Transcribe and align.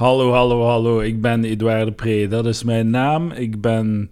Hallo, 0.00 0.32
hallo, 0.32 0.64
hallo. 0.64 1.00
Ik 1.00 1.20
ben 1.20 1.44
Edouard 1.44 1.96
Pre. 1.96 2.28
Dat 2.28 2.46
is 2.46 2.64
mijn 2.64 2.90
naam. 2.90 3.30
Ik 3.30 3.60
ben 3.60 4.10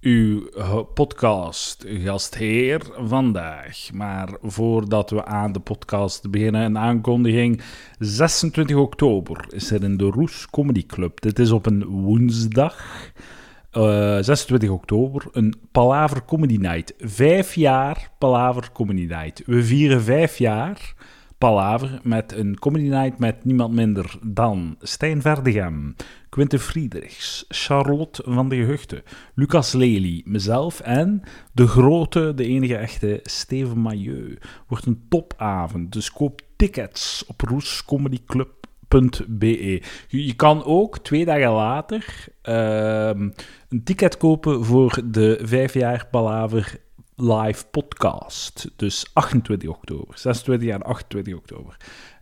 uw 0.00 0.48
eh, 0.48 0.78
podcast 0.94 1.84
gastheer 1.88 2.80
vandaag. 2.96 3.90
Maar 3.92 4.28
voordat 4.42 5.10
we 5.10 5.24
aan 5.24 5.52
de 5.52 5.60
podcast 5.60 6.30
beginnen, 6.30 6.62
een 6.62 6.78
aankondiging. 6.78 7.60
26 7.98 8.76
oktober 8.76 9.44
is 9.48 9.70
er 9.70 9.82
in 9.82 9.96
de 9.96 10.04
Roes 10.04 10.46
Comedy 10.50 10.86
Club. 10.86 11.20
Dit 11.20 11.38
is 11.38 11.50
op 11.50 11.66
een 11.66 11.84
woensdag. 11.84 12.84
Eh, 13.70 14.18
26 14.20 14.70
oktober, 14.70 15.26
een 15.32 15.54
Palaver 15.72 16.24
Comedy 16.24 16.56
Night. 16.56 16.94
Vijf 16.98 17.54
jaar 17.54 18.10
Palaver 18.18 18.72
Comedy 18.72 19.06
Night. 19.06 19.42
We 19.46 19.64
vieren 19.64 20.02
vijf 20.02 20.38
jaar 20.38 20.94
Palaver 21.38 22.00
met 22.02 22.32
een 22.32 22.58
comedy 22.58 22.88
night 22.88 23.18
met 23.18 23.44
niemand 23.44 23.74
minder 23.74 24.18
dan 24.22 24.76
Stijn 24.80 25.22
Verdegem, 25.22 25.94
Quinte 26.28 26.58
Friedrichs, 26.58 27.44
Charlotte 27.48 28.22
van 28.26 28.48
de 28.48 28.56
Gehuchten, 28.56 29.02
Lucas 29.34 29.72
Lely, 29.72 30.22
mezelf 30.24 30.80
en 30.80 31.22
de 31.52 31.66
grote, 31.66 32.32
de 32.34 32.44
enige 32.44 32.76
echte 32.76 33.20
Steven 33.22 33.78
Mailleu. 33.78 34.38
Wordt 34.66 34.86
een 34.86 35.04
topavond, 35.08 35.92
dus 35.92 36.12
koop 36.12 36.40
tickets 36.56 37.24
op 37.26 37.40
roescomedyclub.be. 37.40 39.82
Je, 40.08 40.26
je 40.26 40.34
kan 40.34 40.64
ook 40.64 40.98
twee 40.98 41.24
dagen 41.24 41.50
later 41.50 42.26
ehm, 42.42 43.28
een 43.68 43.84
ticket 43.84 44.16
kopen 44.16 44.64
voor 44.64 45.00
de 45.04 45.38
vijf 45.42 45.74
jaar 45.74 46.06
Palaver 46.10 46.80
live 47.20 47.66
podcast. 47.70 48.70
Dus 48.76 49.10
28 49.12 49.68
oktober. 49.68 50.18
26 50.18 50.68
en 50.68 50.82
28 50.82 51.34
oktober. 51.34 51.76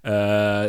Eh, 0.06 0.12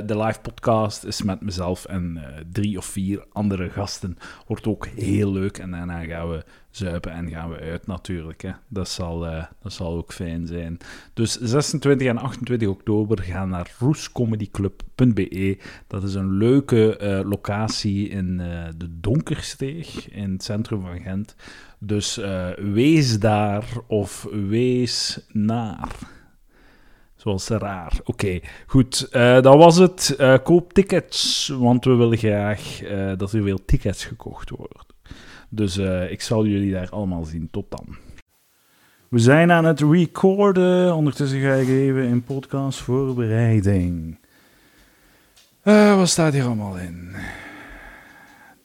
de 0.06 0.18
live 0.18 0.40
podcast 0.42 1.04
is 1.04 1.22
met 1.22 1.42
mezelf 1.42 1.86
en 1.86 2.18
eh, 2.18 2.44
drie 2.52 2.78
of 2.78 2.86
vier 2.86 3.26
andere 3.32 3.70
gasten. 3.70 4.18
Wordt 4.48 4.68
ook 4.68 4.88
heel 4.88 5.32
leuk. 5.32 5.58
En 5.58 5.72
daarna 5.72 6.04
gaan 6.04 6.30
we 6.30 6.44
zuipen 6.70 7.12
en 7.12 7.30
gaan 7.30 7.50
we 7.50 7.60
uit 7.60 7.88
natuurlijk. 7.88 8.42
Hè. 8.42 8.52
Dat, 8.68 8.90
zal, 8.90 9.28
eh, 9.28 9.46
dat 9.62 9.74
zal 9.74 9.98
ook 9.98 10.14
fijn 10.14 10.48
zijn. 10.48 10.78
Dus 11.14 11.40
26 11.40 12.08
en 12.08 12.18
28 12.18 12.68
oktober 12.68 13.22
gaan 13.22 13.50
naar 13.50 13.76
roescomedyclub.be. 13.80 15.58
Dat 15.88 16.04
is 16.04 16.14
een 16.14 16.32
leuke 16.32 17.22
locatie 17.26 18.10
in 18.10 18.38
de 18.78 19.00
Donkersteeg 19.00 20.10
in 20.10 20.32
het 20.32 20.44
centrum 20.44 20.82
van 20.82 21.00
Gent. 21.00 21.36
Dus 21.80 22.18
uh, 22.18 22.50
wees 22.58 23.20
daar 23.20 23.66
of 23.88 24.28
wees 24.32 25.20
naar. 25.32 25.90
Zoals 27.16 27.48
raar. 27.48 28.00
Oké, 28.04 28.40
goed. 28.68 29.08
Uh, 29.12 29.42
dat 29.42 29.56
was 29.56 29.78
het. 29.78 30.16
Uh, 30.20 30.38
koop 30.44 30.74
tickets, 30.74 31.48
want 31.60 31.86
we 31.86 31.94
willen 31.94 32.18
graag 32.18 32.80
dat 33.18 33.34
er 33.34 33.44
veel 33.44 33.66
tickets 33.66 34.06
gekocht 34.06 34.50
worden. 34.50 34.86
Dus 35.50 35.78
ik 36.10 36.22
zal 36.22 36.46
jullie 36.46 36.72
daar 36.72 36.90
allemaal 36.90 37.24
zien. 37.24 37.48
Tot 37.52 37.66
dan. 37.70 37.96
We 39.10 39.20
zijn 39.20 39.52
aan 39.52 39.66
het 39.66 39.80
recorden. 39.80 40.96
Ondertussen 40.96 41.40
ga 41.40 41.54
ik 41.54 41.68
even 41.68 42.04
in 42.04 42.24
podcast 42.24 42.80
voorbereiding. 42.80 44.20
wat 45.64 46.10
staat 46.10 46.34
hier 46.34 46.46
allemaal 46.46 46.78
in? 46.78 47.16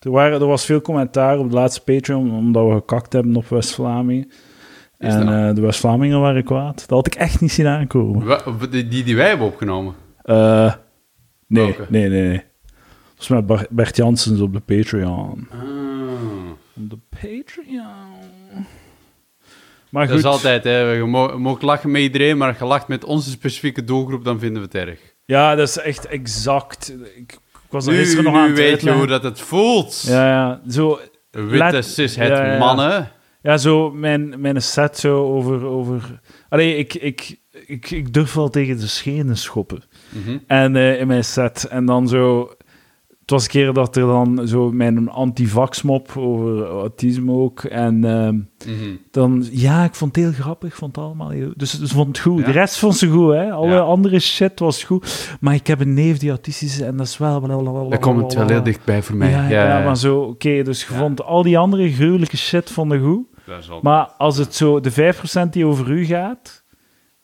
Er, 0.03 0.11
waren, 0.11 0.41
er 0.41 0.47
was 0.47 0.64
veel 0.64 0.81
commentaar 0.81 1.39
op 1.39 1.48
de 1.48 1.55
laatste 1.55 1.81
Patreon, 1.81 2.36
omdat 2.36 2.67
we 2.67 2.72
gekakt 2.72 3.12
hebben 3.12 3.36
op 3.36 3.48
West-Vlamingen. 3.48 4.31
En 4.98 5.28
uh, 5.28 5.55
de 5.55 5.61
West-Vlamingen 5.61 6.20
waren 6.20 6.44
kwaad. 6.44 6.77
Dat 6.77 6.91
had 6.91 7.06
ik 7.06 7.14
echt 7.14 7.41
niet 7.41 7.53
zien 7.53 7.67
aankomen. 7.67 8.41
Die, 8.70 8.89
die, 8.89 9.05
die 9.05 9.17
wij 9.17 9.28
hebben 9.28 9.47
opgenomen? 9.47 9.94
Uh, 10.25 10.75
nee, 11.47 11.77
nee, 11.89 12.09
nee, 12.09 12.28
nee. 12.28 12.42
Dat 13.17 13.28
was 13.28 13.28
met 13.28 13.69
Bert 13.70 13.97
Janssens 13.97 14.41
op 14.41 14.53
de 14.53 14.61
Patreon. 14.61 15.48
Ah. 15.50 15.59
Op 16.77 16.91
de 16.91 16.98
Patreon. 17.09 18.66
Maar 19.89 20.03
goed. 20.03 20.11
Dat 20.11 20.19
is 20.19 20.25
altijd, 20.25 20.64
hè. 20.64 20.78
Je 20.78 21.05
mag 21.38 21.60
lachen 21.60 21.91
met 21.91 22.03
iedereen, 22.03 22.37
maar 22.37 22.49
als 22.49 22.59
je 22.59 22.65
lacht 22.65 22.88
met 22.88 23.05
onze 23.05 23.31
specifieke 23.31 23.84
doelgroep, 23.84 24.25
dan 24.25 24.38
vinden 24.38 24.62
we 24.62 24.69
het 24.72 24.88
erg. 24.88 25.00
Ja, 25.25 25.55
dat 25.55 25.69
is 25.69 25.78
echt 25.78 26.06
exact. 26.06 26.94
Ik 27.16 27.38
was 27.72 27.87
er 27.87 27.93
nu, 27.93 27.99
gisteren 27.99 28.25
nog 28.25 28.34
aan 28.34 28.49
het 28.49 28.59
weet 28.59 28.83
je 28.83 28.93
hoe 28.93 29.06
dat 29.06 29.22
het 29.22 29.41
voelt. 29.41 30.05
Ja, 30.06 30.28
ja. 30.28 30.60
Zo, 30.71 31.00
Witte 31.31 31.83
cis 31.83 32.16
het 32.16 32.28
ja, 32.28 32.53
ja. 32.53 32.59
mannen. 32.59 33.10
ja, 33.43 33.56
zo 33.56 33.91
mijn, 33.91 34.41
mijn 34.41 34.62
set 34.62 34.99
zo 34.99 35.25
over... 35.25 35.65
over... 35.65 36.21
Allee, 36.49 36.77
ik, 36.77 36.94
ik, 36.94 37.37
ik, 37.66 37.91
ik 37.91 38.12
durf 38.12 38.34
wel 38.34 38.50
tegen 38.50 38.78
de 38.78 38.87
schenen 38.87 39.37
schoppen. 39.37 39.82
Mhm. 40.09 40.38
En 40.47 40.77
eh, 40.77 41.00
in 41.00 41.06
mijn 41.06 41.25
set. 41.25 41.65
En 41.65 41.84
dan 41.84 42.09
zo... 42.09 42.50
Het 43.32 43.41
was 43.41 43.54
een 43.54 43.60
keer 43.62 43.72
dat 43.72 43.97
er 43.97 44.06
dan 44.06 44.48
zo 44.48 44.70
mijn 44.72 45.09
antivax-mop 45.10 46.12
over 46.16 46.66
autisme 46.66 47.32
ook. 47.32 47.65
En 47.65 48.04
ehm, 48.04 48.34
Mhm. 48.72 48.97
dan... 49.10 49.47
Ja, 49.50 49.84
ik 49.84 49.94
vond 49.94 50.15
het 50.16 50.25
heel 50.25 50.32
grappig. 50.32 50.69
Ik 50.69 50.75
vond 50.75 50.97
het 50.97 51.04
allemaal 51.04 51.28
heel... 51.28 51.53
Dus 51.56 51.81
ze 51.81 51.88
vond 51.88 52.06
het 52.06 52.19
goed. 52.19 52.38
Ja. 52.38 52.44
De 52.47 52.50
rest 52.53 52.78
vond 52.78 52.97
ze 52.97 53.09
goed, 53.09 53.32
hè. 53.32 53.53
Alle 53.53 53.70
Ja. 53.72 53.78
andere 53.81 54.19
shit 54.20 54.59
was 54.59 54.84
goed. 54.84 55.37
Maar 55.41 55.54
ik 55.54 55.66
heb 55.66 55.81
een 55.81 55.94
neef 55.94 56.19
die 56.19 56.28
autistisch 56.31 56.75
is 56.75 56.81
en 56.81 56.97
dat 56.97 57.06
is 57.06 57.19
wel... 57.19 57.41
Dat 57.88 57.98
komt 58.00 58.34
wel 58.34 58.48
heel 58.48 58.62
dichtbij 58.62 59.03
voor 59.03 59.16
mij. 59.16 59.31
Ja, 59.31 59.49
ja, 59.49 59.84
maar 59.84 59.97
zo... 59.97 60.19
Oké, 60.20 60.62
dus 60.62 60.81
je 60.87 60.94
vond 60.94 61.22
al 61.22 61.43
die 61.43 61.59
andere 61.59 61.93
gruwelijke 61.93 62.37
shit 62.37 62.70
vonden 62.70 63.00
goed. 63.00 63.26
Maar 63.82 64.04
als 64.19 64.37
het 64.37 64.54
zo 64.54 64.81
de 64.81 64.91
5% 64.91 65.49
die 65.50 65.66
over 65.66 65.91
u 65.91 66.04
gaat, 66.04 66.64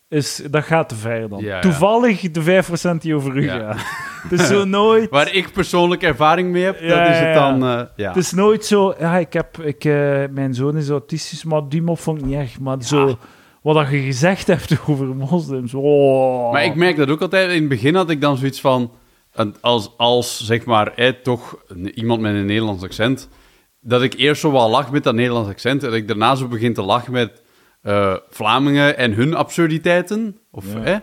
is, 0.09 0.43
dat 0.51 0.65
gaat 0.65 0.89
te 0.89 0.95
ver 0.95 1.29
dan. 1.29 1.45
Toevallig 1.61 2.21
de 2.31 2.43
5% 2.43 3.01
die 3.01 3.15
over 3.15 3.37
u 3.37 3.49
gaat. 3.49 3.77
Het 4.23 4.41
is 4.41 4.47
zo 4.47 4.65
nooit. 4.65 5.11
Waar 5.11 5.35
ik 5.35 5.53
persoonlijk 5.53 6.03
ervaring 6.03 6.51
mee 6.51 6.63
heb, 6.65 6.81
Ja, 6.81 6.89
dat 7.05 7.09
is 7.15 7.19
het 7.19 7.35
ja. 7.35 7.51
dan... 7.51 7.63
eh, 7.65 7.85
ja. 7.97 8.09
Het 8.09 8.17
is 8.17 8.33
nooit 8.33 8.65
zo. 8.65 8.95
Ja, 8.99 9.17
ik 9.17 9.33
heb, 9.33 9.59
ik, 9.59 9.85
eh, 9.85 10.25
mijn 10.31 10.55
zoon 10.55 10.77
is 10.77 10.89
autistisch, 10.89 11.45
maar 11.45 11.69
die 11.69 11.83
mop 11.83 11.99
vond 11.99 12.19
ik 12.19 12.25
niet 12.25 12.35
echt. 12.39 12.61
Maar 12.61 12.83
zo, 12.83 13.19
wat 13.63 13.75
dat 13.75 13.91
je 13.91 13.99
gezegd 14.01 14.47
hebt 14.47 14.79
over 14.89 15.07
moslims. 15.07 15.75
Oh. 15.75 16.53
Maar 16.53 16.65
ik 16.65 16.75
merk 16.75 16.97
dat 16.97 17.09
ook 17.11 17.21
altijd. 17.23 17.51
In 17.51 17.61
het 17.61 17.69
begin 17.69 17.95
had 17.95 18.11
ik 18.11 18.21
dan 18.21 18.37
zoiets 18.37 18.61
van... 18.61 18.91
een- 19.33 19.55
Als, 19.61 19.95
als 19.97 20.45
zeg 20.47 20.65
maar, 20.65 20.93
eh, 20.95 21.13
toch 21.23 21.57
iemand 21.95 22.21
met 22.21 22.35
een 22.35 22.47
Nederlands 22.47 22.83
accent... 22.83 23.29
Dat 23.81 24.03
ik 24.03 24.15
eerst 24.15 24.41
zo 24.41 24.53
wel 24.53 24.71
lach 24.71 24.91
met 24.91 25.05
dat 25.05 25.15
Nederlands 25.15 25.49
accent... 25.49 25.83
En 25.83 25.89
dat 25.89 25.99
ik 25.99 26.09
daarna 26.09 26.35
zo 26.35 26.47
begin 26.49 26.75
te 26.75 26.83
lachen 26.83 27.13
met 27.13 27.43
eh, 27.83 28.15
Vlamingen 28.31 28.97
en 28.97 29.13
hun 29.13 29.35
absurditeiten. 29.35 30.39
Of, 30.51 30.65
Ja. 30.75 30.83
eh, 30.83 30.97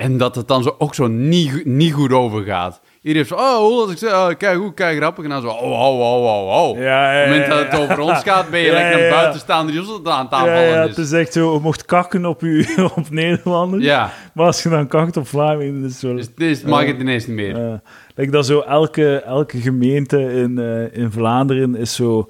en 0.00 0.16
dat 0.16 0.34
het 0.34 0.48
dan 0.48 0.62
zo, 0.62 0.74
ook 0.78 0.94
zo 0.94 1.06
niet, 1.06 1.64
niet 1.64 1.92
goed 1.92 2.12
overgaat. 2.12 2.80
Iedereen 3.02 3.28
heeft 3.28 3.28
zo... 3.28 3.34
Oh, 3.34 3.80
als 3.80 3.90
ik 3.90 3.98
zeg... 3.98 4.12
Oh, 4.12 4.28
kijk 4.38 4.56
goed, 4.56 4.74
kijk 4.74 4.96
grappig. 4.96 5.24
En 5.24 5.30
dan 5.30 5.40
zo... 5.40 5.48
Oh, 5.48 5.62
oh, 5.62 6.00
oh, 6.00 6.24
oh, 6.24 6.68
oh. 6.68 6.78
Ja, 6.78 7.12
ja, 7.12 7.24
Op 7.24 7.30
het 7.30 7.38
moment 7.38 7.50
dat 7.50 7.72
het 7.72 7.80
over 7.80 8.00
ons 8.00 8.22
gaat, 8.22 8.50
ben 8.50 8.60
je 8.60 8.72
lekker 8.80 9.04
een 9.04 9.10
buitenstaander 9.10 9.72
die 9.72 9.80
ons 9.80 9.90
aan 9.90 9.96
het 9.96 10.30
ja, 10.30 10.36
aanvallen 10.36 10.68
ja, 10.68 10.86
het 10.86 10.98
is 10.98 11.12
echt 11.12 11.32
zo, 11.32 11.54
je 11.54 11.60
mocht 11.60 11.84
kakken 11.84 12.26
op, 12.26 12.42
u, 12.42 12.66
op 12.96 13.10
Nederlanders. 13.10 13.84
Ja, 13.84 14.12
Maar 14.34 14.46
als 14.46 14.62
je 14.62 14.68
dan 14.68 14.86
kakt 14.86 15.16
op 15.16 15.26
Vlamingen, 15.26 15.74
dan 15.74 15.84
is 15.84 16.02
het 16.02 16.26
zo... 16.26 16.34
dus 16.36 16.62
mag 16.62 16.86
het 16.86 17.00
ineens 17.00 17.26
niet 17.26 17.36
meer. 17.36 17.80
Like 18.14 18.30
dat 18.30 18.46
zo 18.46 18.60
elke, 18.60 19.16
elke 19.20 19.60
gemeente 19.60 20.32
in, 20.32 20.58
eh, 20.58 21.02
in 21.02 21.10
Vlaanderen 21.12 21.74
is 21.76 21.94
zo, 21.94 22.26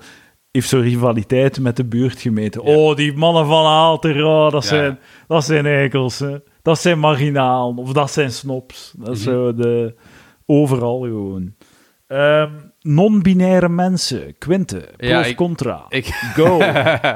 heeft 0.51 0.69
zo 0.69 0.81
rivaliteit 0.81 1.61
met 1.61 1.77
de 1.77 1.85
buurtgemeente. 1.85 2.61
Ja. 2.65 2.75
Oh, 2.75 2.97
die 2.97 3.17
mannen 3.17 3.47
van 3.47 3.67
Aalter, 3.67 4.25
oh, 4.25 4.51
dat, 4.51 4.63
Ja. 4.63 4.69
zijn, 4.69 4.99
dat 5.27 5.45
zijn 5.45 5.67
eikels. 5.67 6.19
Hè. 6.19 6.37
Dat 6.63 6.79
zijn 6.81 6.99
marginaal 6.99 7.75
of 7.77 7.93
dat 7.93 8.11
zijn 8.11 8.33
snops. 8.33 8.93
Dat 8.99 9.17
is 9.17 9.25
Mhm. 9.25 9.31
zo 9.35 9.55
de, 9.55 9.95
overal 10.47 11.01
gewoon. 11.01 11.55
Ehm, 12.07 12.51
Non-binaire 12.83 13.69
mensen, 13.69 14.39
Quinte, 14.39 14.89
pro 14.97 15.07
Ja, 15.09 15.21
of 15.21 15.27
ik- 15.27 15.37
contra? 15.37 15.85
Ik... 15.89 16.07
Go. 16.35 16.59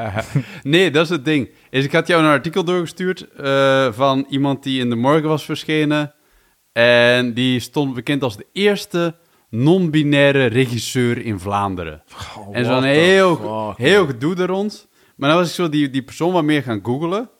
nee, 0.62 0.90
dat 0.90 1.04
is 1.04 1.08
het 1.10 1.24
ding. 1.24 1.50
Is, 1.70 1.84
ik 1.84 1.92
had 1.92 2.06
jou 2.06 2.22
een 2.22 2.30
artikel 2.30 2.64
doorgestuurd 2.64 3.30
eh, 3.30 3.92
van 3.92 4.26
iemand 4.28 4.62
die 4.62 4.80
in 4.80 4.90
de 4.90 4.96
morgen 4.96 5.28
was 5.28 5.44
verschenen. 5.44 6.14
En 6.72 7.34
die 7.34 7.60
stond 7.60 7.94
bekend 7.94 8.22
als 8.22 8.36
de 8.36 8.46
eerste 8.52 9.14
non-binaire 9.50 10.46
regisseur 10.46 11.24
in 11.24 11.38
Vlaanderen. 11.40 12.02
Oh, 12.38 12.48
en 12.56 12.64
zo'n 12.64 12.82
heel, 12.82 13.36
fuck, 13.36 13.78
heel 13.86 14.06
gedoe 14.06 14.36
er 14.36 14.46
rond. 14.46 14.88
Maar 15.16 15.28
dan 15.28 15.38
was 15.38 15.48
ik 15.48 15.54
zo 15.54 15.68
die, 15.68 15.90
die 15.90 16.02
persoon 16.02 16.32
wat 16.32 16.44
meer 16.44 16.62
gaan 16.62 16.80
googlen. 16.82 17.30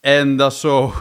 En 0.00 0.36
dat 0.36 0.52
is 0.52 0.60
zo... 0.60 0.92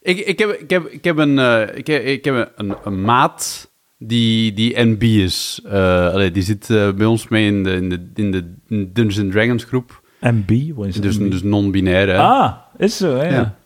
ik, 0.00 0.18
ik, 0.18 0.38
heb, 0.38 0.50
ik, 0.50 0.70
heb, 0.70 0.86
ik 0.86 1.04
heb 1.04 1.16
een, 1.16 1.38
eh, 1.38 1.76
ik 1.76 1.86
heb, 1.86 2.04
ik 2.04 2.24
heb 2.24 2.52
een, 2.56 2.74
een 2.84 3.02
maat 3.02 3.70
die, 3.98 4.52
die 4.52 4.78
NB 4.84 5.02
is. 5.02 5.60
Eh, 5.64 6.12
allee, 6.12 6.30
die 6.30 6.42
zit 6.42 6.70
eh, 6.70 6.92
bij 6.92 7.06
ons 7.06 7.28
mee 7.28 7.46
in 7.46 7.62
de, 7.62 7.70
in 7.72 7.88
de, 7.88 8.10
in 8.14 8.30
de 8.30 8.54
Dungeons 8.92 9.18
and 9.20 9.32
Dragons 9.32 9.64
groep. 9.64 10.02
MB, 10.20 10.50
wat 10.74 10.86
is 10.86 10.94
Dus, 11.00 11.18
dus 11.18 11.42
non-binair. 11.42 12.16
Ah, 12.16 12.52
is 12.76 12.96
zo, 12.96 13.16
hè? 13.16 13.28
Ja. 13.34 13.58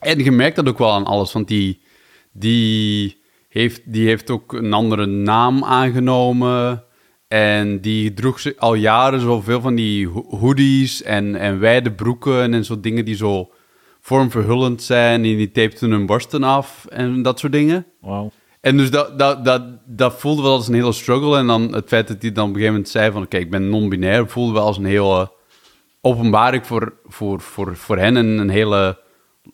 En 0.00 0.24
je 0.24 0.30
merkt 0.30 0.56
dat 0.56 0.68
ook 0.68 0.78
wel 0.78 0.92
aan 0.92 1.04
alles, 1.04 1.32
want 1.32 1.48
die, 1.48 1.80
die, 2.32 3.16
heeft, 3.48 3.92
die 3.92 4.06
heeft 4.06 4.30
ook 4.30 4.52
een 4.52 4.72
andere 4.72 5.06
naam 5.06 5.64
aangenomen. 5.64 6.84
En 7.28 7.80
die 7.80 8.14
droeg 8.14 8.56
al 8.56 8.74
jaren 8.74 9.20
zoveel 9.20 9.60
van 9.60 9.74
die 9.74 10.06
ho- 10.08 10.26
hoodies 10.38 11.02
en, 11.02 11.34
en 11.34 11.58
wijde 11.58 11.92
broeken 11.92 12.54
en 12.54 12.64
zo 12.64 12.80
dingen 12.80 13.04
die 13.04 13.14
zo 13.16 13.52
vormverhullend 14.02 14.82
zijn. 14.82 15.14
En 15.14 15.36
die 15.36 15.50
tapten 15.50 15.90
hun 15.90 16.06
borsten 16.06 16.42
af 16.42 16.86
en 16.88 17.22
dat 17.22 17.38
soort 17.38 17.52
dingen. 17.52 17.86
Wauw. 18.00 18.30
En 18.60 18.76
dus 18.76 18.90
dat, 18.90 19.18
dat, 19.18 19.44
dat, 19.44 19.62
dat 19.86 20.14
voelde 20.14 20.42
wel 20.42 20.52
als 20.52 20.68
een 20.68 20.74
hele 20.74 20.92
struggle. 20.92 21.38
En 21.38 21.46
dan 21.46 21.74
het 21.74 21.88
feit 21.88 22.08
dat 22.08 22.22
hij 22.22 22.32
dan 22.32 22.42
op 22.42 22.48
een 22.48 22.54
gegeven 22.54 22.74
moment 22.74 22.92
zei 22.92 23.12
van... 23.12 23.22
Oké, 23.22 23.36
ik 23.36 23.50
ben 23.50 23.68
non-binair, 23.68 24.28
voelde 24.28 24.52
wel 24.52 24.64
als 24.64 24.76
een 24.76 24.84
hele 24.84 25.32
openbaring 26.00 26.66
voor, 26.66 26.94
voor, 27.06 27.40
voor, 27.40 27.76
voor 27.76 27.98
hen. 27.98 28.16
En 28.16 28.26
een 28.26 28.48
hele 28.48 28.98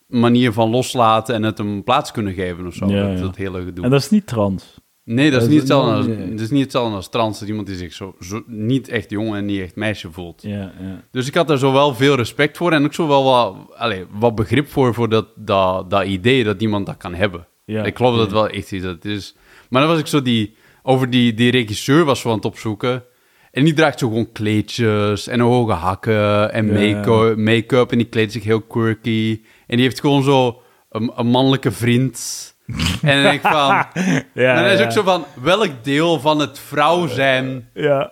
manier 0.07 0.53
van 0.53 0.69
loslaten 0.69 1.35
en 1.35 1.43
het 1.43 1.57
hem 1.57 1.83
plaats 1.83 2.11
kunnen 2.11 2.33
geven 2.33 2.67
of 2.67 2.73
zo. 2.73 2.87
Ja, 2.87 3.07
dat, 3.07 3.17
ja. 3.17 3.23
dat 3.23 3.35
hele 3.35 3.63
gedoe. 3.63 3.83
En 3.83 3.89
dat 3.89 3.99
is 3.99 4.09
niet 4.09 4.27
trans. 4.27 4.77
Nee, 5.15 5.31
dat 5.31 5.41
is, 5.41 5.47
niet 5.47 5.55
is 5.55 5.61
hetzelfde 5.61 5.91
als, 5.91 6.41
is 6.41 6.49
niet 6.49 6.63
hetzelfde 6.63 6.95
als 6.95 7.09
trans. 7.09 7.33
Dat 7.33 7.41
is 7.41 7.47
iemand 7.47 7.67
die 7.67 7.75
zich 7.75 7.93
zo, 7.93 8.15
zo 8.19 8.43
niet 8.47 8.87
echt 8.87 9.09
jongen 9.09 9.37
en 9.37 9.45
niet 9.45 9.61
echt 9.61 9.75
meisje 9.75 10.11
voelt. 10.11 10.41
Ja, 10.41 10.73
ja. 10.79 11.03
Dus 11.11 11.27
ik 11.27 11.35
had 11.35 11.47
daar 11.47 11.57
zo 11.57 11.71
wel 11.71 11.95
veel 11.95 12.15
respect 12.15 12.57
voor 12.57 12.71
en 12.71 12.83
ook 12.83 12.93
zo 12.93 13.07
wel 13.07 13.23
wat, 13.23 13.55
allee, 13.75 14.05
wat 14.11 14.35
begrip 14.35 14.67
voor, 14.67 14.93
voor 14.93 15.09
dat, 15.09 15.27
dat, 15.35 15.89
dat 15.89 16.05
idee 16.05 16.43
dat 16.43 16.61
iemand 16.61 16.85
dat 16.85 16.97
kan 16.97 17.13
hebben. 17.13 17.47
Ja, 17.65 17.83
ik 17.83 17.95
geloof 17.95 18.11
dat 18.15 18.21
het 18.21 18.31
wel 18.31 18.47
echt 18.47 18.71
iets 18.71 18.83
dat 18.83 19.05
is. 19.05 19.35
Maar 19.69 19.81
dan 19.81 19.91
was 19.91 19.99
ik 19.99 20.07
zo 20.07 20.21
die, 20.21 20.55
over 20.83 21.09
die, 21.09 21.33
die 21.33 21.51
regisseur 21.51 22.05
was 22.05 22.25
aan 22.25 22.31
het 22.31 22.45
opzoeken. 22.45 23.03
En 23.51 23.63
die 23.63 23.73
draagt 23.73 23.99
zo 23.99 24.07
gewoon 24.07 24.31
kleedjes 24.31 25.27
en 25.27 25.39
hoge 25.39 25.71
hakken 25.71 26.53
en 26.53 26.65
make-up, 26.65 27.37
make-up 27.37 27.91
en 27.91 27.97
die 27.97 28.07
kleedt 28.07 28.31
zich 28.31 28.43
heel 28.43 28.61
quirky. 28.61 29.41
En 29.67 29.75
die 29.75 29.85
heeft 29.85 29.99
gewoon 29.99 30.23
zo 30.23 30.61
een, 30.89 31.11
een 31.15 31.27
mannelijke 31.27 31.71
vriend. 31.71 32.57
En 33.01 33.13
dan 33.13 33.21
denk 33.23 33.33
ik 33.33 33.41
van... 33.51 33.85
Ja, 34.33 34.55
dan 34.55 34.65
is 34.65 34.81
ook 34.81 34.91
zo 34.91 35.03
van, 35.03 35.25
welk 35.41 35.71
deel 35.81 36.19
van 36.19 36.39
het 36.39 36.59
vrouw 36.67 37.07
zijn 37.07 37.67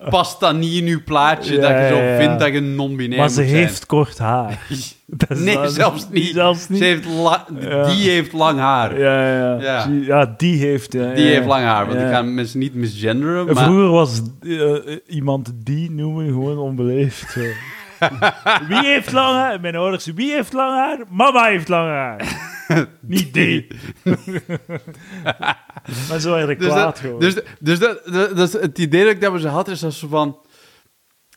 past 0.10 0.40
dan 0.40 0.60
niet 0.60 0.82
in 0.82 0.88
uw 0.88 1.04
plaatje 1.06 1.60
dat 1.60 1.70
je 1.70 1.88
zo 1.92 2.24
vindt 2.24 2.40
dat 2.40 2.54
je 2.54 2.60
non-binair 2.62 3.20
Maar 3.20 3.30
ze 3.30 3.42
heeft 3.42 3.86
kort 3.86 4.18
haar. 4.18 4.58
Nee, 5.28 5.56
dan- 5.58 5.70
zelfs 5.70 6.08
niet. 6.12 6.34
Zelfs 6.34 6.70
niet. 6.70 6.78
Ze 6.80 6.84
heeft. 6.86 7.04
Die 7.88 8.10
heeft 8.10 8.34
lang 8.34 8.60
haar. 8.60 9.00
Ja, 9.00 9.38
ja, 9.38 9.58
Ja. 9.62 9.86
Die- 9.86 10.06
ja, 10.06 10.34
die 10.38 10.58
heeft... 10.60 10.94
Ja, 10.94 11.14
Die 11.14 11.26
heeft 11.26 11.46
lang 11.46 11.64
haar. 11.64 11.88
Want 11.88 12.00
ik 12.00 12.08
ga 12.08 12.22
mensen 12.22 12.60
niet 12.60 12.74
misgenderen. 12.74 13.48
En 13.48 13.54
Maar... 13.54 13.64
Vroeger 13.64 13.90
was 13.90 14.22
eh, 14.42 14.76
eh, 14.76 14.98
iemand 15.08 15.52
die 15.64 15.92
noemen 15.92 16.26
gewoon 16.28 16.58
onbeleefd. 16.58 17.38
wie 18.70 18.86
heeft 18.86 19.12
lang 19.12 19.36
haar? 19.36 19.62
Mijn 19.62 19.76
ouders, 19.76 20.06
wie 20.06 20.34
heeft 20.34 20.54
lang 20.54 20.76
haar? 20.76 21.00
Mama 21.10 21.46
heeft 21.46 21.68
lang 21.68 21.88
haar. 21.88 22.56
Niet 23.02 23.34
die. 23.34 23.68
maar 26.10 26.20
zo 26.20 26.36
ik 26.36 26.60
Dus, 26.60 26.68
kwaad 26.68 26.84
dat, 26.84 27.00
gewoon. 27.00 27.20
dus, 27.20 27.36
dus 27.60 27.80
dat, 27.80 28.02
dat, 28.06 28.38
dat 28.38 28.48
is 28.48 28.54
het 28.54 28.78
idee 28.78 29.20
dat 29.20 29.34
ik 29.34 29.42
ze 29.42 29.48
had, 29.48 29.68
is 29.68 29.80
dat 29.80 29.94
ze 29.94 30.08
van... 30.08 30.40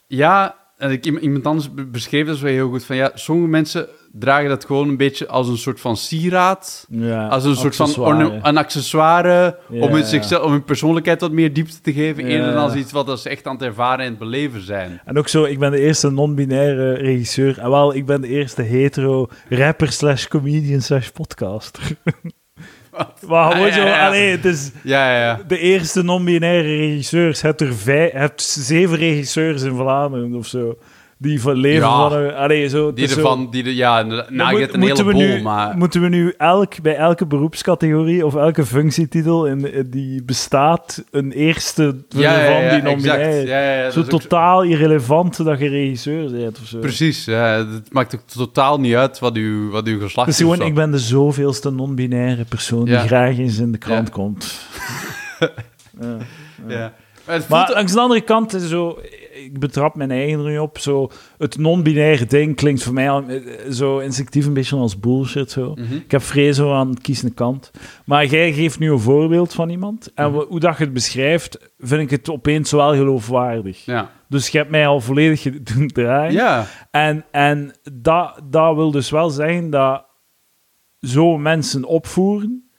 Ja, 0.06 0.56
en 0.80 0.90
ik, 0.90 1.04
iemand 1.06 1.46
anders 1.46 1.74
be- 1.74 1.84
beschreef 1.86 2.26
dat 2.26 2.36
zo 2.36 2.46
heel 2.46 2.68
goed. 2.68 2.84
Van 2.84 2.96
ja, 2.96 3.10
sommige 3.14 3.48
mensen 3.48 3.88
dragen 4.12 4.48
dat 4.48 4.64
gewoon 4.64 4.88
een 4.88 4.96
beetje 4.96 5.28
als 5.28 5.48
een 5.48 5.56
soort 5.58 5.80
van 5.80 5.96
sieraad. 5.96 6.86
ja, 6.90 7.26
Als 7.28 7.44
een 7.44 7.56
soort 7.56 7.76
van 7.76 8.20
een 8.42 8.56
accessoire 8.56 9.58
Ja, 9.70 9.82
om, 9.84 9.92
hun 9.92 10.04
zichzelf, 10.04 10.42
om 10.44 10.50
hun 10.52 10.64
persoonlijkheid 10.64 11.20
wat 11.20 11.32
meer 11.32 11.52
diepte 11.52 11.80
te 11.80 11.92
geven. 11.92 12.24
Eerder 12.24 12.52
dan 12.52 12.76
iets 12.78 12.92
wat 12.92 13.20
ze 13.20 13.28
echt 13.28 13.46
aan 13.46 13.54
het 13.54 13.62
ervaren 13.62 14.04
en 14.04 14.10
het 14.10 14.18
beleven 14.18 14.60
zijn. 14.60 15.00
En 15.04 15.18
ook 15.18 15.28
zo, 15.28 15.44
ik 15.44 15.58
ben 15.58 15.70
de 15.70 15.80
eerste 15.80 16.10
non-binaire 16.10 16.92
regisseur. 16.92 17.58
En 17.58 17.70
wel, 17.70 17.94
ik 17.94 18.06
ben 18.06 18.20
de 18.20 18.28
eerste 18.28 18.62
hetero 18.62 19.28
rapper 19.48 19.92
slash 19.92 20.26
comedian 20.26 20.80
slash 20.80 21.08
podcaster. 21.08 21.82
maar 23.28 23.50
gewoon 23.52 23.66
Ah, 23.66 23.72
zo, 23.74 23.80
ja, 23.80 23.86
ja. 23.86 24.06
allee, 24.06 24.30
het 24.30 24.44
is 24.44 24.70
Ja, 24.82 25.20
ja, 25.20 25.40
de 25.48 25.58
eerste 25.58 26.02
non-binaire 26.02 26.76
regisseurs. 26.76 27.40
Je 27.40 27.46
hebt 27.46 27.60
er 27.60 27.74
vijf, 27.74 28.12
hebt 28.12 28.42
zeven 28.42 28.96
regisseurs 28.96 29.62
in 29.62 29.74
Vlaanderen 29.76 30.34
of 30.34 30.46
zo. 30.46 30.78
Die 31.22 31.40
van 31.40 31.54
leven 31.54 31.88
Ja. 31.88 32.08
van 32.08 32.18
een, 32.18 32.34
allee, 32.34 32.68
zo, 32.68 32.92
Die 32.92 33.04
is 33.04 33.10
zo- 33.10 33.16
ervan, 33.16 33.50
die 33.50 33.64
er, 33.64 33.70
ja, 33.70 34.02
nou, 34.02 34.50
moet- 34.50 34.60
hebt 34.60 34.74
een 34.74 34.80
moeten 34.80 35.06
we 35.06 35.12
heleboel, 35.12 35.36
nu, 35.36 35.42
maar... 35.42 35.76
Moeten 35.76 36.00
we 36.00 36.08
nu 36.08 36.34
elk, 36.38 36.82
bij 36.82 36.96
elke 36.96 37.26
beroepscategorie 37.26 38.26
of 38.26 38.34
elke 38.34 38.66
functietitel 38.66 39.46
in, 39.46 39.72
in 39.72 39.90
die 39.90 40.22
bestaat 40.22 41.04
een 41.10 41.32
eerste 41.32 41.82
Ja, 42.08 42.44
van 42.44 42.54
ja, 42.64 42.94
die. 42.94 43.02
Ja, 43.04 43.14
ja, 43.44 43.72
ja, 43.82 43.90
zo 43.90 44.00
ook 44.00 44.06
totaal 44.06 44.62
irrelevant 44.62 45.44
dat 45.44 45.58
je 45.58 45.68
regisseur 45.68 46.30
bent 46.30 46.58
of 46.60 46.66
zo. 46.66 46.78
Precies, 46.78 47.24
ja, 47.24 47.66
het 47.66 47.92
maakt 47.92 48.14
ook 48.14 48.22
totaal 48.26 48.80
niet 48.80 48.94
uit 48.94 49.18
wat 49.18 49.36
uw, 49.36 49.70
wat 49.70 49.86
uw 49.86 50.00
geslacht 50.00 50.28
Dus 50.28 50.40
is. 50.40 50.46
gewoon, 50.50 50.66
ik 50.66 50.74
ben 50.74 50.90
de 50.90 50.98
zoveelste 50.98 51.70
non-binaire 51.70 52.44
persoon 52.44 52.84
die 52.84 52.98
graag 52.98 53.38
eens 53.38 53.58
in 53.58 53.72
de 53.72 53.78
krant 53.78 54.10
komt. 54.10 54.60
ja. 56.68 56.92
Het 57.24 57.44
voelt 57.44 57.48
Maar 57.48 57.70
langs 57.74 57.92
de 57.92 58.00
andere 58.00 58.20
kant, 58.20 58.54
is 58.54 58.68
zo, 58.68 58.98
ik 59.44 59.58
betrap 59.58 59.94
mijn 59.94 60.10
eigen 60.10 60.42
nu 60.44 60.58
op, 60.58 60.78
zo, 60.78 61.10
het 61.38 61.58
non-binaire 61.58 62.26
ding 62.26 62.56
klinkt 62.56 62.82
voor 62.82 62.92
mij 62.94 63.10
al, 63.10 63.24
eh, 63.28 63.70
zo 63.70 63.98
instinctief 63.98 64.46
een 64.46 64.52
beetje 64.54 64.76
als 64.76 64.98
bullshit. 64.98 65.50
Zo. 65.50 65.74
Mhm. 65.74 65.94
Ik 65.94 66.10
heb 66.10 66.22
vrees 66.22 66.60
aan 66.60 66.88
het 66.90 67.00
kiezen 67.00 67.34
kant. 67.34 67.70
Maar 68.04 68.26
jij 68.26 68.52
geeft 68.52 68.78
nu 68.78 68.90
een 68.92 68.98
voorbeeld 69.00 69.52
van 69.52 69.68
iemand, 69.70 70.10
en 70.14 70.30
Mhm. 70.32 70.44
hoe 70.48 70.60
dat 70.60 70.76
je 70.78 70.84
het 70.84 70.92
beschrijft, 70.92 71.70
vind 71.78 72.00
ik 72.02 72.10
het 72.10 72.30
opeens 72.30 72.70
wel 72.70 72.94
geloofwaardig. 72.94 73.84
Ja. 73.84 74.10
Dus 74.28 74.48
je 74.48 74.58
hebt 74.58 74.70
mij 74.70 74.86
al 74.86 75.00
volledig 75.00 75.42
doen 75.74 75.88
draaien. 75.88 76.32
ja, 76.32 76.66
En, 76.90 77.24
en 77.30 77.72
dat, 77.92 78.40
dat 78.50 78.74
wil 78.74 78.90
dus 78.90 79.10
wel 79.10 79.30
zeggen 79.30 79.70
dat 79.70 80.04
zo 81.00 81.38
mensen 81.38 81.84
opvoeren 81.84 82.69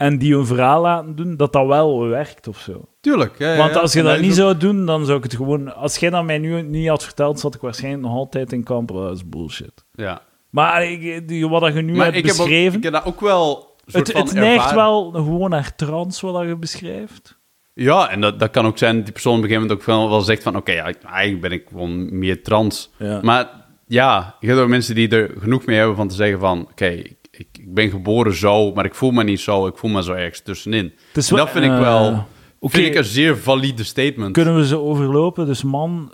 en 0.00 0.18
die 0.18 0.34
hun 0.34 0.46
verhaal 0.46 0.80
laten 0.82 1.16
doen, 1.16 1.36
dat 1.36 1.52
dat 1.52 1.66
wel 1.66 2.06
werkt 2.08 2.48
of 2.48 2.58
zo. 2.58 2.88
tuurlijk. 3.00 3.38
Ja, 3.38 3.52
ja, 3.52 3.56
Want 3.58 3.76
als 3.76 3.92
je 3.92 4.02
dat 4.02 4.20
niet 4.20 4.34
zou 4.34 4.56
doen, 4.56 4.86
dan 4.86 5.04
zou 5.04 5.16
ik 5.18 5.24
het 5.24 5.34
gewoon... 5.34 5.74
Als 5.74 5.96
jij 5.96 6.10
dat 6.10 6.24
mij 6.24 6.38
nu 6.38 6.62
niet 6.62 6.88
had 6.88 7.04
verteld, 7.04 7.40
zat 7.40 7.54
ik 7.54 7.60
waarschijnlijk 7.60 8.02
nog 8.02 8.12
altijd 8.12 8.52
in 8.52 8.64
kamp. 8.64 8.90
Oh, 8.90 9.02
Dat 9.02 9.16
is 9.16 9.28
bullshit. 9.28 9.84
Ja. 9.92 10.22
Maar 10.50 10.84
ik, 10.90 11.28
die- 11.28 11.48
wat 11.48 11.74
je 11.74 11.82
nu 11.82 11.92
Maar 11.96 12.04
hebt 12.04 12.16
ik 12.16 12.24
heb, 12.26 12.32
ook, 12.32 12.38
beschreven... 12.40 12.78
ik 12.78 12.82
heb 12.84 12.92
dat 12.92 13.04
ook 13.04 13.20
wel... 13.20 13.76
het 13.90 14.12
het 14.12 14.32
neigt 14.34 14.72
wel 14.72 15.10
gewoon 15.12 15.50
naar 15.50 15.74
trans, 15.76 16.20
wat 16.20 16.46
je 16.46 16.56
beschrijft. 16.56 17.38
Ja, 17.74 18.08
en 18.10 18.20
dat, 18.20 18.38
dat 18.38 18.50
kan 18.50 18.66
ook 18.66 18.78
zijn 18.78 18.94
dat 18.96 19.04
die 19.04 19.12
persoon 19.12 19.36
op 19.36 19.42
een 19.42 19.48
gegeven 19.48 19.68
moment 19.68 19.88
ook 19.88 20.10
wel, 20.10 20.20
zegt 20.20 20.42
van... 20.42 20.56
Oké, 20.56 20.72
ja, 20.72 20.92
eigenlijk 21.04 21.40
ben 21.40 21.52
ik 21.52 21.64
gewoon 21.68 22.18
meer 22.18 22.42
trans. 22.42 22.90
Ja. 22.98 23.18
Maar 23.22 23.48
ja, 23.86 24.36
je 24.40 24.46
hebt 24.48 24.60
ook 24.60 24.68
mensen 24.68 24.94
die 24.94 25.08
er 25.08 25.30
genoeg 25.38 25.66
mee 25.66 25.76
hebben 25.78 25.96
van 25.96 26.08
te 26.08 26.14
zeggen 26.14 26.38
van... 26.38 26.60
Oké, 26.70 27.02
ben 27.74 27.90
geboren 27.90 28.34
zo, 28.34 28.72
maar 28.72 28.84
ik 28.84 28.94
voel 28.94 29.10
me 29.10 29.24
niet 29.24 29.40
zo. 29.40 29.66
Ik 29.66 29.76
voel 29.76 29.90
me 29.90 30.02
zo 30.02 30.12
ergens 30.12 30.40
tussenin. 30.40 30.92
Dat 31.12 31.50
vind 31.50 31.64
ik 31.64 31.70
eh, 31.70 31.78
wel... 31.80 32.26
oké. 32.58 32.74
Vind 32.76 32.86
ik 32.86 32.94
een 32.94 33.04
zeer 33.04 33.36
valide 33.36 33.84
statement. 33.84 34.32
Kunnen 34.32 34.56
we 34.56 34.66
ze 34.66 34.78
overlopen? 34.78 35.46
Dus 35.46 35.62
man, 35.62 36.10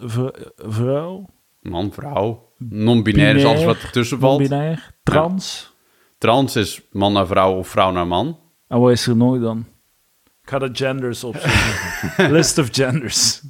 vrouw, 0.56 1.26
Man, 1.70 1.92
vrouw. 1.92 2.52
Non-binair 2.58 3.36
is 3.36 3.44
alles 3.44 3.64
wat 3.64 3.82
ertussen 3.82 4.18
valt. 4.18 4.38
non-binair, 4.38 4.90
trans. 5.02 5.74
Trans 6.18 6.56
is 6.56 6.80
man 6.90 7.12
naar 7.12 7.26
vrouw 7.26 7.54
of 7.54 7.68
vrouw 7.68 7.90
naar 7.90 8.06
man. 8.06 8.38
En 8.68 8.80
wat 8.80 8.90
is 8.90 9.06
er 9.06 9.16
nog 9.16 9.40
dan? 9.40 9.66
Ik 10.42 10.48
ga 10.48 10.58
de 10.58 10.70
genders 10.72 11.24
opzoeken. 11.24 12.32
List 12.36 12.58
of 12.58 12.68
genders. 12.72 13.40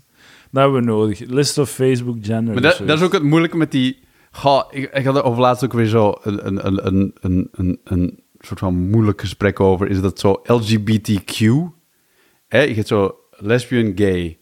Dat 0.50 0.62
hebben 0.62 0.80
we 0.80 0.86
nodig. 0.86 1.18
List 1.18 1.58
of 1.58 1.70
Facebook 1.70 2.16
genders. 2.20 2.60
Maar 2.60 2.86
dat 2.86 2.98
is 2.98 3.04
ook 3.04 3.12
het 3.12 3.22
moeilijke 3.22 3.56
met 3.56 3.70
die... 3.70 4.04
Goh, 4.36 4.62
ik, 4.70 4.92
ik 4.92 5.04
had 5.04 5.16
er 5.16 5.24
over 5.24 5.40
laatst 5.40 5.64
ook 5.64 5.72
weer 5.72 5.86
zo 5.86 6.14
een, 6.22 6.46
een, 6.46 6.66
een, 6.66 6.86
een, 6.86 7.14
een, 7.20 7.48
een, 7.52 7.80
een 7.84 8.22
soort 8.38 8.58
van 8.58 8.74
moeilijk 8.74 9.20
gesprek 9.20 9.60
over. 9.60 9.88
Is 9.88 10.00
dat 10.00 10.18
zo 10.18 10.42
LGBTQ? 10.42 11.38
Hè, 12.48 12.60
je 12.60 12.74
hebt 12.74 12.86
zo 12.86 13.16
lesbian, 13.30 13.92
gay, 13.94 14.38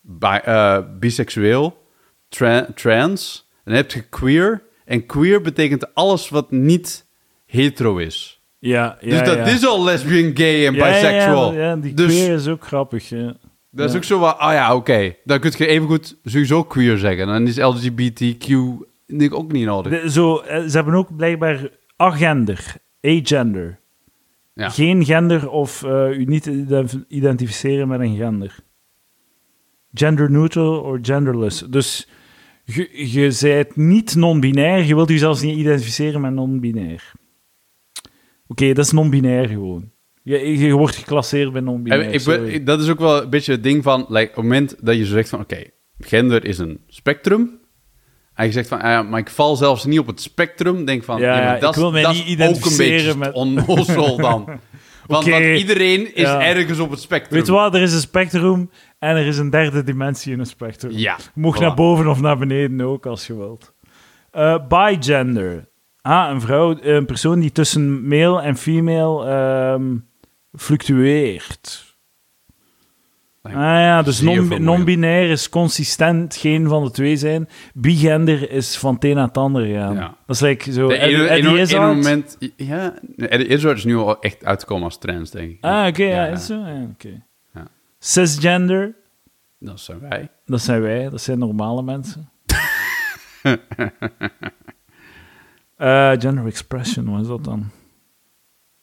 bi, 0.00 0.36
eh, 0.44 0.78
biseksueel, 0.98 1.82
tra- 2.28 2.66
trans. 2.74 3.48
En 3.50 3.60
dan 3.64 3.74
heb 3.74 3.90
je 3.90 4.00
queer. 4.00 4.62
En 4.84 5.06
queer 5.06 5.40
betekent 5.40 5.94
alles 5.94 6.28
wat 6.28 6.50
niet 6.50 7.06
hetero 7.46 7.96
is. 7.96 8.40
Ja, 8.58 8.98
ja, 9.00 9.10
dus 9.10 9.28
dat 9.28 9.36
ja. 9.36 9.44
is 9.44 9.66
al 9.66 9.84
lesbian, 9.84 10.36
gay 10.36 10.66
en 10.66 10.72
bisexual. 10.72 11.52
Ja, 11.52 11.60
ja, 11.60 11.76
die 11.76 11.94
dus 11.94 12.06
queer 12.06 12.34
is 12.34 12.48
ook 12.48 12.64
grappig. 12.64 13.08
Dat 13.70 13.90
is 13.90 13.96
ook 13.96 14.04
zo 14.04 14.18
wat... 14.18 14.38
Ah 14.38 14.52
ja, 14.52 14.74
oké. 14.74 15.14
Dan 15.24 15.40
kun 15.40 15.52
je 15.56 15.66
even 15.66 15.86
goed 15.86 16.16
sowieso 16.24 16.64
queer 16.64 16.98
zeggen. 16.98 17.26
Dan 17.26 17.46
is 17.46 17.58
LGBTQ 17.58 18.52
ik 19.16 19.34
ook 19.34 19.52
niet 19.52 19.66
nodig. 19.66 20.02
De- 20.02 20.10
zo, 20.10 20.38
eh, 20.38 20.64
ze 20.64 20.76
hebben 20.76 20.94
ook 20.94 21.16
blijkbaar 21.16 21.70
agender, 21.96 22.74
agender. 23.00 23.78
Ja. 24.54 24.68
Geen 24.68 25.04
gender 25.04 25.50
of 25.50 25.82
eh, 25.82 26.18
u 26.18 26.24
niet 26.24 26.46
ident- 26.46 27.04
identificeren 27.08 27.88
met 27.88 28.00
een 28.00 28.16
gender. 28.16 28.58
Gender 29.94 30.30
neutral 30.30 30.80
of 30.80 30.98
genderless. 31.02 31.60
Dus 31.60 32.08
je, 32.64 33.10
je 33.12 33.36
bent 33.40 33.76
niet 33.76 34.14
non-binair, 34.14 34.84
je 34.84 34.94
wilt 34.94 35.08
je 35.08 35.18
zelfs 35.18 35.42
niet 35.42 35.58
identificeren 35.58 36.20
met 36.20 36.32
non-binair. 36.32 37.12
Oké, 38.46 38.72
dat 38.72 38.84
is 38.84 38.92
non-binair 38.92 39.48
gewoon. 39.48 39.90
Je, 40.22 40.58
je 40.58 40.72
wordt 40.72 40.96
geclasseerd 40.96 41.52
bij 41.52 41.60
non-binair. 41.60 42.64
Dat 42.64 42.80
is 42.80 42.88
ook 42.88 42.98
wel 42.98 43.22
een 43.22 43.30
beetje 43.30 43.52
het 43.52 43.62
ding 43.62 43.82
van... 43.82 44.06
Like, 44.08 44.28
op 44.30 44.34
het 44.34 44.44
moment 44.44 44.76
dat 44.80 44.96
je 44.96 45.04
zegt 45.06 45.28
van... 45.28 45.40
Oké, 45.40 45.62
gender 45.98 46.44
is 46.44 46.58
een 46.58 46.80
spectrum. 46.86 47.59
Je 48.44 48.52
zegt 48.52 48.68
van... 48.68 48.78
ja, 48.78 49.02
maar 49.02 49.20
ik 49.20 49.30
val 49.30 49.56
zelfs 49.56 49.84
niet 49.84 49.98
op 49.98 50.06
het 50.06 50.20
spectrum. 50.20 50.84
Denk 50.84 51.04
van... 51.04 51.20
Ja, 51.20 51.36
Ja, 51.36 51.58
dat, 51.58 51.74
dat 51.74 51.92
niet 51.92 51.96
is 51.96 52.06
ook 52.06 52.14
een 52.14 52.30
identificeren 52.30 53.04
beetje 53.04 53.18
met- 53.18 53.32
onnozel 53.32 54.16
dan. 54.16 54.44
Want, 55.06 55.26
want 55.26 55.44
iedereen 55.44 56.14
is 56.14 56.22
ja. 56.22 56.42
ergens 56.42 56.78
op 56.78 56.90
het 56.90 57.00
spectrum. 57.00 57.38
Weet 57.38 57.46
je 57.46 57.52
wat, 57.52 57.74
er 57.74 57.82
is 57.82 57.92
een 57.92 58.00
spectrum 58.00 58.70
en 58.98 59.16
er 59.16 59.26
is 59.26 59.38
een 59.38 59.50
derde 59.50 59.84
dimensie 59.84 60.32
in 60.32 60.38
een 60.38 60.46
spectrum. 60.46 60.92
Ja. 60.92 61.16
Mocht 61.34 61.58
voilà. 61.58 61.62
naar 61.62 61.74
boven 61.74 62.06
of 62.08 62.20
naar 62.20 62.38
beneden 62.38 62.80
ook, 62.80 63.06
als 63.06 63.26
je 63.26 63.36
wilt. 63.36 63.74
Eh 64.30 64.56
bigender. 64.68 65.68
Ah, 66.02 66.30
een 66.30 66.40
vrouw, 66.40 66.76
een 66.80 67.06
persoon 67.06 67.40
die 67.40 67.52
tussen 67.52 68.08
male 68.08 68.42
en 68.42 68.56
female 68.56 69.26
ehm, 69.26 69.96
fluctueert. 70.56 71.89
Ah 73.42 73.52
ja, 73.52 74.02
dus 74.02 74.20
non- 74.20 74.62
non-binair 74.64 75.30
is 75.30 75.48
consistent 75.48 76.36
geen 76.36 76.68
van 76.68 76.84
de 76.84 76.90
twee 76.90 77.16
zijn. 77.16 77.48
Bigender 77.74 78.50
is 78.50 78.76
van 78.78 78.94
het 78.94 79.04
een 79.04 79.14
naar 79.14 79.26
het 79.26 79.36
ander. 79.38 79.66
Ja. 79.66 79.94
Dat 80.26 80.36
is 80.36 80.40
like 80.40 80.72
zo... 80.72 80.88
De 80.88 80.96
Eddie, 80.96 81.26
Eddie 81.28 81.58
Izzard. 81.58 81.94
moment... 81.96 82.36
Ja, 82.56 82.94
Eddie 83.16 83.46
Izzard 83.46 83.76
is 83.76 83.84
nu 83.84 83.96
al 83.96 84.20
echt 84.20 84.44
uitgekomen 84.44 84.84
als 84.84 84.98
trans, 84.98 85.30
denk 85.30 85.50
ik. 85.50 85.58
Ah, 85.64 85.86
oké, 85.86 86.02
ja, 86.04 86.24
Ja, 86.24 86.32
is 86.32 86.46
zo? 86.46 86.54
Ja, 86.54 86.82
oké. 86.92 87.22
Ja. 87.54 87.66
Cisgender, 87.98 88.94
Dat 89.58 89.80
zijn 89.80 90.00
wij. 90.00 90.28
dat 90.46 90.60
zijn 90.60 90.80
wij, 90.80 91.08
dat 91.10 91.20
zijn 91.22 91.38
normale 91.38 91.82
mensen. 91.82 92.30
Eh, 95.76 96.10
gender 96.18 96.46
expression, 96.46 97.10
wat 97.10 97.20
is 97.20 97.26
dat 97.26 97.44
dan? 97.44 97.70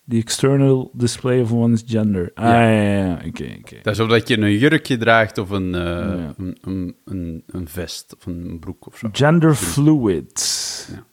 The 0.09 0.17
external 0.17 0.91
display 0.93 1.41
of 1.41 1.51
one's 1.51 1.83
gender. 1.85 2.31
Ah, 2.33 2.45
ja, 2.45 2.69
Ja. 2.71 3.13
oké, 3.27 3.55
oké. 3.59 3.75
Dat 3.81 3.93
is 3.93 3.99
of 3.99 4.07
dat 4.09 4.27
je 4.27 4.37
een 4.39 4.57
jurkje 4.57 4.97
draagt 4.97 5.37
of 5.37 5.49
een, 5.49 5.75
eh, 5.75 5.81
Ja. 5.81 6.33
een, 6.37 6.57
een, 6.61 6.95
een, 7.05 7.43
een 7.47 7.67
vest 7.67 8.15
of 8.19 8.25
een 8.25 8.57
broek 8.59 8.87
of 8.87 8.97
zo. 8.97 9.09
Gender 9.11 9.55
fluid. 9.55 10.89
Ja. 10.93 11.05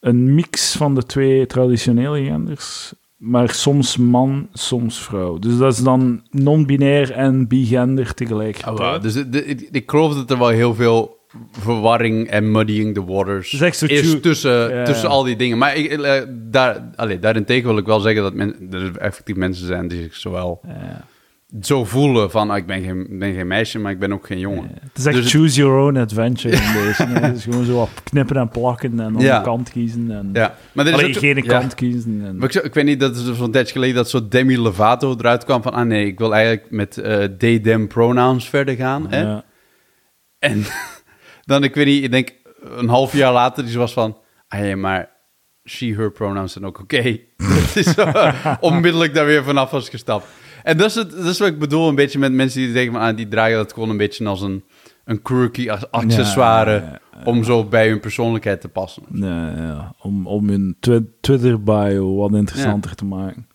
Een 0.00 0.34
mix 0.34 0.76
van 0.76 0.94
de 0.94 1.02
twee 1.02 1.46
traditionele 1.46 2.24
genders, 2.24 2.92
maar 3.16 3.50
soms 3.50 3.96
man, 3.96 4.48
soms 4.52 5.02
vrouw. 5.02 5.38
Dus 5.38 5.56
dat 5.58 5.72
is 5.72 5.78
dan 5.78 6.22
non-binair 6.30 7.10
en 7.12 7.48
bigender 7.48 8.14
tegelijk. 8.14 8.60
Oh, 8.66 8.76
wow. 8.76 9.02
Dus 9.02 9.12
de- 9.14 9.28
de- 9.28 9.44
ik, 9.44 9.68
ik 9.70 9.90
geloof 9.90 10.14
dat 10.14 10.30
er 10.30 10.38
wel 10.38 10.48
heel 10.48 10.74
veel 10.74 11.17
verwarring 11.60 12.28
en 12.28 12.50
muddying 12.50 12.94
the 12.94 13.04
waters 13.04 13.50
Het 13.50 13.60
is 13.60 13.66
echt 13.66 13.76
zo 13.76 13.86
is 13.86 14.20
tussen, 14.20 14.84
tussen 14.84 15.08
al 15.08 15.22
die 15.22 15.36
dingen. 15.36 15.58
Maar 15.58 15.76
ik, 15.76 15.90
eh, 15.92 16.22
daar, 16.30 16.90
allee, 16.96 17.18
daarentegen 17.18 17.68
wil 17.68 17.78
ik 17.78 17.86
wel 17.86 18.00
zeggen 18.00 18.22
dat 18.22 18.34
men, 18.34 18.56
er 18.70 18.96
effectief 18.96 19.36
mensen 19.36 19.66
zijn 19.66 19.88
die 19.88 20.02
zich 20.02 20.16
zowel 20.16 20.60
Ja. 20.66 21.04
zo 21.62 21.84
voelen 21.84 22.30
van 22.30 22.50
ah, 22.50 22.56
ik 22.56 22.66
ben 22.66 22.82
geen, 22.82 23.06
ben 23.18 23.34
geen 23.34 23.46
meisje, 23.46 23.78
maar 23.78 23.92
ik 23.92 23.98
ben 23.98 24.12
ook 24.12 24.26
geen 24.26 24.38
jongen. 24.38 24.70
Het 24.80 24.98
is 24.98 25.06
echt 25.06 25.16
Dus 25.16 25.30
choose 25.30 25.60
your 25.60 25.78
own 25.78 25.96
adventure 25.96 26.54
in 26.56 26.72
deze. 26.72 27.06
Het 27.06 27.36
is 27.36 27.44
gewoon 27.44 27.64
zo 27.64 27.74
wat 27.76 27.88
knippen 28.04 28.36
en 28.36 28.48
plakken 28.48 29.00
en 29.00 29.14
Ja. 29.18 29.36
een 29.36 29.42
kant 29.42 29.70
kiezen. 29.70 30.10
En... 30.10 30.30
Ja, 30.32 30.54
maar 30.72 30.84
er 30.86 30.90
is 30.92 30.98
Allee, 30.98 31.08
ook 31.08 31.14
zo- 31.14 31.20
geen 31.20 31.36
ja. 31.36 31.58
kant 31.58 31.74
kiezen. 31.74 32.22
En... 32.24 32.40
Ik, 32.42 32.54
ik 32.54 32.74
weet 32.74 32.84
niet, 32.84 33.00
dat 33.00 33.16
is 33.16 33.36
zo'n 33.36 33.50
tijdje 33.50 33.72
geleden 33.72 33.94
dat 33.96 34.10
zo 34.10 34.28
Demi 34.28 34.58
Lovato 34.58 35.14
eruit 35.18 35.44
kwam 35.44 35.62
van... 35.62 35.72
Ah 35.72 35.86
nee, 35.86 36.06
ik 36.06 36.18
wil 36.18 36.34
eigenlijk 36.34 36.70
met 36.70 36.98
eh 36.98 37.24
they, 37.24 37.58
them 37.58 37.86
pronouns 37.86 38.48
verder 38.48 38.74
gaan. 38.76 39.06
Hè? 39.12 39.38
En 40.38 40.64
dan, 41.48 41.64
ik 41.64 41.74
weet 41.74 41.86
niet, 41.86 42.04
ik 42.04 42.10
denk 42.10 42.32
een 42.62 42.88
half 42.88 43.12
jaar 43.12 43.32
later, 43.32 43.64
die 43.64 43.78
was 43.78 43.92
van... 43.92 44.16
Ah 44.48 44.74
maar 44.74 45.10
she, 45.64 45.94
her 45.94 46.10
pronouns 46.12 46.52
zijn 46.52 46.64
ook 46.64 46.80
oké. 46.80 46.96
Het 47.36 47.76
is 47.76 47.94
zo, 47.94 48.12
onmiddellijk 48.60 49.14
daar 49.14 49.26
weer 49.26 49.44
vanaf 49.44 49.70
was 49.70 49.88
gestapt. 49.88 50.26
En 50.62 50.76
dat 50.76 50.86
is, 50.88 50.94
het, 50.94 51.10
dat 51.10 51.24
is 51.24 51.38
wat 51.38 51.48
ik 51.48 51.58
bedoel 51.58 51.88
een 51.88 51.94
beetje 51.94 52.18
met 52.18 52.32
mensen 52.32 52.72
die 52.72 52.90
van... 52.90 53.00
Ah, 53.00 53.16
die 53.16 53.28
dragen 53.28 53.56
dat 53.56 53.72
gewoon 53.72 53.90
een 53.90 53.96
beetje 53.96 54.26
als 54.26 54.40
een, 54.40 54.64
een 55.04 55.22
quirky 55.22 55.70
accessoire... 55.90 56.70
Ja, 56.72 56.80
ja, 56.80 57.00
om 57.24 57.44
zo 57.44 57.64
bij 57.64 57.88
hun 57.88 58.00
persoonlijkheid 58.00 58.60
te 58.60 58.68
passen. 58.68 59.02
Om, 60.00 60.26
om 60.26 60.48
hun 60.48 60.76
twi- 60.80 61.06
Twitter-bio 61.20 62.16
wat 62.16 62.32
interessanter 62.34 62.94
te 62.94 63.04
maken. 63.04 63.48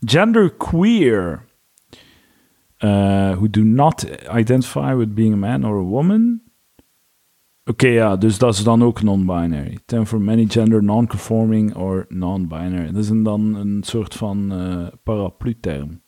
Genderqueer. 0.00 1.46
Uh, 2.78 3.30
who 3.30 3.50
do 3.50 3.62
not 3.62 4.06
identify 4.36 4.94
with 4.94 5.14
being 5.14 5.32
a 5.32 5.36
man 5.36 5.64
or 5.64 5.78
a 5.78 5.84
woman. 5.84 6.47
Oké, 7.68 7.88
ja, 7.88 8.16
dus 8.16 8.38
dat 8.38 8.54
is 8.54 8.62
dan 8.64 8.82
ook 8.82 9.02
non-binary. 9.02 9.78
Term 9.84 10.06
for 10.06 10.20
many 10.20 10.44
gender 10.48 10.82
non-conforming 10.84 11.74
or 11.74 12.04
non-binary. 12.08 12.86
Dat 12.92 13.02
is 13.02 13.10
dan 13.22 13.54
een 13.54 13.82
soort 13.82 14.14
van 14.14 14.52
eh 14.52 14.86
paraplu-term. 15.02 16.00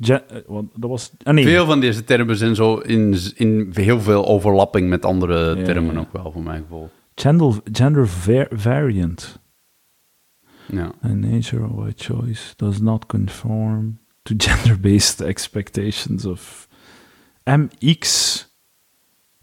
Gen- 0.00 0.28
eh, 0.28 0.36
wat, 0.46 0.64
dat 0.74 0.90
was... 0.90 1.12
Ah, 1.22 1.34
nee. 1.34 1.44
Veel 1.44 1.66
van 1.66 1.80
deze 1.80 2.04
termen 2.04 2.36
zijn 2.36 2.54
zo 2.54 2.76
in, 2.76 3.16
in 3.34 3.70
heel 3.72 4.00
veel 4.00 4.26
overlapping 4.26 4.88
met 4.88 5.04
andere 5.04 5.56
Ja, 5.56 5.64
termen 5.64 5.94
ja. 5.94 6.00
ook 6.00 6.12
wel, 6.12 6.32
voor 6.32 6.42
mijn 6.42 6.62
gevoel. 6.62 6.90
Gender, 7.14 7.60
gender 7.72 8.08
va- 8.08 8.46
variant. 8.50 9.40
Ja. 10.66 10.92
A 11.04 11.08
nature 11.08 11.62
or 11.62 11.84
by 11.84 11.92
choice 11.96 12.52
does 12.56 12.80
not 12.80 13.06
conform 13.06 13.98
to 14.22 14.34
gender-based 14.38 15.20
expectations 15.32 16.24
of 16.26 16.68
MX. 17.44 18.46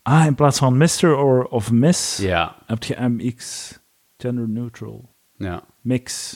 Ah, 0.08 0.26
in 0.26 0.36
plaats 0.36 0.58
van 0.60 0.78
Mr. 0.78 1.16
or 1.16 1.44
of 1.46 1.72
Miss 1.72 2.18
Ja, 2.18 2.56
heb 2.66 2.84
je 2.84 2.96
MX. 3.00 3.72
Gender 4.18 4.50
neutral. 4.50 5.16
ja. 5.38 5.64
Mix. 5.82 6.34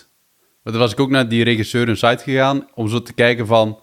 Maar 0.64 0.74
dan 0.74 0.82
was 0.82 0.92
ik 0.92 1.00
ook 1.00 1.10
naar 1.10 1.30
die 1.30 1.44
regisseur 1.44 1.90
een 1.90 1.98
site 1.98 2.24
gegaan 2.24 2.68
om 2.74 2.88
zo 2.88 3.02
te 3.02 3.14
kijken 3.14 3.48
van... 3.48 3.80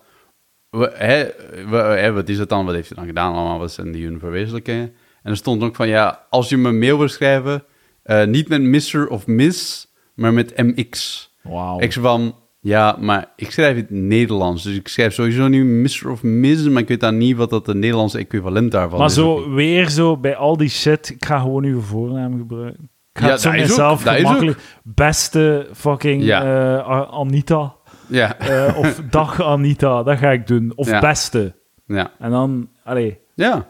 Hè, 0.71 1.29
hè, 1.71 2.13
wat 2.13 2.29
is 2.29 2.39
het 2.39 2.49
dan? 2.49 2.65
Wat 2.65 2.75
heeft 2.75 2.89
hij 2.89 2.97
dan 2.97 3.07
gedaan 3.07 3.35
allemaal? 3.35 3.59
Wat 3.59 3.73
zijn 3.73 3.93
die 3.93 4.05
hun 4.07 4.19
verwezenlijkingen? 4.19 4.95
En 5.23 5.31
er 5.31 5.37
stond 5.37 5.63
ook 5.63 5.77
van, 5.77 5.89
ja, 5.89 6.27
als 6.31 6.49
je 6.49 6.57
me 6.57 6.73
mail 6.73 6.99
wil 6.99 7.09
schrijven... 7.09 7.65
eh, 8.03 8.25
niet 8.25 8.49
met 8.49 8.63
Mr. 8.63 9.09
of 9.09 9.27
Miss, 9.27 9.87
maar 10.15 10.33
met 10.33 10.57
MX. 10.57 11.31
Wauw. 11.43 11.81
Ik 11.81 11.93
van, 11.93 12.35
ja, 12.67 12.97
maar 13.01 13.33
ik 13.37 13.51
schrijf 13.51 13.77
het 13.77 13.91
Nederlands. 13.91 14.63
Dus 14.63 14.77
ik 14.77 14.89
schrijf 14.89 15.15
sowieso 15.15 15.49
niet 15.49 15.65
Mr. 15.65 16.11
of 16.11 16.23
Miss, 16.23 16.69
maar 16.69 16.83
ik 16.83 16.89
weet 16.89 17.01
dan 17.01 17.17
niet 17.17 17.37
wat 17.37 17.51
dat 17.51 17.67
de 17.67 17.75
Nederlandse 17.75 18.19
equivalent 18.19 18.73
daarvan 18.73 18.99
Maar 18.99 19.09
is. 19.09 19.15
zo 19.15 19.51
weer 19.51 19.89
zo 19.91 20.17
bij 20.17 20.37
al 20.37 20.57
die 20.57 20.69
shit, 20.69 21.09
ik 21.11 21.25
ga 21.25 21.39
gewoon 21.39 21.65
uw 21.65 21.81
voornaam 21.81 22.37
gebruiken. 22.39 22.91
Ik 23.13 23.21
ga 23.23 23.27
Ja, 23.27 23.33
het 23.33 23.41
zo 23.41 23.51
mezelf 23.51 24.03
gemakkelijk. 24.03 24.59
Beste 24.85 25.69
fucking 25.73 26.23
Ja. 26.25 26.43
eh, 26.79 27.11
Anita. 27.11 27.75
Ja, 28.09 28.39
eh, 28.39 28.79
of 28.79 29.03
dag 29.11 29.43
Anita, 29.43 30.03
dat 30.03 30.19
ga 30.19 30.31
ik 30.31 30.47
doen. 30.47 30.73
Of 30.75 30.89
Ja. 30.89 31.01
beste. 31.01 31.55
ja, 31.87 32.11
En 32.19 32.31
dan, 32.31 32.69
allee, 32.85 33.19
ja. 33.35 33.67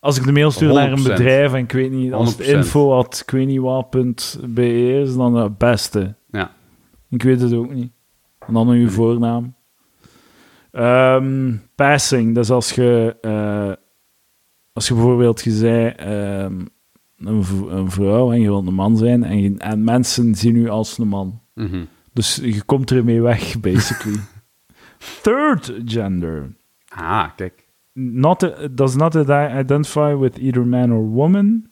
als 0.00 0.16
ik 0.18 0.24
de 0.24 0.32
mail 0.32 0.50
stuur 0.50 0.72
naar 0.72 0.92
een 0.92 0.98
100%. 0.98 1.02
bedrijf 1.16 1.52
en 1.52 1.58
ik 1.58 1.72
weet 1.72 1.90
niet, 1.90 2.12
als 2.12 2.28
het 2.36 2.46
100%. 2.46 2.48
info 2.56 2.92
at 2.98 3.20
ik 3.26 3.30
weet 3.30 3.46
niet 3.46 3.60
wat 3.60 3.90
punt 3.90 4.40
be 4.48 4.92
is, 5.00 5.14
dan 5.16 5.34
het 5.36 5.58
beste. 5.58 6.14
ja. 6.30 6.50
Ik 7.10 7.22
weet 7.22 7.40
het 7.40 7.52
ook 7.54 7.72
niet. 7.74 7.92
En 8.46 8.52
dan 8.54 8.68
uw 8.68 8.88
voornaam. 8.88 9.54
Ehm, 10.70 11.54
passing, 11.74 12.34
dat 12.34 12.44
is 12.44 12.50
als 12.50 12.72
je, 12.72 13.16
eh, 13.20 13.72
als 14.72 14.88
je 14.88 14.94
bijvoorbeeld 14.94 15.42
je 15.42 15.50
zei, 15.50 15.88
ehm, 15.88 16.60
een, 17.18 17.44
een 17.68 17.90
vrouw 17.90 18.32
en 18.32 18.40
je 18.40 18.48
wilt 18.48 18.66
een 18.66 18.74
man 18.74 18.96
zijn 18.96 19.22
en, 19.24 19.40
je- 19.42 19.58
en 19.58 19.84
mensen 19.84 20.34
zien 20.34 20.56
u 20.56 20.68
als 20.68 20.98
een 20.98 21.08
man. 21.08 21.40
Mhm. 21.54 21.84
Dus 22.12 22.36
je 22.36 22.62
komt 22.62 22.90
ermee 22.90 23.22
weg, 23.22 23.60
basically. 23.60 24.18
Third 25.22 25.72
gender. 25.84 26.56
Ah, 26.88 27.28
kijk. 27.36 27.62
Not 27.92 28.52
does 28.70 28.94
not 28.96 29.14
identify 29.14 30.14
with 30.14 30.38
either 30.38 30.66
man 30.66 30.92
or 30.92 31.08
woman, 31.08 31.66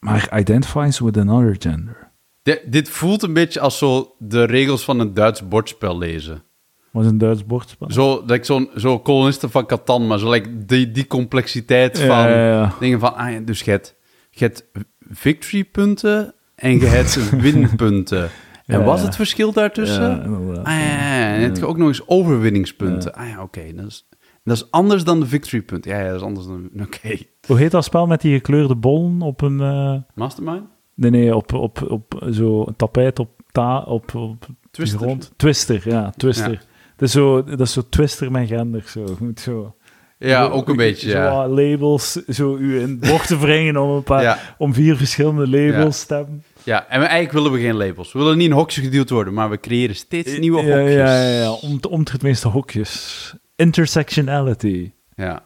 maar 0.00 0.38
identifies 0.38 0.98
with 1.00 1.16
another 1.16 1.56
gender. 1.58 2.07
Di- 2.48 2.70
dit 2.70 2.88
voelt 2.88 3.22
een 3.22 3.32
beetje 3.32 3.60
als 3.60 3.78
zo 3.78 4.14
de 4.18 4.44
regels 4.44 4.84
van 4.84 5.00
een 5.00 5.14
Duits 5.14 5.48
bordspel 5.48 5.98
lezen. 5.98 6.42
Was 6.90 7.06
een 7.06 7.18
Duits 7.18 7.46
bordspel. 7.46 7.90
Zo, 7.90 8.24
dat 8.24 8.36
ik 8.36 8.44
zo'n 8.44 8.70
zo 8.76 8.98
kolonisten 8.98 9.50
van 9.50 9.66
Catan, 9.66 10.06
maar 10.06 10.18
zo 10.18 10.30
like, 10.30 10.64
die, 10.66 10.90
die 10.90 11.06
complexiteit 11.06 11.98
van 11.98 12.06
ja, 12.16 12.48
ja. 12.48 12.74
dingen 12.80 13.00
van, 13.00 13.14
ah 13.14 13.46
dus 13.46 13.60
je 13.60 13.70
hebt, 13.70 13.94
je 14.30 14.44
hebt 14.44 14.64
victory 15.10 15.64
punten 15.64 16.34
en 16.54 16.78
je 16.78 16.86
hebt 16.86 17.30
winpunten. 17.40 18.30
En 18.66 18.84
wat 18.84 18.94
is 18.94 19.00
ja. 19.00 19.06
het 19.06 19.16
verschil 19.16 19.52
daartussen? 19.52 20.22
Ah 20.64 20.72
ja, 20.72 21.34
en 21.34 21.40
heb 21.40 21.56
je 21.56 21.66
ook 21.66 21.76
nog 21.76 21.88
eens 21.88 22.08
overwinningspunten. 22.08 23.14
Ah 23.14 23.28
ja, 23.28 23.42
oké, 23.42 23.74
dat, 23.74 23.86
is, 23.86 24.08
dat 24.44 24.56
is 24.56 24.70
anders 24.70 25.04
dan 25.04 25.20
de 25.20 25.26
victory 25.26 25.62
punten. 25.62 25.90
Ja, 25.90 25.98
ja, 25.98 26.06
dat 26.06 26.14
is 26.16 26.22
anders 26.22 26.46
dan, 26.46 26.70
oké. 26.86 27.16
Hoe 27.46 27.58
heet 27.58 27.70
dat 27.70 27.84
spel 27.84 28.06
met 28.06 28.20
die 28.20 28.34
gekleurde 28.34 28.76
bollen 28.76 29.22
op 29.22 29.40
een... 29.40 29.60
eh, 29.60 29.94
Mastermind? 30.14 30.64
Nee, 30.98 31.10
nee, 31.10 31.36
op, 31.36 31.52
op, 31.52 31.90
op 31.90 32.26
zo'n 32.30 32.74
tapijt 32.76 33.18
op, 33.18 33.30
ta, 33.52 33.78
op, 33.78 34.14
op 34.14 34.46
Twister? 34.70 34.98
grond. 34.98 35.32
Twister, 35.36 35.82
ja, 35.84 36.12
Twister. 36.16 36.50
Ja. 36.50 36.60
Dat, 36.96 37.08
is 37.08 37.14
zo, 37.14 37.44
dat 37.44 37.60
is 37.60 37.72
zo 37.72 37.82
Twister 37.88 38.30
met 38.30 38.48
gender, 38.48 38.82
zo. 38.86 39.16
Moet 39.20 39.40
zo... 39.40 39.72
Ja, 40.18 40.44
zo- 40.44 40.50
ook 40.50 40.68
een 40.68 40.76
beetje, 40.76 41.10
zo 41.10 41.18
ja. 41.18 41.48
labels, 41.48 42.12
zo 42.12 42.56
u 42.56 42.80
in 42.80 42.98
bochten 43.00 43.38
wringen 43.40 43.76
om, 43.76 43.90
een 43.90 44.02
paar, 44.02 44.22
Ja. 44.22 44.38
om 44.58 44.74
vier 44.74 44.96
verschillende 44.96 45.48
labels 45.48 46.04
te. 46.04 46.24
Ja, 46.62 46.86
en 46.88 47.00
we, 47.00 47.06
eigenlijk 47.06 47.32
willen 47.32 47.52
we 47.52 47.66
geen 47.66 47.76
labels. 47.76 48.12
We 48.12 48.18
willen 48.18 48.36
niet 48.38 48.48
in 48.48 48.52
hokjes 48.54 48.84
geduwd 48.84 49.10
worden, 49.10 49.34
maar 49.34 49.50
we 49.50 49.60
creëren 49.60 49.94
steeds 49.96 50.38
nieuwe 50.38 50.62
ja, 50.62 50.76
hokjes. 50.78 50.94
Ja, 50.94 51.22
ja, 51.22 51.40
ja. 51.40 51.50
Om, 51.52 51.78
om 51.88 52.00
het 52.00 52.22
meeste 52.22 52.48
hokjes. 52.48 53.34
Intersectionality. 53.56 54.90
Ja. 55.16 55.42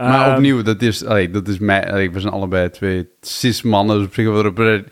Maar 0.00 0.26
Ehm, 0.26 0.34
opnieuw, 0.34 0.62
dat 0.62 0.82
is, 0.82 1.04
allee, 1.04 1.30
dat 1.30 1.48
is 1.48 1.58
mij, 1.58 1.90
allee, 1.90 2.10
we 2.10 2.20
zijn 2.20 2.32
allebei 2.32 2.70
twee 2.70 3.08
cis-mannen, 3.20 3.96
dus 3.98 4.06
op 4.06 4.14
zich 4.14 4.24
wel 4.26 4.44
op- 4.46 4.58
Onze 4.58 4.84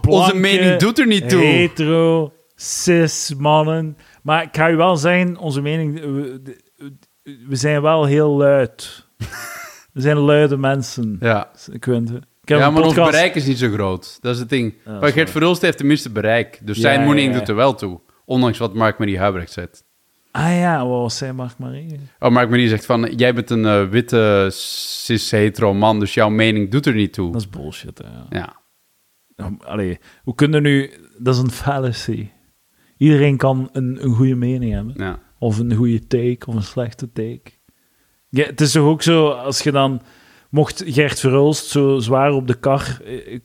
blanke, 0.00 0.36
mening 0.36 0.76
doet 0.76 0.98
er 0.98 1.06
niet 1.06 1.28
toe. 1.28 1.44
Hetero, 1.44 2.32
cis, 2.54 3.34
mannen. 3.38 3.96
Maar 4.22 4.42
ik 4.42 4.56
ga 4.56 4.70
u 4.70 4.76
wel 4.76 4.96
zeggen, 4.96 5.36
onze 5.36 5.60
mening... 5.60 6.00
We, 6.00 6.40
we 7.48 7.56
zijn 7.56 7.82
wel 7.82 8.04
heel 8.04 8.36
luid. 8.36 9.06
we 9.92 10.00
zijn 10.00 10.16
luide 10.18 10.56
mensen, 10.56 11.16
Ja, 11.20 11.50
Quinten. 11.78 12.22
Ja 12.46 12.70
maar 12.70 12.82
ons 12.82 12.94
bereik 12.94 13.34
is 13.34 13.46
niet 13.46 13.58
zo 13.58 13.70
groot. 13.70 14.18
Dat 14.20 14.34
is 14.34 14.40
het 14.40 14.48
ding. 14.48 14.74
maar 14.84 15.12
Gert 15.12 15.30
Verhulst 15.30 15.62
heeft 15.62 15.76
tenminste 15.78 16.10
bereik, 16.10 16.60
dus 16.62 16.76
Ja, 16.76 16.82
zijn 16.82 17.08
mening 17.08 17.32
ja. 17.32 17.38
doet 17.38 17.48
er 17.48 17.54
wel 17.54 17.74
toe. 17.74 18.00
Ondanks 18.24 18.58
wat 18.58 18.74
Mark 18.74 18.98
Marie 18.98 19.18
Huibrecht 19.18 19.52
zegt. 19.52 19.84
Ah 20.36 20.56
ja, 20.58 20.86
wat 20.86 21.00
was 21.00 21.16
zij, 21.16 21.32
Mark 21.32 21.58
Marie? 21.58 22.00
Oh, 22.18 22.30
Mark 22.30 22.50
Marie 22.50 22.68
zegt 22.68 22.86
van, 22.86 23.14
jij 23.16 23.34
bent 23.34 23.50
een 23.50 23.64
eh, 23.66 23.88
witte 23.88 24.48
cis-hetero 24.52 25.74
man, 25.74 26.00
dus 26.00 26.14
jouw 26.14 26.28
mening 26.28 26.70
doet 26.70 26.86
er 26.86 26.94
niet 26.94 27.12
toe. 27.12 27.32
Dat 27.32 27.40
is 27.40 27.48
bullshit, 27.50 27.98
hè, 27.98 28.04
ja. 28.08 28.26
Ja. 28.30 28.56
Nou, 29.36 29.54
Allee, 29.64 29.98
hoe 30.22 30.34
kunnen 30.34 30.62
nu... 30.62 30.90
Dat 31.18 31.34
is 31.34 31.40
een 31.40 31.50
fallacy. 31.50 32.28
Iedereen 32.96 33.36
kan 33.36 33.68
een, 33.72 33.98
een 34.04 34.14
goede 34.14 34.34
mening 34.34 34.72
hebben. 34.72 34.94
ja. 34.96 35.18
Of 35.38 35.58
een 35.58 35.74
goede 35.74 36.06
take, 36.06 36.46
of 36.46 36.54
een 36.54 36.62
slechte 36.62 37.12
take. 37.12 37.42
Ja, 38.28 38.44
het 38.44 38.60
is 38.60 38.72
toch 38.72 38.84
ook 38.86 39.02
zo, 39.02 39.28
als 39.28 39.60
je 39.62 39.72
dan... 39.72 40.02
Mocht 40.50 40.82
Gert 40.86 41.20
Verhulst 41.20 41.66
zo 41.66 41.98
zwaar 41.98 42.32
op 42.32 42.46
de 42.46 42.54
kar... 42.54 43.00
eh, 43.04 43.38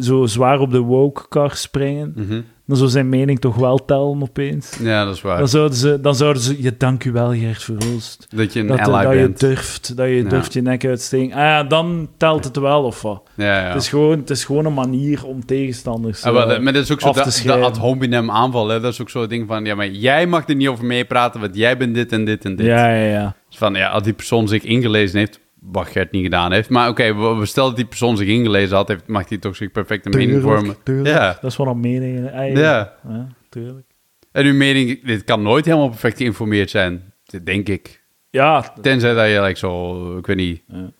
Zo 0.00 0.26
zwaar 0.26 0.60
op 0.60 0.70
de 0.70 0.78
woke-kar 0.78 1.56
springen... 1.56 2.12
Mhm. 2.16 2.40
Dan 2.68 2.76
zou 2.76 2.90
zijn 2.90 3.08
mening 3.08 3.40
toch 3.40 3.56
wel 3.56 3.84
tellen 3.84 4.22
opeens. 4.22 4.78
Ja, 4.82 5.04
dat 5.04 5.14
is 5.14 5.22
waar. 5.22 5.38
Dan 5.38 5.48
zouden 5.48 5.78
ze... 5.78 6.00
Dan 6.00 6.14
zouden 6.14 6.42
ze 6.42 6.62
je 6.62 6.74
dank 6.78 7.04
u 7.04 7.12
wel, 7.12 7.32
Gert 7.34 7.62
Verhulst. 7.62 8.26
dat 8.36 8.52
je 8.52 8.60
een 8.60 8.66
Dat, 8.66 8.78
ally 8.80 9.04
dat 9.04 9.12
je 9.14 9.46
durft, 9.46 9.96
dat 9.96 10.06
je 10.06 10.14
Ja. 10.14 10.28
durft 10.28 10.52
je 10.52 10.62
nek 10.62 10.84
uitsteken. 10.84 11.32
Ah 11.36 11.38
ja, 11.42 11.64
dan 11.64 12.08
telt 12.16 12.44
het 12.44 12.56
wel, 12.56 12.82
of 12.84 13.02
wat? 13.02 13.22
Ja, 13.36 13.60
ja. 13.60 13.66
Het, 13.72 13.82
is 13.82 13.88
gewoon, 13.88 14.18
het 14.18 14.30
is 14.30 14.44
gewoon 14.44 14.64
een 14.64 14.74
manier 14.74 15.24
om 15.26 15.44
tegenstanders 15.46 16.22
Ah, 16.24 16.32
wel, 16.32 16.52
eh, 16.52 16.60
maar 16.60 16.72
dat 16.72 16.82
is 16.82 16.92
ook 16.92 17.00
zo 17.00 17.12
te 17.12 17.22
de 17.22 17.30
schrijven. 17.30 17.64
ad 17.66 17.76
hominem 17.76 18.30
aanval. 18.30 18.68
Hè? 18.68 18.80
Dat 18.80 18.92
is 18.92 19.00
ook 19.00 19.10
zo'n 19.10 19.28
ding 19.28 19.46
van, 19.48 19.64
ja, 19.64 19.74
maar 19.74 19.88
jij 19.88 20.26
mag 20.26 20.48
er 20.48 20.54
niet 20.54 20.68
over 20.68 20.84
meepraten, 20.84 21.40
want 21.40 21.56
jij 21.56 21.76
bent 21.76 21.94
dit 21.94 22.12
en 22.12 22.24
dit 22.24 22.44
en 22.44 22.56
dit. 22.56 22.66
Ja, 22.66 22.88
ja, 22.94 23.04
ja. 23.04 23.34
Dus 23.48 23.58
van, 23.58 23.74
ja, 23.74 23.88
als 23.88 24.02
die 24.02 24.12
persoon 24.12 24.48
zich 24.48 24.62
ingelezen 24.62 25.18
heeft, 25.18 25.40
wat 25.60 25.88
Gert 25.88 26.12
niet 26.12 26.22
gedaan 26.22 26.52
heeft. 26.52 26.68
Maar 26.68 26.88
oké, 26.88 27.14
we, 27.14 27.34
we 27.34 27.46
stellen 27.46 27.68
dat 27.68 27.78
die 27.78 27.88
persoon 27.88 28.16
zich 28.16 28.28
ingelezen 28.28 28.76
had, 28.76 28.88
heeft, 28.88 29.06
mag 29.06 29.28
hij 29.28 29.38
toch 29.38 29.56
zich 29.56 29.70
perfect 29.70 30.06
een 30.06 30.12
mening 30.16 30.42
vormen. 30.42 30.76
tuurlijk. 30.82 31.16
Ja. 31.16 31.38
Dat 31.40 31.50
is 31.50 31.56
wat 31.56 31.66
een 31.66 31.80
mening. 31.80 32.30
Ja. 32.58 32.94
ja, 33.08 33.26
tuurlijk. 33.48 33.86
En 34.32 34.46
uw 34.46 34.54
mening, 34.54 35.04
dit 35.04 35.24
kan 35.24 35.42
nooit 35.42 35.64
helemaal 35.64 35.88
perfect 35.88 36.16
geïnformeerd 36.16 36.70
zijn, 36.70 37.12
dit 37.24 37.46
denk 37.46 37.68
ik. 37.68 38.02
Ja, 38.30 38.72
Tenzij 38.80 39.14
dat 39.14 39.28
je, 39.28 39.42
like, 39.42 39.58
zo, 39.58 40.16
ik 40.16 40.26
weet 40.26 40.36
niet... 40.36 40.62
Ja. 40.66 40.90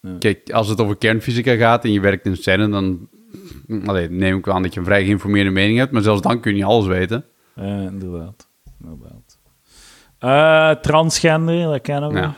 Ja. 0.00 0.16
Kijk, 0.18 0.50
als 0.50 0.68
het 0.68 0.80
over 0.80 0.96
kernfysica 0.96 1.54
gaat 1.54 1.84
en 1.84 1.92
je 1.92 2.00
werkt 2.00 2.26
in 2.26 2.36
scène, 2.36 2.68
dan 2.68 3.08
allee, 3.86 4.10
neem 4.10 4.36
ik 4.36 4.44
wel 4.44 4.54
aan 4.54 4.62
dat 4.62 4.74
je 4.74 4.80
een 4.80 4.86
vrij 4.86 5.04
geïnformeerde 5.04 5.50
mening 5.50 5.78
hebt. 5.78 5.92
Maar 5.92 6.02
zelfs 6.02 6.20
dan 6.20 6.40
kun 6.40 6.50
je 6.50 6.56
niet 6.56 6.66
alles 6.66 6.86
weten. 6.86 7.24
ja, 7.54 7.62
inderdaad. 7.80 8.48
inderdaad. 8.82 9.38
Eh, 10.18 10.70
transgender, 10.82 11.70
dat 11.70 11.80
kennen 11.80 12.12
we. 12.12 12.18
Ja. 12.18 12.34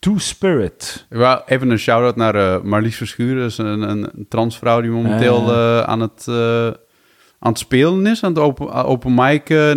Two-spirit. 0.00 1.06
Ik 1.10 1.16
wou 1.16 1.42
even 1.46 1.70
een 1.70 1.78
shout-out 1.78 2.16
naar 2.16 2.34
eh, 2.34 2.62
Marlies 2.62 2.96
Verschuren. 2.96 3.40
Dat 3.42 3.50
is 3.50 3.58
een, 3.58 3.82
een, 3.90 4.26
transvrouw 4.28 4.80
die 4.80 4.90
momenteel 4.90 5.36
Ah. 5.52 5.78
eh, 5.78 5.80
aan, 5.82 6.00
het, 6.00 6.26
eh, 6.28 6.66
aan 7.38 7.50
het 7.52 7.58
spelen 7.58 8.06
is. 8.06 8.24
Aan 8.24 8.30
het 8.30 8.42
open, 8.42 8.72
open 8.72 9.18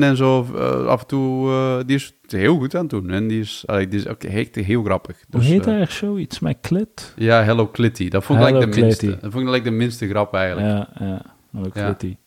en 0.01 0.17
zo. 0.17 0.41
af 0.87 1.01
en 1.01 1.07
toe, 1.07 1.83
die 1.85 1.95
is 1.95 2.15
het 2.21 2.31
heel 2.31 2.57
goed 2.57 2.75
aan 2.75 2.81
het 2.81 2.89
doen. 2.89 3.09
En 3.09 3.27
die 3.27 3.39
is, 3.39 3.63
die 3.67 3.87
is 3.99 4.07
ook 4.07 4.23
echt 4.23 4.55
heel 4.55 4.83
grappig. 4.83 5.15
Hoe 5.29 5.39
Dus, 5.39 5.49
heet 5.49 5.67
eh, 5.67 5.73
haar 5.73 5.91
show? 5.91 6.19
Iets 6.19 6.39
met 6.39 6.57
klit? 6.61 7.13
Ja, 7.15 7.43
Hello 7.43 7.71
Clitty. 7.71 8.09
Dat 8.09 8.23
vond 8.23 8.39
ik 8.39 8.45
Hello 8.45 8.59
like 8.59 8.71
de 8.71 8.81
minste. 8.81 9.17
Dat 9.21 9.31
vond 9.31 9.45
ik 9.47 9.49
like 9.53 9.63
de 9.69 9.75
minste 9.75 10.07
grap 10.07 10.33
eigenlijk. 10.33 10.67
Ja, 10.67 11.05
ja. 11.05 11.21
Ja. 11.51 11.69
Clitty. 11.69 12.17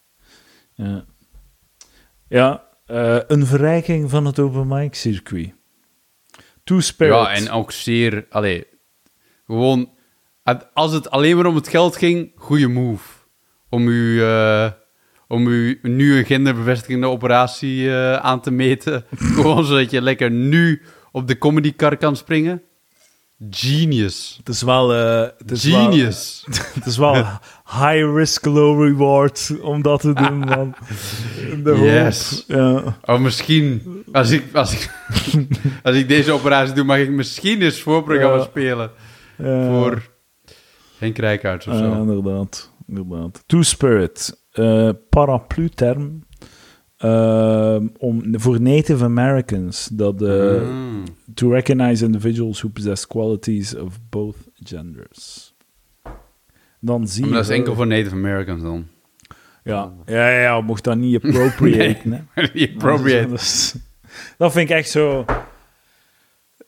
Ja. 0.74 1.04
Ja, 2.28 2.64
een 3.26 3.46
verrijking 3.46 4.10
van 4.10 4.24
het 4.24 4.38
open 4.38 4.66
mic 4.68 4.94
circuit. 4.94 5.54
Ja, 7.14 7.32
en 7.32 7.50
ook 7.50 7.73
zeer... 7.73 8.26
Allee, 8.30 8.66
gewoon... 9.46 9.90
Als 10.73 10.92
het 10.92 11.11
alleen 11.11 11.37
maar 11.37 11.46
om 11.46 11.54
het 11.54 11.68
geld 11.68 11.96
ging, 11.96 12.32
goede 12.37 12.68
move. 12.68 13.08
Om 13.68 13.88
u, 13.88 14.23
eh, 14.23 14.70
om 15.28 15.46
u 15.46 15.78
nu 15.82 16.18
een 16.18 16.25
genderbevestigende 16.25 17.06
operatie 17.06 17.90
eh, 17.90 18.16
aan 18.16 18.40
te 18.40 18.50
meten. 18.50 19.04
gewoon 19.37 19.64
zodat 19.64 19.90
je 19.90 20.02
lekker 20.02 20.30
nu 20.30 20.82
op 21.12 21.28
de 21.28 21.38
comedykar 21.38 21.96
kan 21.96 22.16
springen. 22.16 22.62
Genius. 23.50 24.35
Het 24.38 24.49
is 24.49 24.62
wel... 24.62 24.94
eh, 24.94 25.29
het 25.38 25.51
is 25.51 25.64
wel- 25.64 25.85
Genius. 25.90 26.44
Het 26.75 26.87
is 26.87 26.96
wel 26.96 27.14
high 27.64 28.14
risk, 28.14 28.44
low 28.44 28.83
reward 28.85 29.53
om 29.62 29.83
dat 29.83 30.01
te 30.01 30.12
doen, 30.12 30.38
man. 30.38 30.75
De. 31.64 31.75
Yes. 31.83 32.44
Ja. 32.46 32.96
Oh, 33.05 33.20
misschien... 33.20 33.83
Als 34.12 34.31
ik, 34.31 34.55
als, 34.55 34.72
ik, 34.72 34.90
als 35.83 35.96
ik 35.96 36.09
deze 36.09 36.33
operatie 36.33 36.75
doe, 36.75 36.85
mag 36.85 36.99
ik 36.99 37.11
misschien 37.11 37.62
eens 37.62 37.81
voorprogramma 37.81 38.37
Ja. 38.37 38.42
spelen. 38.42 38.90
Ja. 39.38 39.66
Voor 39.66 40.03
Henk 40.99 41.18
Rijkaards 41.18 41.66
of 41.66 41.72
Ja, 41.72 41.79
zo. 41.79 41.92
inderdaad. 42.01 42.72
inderdaad. 42.87 43.42
Two-spirit. 43.46 44.44
eh 44.53 44.88
paraplu-term 45.11 46.25
ehm, 46.96 47.87
om, 47.98 48.22
voor 48.40 48.61
Native 48.61 49.04
Americans. 49.04 49.88
Dat, 49.92 50.22
eh, 50.22 50.62
Mm. 50.62 51.04
To 51.35 51.50
recognize 51.50 52.04
individuals 52.04 52.59
who 52.61 52.68
possess 52.68 53.06
qualities 53.06 53.74
of 53.76 53.98
both 54.11 54.37
genders. 54.54 55.54
Dan 56.80 57.09
zie 57.09 57.24
Maar 57.24 57.32
dat 57.35 57.44
is 57.44 57.48
enkel 57.56 57.74
voor 57.74 57.87
Native 57.87 58.14
Americans 58.14 58.62
dan. 58.62 58.87
Ja, 59.64 59.92
ja, 60.06 60.30
ja, 60.30 60.40
ja, 60.40 60.61
mocht 60.61 60.85
dat 60.85 60.96
niet 60.96 61.24
appropriate. 61.24 62.22
Die 62.52 62.72
appropriate. 62.74 63.28
Dat, 63.28 63.40
is- 63.40 63.74
dat 64.38 64.52
vind 64.52 64.70
ik 64.70 64.76
echt 64.76 64.90
zo. 64.90 65.24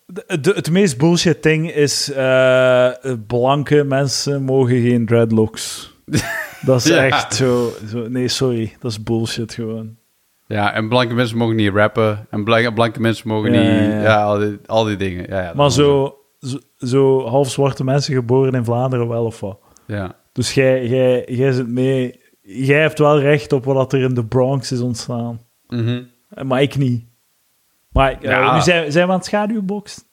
De, 0.06 0.40
de- 0.40 0.52
het 0.54 0.70
meest 0.70 0.98
bullshit 0.98 1.42
ding 1.42 1.70
is: 1.72 2.10
eh, 2.12 2.90
blanke 3.26 3.84
mensen 3.84 4.42
mogen 4.42 4.80
geen 4.82 5.06
dreadlocks. 5.06 5.92
Dat 6.66 6.84
is 6.84 6.86
Ja. 6.90 7.04
echt 7.06 7.34
zo, 7.34 7.72
zo. 7.90 8.08
Nee, 8.08 8.28
sorry, 8.28 8.76
dat 8.80 8.90
is 8.90 9.02
bullshit 9.02 9.52
gewoon. 9.54 9.96
Ja, 10.48 10.72
en 10.74 10.88
blanke 10.88 11.14
mensen 11.14 11.36
mogen 11.38 11.56
niet 11.56 11.72
rappen. 11.74 12.26
En 12.30 12.44
blanke, 12.44 12.72
blanke 12.72 13.00
mensen 13.00 13.28
mogen 13.28 13.52
Ja, 13.52 13.60
niet... 13.60 14.02
ja, 14.02 14.22
al, 14.24 14.38
die, 14.38 14.58
al 14.66 14.84
die 14.84 14.96
dingen. 14.96 15.26
Ja, 15.28 15.52
Maar 15.54 15.70
zo, 15.72 16.16
zo, 16.40 16.58
zo 16.76 17.26
half 17.26 17.50
zwarte 17.50 17.84
mensen 17.84 18.14
geboren 18.14 18.52
in 18.54 18.64
Vlaanderen 18.64 19.08
wel 19.08 19.24
of 19.24 19.40
wat. 19.40 19.58
Ja. 19.86 20.14
Dus 20.32 20.54
jij, 20.54 20.86
jij, 20.86 21.24
jij 21.26 21.52
zit 21.52 21.68
mee. 21.68 22.20
Jij 22.40 22.80
hebt 22.80 22.98
wel 22.98 23.20
recht 23.20 23.52
op 23.52 23.64
wat 23.64 23.92
er 23.92 24.00
in 24.02 24.14
de 24.14 24.24
Bronx 24.24 24.72
is 24.72 24.80
ontstaan. 24.80 25.40
Eh, 25.68 26.44
Maar 26.44 26.62
ik 26.62 26.76
niet. 26.76 27.04
Maar 27.92 28.16
Ja. 28.20 28.54
nu 28.54 28.60
zijn, 28.60 28.92
zijn 28.92 29.06
we 29.06 29.12
aan 29.12 29.18
het 29.18 29.26
schaduwbox. 29.26 30.04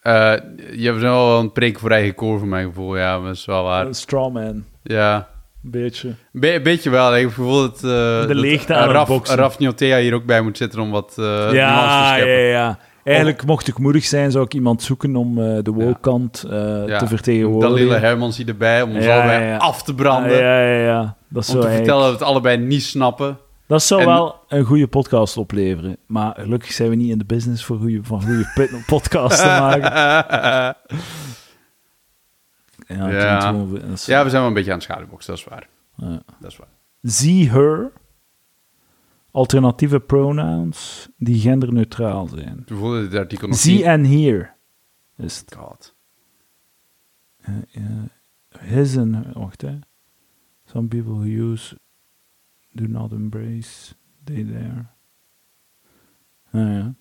Eh, 0.00 0.34
je 0.76 0.86
hebt 0.86 1.00
wel 1.00 1.38
een 1.38 1.52
preek 1.52 1.78
voor 1.78 1.90
eigen 1.90 2.14
koor, 2.14 2.38
voor 2.38 2.48
mijn 2.48 2.66
gevoel. 2.66 2.96
Ja, 2.96 3.20
dat 3.20 3.34
is 3.34 3.44
wel 3.44 3.62
waar. 3.64 3.86
Een 3.86 3.94
strawman, 3.94 4.64
Ja, 4.82 5.28
beetje. 5.60 6.14
be- 6.32 6.60
beetje 6.62 6.90
wel. 6.90 7.08
Ik 7.08 7.14
heb 7.20 7.24
het 7.24 7.34
gevoel 7.34 7.60
dat... 7.60 7.76
eh, 7.84 8.26
dat, 8.28 8.36
leegte 8.36 8.74
aan 8.74 8.88
Raf. 8.90 9.28
Raf 9.28 9.58
Niotea 9.58 9.98
hier 9.98 10.14
ook 10.14 10.24
bij 10.24 10.40
moet 10.40 10.56
zitten 10.56 10.80
om 10.80 10.90
wat 10.90 11.08
eh 11.08 11.14
te 11.14 11.48
ja, 11.52 11.52
ja, 11.52 12.08
scheppen. 12.14 12.32
ja. 12.42 12.78
Eigenlijk, 13.04 13.44
mocht 13.46 13.68
ik 13.68 13.78
moedig 13.78 14.04
zijn, 14.04 14.30
zou 14.30 14.44
ik 14.44 14.54
iemand 14.54 14.82
zoeken 14.82 15.16
om 15.16 15.38
eh, 15.42 15.58
de 15.62 15.70
woke-kant 15.70 16.44
eh, 16.50 16.86
Ja. 16.86 16.98
te 16.98 17.06
vertegenwoordigen. 17.06 17.76
Dalila 17.76 17.98
Hermans 17.98 18.36
hier 18.36 18.48
erbij 18.48 18.82
om 18.82 18.94
ons 18.94 19.04
Ja, 19.04 19.14
allebei 19.18 19.42
ja, 19.44 19.48
ja. 19.50 19.56
af 19.56 19.82
te 19.82 19.90
Ah, 19.90 19.96
branden. 19.96 20.38
ja, 20.38 20.60
ja, 20.62 20.84
ja. 20.84 21.00
Dat 21.28 21.36
Om 21.36 21.42
zou, 21.42 21.60
te 21.60 21.66
eigenlijk- 21.68 21.74
vertellen 21.76 22.02
dat 22.02 22.10
we 22.12 22.18
het 22.18 22.28
allebei 22.34 22.56
niet 22.56 22.82
snappen. 22.82 23.38
dat 23.66 23.82
zou 23.82 24.00
En- 24.00 24.06
wel 24.06 24.36
een 24.48 24.64
goede 24.64 24.86
podcast 24.86 25.36
opleveren. 25.36 25.96
Maar 26.06 26.34
gelukkig 26.38 26.72
zijn 26.72 26.88
we 26.90 26.94
niet 26.96 27.10
in 27.10 27.18
de 27.18 27.24
business 27.24 27.64
voor 27.64 27.78
goede, 27.78 28.00
van 28.02 28.22
goede 28.22 28.82
podcasts 28.86 29.40
te 29.40 29.46
maken. 29.60 30.76
Ja, 32.88 32.96
Ja. 32.96 33.04
het 33.08 33.18
klinkt 33.20 33.44
gewoon- 33.44 33.88
dat 33.88 33.98
is- 33.98 34.06
ja, 34.06 34.22
we 34.24 34.28
zijn 34.30 34.40
wel 34.40 34.48
een 34.50 34.56
beetje 34.56 34.70
aan 34.70 34.76
het 34.78 34.86
schaduwboxen, 34.86 35.30
dat 35.30 35.38
is 35.38 35.44
waar. 35.48 35.68
ja. 35.96 36.22
Dat 36.40 36.50
is 36.50 36.56
waar. 36.56 36.68
Ze, 37.02 37.30
her. 37.50 37.92
Alternatieve 39.30 40.00
pronouns 40.00 41.08
die 41.16 41.40
genderneutraal 41.40 42.26
zijn. 42.26 42.62
Bijvoorbeeld 42.66 43.10
dit 43.10 43.20
artikel 43.20 43.48
nog 43.48 43.56
Ze 43.56 43.70
niet. 43.70 43.82
en 43.82 44.04
here. 44.04 44.50
Is 45.16 45.38
het. 45.38 45.54
God. 45.54 45.94
Uh, 47.48 47.56
uh, 47.72 48.02
his 48.60 48.96
and 48.96 49.14
her. 49.14 49.38
Wacht, 49.38 49.60
hè. 49.62 49.78
Some 50.64 50.88
people 50.88 51.12
who 51.12 51.22
use 51.52 51.78
do 52.72 52.86
not 52.86 53.12
embrace 53.12 53.94
they 54.24 54.44
there. 54.44 54.86
Ja. 56.52 56.94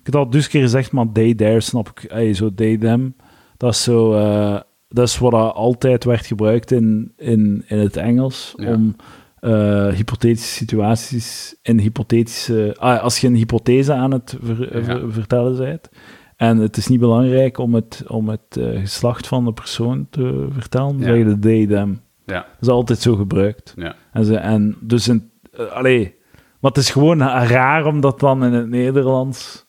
Ik 0.00 0.06
had 0.06 0.14
al 0.14 0.30
dus 0.30 0.48
keer 0.48 0.62
gezegd, 0.62 0.92
maar 0.92 1.12
they 1.12 1.34
there 1.34 1.60
snap 1.60 1.88
ik. 1.88 2.02
Ey, 2.04 2.34
zo 2.34 2.54
they 2.54 2.76
them. 2.78 3.16
Dat 3.58 3.72
is 3.72 3.82
zo. 3.82 4.14
eh, 4.14 4.60
dat 4.88 5.06
is 5.08 5.18
wat 5.18 5.32
er 5.32 5.38
altijd 5.52 6.04
werd 6.04 6.26
gebruikt 6.26 6.70
in, 6.70 7.12
in, 7.16 7.64
in 7.66 7.78
het 7.78 7.96
Engels 7.96 8.52
Ja. 8.56 8.74
om 8.74 8.96
eh, 9.40 9.88
hypothetische 9.88 10.54
situaties 10.54 11.56
in 11.62 11.78
hypothetische. 11.78 12.74
Ah, 12.78 13.02
als 13.02 13.18
je 13.20 13.26
een 13.26 13.34
hypothese 13.34 13.92
aan 13.92 14.10
het 14.12 14.36
ver- 14.42 14.76
Ja. 14.78 14.84
ver- 14.84 15.12
vertellen 15.12 15.56
bent. 15.56 15.88
En 16.36 16.56
het 16.58 16.76
is 16.76 16.86
niet 16.88 17.00
belangrijk 17.00 17.58
om 17.58 17.74
het, 17.74 18.04
om 18.06 18.28
het 18.28 18.56
eh, 18.56 18.80
geslacht 18.80 19.26
van 19.26 19.44
de 19.44 19.52
persoon 19.52 20.06
te 20.10 20.46
vertellen. 20.50 20.98
Ja. 20.98 21.04
zeg 21.04 21.16
je 21.16 21.24
de 21.24 21.38
they, 21.38 21.66
them. 21.66 22.00
Ja, 22.26 22.34
Dat 22.34 22.46
is 22.60 22.68
altijd 22.68 22.98
zo 22.98 23.14
gebruikt. 23.16 23.72
ja. 23.76 23.94
En, 24.12 24.24
ze, 24.24 24.36
en 24.36 24.76
dus 24.80 25.08
in, 25.08 25.30
allee, 25.70 26.14
maar 26.60 26.70
het 26.70 26.80
is 26.80 26.90
gewoon 26.90 27.18
raar 27.28 27.86
om 27.86 28.00
dat 28.00 28.20
dan 28.20 28.44
in 28.44 28.52
het 28.52 28.68
Nederlands 28.68 29.66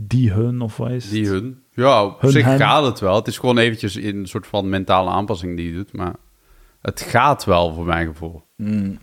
die 0.00 0.32
hun 0.32 0.60
of 0.60 0.76
wat 0.76 0.90
is 0.90 1.04
het? 1.04 1.12
Die 1.12 1.26
hun. 1.28 1.61
Ja, 1.74 2.04
op 2.04 2.20
Hun, 2.20 2.30
zich 2.30 2.44
hen. 2.44 2.58
gaat 2.58 2.84
het 2.84 3.00
wel. 3.00 3.14
Het 3.14 3.26
is 3.26 3.38
gewoon 3.38 3.58
eventjes 3.58 3.96
in 3.96 4.16
een 4.16 4.26
soort 4.28 4.46
van 4.46 4.68
mentale 4.68 5.10
aanpassing 5.10 5.56
die 5.56 5.68
je 5.68 5.74
doet. 5.74 5.92
Maar 5.92 6.14
het 6.80 7.00
gaat 7.00 7.44
wel, 7.44 7.74
voor 7.74 7.84
mijn 7.84 8.06
gevoel. 8.06 8.42
Mm. 8.56 8.98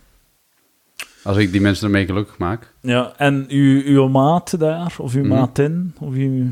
Als 1.24 1.36
ik 1.36 1.52
die 1.52 1.60
mensen 1.60 1.84
ermee 1.86 2.06
gelukkig 2.06 2.38
maak. 2.38 2.74
Ja, 2.80 3.12
en 3.16 3.44
uw, 3.48 3.82
uw 3.84 4.08
maat 4.08 4.58
daar, 4.58 4.94
of 4.98 5.14
uw 5.14 5.20
Mhm. 5.24 5.28
maatin, 5.28 5.94
of 6.00 6.14
uw 6.14 6.46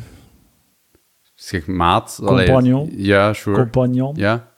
Zeg 1.35 1.67
maat. 1.67 2.19
Compagnon. 2.25 2.81
Allee, 2.89 3.05
ja, 3.05 3.33
sure. 3.33 3.57
compagnon. 3.57 4.15
ja, 4.17 4.57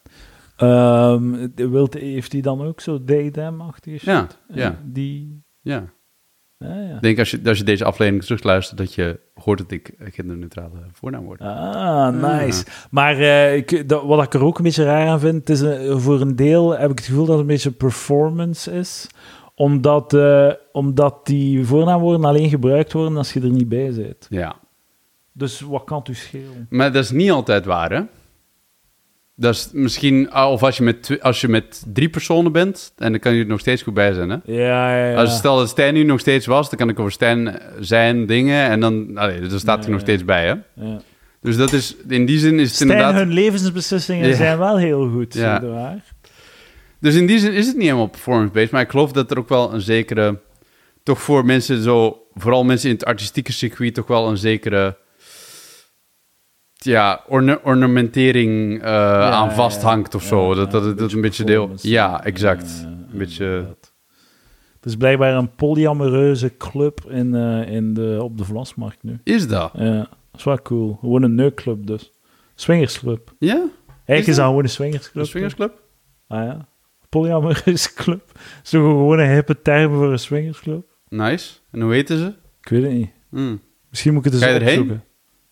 Ehm, 0.57 1.49
wilt, 1.55 1.95
heeft 1.95 2.33
hij 2.33 2.41
dan 2.41 2.63
ook 2.63 2.81
zo 2.81 3.05
daydam-achtige 3.05 3.97
shit? 3.99 4.07
ja, 4.07 4.27
Eh, 4.49 4.57
ja, 4.57 4.79
Die... 4.85 5.43
ja. 5.61 5.85
Ja, 6.65 6.75
ja. 6.81 6.95
Ik 6.95 7.01
denk 7.03 7.19
als 7.19 7.31
je, 7.31 7.41
als 7.45 7.59
je 7.59 7.65
deze 7.65 7.85
aflevering 7.85 8.23
terugluistert, 8.25 8.79
dat 8.79 8.95
je 8.95 9.19
hoort 9.35 9.59
dat 9.59 9.71
ik 9.71 9.93
genderneutrale 9.99 10.71
voornaam 10.93 11.25
word. 11.25 11.41
Ah, 11.41 12.09
nice. 12.41 12.65
Maar 12.91 13.19
eh, 13.19 13.57
ik, 13.57 13.89
dat, 13.89 14.05
wat 14.05 14.23
ik 14.25 14.35
er 14.35 14.45
ook 14.45 14.59
een 14.59 14.65
beetje 14.65 14.85
raar 14.85 15.09
aan 15.09 15.21
vind, 15.21 15.49
is 15.51 15.61
een- 15.61 16.01
voor 16.01 16.21
een 16.21 16.37
deel 16.37 16.79
heb 16.79 16.91
ik 16.91 16.99
het 16.99 17.07
gevoel 17.07 17.25
dat 17.25 17.33
het 17.33 17.41
een 17.41 17.47
beetje 17.53 17.71
performance 17.71 18.73
is. 18.73 19.07
Omdat, 19.55 20.15
eh, 20.15 20.51
omdat 20.73 21.27
die 21.27 21.65
voornaamwoorden 21.67 22.25
alleen 22.25 22.49
gebruikt 22.49 22.93
worden 22.93 23.17
als 23.17 23.33
je 23.33 23.41
er 23.41 23.51
niet 23.51 23.69
bij 23.69 23.93
bent. 23.97 24.27
Ja. 24.31 24.55
Dus 25.33 25.61
wat 25.61 25.85
kan 25.85 25.99
het 25.99 26.09
u 26.09 26.15
schelen? 26.15 26.67
Maar 26.71 26.93
dat 26.93 27.05
is 27.05 27.11
niet 27.11 27.31
altijd 27.31 27.65
waar, 27.65 27.93
hè? 27.93 28.01
Dat 29.41 29.55
is 29.55 29.69
misschien, 29.73 30.31
ah, 30.31 30.51
of 30.51 30.63
als 30.63 30.77
je, 30.77 30.83
met, 30.83 31.19
als 31.21 31.41
je 31.41 31.49
met 31.49 31.83
drie 31.93 32.09
personen 32.09 32.53
bent, 32.53 32.93
en 32.99 33.11
dan 33.11 33.21
kan 33.21 33.35
je 33.35 33.41
er 33.41 33.49
nog 33.49 33.61
steeds 33.61 33.83
goed 33.83 33.95
bij 33.95 34.13
zijn, 34.13 34.31
hè? 34.31 34.37
Ja, 34.45 34.97
ja, 34.97 35.11
ja. 35.11 35.17
Als 35.17 35.37
stel 35.37 35.57
dat 35.57 35.69
Stijn 35.69 35.95
nu 35.95 36.03
nog 36.03 36.21
steeds 36.21 36.47
was, 36.47 36.69
dan 36.71 36.79
kan 36.79 36.89
ik 36.89 36.99
over 36.99 37.13
Stijn 37.13 37.61
zijn 37.81 38.27
dingen, 38.27 38.69
en 38.71 38.81
dan, 38.81 39.17
allee, 39.19 39.41
dan 39.41 39.59
staat 39.59 39.79
hij 39.79 39.87
Ja, 39.87 39.93
nog 39.93 40.01
steeds 40.01 40.25
bij, 40.25 40.47
hè? 40.47 40.55
ja. 40.85 41.01
Dus 41.41 41.57
dat 41.57 41.73
is, 41.73 41.97
in 42.09 42.27
die 42.27 42.39
zin 42.39 42.59
is 42.59 42.67
het 42.67 42.75
Stijn, 42.75 42.91
inderdaad... 42.91 43.15
hun 43.15 43.33
levensbeslissingen 43.33 44.35
zijn 44.35 44.59
wel 44.59 44.79
heel 44.79 45.11
goed. 45.11 45.35
Ja. 45.35 45.55
Ja. 45.63 45.69
Waar? 45.69 46.05
Dus 47.01 47.15
in 47.15 47.27
die 47.27 47.39
zin 47.39 47.53
is 47.53 47.67
het 47.67 47.77
niet 47.77 47.85
helemaal 47.85 48.07
performance-based, 48.07 48.71
maar 48.71 48.83
ik 48.83 48.91
geloof 48.91 49.13
dat 49.13 49.31
er 49.31 49.39
ook 49.39 49.49
wel 49.49 49.75
een 49.75 49.81
zekere, 49.81 50.39
toch 51.03 51.21
voor 51.23 51.45
mensen 51.45 51.83
zo, 51.83 52.23
vooral 52.35 52.65
mensen 52.65 52.89
in 52.89 52.95
het 52.95 53.05
artistieke 53.05 53.53
circuit, 53.53 53.95
toch 53.95 54.07
wel 54.07 54.29
een 54.29 54.37
zekere, 54.37 54.97
ja, 56.85 57.25
orna- 57.29 57.61
ornamentering 57.65 58.83
eh, 58.83 59.31
aan 59.31 59.53
vasthangt 59.53 60.15
of 60.15 60.23
ja, 60.23 60.29
zo. 60.29 60.49
ja, 60.49 60.55
dat, 60.55 60.71
dat, 60.71 60.85
een 60.85 60.97
dat, 60.97 61.13
een 61.13 61.21
beetje 61.21 61.45
deel. 61.45 61.71
Ja, 61.77 62.25
exact. 62.25 62.83
Een 63.13 63.19
beetje. 63.19 63.45
Het 64.75 64.85
is 64.89 64.97
blijkbaar 64.97 65.35
een 65.35 65.55
polyamoreuze 65.55 66.57
club 66.57 67.01
in, 67.09 67.35
eh, 67.35 67.73
in 67.73 67.95
de, 67.95 68.19
op 68.23 68.39
de 68.39 68.45
Vlasmarkt 68.45 69.03
nu. 69.03 69.19
Is 69.25 69.49
dat? 69.49 69.71
Ja, 69.75 69.97
dat 69.99 70.09
is 70.35 70.45
wel 70.45 70.63
cool. 70.63 70.97
Gewoon 71.01 71.23
een 71.23 71.35
neukclub 71.35 71.87
dus. 71.87 72.13
Swingersclub. 72.55 73.35
Ja? 73.39 73.55
Eigenlijk 73.87 74.27
is 74.27 74.37
dat? 74.37 74.47
gewoon 74.47 74.63
een 74.63 74.69
swingersclub. 74.69 75.23
Een 75.25 75.31
swingersclub? 75.31 75.83
Ah 76.29 76.45
ja. 76.45 76.69
Polyamoreuze 77.09 77.95
club. 77.95 78.23
Is 78.63 78.71
toch 78.71 78.83
gewoon 78.83 79.19
een 79.19 79.31
hippe 79.31 79.63
term 79.63 79.95
voor 79.95 80.13
een 80.13 80.19
swingersclub? 80.19 80.85
Nice. 81.09 81.55
En 81.71 81.81
hoe 81.81 81.93
heten 81.93 82.19
ze? 82.19 82.35
Ik 82.61 82.69
weet 82.69 82.83
het 82.83 82.93
niet. 82.93 83.11
Hmm. 83.31 83.61
Misschien 83.91 84.15
moet 84.15 84.27
ik 84.27 84.33
het 84.33 84.43
Ga 84.43 84.49
eens 84.49 84.59
je 84.59 84.65
erheen? 84.65 84.81
opzoeken. 84.81 85.05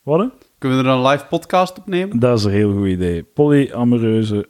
Wat? 0.02 0.37
Kunnen 0.58 0.78
we 0.78 0.84
er 0.84 0.94
een 0.94 1.06
live 1.06 1.26
podcast 1.26 1.78
opnemen? 1.78 2.18
Dat 2.18 2.38
is 2.38 2.44
een 2.44 2.50
heel 2.50 2.72
goed 2.72 2.86
idee. 2.86 3.22
Polyamoreuze 3.22 4.48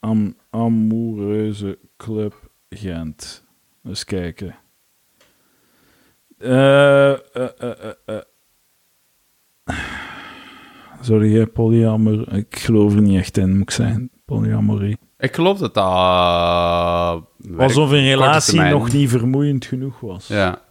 am, 0.00 0.36
amoureuze 0.50 1.78
club 1.96 2.50
Gent. 2.70 3.44
Eens 3.84 4.04
kijken. 4.04 4.56
Eh, 6.38 7.10
eh, 7.10 7.18
eh, 7.34 7.48
eh, 7.60 7.92
eh. 8.04 9.74
Sorry, 11.00 11.34
hè, 11.34 11.46
polyamor. 11.46 12.34
Ik 12.34 12.58
geloof 12.58 12.94
er 12.94 13.00
niet 13.00 13.18
echt 13.18 13.36
in, 13.36 13.52
moet 13.52 13.60
ik 13.62 13.70
zijn. 13.70 14.10
Polyamorie. 14.24 14.98
Ik 15.18 15.34
geloof 15.34 15.58
dat 15.58 15.74
dat... 15.74 15.84
uh, 15.84 17.14
werkt 17.36 17.62
Alsof 17.62 17.90
een 17.90 18.04
relatie 18.04 18.60
nog 18.60 18.92
niet 18.92 19.08
vermoeiend 19.08 19.64
genoeg 19.64 20.00
was. 20.00 20.26
Ja. 20.26 20.62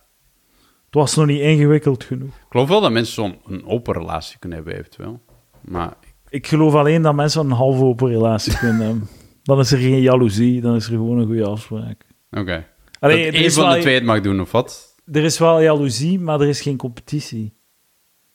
Het 0.87 0.95
was 0.95 1.15
nog 1.15 1.25
niet 1.25 1.39
ingewikkeld 1.39 2.03
genoeg. 2.03 2.29
Ik 2.35 2.45
geloof 2.49 2.67
wel 2.69 2.81
dat 2.81 2.91
mensen 2.91 3.13
zo'n 3.13 3.35
een 3.47 3.65
open 3.65 3.93
relatie 3.93 4.39
kunnen 4.39 4.57
hebben, 4.57 4.77
eventueel. 4.77 5.21
Maar 5.61 5.93
Ik 6.29 6.47
geloof 6.47 6.73
alleen 6.73 7.01
dat 7.01 7.15
mensen 7.15 7.45
een 7.45 7.51
half 7.51 7.79
open 7.81 8.07
relatie 8.07 8.57
kunnen 8.59 8.85
hebben. 8.85 9.07
Dan 9.43 9.59
is 9.59 9.71
er 9.71 9.77
geen 9.77 10.01
jaloezie, 10.01 10.61
dan 10.61 10.75
is 10.75 10.85
er 10.85 10.91
gewoon 10.91 11.17
een 11.19 11.25
goede 11.25 11.45
afspraak. 11.45 12.05
oké. 12.31 12.65
Één 12.99 13.33
is 13.33 13.53
van 13.53 13.63
wel, 13.63 13.73
de 13.73 13.79
twee 13.81 13.93
het 13.95 14.03
mag 14.03 14.21
doen, 14.21 14.41
of 14.41 14.51
wat? 14.51 14.95
er 15.11 15.23
is 15.23 15.37
wel 15.39 15.61
jaloezie, 15.61 16.19
maar 16.19 16.41
er 16.41 16.47
is 16.47 16.61
geen 16.61 16.77
competitie. 16.77 17.53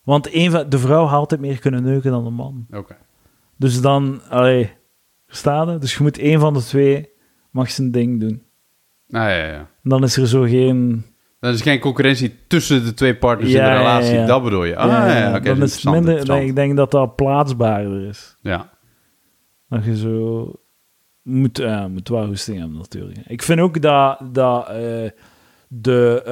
Want 0.04 0.34
een 0.34 0.50
van, 0.50 0.68
de 0.68 0.78
vrouw 0.78 1.04
had 1.04 1.18
altijd 1.18 1.40
meer 1.40 1.58
kunnen 1.58 1.82
neuken 1.82 2.10
dan 2.10 2.24
de 2.24 2.30
man. 2.30 2.66
Oké. 2.70 2.96
Dus 3.56 3.80
dan, 3.80 4.20
allee, 4.28 4.70
verstaan? 5.26 5.78
Dus 5.78 5.94
je 5.96 6.02
moet 6.02 6.18
één 6.18 6.40
van 6.40 6.54
de 6.54 6.62
twee 6.62 7.08
mag 7.50 7.70
zijn 7.70 7.90
ding 7.90 8.20
doen. 8.20 8.42
Nou 9.06 9.30
ja, 9.30 9.46
ja. 9.46 9.70
Dan 9.82 10.02
is 10.02 10.16
er 10.16 10.26
zo 10.28 10.42
geen... 10.42 11.04
Dan 11.42 11.52
is 11.52 11.62
geen 11.62 11.80
concurrentie 11.80 12.34
tussen 12.46 12.84
de 12.84 12.94
twee 12.94 13.16
partners 13.16 13.52
in 13.52 13.62
de 13.62 13.76
relatie. 13.76 14.24
Dat 14.24 14.42
bedoel 14.42 14.64
je? 14.64 14.76
Ah, 14.76 14.88
ja, 14.88 15.36
oké. 15.36 15.54
dat 15.54 15.68
is 15.68 15.82
het 15.82 15.92
minder... 15.92 16.42
Ik 16.42 16.54
denk 16.54 16.76
dat 16.76 16.90
dat 16.90 17.16
plaatsbaarder 17.16 18.06
is. 18.08 18.36
Ja. 18.40 18.70
Dat 19.68 19.84
je 19.84 19.96
zo... 19.96 20.50
Moet, 21.22 21.58
ja, 21.58 21.88
moet 21.88 22.08
wel 22.08 22.20
hebben, 22.44 22.76
natuurlijk. 22.76 23.18
Ik 23.26 23.42
vind 23.42 23.60
ook 23.60 23.82
dat, 23.82 24.18
dat 24.32 24.68
eh, 24.68 25.10
de, 25.68 26.22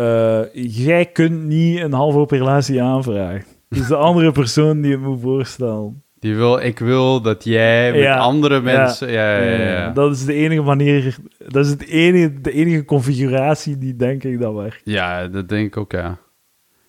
eh, 0.54 0.64
jij 0.86 1.06
kunt 1.06 1.44
niet 1.44 1.80
een 1.80 1.92
half 1.92 2.14
open 2.14 2.38
relatie 2.38 2.82
aanvragen. 2.82 3.44
Dus 3.68 3.86
de 3.86 3.96
andere 3.96 4.32
persoon 4.32 4.80
die 4.80 4.92
het 4.92 5.00
moet 5.00 5.20
voorstellen. 5.20 6.02
Die 6.20 6.34
wil, 6.34 6.58
ik 6.58 6.78
wil 6.78 7.20
dat 7.20 7.44
jij 7.44 7.92
met 7.92 8.00
Ja, 8.00 8.16
andere 8.16 8.60
mensen... 8.60 9.10
Ja, 9.10 9.36
ja, 9.36 9.50
ja. 9.50 9.70
Ja. 9.70 9.90
Dat 9.90 10.12
is 10.12 10.24
de 10.24 10.34
enige 10.34 10.62
manier... 10.62 11.16
Dat 11.48 11.64
is 11.64 11.70
het 11.70 11.86
enige, 11.86 12.40
de 12.40 12.52
enige 12.52 12.84
configuratie 12.84 13.78
die, 13.78 13.96
denk 13.96 14.24
ik, 14.24 14.40
dat 14.40 14.54
werkt. 14.54 14.80
Ja, 14.84 15.28
dat 15.28 15.48
denk 15.48 15.66
ik 15.66 15.76
ook, 15.76 15.92
ja. 15.92 16.18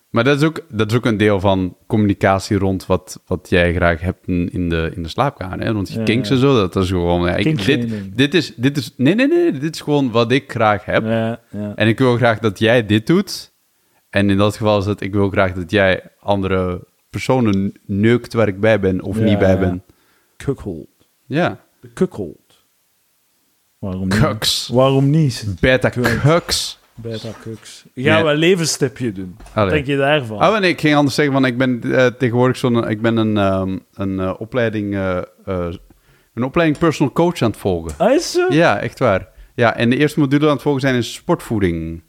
Maar 0.09 0.23
dat 0.23 0.37
is 0.37 0.43
ook, 0.43 0.65
dat 0.69 0.91
is 0.91 0.97
ook 0.97 1.05
een 1.05 1.17
deel 1.17 1.39
van 1.39 1.77
communicatie 1.87 2.57
rond 2.57 2.85
wat, 2.85 3.21
wat 3.27 3.49
jij 3.49 3.73
graag 3.73 4.01
hebt 4.01 4.27
in 4.27 4.69
de, 4.69 4.91
in 4.95 5.03
de 5.03 5.09
slaapkamer. 5.09 5.59
Hè? 5.59 5.73
Want 5.73 5.93
Ja, 5.93 6.03
kinks 6.03 6.29
en 6.29 6.37
zo, 6.37 6.55
dat 6.55 6.75
is 6.75 6.89
gewoon... 6.89 7.27
Ja, 7.27 7.35
ik, 7.35 7.65
dit, 7.65 8.17
dit, 8.17 8.33
is, 8.33 8.55
dit 8.55 8.77
is... 8.77 8.93
Nee, 8.97 9.15
nee, 9.15 9.27
nee. 9.27 9.51
Dit 9.51 9.75
is 9.75 9.81
gewoon 9.81 10.11
wat 10.11 10.31
ik 10.31 10.51
graag 10.51 10.85
heb. 10.85 11.03
Ja, 11.05 11.39
ja. 11.49 11.73
En 11.75 11.87
ik 11.87 11.97
wil 11.97 12.15
graag 12.15 12.39
dat 12.39 12.59
jij 12.59 12.85
dit 12.85 13.07
doet. 13.07 13.51
En 14.09 14.29
in 14.29 14.37
dat 14.37 14.55
geval 14.55 14.77
is 14.79 14.85
het... 14.85 15.01
Ik 15.01 15.13
wil 15.13 15.29
graag 15.29 15.53
dat 15.53 15.71
jij 15.71 16.03
andere 16.19 16.89
personen 17.11 17.73
neukt 17.85 18.33
waar 18.33 18.47
ik 18.47 18.59
bij 18.59 18.79
ben 18.79 19.01
of 19.01 19.17
Ja, 19.17 19.23
niet 19.23 19.39
bij 19.39 19.59
ben. 19.59 19.83
Cuckold. 20.37 20.87
Ja. 21.25 21.59
De 21.81 21.93
cuckold. 21.93 22.65
Waarom 23.79 24.07
niet? 24.07 24.19
Kuks. 24.19 24.67
Waarom 24.73 25.09
niet? 25.09 25.55
Beta 25.59 25.89
kuks. 25.89 26.79
Beta 26.95 27.29
kuks. 27.43 27.83
Gaan 27.95 28.03
Ja. 28.03 28.23
we 28.23 28.29
een 28.29 28.37
levenstipje 28.37 29.11
doen? 29.11 29.35
Wat 29.37 29.47
Allee. 29.53 29.71
denk 29.73 29.85
je 29.85 29.97
daarvan? 29.97 30.37
Oh, 30.43 30.59
nee, 30.59 30.69
ik 30.71 30.79
ging 30.79 30.95
anders 30.95 31.15
zeggen, 31.15 31.33
want 31.33 31.45
ik 31.45 31.57
ben 31.57 31.81
eh, 31.83 32.05
tegenwoordig 32.05 32.57
zo'n... 32.57 32.87
Ik 32.89 33.01
ben 33.01 33.17
een, 33.17 33.37
ehm, 33.37 33.77
een 33.93 34.19
eh, 34.19 34.33
opleiding... 34.37 34.93
eh, 34.95 35.17
eh, 35.45 35.73
een 36.33 36.43
opleiding 36.43 36.79
personal 36.79 37.13
coach 37.13 37.41
aan 37.41 37.49
het 37.49 37.59
volgen. 37.59 37.91
Ah, 37.97 38.11
is 38.13 38.31
zo? 38.31 38.45
Ja, 38.49 38.79
echt 38.79 38.99
waar. 38.99 39.27
Ja, 39.55 39.75
en 39.75 39.89
de 39.89 39.97
eerste 39.97 40.19
module 40.19 40.45
aan 40.47 40.53
het 40.53 40.61
volgen 40.61 40.81
zijn 40.81 40.95
is 40.95 41.13
sportvoeding. 41.13 42.01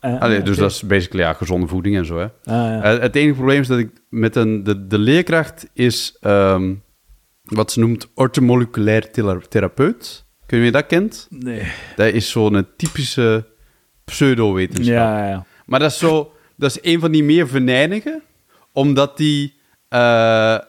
Ah, 0.00 0.20
Allee, 0.20 0.42
dus 0.42 0.56
dat 0.56 0.70
is 0.70 0.82
basically 0.82 1.24
ja, 1.24 1.32
gezonde 1.32 1.66
voeding 1.66 1.96
en 1.96 2.06
zo, 2.06 2.18
hè. 2.18 2.24
Ah, 2.24 2.30
ja. 2.44 2.82
Eh, 2.82 3.00
het 3.00 3.16
enige 3.16 3.34
probleem 3.34 3.60
is 3.60 3.66
dat 3.66 3.78
ik 3.78 3.90
met 4.08 4.36
een... 4.36 4.62
De, 4.64 4.86
de 4.86 4.98
leerkracht 4.98 5.66
is 5.72 6.16
ehm, 6.20 6.74
wat 7.42 7.72
ze 7.72 7.80
noemt 7.80 8.08
ortomoleculair 8.14 9.10
thera- 9.10 9.40
therapeut. 9.48 10.24
Kun 10.46 10.58
je 10.58 10.70
dat 10.70 10.86
kent? 10.86 11.26
nee. 11.30 11.72
Dat 11.96 12.12
is 12.12 12.30
zo'n 12.30 12.66
typische 12.76 13.46
pseudo-wetenschap. 14.04 14.94
Ja, 14.94 15.28
ja. 15.28 15.44
Maar 15.66 15.80
dat 15.80 15.90
is 15.90 15.98
zo, 15.98 16.32
dat 16.56 16.70
is 16.70 16.92
een 16.92 17.00
van 17.00 17.10
die 17.12 17.24
meer 17.24 17.48
venijnige, 17.48 18.22
omdat 18.72 19.16
die, 19.16 19.54
eh, 19.88 20.54
eh, 20.54 20.62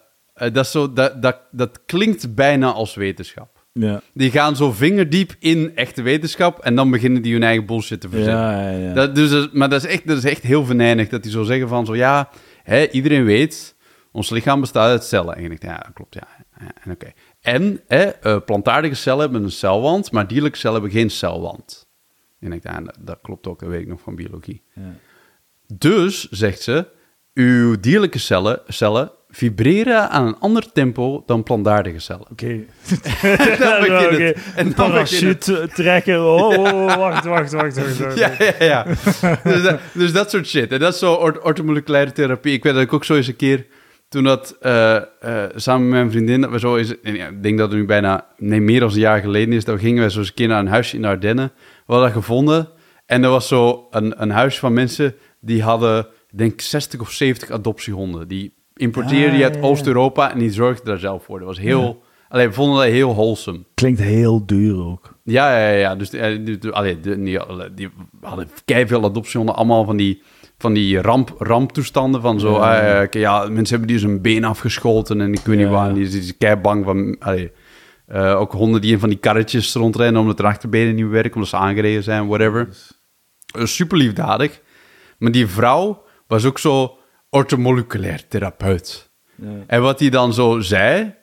dat, 0.53 0.67
zo, 0.67 0.93
dat, 0.93 1.21
dat, 1.21 1.37
dat 1.51 1.79
klinkt 1.85 2.35
bijna 2.35 2.71
als 2.71 2.95
wetenschap. 2.95 3.50
Ja, 3.73 4.01
Die 4.13 4.31
gaan 4.31 4.55
zo 4.55 4.71
vingerdiep 4.71 5.35
in 5.39 5.75
echte 5.75 6.01
wetenschap 6.01 6.59
en 6.59 6.75
dan 6.75 6.89
beginnen 6.91 7.21
die 7.21 7.33
hun 7.33 7.43
eigen 7.43 7.65
bullshit 7.65 8.01
te 8.01 8.09
verzinnen. 8.09 8.41
ja, 8.41 8.69
ja. 8.69 8.77
ja. 8.77 8.93
Dat, 8.93 9.15
dus, 9.15 9.29
dat- 9.29 9.53
maar 9.53 9.69
dat 9.69 9.83
is, 9.83 9.89
echt, 9.89 10.07
dat 10.07 10.17
is 10.17 10.23
echt 10.23 10.43
heel 10.43 10.65
venijnig, 10.65 11.09
dat 11.09 11.23
die 11.23 11.31
zo 11.31 11.43
zeggen 11.43 11.67
van 11.67 11.85
zo, 11.85 11.95
ja, 11.95 12.29
hè, 12.63 12.87
iedereen 12.89 13.23
weet, 13.25 13.75
ons 14.11 14.29
lichaam 14.29 14.59
bestaat 14.59 14.89
uit 14.89 15.03
cellen. 15.03 15.35
En 15.35 15.41
je 15.41 15.47
denkt, 15.47 15.63
ja, 15.63 15.77
dat 15.77 15.93
klopt, 15.93 16.13
ja. 16.13 16.27
En, 16.83 16.91
oké. 16.91 17.11
en 17.41 17.81
hè, 17.87 18.03
eh, 18.03 18.37
plantaardige 18.45 18.95
cellen 18.95 19.19
hebben 19.21 19.43
een 19.43 19.51
celwand, 19.51 20.11
maar 20.11 20.27
dierlijke 20.27 20.57
cellen 20.57 20.79
hebben 20.81 20.99
geen 20.99 21.09
celwand. 21.09 21.87
En 22.39 22.49
denkt, 22.49 22.63
ja, 22.65 22.81
dat, 22.81 22.97
dat 22.99 23.19
klopt 23.21 23.47
ook, 23.47 23.59
dat 23.59 23.69
weet 23.69 23.81
ik 23.81 23.87
nog 23.87 24.01
van 24.01 24.15
biologie. 24.15 24.61
Ja. 24.75 24.81
Dus, 25.77 26.29
zegt 26.29 26.61
ze, 26.61 26.87
uw 27.33 27.79
dierlijke 27.79 28.19
cellen, 28.19 28.61
cellen 28.67 29.11
vibreren 29.29 30.09
aan 30.09 30.27
een 30.27 30.37
ander 30.39 30.71
tempo 30.71 31.23
dan 31.25 31.43
plantaardige 31.43 31.99
cellen. 31.99 32.25
Oké. 32.31 32.45
Dan 33.59 33.79
begint 33.79 34.13
Oké. 34.13 34.23
het. 34.23 34.37
En 34.55 34.65
dan 34.65 34.73
Parachute 34.91 35.69
trekken. 35.73 36.25
Oh, 36.25 36.47
oh, 36.47 36.57
oh, 36.57 36.95
wacht, 36.95 37.25
wacht, 37.25 37.51
wacht. 37.51 37.75
wacht, 37.77 37.97
wacht. 37.99 38.17
Ja, 38.17 38.31
ja, 38.39 38.53
ja. 38.59 38.83
dus, 39.43 39.63
dat, 39.63 39.79
dus 39.93 40.13
dat 40.13 40.29
soort 40.29 40.47
shit. 40.47 40.71
En 40.71 40.79
dat 40.79 40.93
is 40.93 40.99
zo 40.99 41.13
ort- 41.13 41.43
orthomoleculaire 41.43 42.11
therapie. 42.11 42.53
Ik 42.53 42.63
weet 42.63 42.73
dat 42.73 42.81
ik 42.81 42.93
ook 42.93 43.05
zo 43.05 43.15
eens 43.15 43.27
een 43.27 43.35
keer, 43.35 43.65
toen 44.09 44.23
dat 44.23 44.57
eh, 44.61 44.95
eh, 44.95 45.03
samen 45.55 45.89
met 45.89 45.99
mijn 45.99 46.11
vriendin, 46.11 46.41
dat 46.41 46.51
we 46.51 46.59
zo 46.59 46.75
eens, 46.75 47.01
en 47.01 47.15
ja, 47.15 47.27
ik 47.27 47.43
denk 47.43 47.57
dat 47.57 47.69
het 47.69 47.79
nu 47.79 47.85
bijna, 47.85 48.25
nee, 48.37 48.61
meer 48.61 48.79
dan 48.79 48.89
een 48.89 48.99
jaar 48.99 49.19
geleden 49.21 49.53
is, 49.53 49.65
dat 49.65 49.79
gingen 49.79 50.03
we 50.03 50.11
zo 50.11 50.19
eens 50.19 50.27
een 50.27 50.33
keer 50.33 50.47
naar 50.47 50.59
een 50.59 50.67
huisje 50.67 50.95
in 50.95 51.01
de 51.01 51.07
Ardennen. 51.07 51.51
We 51.85 51.93
hadden 51.93 52.13
dat 52.13 52.17
gevonden 52.23 52.67
En 53.05 53.23
er 53.23 53.29
was 53.29 53.47
zo 53.47 53.87
een, 53.91 54.21
een 54.21 54.31
huis 54.31 54.59
van 54.59 54.73
mensen 54.73 55.15
die 55.39 55.63
hadden, 55.63 56.07
ik 56.31 56.37
denk 56.37 56.61
60 56.61 56.99
of 56.99 57.11
70 57.11 57.51
adoptiehonden. 57.51 58.27
Die 58.27 58.53
importeerden 58.75 59.31
die 59.31 59.39
Ah, 59.39 59.45
uit 59.45 59.55
ja, 59.55 59.61
ja. 59.61 59.67
Oost-Europa 59.67 60.31
en 60.31 60.39
die 60.39 60.51
zorgden 60.51 60.85
daar 60.85 60.97
zelf 60.99 61.23
voor. 61.23 61.37
Dat 61.39 61.47
was 61.47 61.59
heel... 61.59 62.03
Allee, 62.29 62.47
we 62.47 62.53
vonden 62.53 62.75
dat 62.75 62.85
heel 62.85 63.13
wholesome. 63.13 63.59
Klinkt 63.73 63.99
heel 63.99 64.45
duur 64.45 64.85
ook. 64.85 65.15
Ja, 65.23 65.57
ja, 65.59 65.69
ja. 65.69 65.95
Dus 65.95 66.09
eh, 66.13 66.45
die, 66.45 66.57
die, 66.57 66.71
allee, 66.71 66.99
die, 66.99 67.23
die, 67.23 67.39
die 67.75 67.89
hadden 68.21 68.47
veel 68.65 69.03
adoptiehonden, 69.03 69.55
allemaal 69.55 69.85
van 69.85 69.97
die, 69.97 70.21
van 70.57 70.73
die 70.73 71.01
ramp, 71.01 71.35
ramptoestanden. 71.37 72.21
Van 72.21 72.39
zo, 72.39 72.53
Ja. 72.53 73.07
ja, 73.11 73.39
mensen 73.39 73.69
hebben 73.69 73.87
die 73.87 73.99
zijn 73.99 74.21
been 74.21 74.43
afgeschoten 74.43 75.21
en 75.21 75.33
ik 75.33 75.39
weet 75.45 75.57
niet 75.57 75.67
waar. 75.67 75.87
En 75.89 75.93
die 75.93 76.03
is, 76.03 76.11
die 76.11 76.33
kei 76.33 76.55
bang 76.55 76.85
van... 76.85 77.15
Allee, 77.19 77.51
eh, 78.05 78.39
ook 78.39 78.51
honden 78.51 78.81
die 78.81 78.91
in 78.91 78.99
van 78.99 79.09
die 79.09 79.17
karretjes 79.17 79.73
rondrennen 79.73 80.21
omdat 80.21 80.37
de 80.37 80.43
achterbenen 80.43 80.95
niet 80.95 81.07
werken, 81.09 81.33
omdat 81.33 81.49
ze 81.49 81.55
aangereden 81.55 82.03
zijn, 82.03 82.27
whatever. 82.27 82.69
Eh, 83.55 83.65
Super 83.65 83.97
liefdadig. 83.97 84.61
Maar 85.17 85.31
die 85.31 85.47
vrouw 85.47 86.03
was 86.31 86.45
ook 86.45 86.59
zo 86.59 86.97
ortomoleculair 87.29 88.27
therapeut. 88.27 89.09
Ja. 89.35 89.47
En 89.67 89.81
wat 89.81 89.99
hij 89.99 90.09
dan 90.09 90.33
zo 90.33 90.59
zei, 90.59 91.15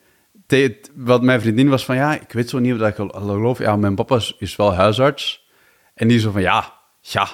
te- 0.47 0.81
wat 0.95 1.23
mijn 1.23 1.41
vriendin 1.41 1.69
was 1.69 1.85
van, 1.85 1.97
ja, 1.97 2.15
ik 2.21 2.33
weet 2.33 2.49
zo 2.49 2.59
niet 2.59 2.73
of 2.73 2.79
dat 2.79 2.89
ik 2.89 2.95
gel- 2.95 3.09
geloof. 3.09 3.59
Ja, 3.59 3.77
mijn 3.77 3.95
papa 3.95 4.17
is, 4.17 4.35
is 4.39 4.57
wel 4.57 4.75
huisarts. 4.75 5.47
En 5.95 6.09
die 6.09 6.19
zo 6.19 6.31
van, 6.31 6.41
ja, 6.43 6.73
ja. 7.01 7.29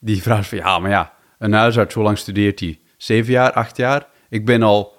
Die 0.00 0.16
is 0.16 0.22
van, 0.22 0.58
ja, 0.58 0.78
maar 0.78 0.90
ja, 0.90 1.12
een 1.38 1.52
huisarts, 1.52 1.94
hoe 1.94 2.04
lang 2.04 2.18
studeert 2.18 2.60
hij? 2.60 2.80
Zeven 2.96 3.32
jaar, 3.32 3.52
acht 3.52 3.76
jaar? 3.76 4.06
Ik 4.28 4.44
ben 4.46 4.62
al 4.62 4.97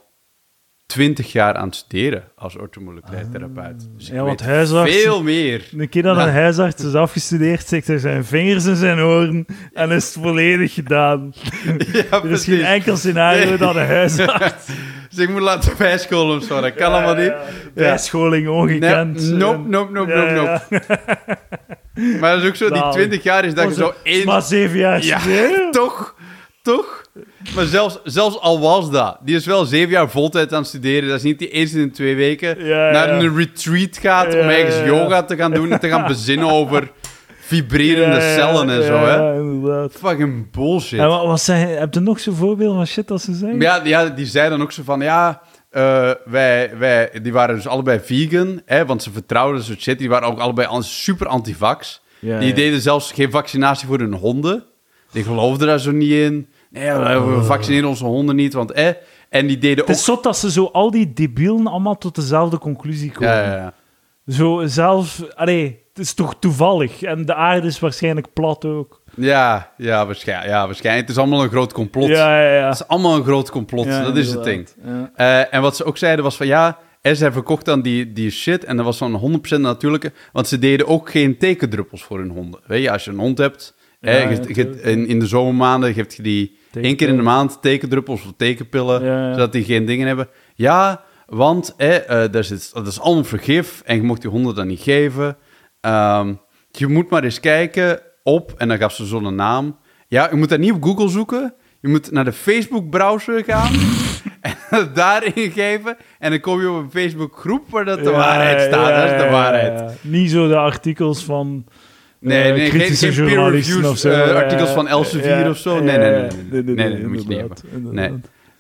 twintig 0.89 1.31
jaar 1.31 1.53
aan 1.55 1.65
het 1.67 1.75
studeren 1.75 2.23
als 2.35 2.57
ortomoleculair 2.57 3.25
therapeut. 3.31 3.89
Dus 3.97 4.07
Ja, 4.07 4.23
want 4.23 4.41
huisarts- 4.41 5.01
veel 5.01 5.23
meer. 5.23 5.63
Een 5.77 5.89
keer 5.89 6.03
dat 6.03 6.15
Ja. 6.17 6.27
een 6.27 6.33
huisarts 6.33 6.83
is 6.83 6.93
afgestudeerd, 6.93 7.67
zegt 7.67 7.87
hij 7.87 7.97
zijn 7.97 8.25
vingers 8.25 8.65
in 8.65 8.75
zijn 8.75 8.99
oren 8.99 9.45
en 9.73 9.91
is 9.91 10.05
het 10.13 10.23
volledig 10.23 10.73
gedaan. 10.73 11.33
Ja, 11.93 12.23
Er 12.23 12.31
is 12.31 12.43
geen 12.43 12.63
enkel 12.65 12.97
scenario 12.97 13.45
Nee. 13.45 13.57
dat 13.57 13.75
een 13.75 13.85
huisarts... 13.85 14.65
Dus 15.09 15.19
ik 15.19 15.29
moet 15.29 15.41
laten 15.41 15.71
bijscholen 15.77 16.37
of 16.37 16.43
zo, 16.43 16.61
dat 16.61 16.73
kan 16.75 16.91
allemaal 16.91 17.15
niet. 17.15 17.33
Bijscholing 17.73 18.43
Nee, 18.45 18.53
ongekend. 18.53 19.31
nope, 19.31 19.67
nope, 19.69 19.91
nope, 19.91 20.11
Ja, 20.11 20.31
nope, 20.33 20.41
ja. 20.43 20.63
nope. 20.69 22.17
Maar 22.19 22.33
dat 22.35 22.43
is 22.43 22.49
ook 22.49 22.55
zo, 22.55 22.69
die 22.69 22.77
Nou, 22.81 22.93
20 22.93 23.23
jaar 23.23 23.45
is 23.45 23.53
dat 23.53 23.67
je 23.67 23.73
zo 23.73 23.93
één... 24.03 24.25
Maar 24.25 24.41
zeven 24.41 24.77
jaar 24.77 25.03
Ja, 25.03 25.19
studeren? 25.19 25.71
toch? 25.81 26.15
Toch? 26.61 27.03
Maar 27.55 27.65
zelfs, 27.65 27.99
zelfs 28.03 28.39
al 28.39 28.59
was 28.59 28.91
dat, 28.91 29.17
die 29.23 29.35
is 29.35 29.45
wel 29.45 29.65
zeven 29.65 29.89
jaar 29.89 30.09
voltijd 30.09 30.53
aan 30.53 30.59
het 30.59 30.67
studeren. 30.67 31.09
Dat 31.09 31.17
is 31.17 31.23
niet 31.23 31.39
die 31.39 31.49
eens 31.49 31.73
in 31.73 31.81
de 31.81 31.91
twee 31.91 32.15
weken 32.15 32.65
Ja, 32.65 32.91
naar 32.91 33.09
een 33.09 33.35
retreat 33.35 33.97
gaat 33.97 34.33
om 34.33 34.39
ergens 34.39 34.85
yoga 34.85 35.23
te 35.23 35.35
gaan 35.35 35.51
doen 35.51 35.71
en 35.71 35.79
te 35.79 35.89
gaan 35.89 36.07
bezinnen 36.07 36.51
over 36.51 36.91
vibrerende 37.39 38.21
cellen 38.21 38.69
en 38.69 38.83
zo, 38.83 38.97
hè? 38.97 39.15
Ja, 39.15 39.33
inderdaad. 39.33 39.91
Fucking 39.91 40.51
bullshit. 40.51 40.99
En 40.99 41.07
wat, 41.07 41.45
heb 41.45 41.93
je 41.93 41.99
nog 41.99 42.19
zo'n 42.19 42.35
voorbeeld 42.35 42.75
van 42.75 42.87
shit 42.87 43.07
dat 43.07 43.21
ze 43.21 43.33
zeggen? 43.33 43.59
Ja, 43.59 43.81
ja, 43.83 44.05
die 44.05 44.25
zei 44.25 44.49
dan 44.49 44.61
ook 44.61 44.71
zo 44.71 44.83
van, 44.83 45.01
ja, 45.01 45.41
eh, 45.69 46.11
wij, 46.25 46.71
wij, 46.77 47.09
die 47.21 47.33
waren 47.33 47.55
dus 47.55 47.67
allebei 47.67 47.99
vegan, 47.99 48.61
hè, 48.65 48.85
want 48.85 49.03
ze 49.03 49.11
vertrouwden 49.11 49.63
zo'n 49.63 49.79
shit. 49.79 49.99
Die 49.99 50.09
waren 50.09 50.27
ook 50.27 50.39
allebei 50.39 50.67
super 50.81 51.27
antivax. 51.27 52.01
Ja, 52.19 52.39
die 52.39 52.49
ja. 52.49 52.55
deden 52.55 52.81
zelfs 52.81 53.11
geen 53.11 53.31
vaccinatie 53.31 53.87
voor 53.87 53.99
hun 53.99 54.13
honden. 54.13 54.63
Die 55.11 55.23
geloofden 55.23 55.67
daar 55.67 55.79
zo 55.79 55.91
niet 55.91 56.11
in. 56.11 56.47
Nee, 56.69 56.91
we, 56.91 57.35
we 57.35 57.43
vaccineren 57.43 57.89
onze 57.89 58.05
honden 58.05 58.35
niet, 58.35 58.53
want 58.53 58.71
eh. 58.71 58.87
En 59.29 59.47
die 59.47 59.57
deden 59.57 59.77
Het 59.77 59.89
ook... 59.89 59.95
is 59.95 60.03
zot 60.03 60.23
dat 60.23 60.37
ze 60.37 60.51
zo 60.51 60.65
al 60.65 60.91
die 60.91 61.13
debielen 61.13 61.67
allemaal 61.67 61.97
tot 61.97 62.15
dezelfde 62.15 62.57
conclusie 62.57 63.11
komen. 63.11 63.33
Ja, 63.33 63.43
ja, 63.45 63.55
ja. 63.55 63.73
Zo 64.33 64.65
zelf... 64.65 65.23
Allee, 65.35 65.79
het 65.89 65.99
is 65.99 66.13
toch 66.13 66.35
toevallig. 66.39 67.01
En 67.01 67.25
de 67.25 67.35
aarde 67.35 67.67
is 67.67 67.79
waarschijnlijk 67.79 68.27
plat 68.33 68.65
ook. 68.65 69.01
Ja, 69.15 69.71
ja, 69.77 70.05
waarschijnlijk, 70.05 70.49
ja, 70.49 70.65
waarschijnlijk. 70.65 71.07
Het 71.07 71.15
is 71.17 71.21
allemaal 71.21 71.43
een 71.43 71.49
groot 71.49 71.73
complot. 71.73 72.07
Ja, 72.07 72.41
ja, 72.41 72.53
ja. 72.55 72.65
Het 72.65 72.73
is 72.73 72.87
allemaal 72.87 73.15
een 73.15 73.23
groot 73.23 73.49
complot, 73.51 73.85
dat 73.85 74.17
is 74.17 74.31
het 74.31 74.43
ding. 74.43 74.67
Eh, 75.15 75.53
en 75.53 75.61
wat 75.61 75.75
ze 75.75 75.83
ook 75.83 75.97
zeiden 75.97 76.23
was 76.23 76.37
van 76.37 76.47
ja, 76.47 76.77
en 77.01 77.15
zij 77.15 77.31
verkocht 77.31 77.65
dan 77.65 77.81
die, 77.81 78.13
die 78.13 78.29
shit 78.31 78.63
en 78.63 78.75
dat 78.75 78.85
was 78.85 78.97
dan 78.97 79.41
100% 79.57 79.59
natuurlijke, 79.59 80.11
want 80.31 80.47
ze 80.47 80.59
deden 80.59 80.87
ook 80.87 81.09
geen 81.09 81.37
tekendruppels 81.37 82.03
voor 82.03 82.17
hun 82.19 82.29
honden. 82.29 82.59
Weet 82.65 82.81
je, 82.83 82.91
als 82.91 83.03
je 83.05 83.11
een 83.11 83.19
hond 83.19 83.37
hebt, 83.37 83.75
hè, 83.99 84.17
je, 84.29 84.39
je- 84.53 84.81
in, 84.81 85.07
in 85.07 85.19
de 85.19 85.27
zomermaanden 85.27 85.93
geeft 85.93 86.15
je 86.15 86.21
die 86.23 86.57
één 86.71 86.95
keer 86.95 87.07
in 87.07 87.15
de 87.15 87.21
maand 87.21 87.61
tekendruppels 87.61 88.25
of 88.25 88.31
tekenpillen, 88.37 89.03
Ja, 89.03 89.27
ja. 89.27 89.33
zodat 89.33 89.51
die 89.51 89.63
geen 89.63 89.85
dingen 89.85 90.07
hebben. 90.07 90.27
Ja, 90.55 91.03
want 91.25 91.73
eh, 91.77 91.97
daar 92.31 92.43
zit, 92.43 92.69
dat 92.73 92.87
is 92.87 92.99
allemaal 92.99 93.23
vergif 93.23 93.81
en 93.85 93.95
je 93.95 94.01
mocht 94.01 94.21
die 94.21 94.29
honden 94.29 94.55
dan 94.55 94.67
niet 94.67 94.81
geven. 94.81 95.37
Ehm, 95.81 96.33
je 96.71 96.87
moet 96.87 97.09
maar 97.09 97.23
eens 97.23 97.39
kijken 97.39 97.99
op, 98.23 98.53
en 98.57 98.67
dan 98.67 98.77
gaf 98.77 98.93
ze 98.93 99.05
zo'n 99.05 99.35
naam. 99.35 99.77
Ja, 100.07 100.27
je 100.31 100.35
moet 100.35 100.49
dat 100.49 100.59
niet 100.59 100.71
op 100.71 100.83
Google 100.83 101.09
zoeken. 101.09 101.53
Je 101.81 101.87
moet 101.87 102.11
naar 102.11 102.25
de 102.25 102.31
Facebook-browser 102.33 103.43
gaan 103.43 103.71
en 104.69 104.89
daarin 104.93 105.51
geven. 105.51 105.97
En 106.19 106.29
dan 106.29 106.39
kom 106.39 106.61
je 106.61 106.69
op 106.69 106.75
een 106.75 106.91
Facebook-groep 106.91 107.69
waar 107.69 107.85
dat 107.85 107.97
de 108.03 108.09
Ja, 108.09 108.11
waarheid 108.17 108.61
staat. 108.61 108.95
dat 109.09 109.15
is 109.17 109.23
de 109.23 109.29
waarheid. 109.29 110.03
Niet 110.03 110.31
zo 110.31 110.47
de 110.47 110.57
artikels 110.57 111.23
van... 111.23 111.65
Nee, 112.19 112.43
eh, 112.43 112.55
nee 112.55 112.69
geen, 112.69 112.79
kritische 112.79 113.11
geen 113.11 113.25
peer 113.25 113.49
reviews, 113.51 113.87
of 113.87 113.97
zo. 113.97 114.09
eh, 114.09 114.17
Ja, 114.27 114.33
artikels 114.33 114.69
van 114.69 114.87
Elsevier 114.87 115.49
of 115.49 115.57
zo. 115.57 115.79
Nee, 115.79 115.97
nee, 115.97 116.11
nee. 116.11 116.63
Nee, 116.63 116.73
nee, 116.89 117.07
moet 117.07 117.21
je 117.21 117.27
niet 117.27 117.37
hebben. 117.39 117.93
Nee. 117.93 118.13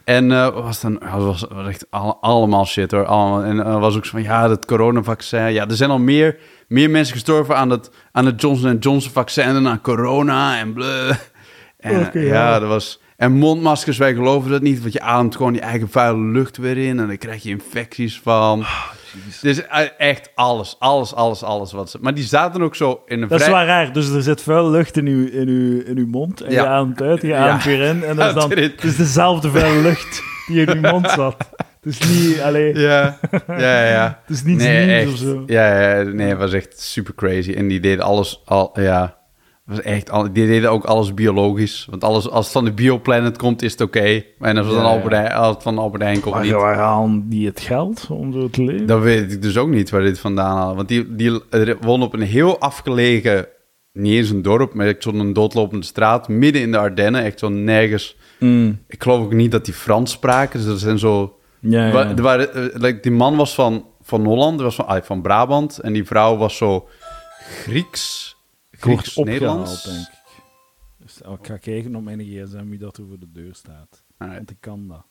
En 0.03 0.31
eh, 0.31 0.43
wat 0.53 0.63
was 0.63 0.81
dan, 0.81 0.99
was, 1.17 1.47
echt 1.67 1.85
al- 1.89 2.17
allemaal 2.21 2.65
shit 2.65 2.91
hoor. 2.91 3.05
Allemaal. 3.05 3.43
En 3.43 3.65
er 3.65 3.79
was 3.79 3.95
ook 3.97 4.05
zo 4.05 4.11
van, 4.11 4.23
ja, 4.23 4.47
dat 4.47 4.65
coronavaccin. 4.65 5.51
Ja, 5.53 5.67
er 5.67 5.75
zijn 5.75 5.89
al 5.89 5.99
meer, 5.99 6.37
meer 6.67 6.89
mensen 6.89 7.13
gestorven 7.13 7.55
aan 7.55 7.69
het, 7.69 7.91
aan 8.11 8.25
het 8.25 8.41
Johnson 8.41 8.77
Johnson 8.77 9.11
vaccin 9.11 9.53
dan 9.53 9.67
aan 9.67 9.81
corona 9.81 10.59
en 10.59 10.73
bleh. 10.73 11.15
En 11.79 12.09
ja, 12.13 12.21
ja. 12.21 12.59
dat 12.59 12.69
was... 12.69 13.01
En 13.17 13.31
mondmaskers, 13.31 13.97
wij 13.97 14.13
geloven 14.13 14.51
dat 14.51 14.61
niet, 14.61 14.81
want 14.81 14.93
je 14.93 15.01
ademt 15.01 15.35
gewoon 15.35 15.53
je 15.53 15.59
eigen 15.59 15.89
vuile 15.89 16.31
lucht 16.31 16.57
weer 16.57 16.77
in 16.77 16.99
en 16.99 17.07
dan 17.07 17.17
krijg 17.17 17.43
je 17.43 17.49
infecties 17.49 18.19
van. 18.23 18.63
Dus 19.41 19.67
eh, 19.67 19.87
echt 19.97 20.29
alles, 20.35 20.75
alles, 20.79 21.13
alles, 21.13 21.43
alles 21.43 21.71
wat 21.71 21.89
ze... 21.89 21.97
Maar 22.01 22.13
die 22.13 22.23
zaten 22.23 22.61
ook 22.61 22.75
zo 22.75 23.01
in 23.05 23.21
een 23.21 23.27
Dat 23.27 23.41
is 23.41 23.47
wel 23.47 23.63
raar. 23.65 23.93
Dus 23.93 24.09
er 24.09 24.21
zit 24.21 24.41
vuil 24.41 24.69
lucht 24.69 24.97
in 24.97 25.05
uw, 25.07 25.27
in 25.27 25.47
uw, 25.47 25.81
in 25.81 25.97
uw 25.97 26.07
mond. 26.07 26.41
En 26.41 26.51
Ja. 26.51 26.61
je 26.63 26.67
ademt 26.69 27.01
uit, 27.01 27.21
je 27.21 27.27
Ja. 27.27 27.47
ademt 27.47 27.63
weer 27.63 27.81
in. 27.81 28.03
En 28.03 28.15
dat 28.15 28.27
is 28.27 28.33
dan 28.33 28.49
het 28.51 28.83
is 28.83 28.95
dezelfde 28.95 29.49
vuile 29.49 29.81
lucht 29.81 30.21
die 30.47 30.65
in 30.65 30.69
uw 30.83 30.91
mond 30.91 31.09
zat. 31.09 31.35
Het 31.81 31.99
is 32.01 32.09
niet... 32.09 32.41
Allee, 32.41 32.75
Ja, 32.79 33.17
ja, 33.47 33.85
ja. 33.89 34.19
het 34.25 34.35
is 34.35 34.43
niet 34.43 34.57
nee, 34.57 34.85
nieuws 34.85 35.01
echt. 35.01 35.11
of 35.11 35.17
zo. 35.17 35.43
Ja, 35.45 35.81
ja, 35.97 36.03
nee, 36.03 36.27
het 36.29 36.37
was 36.37 36.53
echt 36.53 36.81
super 36.81 37.15
crazy. 37.15 37.53
En 37.53 37.67
die 37.67 37.79
deden 37.79 38.05
alles 38.05 38.41
al, 38.45 38.79
ja. 38.81 39.17
Was 39.69 39.81
echt, 39.81 40.11
al, 40.11 40.33
die 40.33 40.47
deden 40.47 40.71
ook 40.71 40.83
alles 40.85 41.13
biologisch. 41.13 41.87
Want 41.89 42.03
alles, 42.03 42.29
als 42.29 42.43
het 42.45 42.53
van 42.53 42.65
de 42.65 42.71
Bioplanet 42.71 43.37
komt, 43.37 43.61
is 43.61 43.71
het 43.71 43.81
oké. 43.81 44.23
En 44.39 44.57
als 44.57 44.65
het, 44.67 44.75
Ja, 44.75 44.81
van. 44.81 44.91
Albert 44.91 45.13
Heijn, 45.13 45.31
als 45.31 45.53
het 45.53 45.63
van 45.63 45.77
Albert 45.77 46.03
Heijn 46.03 46.19
komt, 46.19 46.35
Maar 46.35 46.43
niet. 46.43 47.31
die 47.31 47.47
het 47.47 47.59
geld 47.59 48.07
om 48.09 48.33
zo 48.33 48.49
te 48.49 48.63
leven? 48.63 48.87
Dan 48.87 49.01
weet 49.01 49.31
ik 49.31 49.41
dus 49.41 49.57
ook 49.57 49.69
niet 49.69 49.89
waar 49.89 50.01
dit 50.01 50.19
vandaan 50.19 50.57
halen. 50.57 50.75
Want 50.75 50.87
die, 50.87 51.15
die 51.15 51.39
wonen 51.81 52.07
op 52.07 52.13
een 52.13 52.21
heel 52.21 52.59
afgelegen, 52.59 53.47
niet 53.93 54.13
eens 54.13 54.29
een 54.29 54.41
dorp, 54.41 54.73
maar 54.73 54.87
echt 54.87 55.03
zo'n 55.03 55.33
doodlopende 55.33 55.85
straat, 55.85 56.27
midden 56.27 56.61
in 56.61 56.71
de 56.71 56.77
Ardennen. 56.77 57.23
Echt 57.23 57.39
zo 57.39 57.49
nergens. 57.49 58.15
Mm. 58.39 58.79
Ik 58.87 59.03
geloof 59.03 59.23
ook 59.23 59.33
niet 59.33 59.51
dat 59.51 59.65
die 59.65 59.73
Frans 59.73 60.11
spraken. 60.11 60.59
Dus 60.59 60.67
er 60.69 60.77
zijn 60.77 60.99
zo 60.99 61.37
Ja, 61.59 61.87
ja. 61.87 62.07
Eh, 62.37 62.65
like, 62.73 62.99
die 63.01 63.11
man 63.11 63.35
was 63.35 63.53
van, 63.53 63.85
van 64.01 64.25
Holland, 64.25 64.61
was 64.61 64.75
van, 64.75 64.87
ah, 64.87 65.03
van 65.03 65.21
Brabant. 65.21 65.79
En 65.79 65.93
die 65.93 66.05
vrouw 66.05 66.37
was 66.37 66.57
zo 66.57 66.87
Grieks, 67.63 68.35
Grieks, 68.81 69.15
Nederlands. 69.15 69.83
denk 69.83 70.07
ik. 70.07 70.17
Dus, 70.97 71.21
oh, 71.21 71.33
ik 71.39 71.47
ga 71.47 71.57
kijken 71.57 71.95
op 71.95 72.03
mijn 72.03 72.19
gsm 72.19 72.69
wie 72.69 72.79
dat 72.79 72.97
er 72.97 73.07
voor 73.07 73.19
de 73.19 73.31
deur 73.31 73.55
staat. 73.55 74.03
Alright. 74.17 74.37
Want 74.37 74.49
ik 74.51 74.57
kan 74.61 74.87
dat. 74.87 75.05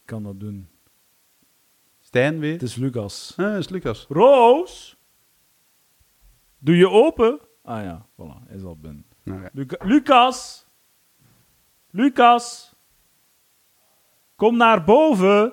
Ik 0.00 0.06
kan 0.06 0.22
dat 0.22 0.40
doen. 0.40 0.68
Stijn 2.00 2.38
weer? 2.38 2.52
Het 2.52 2.62
is 2.62 2.74
Lucas. 2.74 3.34
Ah, 3.36 3.46
dat 3.46 3.58
is 3.58 3.68
Lucas. 3.68 4.06
Roos? 4.08 4.96
Doe 6.58 6.76
je 6.76 6.88
open? 6.88 7.40
Ah 7.62 7.82
ja, 7.82 8.06
voilà, 8.12 8.52
is 8.54 8.62
al 8.62 8.76
binnen. 8.76 9.04
Luca- 9.52 9.84
Lucas? 9.86 10.66
Lucas? 11.90 12.74
Kom 14.36 14.56
naar 14.56 14.84
boven. 14.84 15.52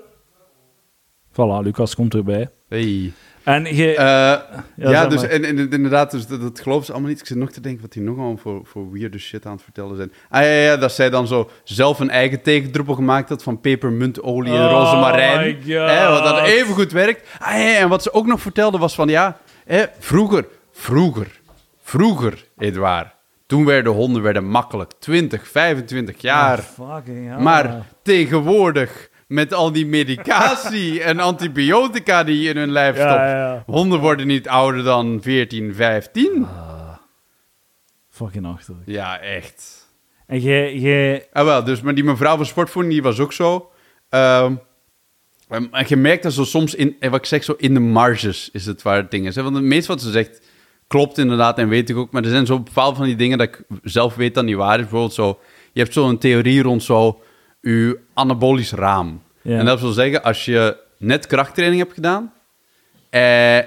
Voilà, 1.31 1.61
Lucas 1.63 1.95
komt 1.95 2.13
erbij. 2.13 2.51
Hey. 2.67 3.13
En 3.47 3.75
je... 3.75 3.95
Eh, 3.95 4.91
ja, 4.91 5.05
dus 5.05 5.21
maar. 5.21 5.29
en, 5.29 5.45
en 5.45 5.57
inderdaad, 5.57 6.11
dus 6.11 6.27
dat, 6.27 6.41
dat 6.41 6.59
geloven 6.59 6.85
ze 6.85 6.91
allemaal 6.91 7.09
niet. 7.09 7.19
Ik 7.19 7.25
zit 7.25 7.37
nog 7.37 7.51
te 7.51 7.61
denken 7.61 7.81
wat 7.81 7.91
die 7.91 8.01
nog 8.01 8.17
allemaal 8.17 8.37
voor, 8.37 8.61
voor 8.63 8.91
weirde 8.91 9.17
shit 9.17 9.45
aan 9.45 9.51
het 9.51 9.63
vertellen 9.63 9.95
zijn. 9.95 10.11
Ah 10.29 10.41
ja, 10.41 10.47
ja, 10.47 10.77
dat 10.77 10.91
zij 10.91 11.09
dan 11.09 11.27
zo 11.27 11.49
zelf 11.63 11.99
een 11.99 12.09
eigen 12.09 12.41
tegendruppel 12.41 12.93
gemaakt 12.93 13.29
had 13.29 13.43
van 13.43 13.61
pepermuntolie 13.61 14.53
en 14.53 14.65
Oh 14.65 14.71
rozemarijn. 14.71 15.55
God. 15.55 15.65
Hè, 15.73 16.09
wat 16.09 16.23
dat 16.23 16.39
even 16.43 16.73
goed 16.73 16.91
werkt. 16.91 17.27
Ah, 17.39 17.59
ja, 17.59 17.77
en 17.77 17.89
wat 17.89 18.03
ze 18.03 18.13
ook 18.13 18.25
nog 18.25 18.41
vertelde 18.41 18.77
was 18.77 18.95
van 18.95 19.07
ja, 19.07 19.37
hè, 19.65 19.85
vroeger, 19.99 20.47
vroeger, 20.71 21.39
vroeger, 21.83 22.45
Edouard. 22.57 23.07
Toen 23.45 23.65
werden 23.65 23.91
honden 23.91 24.21
werden 24.21 24.45
makkelijk 24.45 24.91
20, 24.99 25.47
25 25.47 26.21
jaar. 26.21 26.57
Fucking. 26.57 27.37
Maar 27.39 27.85
tegenwoordig, 28.01 29.09
met 29.27 29.53
al 29.53 29.71
die 29.71 29.85
medicatie 29.85 31.01
en 31.03 31.19
antibiotica 31.19 32.23
die 32.23 32.41
je 32.41 32.49
in 32.49 32.57
hun 32.57 32.71
lijf 32.71 32.95
stopt, 32.95 33.09
Ja, 33.09 33.29
ja. 33.29 33.63
honden 33.65 33.99
worden 33.99 34.27
niet 34.27 34.47
ouder 34.47 34.83
dan 34.83 35.19
14, 35.21 35.75
15. 35.75 36.47
Fucking 38.09 38.45
achterlijk. 38.45 38.87
Ja, 38.87 39.19
echt. 39.19 39.87
En 40.27 40.39
jij... 40.39 40.75
jij 40.75 41.27
Ah, 41.31 41.45
wel, 41.45 41.63
dus, 41.63 41.81
maar 41.81 41.95
die 41.95 42.03
mevrouw 42.03 42.35
van 42.35 42.45
sportvoeding, 42.45 42.93
die 42.93 43.03
was 43.03 43.19
ook 43.19 43.33
zo. 43.33 43.71
Ehm, 44.09 44.55
en 45.47 45.67
en 45.71 45.85
je 45.87 45.95
merkt 45.95 46.23
dat 46.23 46.33
zo 46.33 46.43
soms 46.43 46.75
in, 46.75 46.95
eh, 46.99 47.09
wat 47.09 47.19
ik 47.19 47.25
zeg, 47.25 47.43
zo 47.43 47.55
in 47.57 47.73
de 47.73 47.79
marges 47.79 48.49
is 48.53 48.65
het 48.65 48.81
waar 48.81 48.97
het 48.97 49.11
ding 49.11 49.27
is. 49.27 49.35
Hè? 49.35 49.43
Want 49.43 49.55
het 49.55 49.63
meeste 49.63 49.91
wat 49.91 50.01
ze 50.01 50.11
zegt 50.11 50.41
klopt 50.87 51.17
inderdaad 51.17 51.57
en 51.57 51.69
weet 51.69 51.89
ik 51.89 51.95
ook. 51.95 52.11
Maar 52.11 52.23
er 52.23 52.29
zijn 52.29 52.45
zo 52.45 52.59
bepaalde 52.59 52.95
van 52.95 53.05
die 53.05 53.15
dingen 53.15 53.37
dat 53.37 53.47
ik 53.47 53.63
zelf 53.83 54.15
weet 54.15 54.33
dat 54.33 54.43
niet 54.43 54.55
waar 54.55 54.75
is. 54.75 54.81
Bijvoorbeeld 54.81 55.13
zo, 55.13 55.39
je 55.73 55.81
hebt 55.81 55.93
zo'n 55.93 56.17
theorie 56.17 56.61
rond 56.61 56.83
zo, 56.83 57.21
je 57.61 57.99
anabolisch 58.13 58.71
raam. 58.71 59.21
Ja. 59.41 59.57
En 59.59 59.65
dat 59.65 59.79
wil 59.81 59.91
zeggen, 59.91 60.23
als 60.23 60.45
je 60.45 60.77
net 60.97 61.27
krachttraining 61.27 61.81
hebt 61.81 61.93
gedaan, 61.93 62.33
eh, 63.09 63.57
eh, 63.57 63.65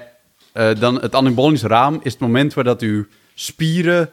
dan 0.79 1.01
het 1.01 1.15
anabolisch 1.15 1.63
raam 1.63 1.99
is 2.03 2.11
het 2.11 2.21
moment 2.21 2.53
waar 2.53 2.63
dat 2.63 2.81
uw 2.81 3.05
spieren 3.33 4.09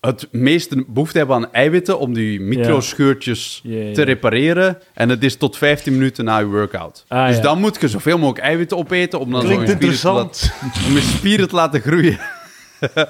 het 0.00 0.28
meeste 0.30 0.84
behoefte 0.88 1.18
hebben 1.18 1.36
aan 1.36 1.52
eiwitten 1.52 1.98
om 1.98 2.14
die 2.14 2.40
microscheurtjes 2.40 3.60
Ja, 3.62 3.78
ja. 3.82 3.94
te 3.94 4.02
repareren. 4.02 4.78
En 4.94 5.08
het 5.08 5.22
is 5.24 5.36
tot 5.36 5.56
15 5.56 5.92
minuten 5.92 6.24
na 6.24 6.38
je 6.38 6.44
workout. 6.46 7.04
Ah, 7.08 7.26
dus 7.26 7.36
ja. 7.36 7.42
dan 7.42 7.60
moet 7.60 7.80
je 7.80 7.88
zoveel 7.88 8.18
mogelijk 8.18 8.44
eiwitten 8.44 8.76
opeten 8.76 9.20
om 9.20 9.30
dan 9.30 9.40
zo 9.40 9.46
je 9.46 9.52
spieren 9.52 9.78
te 9.78 9.84
interessant. 9.84 10.52
laten- 10.62 10.86
om 10.86 10.92
je 10.92 11.00
spieren 11.00 11.48
te 11.48 11.54
laten 11.54 11.80
groeien. 11.80 12.18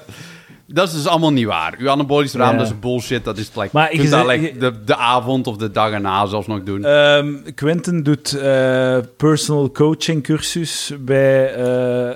dat 0.73 0.87
is 0.87 0.93
dus 0.93 1.07
allemaal 1.07 1.31
niet 1.33 1.45
waar. 1.45 1.75
Uw 1.77 1.89
anabolisch 1.89 2.33
raam, 2.33 2.51
Ja. 2.51 2.57
dat 2.57 2.67
is 2.67 2.79
bullshit. 2.79 3.23
Dat 3.23 3.37
is 3.37 3.49
like, 3.55 3.69
Maar 3.71 3.91
je 3.91 3.97
kunt 3.97 4.11
dat 4.11 4.25
like, 4.27 4.57
de, 4.57 4.83
de 4.83 4.95
avond 4.95 5.47
of 5.47 5.57
de 5.57 5.71
dag 5.71 5.91
erna 5.91 6.25
zelfs 6.25 6.47
nog 6.47 6.63
doen. 6.63 6.85
Ehm, 6.85 7.33
Quentin 7.55 8.03
doet 8.03 8.33
eh, 8.33 8.97
personal 9.17 9.71
coaching 9.71 10.23
cursus 10.23 10.91
bij, 10.99 11.53
eh, 11.55 12.09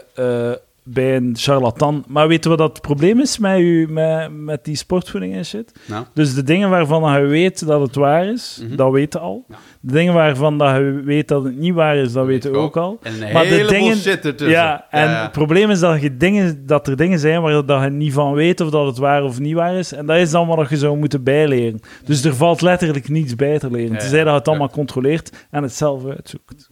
eh, 0.50 0.56
bij 0.90 1.16
een 1.16 1.34
charlatan. 1.38 2.04
Maar 2.08 2.28
weten 2.28 2.52
we 2.52 2.58
wat 2.58 2.72
het 2.72 2.82
probleem 2.82 3.20
is 3.20 3.38
met, 3.38 3.60
u, 3.60 3.88
met, 3.92 4.32
met 4.32 4.66
die 4.66 4.76
sportvoeding 4.76 5.36
en 5.36 5.46
shit? 5.46 5.72
nou, 5.88 6.06
Dus 6.14 6.34
de 6.34 6.44
dingen 6.44 6.70
waarvan 6.70 7.22
je 7.22 7.28
weet 7.28 7.68
dat 7.68 7.82
het 7.82 7.96
waar 7.96 8.26
is, 8.26 8.60
Mhm. 8.64 8.76
dat 8.76 8.92
weten 8.92 9.20
al. 9.22 9.46
Ja. 9.48 9.56
De 9.82 9.92
dingen 9.94 10.14
waarvan 10.14 10.58
dat 10.58 10.76
je 10.76 11.02
weet 11.06 11.28
dat 11.28 11.44
het 11.44 11.58
niet 11.58 11.74
waar 11.74 11.96
is, 11.96 12.14
dat 12.14 12.26
weten 12.26 12.52
we 12.52 12.58
ook 12.58 12.78
al. 12.78 13.00
En 13.02 13.32
Maar 13.34 13.44
de 13.44 13.66
dingen- 13.70 13.96
shit 13.98 14.26
ertussen. 14.26 14.50
Ja, 14.50 14.86
en 14.90 15.22
het 15.22 15.32
probleem 15.32 15.70
is 15.70 15.80
dat, 15.80 16.02
je 16.02 16.18
dingen, 16.18 16.66
dat 16.66 16.88
er 16.88 16.96
dingen 16.98 17.20
zijn 17.20 17.42
waar 17.42 17.66
dat 17.66 17.84
je 17.84 17.90
niet 17.90 18.14
van 18.14 18.34
weet 18.34 18.62
of 18.62 18.70
dat 18.70 18.86
het 18.86 18.98
waar 18.98 19.24
of 19.24 19.40
niet 19.40 19.54
waar 19.56 19.74
is. 19.74 19.92
En 19.94 20.06
dat 20.06 20.18
is 20.18 20.32
dan 20.32 20.48
wat 20.48 20.70
je 20.70 20.78
zou 20.78 20.98
moeten 20.98 21.24
bijleren. 21.24 21.80
Dus 22.06 22.24
er 22.24 22.36
valt 22.36 22.62
letterlijk 22.62 23.10
niets 23.10 23.36
bij 23.36 23.60
te 23.60 23.72
leren. 23.72 23.98
Tenzij 23.98 24.20
dat 24.24 24.32
je 24.34 24.38
het 24.40 24.48
allemaal 24.48 24.70
controleert 24.70 25.48
en 25.52 25.64
het 25.64 25.74
zelf 25.74 26.06
uitzoekt. 26.06 26.70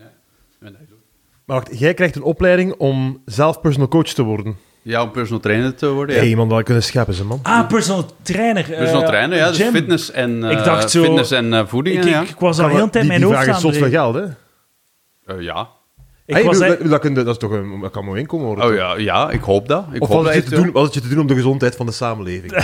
Maar 1.45 1.57
wacht, 1.57 1.79
jij 1.79 1.93
krijgt 1.93 2.15
een 2.15 2.23
opleiding 2.23 2.73
om 2.77 3.21
zelf 3.25 3.61
personal 3.61 3.87
coach 3.87 4.07
te 4.13 4.23
worden. 4.23 4.57
Ja, 4.81 5.01
om 5.03 5.11
personal 5.11 5.39
trainer 5.41 5.75
te 5.75 5.89
worden. 5.89 6.15
Ja. 6.15 6.21
hey, 6.21 6.35
man, 6.35 6.49
dat 6.49 6.63
kunnen 6.63 6.83
scheppen 6.83 7.13
ze, 7.13 7.23
man. 7.25 7.39
Ah, 7.43 7.67
personal 7.67 8.05
trainer. 8.21 8.63
Personal 8.63 9.01
eh, 9.01 9.07
trainer, 9.07 9.37
ja. 9.37 9.47
Dus 9.47 9.57
gym. 9.57 9.71
fitness 9.71 10.11
en, 10.11 10.43
eh, 10.43 10.51
Ik 10.57 10.63
dacht 10.63 10.91
zo- 10.91 11.03
fitness 11.03 11.31
en 11.31 11.53
eh, 11.53 11.65
voeding. 11.67 11.97
Ik, 11.97 12.03
ja. 12.03 12.21
ik, 12.21 12.29
ik 12.29 12.39
was 12.39 12.59
al 12.59 12.67
heel 12.67 12.75
wel- 12.77 12.89
tijd 12.89 12.93
die, 12.93 13.05
mijn 13.07 13.17
die 13.19 13.29
hoofd 13.29 13.43
vragen 13.43 13.63
aan 13.63 13.69
het 13.69 13.77
veel 13.77 13.89
breken. 13.89 14.13
geld, 14.13 14.35
hè? 15.25 15.35
Eh, 15.35 15.41
ja. 15.43 15.67
Ik 16.27 16.33
Hey, 16.35 16.43
was 16.43 16.57
bedoel, 16.57 16.71
echt- 16.73 16.81
dat, 16.81 16.89
dat, 16.91 16.99
kun 16.99 17.09
je- 17.09 17.15
dat 17.23 17.27
is 17.27 17.37
toch 17.37 17.51
een, 17.51 17.79
dat 17.81 17.91
kan 17.91 18.05
mooi 18.05 18.19
inkomen 18.19 18.45
worden. 18.45 18.65
Oh 18.65 18.73
ja, 18.75 18.97
ja, 18.97 19.29
ik 19.29 19.41
hoop 19.41 19.67
dat. 19.67 19.85
Ik 19.91 20.01
Of 20.01 20.07
hoop 20.07 20.17
wat 20.17 20.25
dat 20.25 20.33
het, 20.35 20.43
je 20.43 20.49
te 20.49 20.55
doen, 20.55 20.71
wat 20.71 20.83
het 20.85 20.93
je 20.93 21.01
te 21.01 21.07
doen 21.07 21.19
om 21.19 21.27
de 21.27 21.33
gezondheid 21.35 21.75
van 21.75 21.85
de 21.85 21.91
samenleving. 21.91 22.51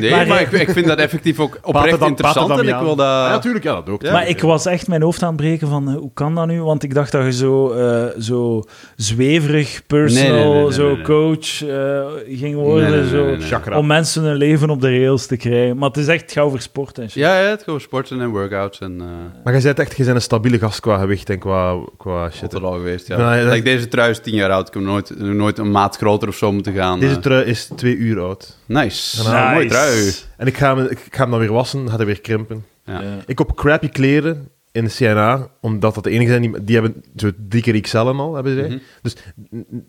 Nee, 0.00 0.10
Maar, 0.10 0.26
maar, 0.26 0.40
ik, 0.40 0.50
ik 0.52 0.70
vind 0.70 0.86
dat 0.86 0.98
effectief 0.98 1.40
ook 1.40 1.58
oprecht 1.62 1.98
dan- 1.98 2.08
interessant. 2.08 2.50
En 2.50 2.68
ik 2.68 2.78
wil 2.78 2.96
dat... 2.96 3.06
Ja, 3.06 3.28
natuurlijk, 3.28 3.64
ja, 3.64 3.74
dat 3.74 3.88
ook. 3.88 4.02
Ja. 4.02 4.12
Maar 4.12 4.28
ik 4.28 4.40
was 4.40 4.66
echt 4.66 4.88
mijn 4.88 5.02
hoofd 5.02 5.22
aan 5.22 5.28
het 5.28 5.36
breken 5.36 5.68
van 5.68 5.88
eh, 5.88 5.94
hoe 5.96 6.10
kan 6.14 6.34
dat 6.34 6.46
nu? 6.46 6.62
Want 6.62 6.82
ik 6.82 6.94
dacht 6.94 7.12
dat 7.12 7.24
je 7.24 7.32
zo, 7.32 7.70
eh, 7.72 8.20
zo 8.20 8.62
zweverig 8.96 9.82
personal, 9.86 10.34
Nee, 10.34 10.44
nee, 10.44 10.52
nee, 10.52 10.62
nee, 10.62 10.72
zo 10.72 10.96
coach 11.02 11.62
eh, 11.64 12.38
ging 12.38 12.54
worden. 12.54 12.90
Nee, 12.90 13.00
nee, 13.00 13.08
zo, 13.08 13.16
nee, 13.16 13.24
nee, 13.26 13.36
nee. 13.36 13.46
Chakra. 13.46 13.78
Om 13.78 13.86
mensen 13.86 14.22
hun 14.22 14.36
leven 14.36 14.70
op 14.70 14.80
de 14.80 14.98
rails 14.98 15.26
te 15.26 15.36
krijgen. 15.36 15.76
Maar 15.76 15.88
het 15.88 15.98
is 15.98 16.06
echt 16.06 16.32
gauw 16.32 16.48
voor 16.50 16.60
sport 16.60 16.98
en 16.98 17.10
shit. 17.10 17.22
Ja, 17.22 17.40
ja, 17.40 17.48
het 17.48 17.62
gewoon 17.62 17.80
sporten 17.80 18.20
en 18.20 18.28
workouts 18.28 18.78
en... 18.80 18.96
Maar 19.44 19.52
jij 19.52 19.62
bent 19.62 19.78
echt 19.78 19.96
jij 19.96 20.04
bent 20.04 20.16
een 20.16 20.22
stabiele 20.22 20.58
gast 20.58 20.80
qua 20.80 20.98
gewicht 20.98 21.30
en 21.30 21.38
qua, 21.38 21.76
qua 21.96 22.30
shit. 22.30 22.52
Geweest, 22.84 23.06
ja. 23.06 23.18
Ja, 23.18 23.34
ja, 23.34 23.42
dat- 23.44 23.52
Like, 23.52 23.64
deze 23.64 23.88
trui 23.88 24.10
is 24.10 24.20
tien 24.20 24.34
jaar 24.34 24.50
oud. 24.50 24.68
Ik 24.68 24.74
heb 24.74 24.82
nooit, 24.82 25.18
nooit 25.18 25.58
een 25.58 25.70
maat 25.70 25.96
groter 25.96 26.28
of 26.28 26.36
zo 26.36 26.52
moeten 26.52 26.72
gaan. 26.72 27.00
Deze 27.00 27.14
eh. 27.14 27.20
trui 27.20 27.44
is 27.44 27.70
twee 27.76 27.96
uur 27.96 28.20
oud. 28.20 28.58
Nice. 28.66 29.30
Mooi 29.52 29.68
trui. 29.68 30.12
En 30.36 30.46
ik 30.46 30.56
ga, 30.56 30.76
hem, 30.76 30.86
ik 30.90 30.98
ga 31.10 31.22
hem 31.22 31.30
dan 31.30 31.38
weer 31.38 31.52
wassen, 31.52 31.88
gaat 31.88 31.96
hij 31.96 32.06
weer 32.06 32.20
krimpen. 32.20 32.64
Ja. 32.86 33.00
Ja. 33.02 33.16
Ik 33.26 33.36
koop 33.36 33.56
crappy 33.56 33.88
kleren 33.88 34.48
in 34.72 34.84
de 34.84 34.90
CNA, 34.90 35.48
omdat 35.60 35.94
dat 35.94 36.04
de 36.04 36.10
enige 36.10 36.30
zijn 36.30 36.42
die, 36.42 36.64
die 36.64 36.74
hebben 36.74 37.02
zo 37.16 37.30
drie 37.48 37.62
keer 37.62 37.80
XL 37.80 37.96
en 37.98 38.18
al, 38.18 38.34
hebben 38.34 38.54
zij. 38.54 38.68
Mhm. 38.68 38.78
Dus 39.02 39.16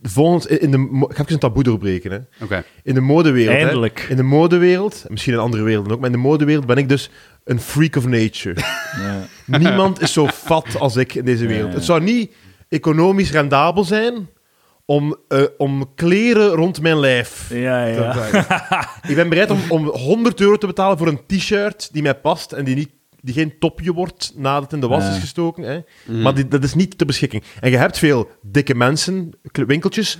volgens, 0.04 0.46
in 0.46 0.72
de, 0.72 1.06
ik 1.10 1.16
ga 1.16 1.22
even 1.22 1.34
een 1.34 1.40
taboe 1.40 1.64
doorbreken. 1.64 2.12
Hè. 2.12 2.44
Oké. 2.44 2.64
In 2.84 2.94
de 2.94 3.02
modewereld, 3.02 3.58
hè. 3.58 3.64
Eindelijk. 3.64 4.06
in 4.10 4.16
de 4.16 4.24
modewereld, 4.24 5.06
misschien 5.10 5.34
in 5.34 5.40
andere 5.40 5.64
werelden 5.64 5.92
ook, 5.92 5.98
maar 6.00 6.10
in 6.10 6.16
de 6.16 6.22
modewereld 6.22 6.66
ben 6.66 6.78
ik 6.78 6.90
dus 6.90 7.10
een 7.44 7.60
freak 7.60 7.96
of 7.96 8.08
nature. 8.08 8.56
Ja. 9.48 9.58
Niemand 9.58 10.02
is 10.02 10.14
zo 10.14 10.28
fat 10.28 10.80
als 10.80 10.96
ik 10.96 11.14
in 11.16 11.26
deze 11.26 11.48
wereld. 11.48 11.70
Ja. 11.70 11.76
Het 11.76 11.86
zou 11.86 12.02
niet 12.02 12.32
economisch 12.70 13.32
rendabel 13.32 13.84
zijn 13.84 14.30
om, 14.86 15.16
eh, 15.28 15.44
om 15.58 15.92
kleren 15.96 16.48
rond 16.50 16.82
mijn 16.82 17.00
lijf 17.00 17.50
Ja, 17.50 17.86
te 17.86 17.92
ja. 17.92 18.12
dragen. 18.14 18.88
Ik 19.10 19.16
ben 19.16 19.30
bereid 19.30 19.50
om, 19.52 19.60
om 19.70 19.86
100 19.86 20.40
euro 20.42 20.58
te 20.58 20.68
betalen 20.68 20.98
voor 20.98 21.08
een 21.08 21.26
t-shirt 21.28 21.90
die 21.94 22.02
mij 22.02 22.16
past 22.16 22.52
en 22.52 22.66
die, 22.66 22.76
niet, 22.76 22.90
die 23.22 23.34
geen 23.34 23.60
topje 23.60 23.94
wordt 23.94 24.32
nadat 24.36 24.64
het 24.64 24.74
in 24.74 24.80
de 24.80 24.88
was 24.88 25.04
Ja. 25.04 25.10
is 25.12 25.20
gestoken. 25.20 25.64
Hè. 25.64 25.80
Mhm. 26.06 26.22
Maar 26.22 26.34
die, 26.36 26.48
dat 26.48 26.64
is 26.64 26.74
niet 26.74 26.98
ter 26.98 27.06
beschikking. 27.08 27.44
En 27.60 27.72
je 27.72 27.78
hebt 27.78 27.98
veel 27.98 28.30
dikke 28.42 28.76
mensen, 28.76 29.30
winkeltjes, 29.52 30.20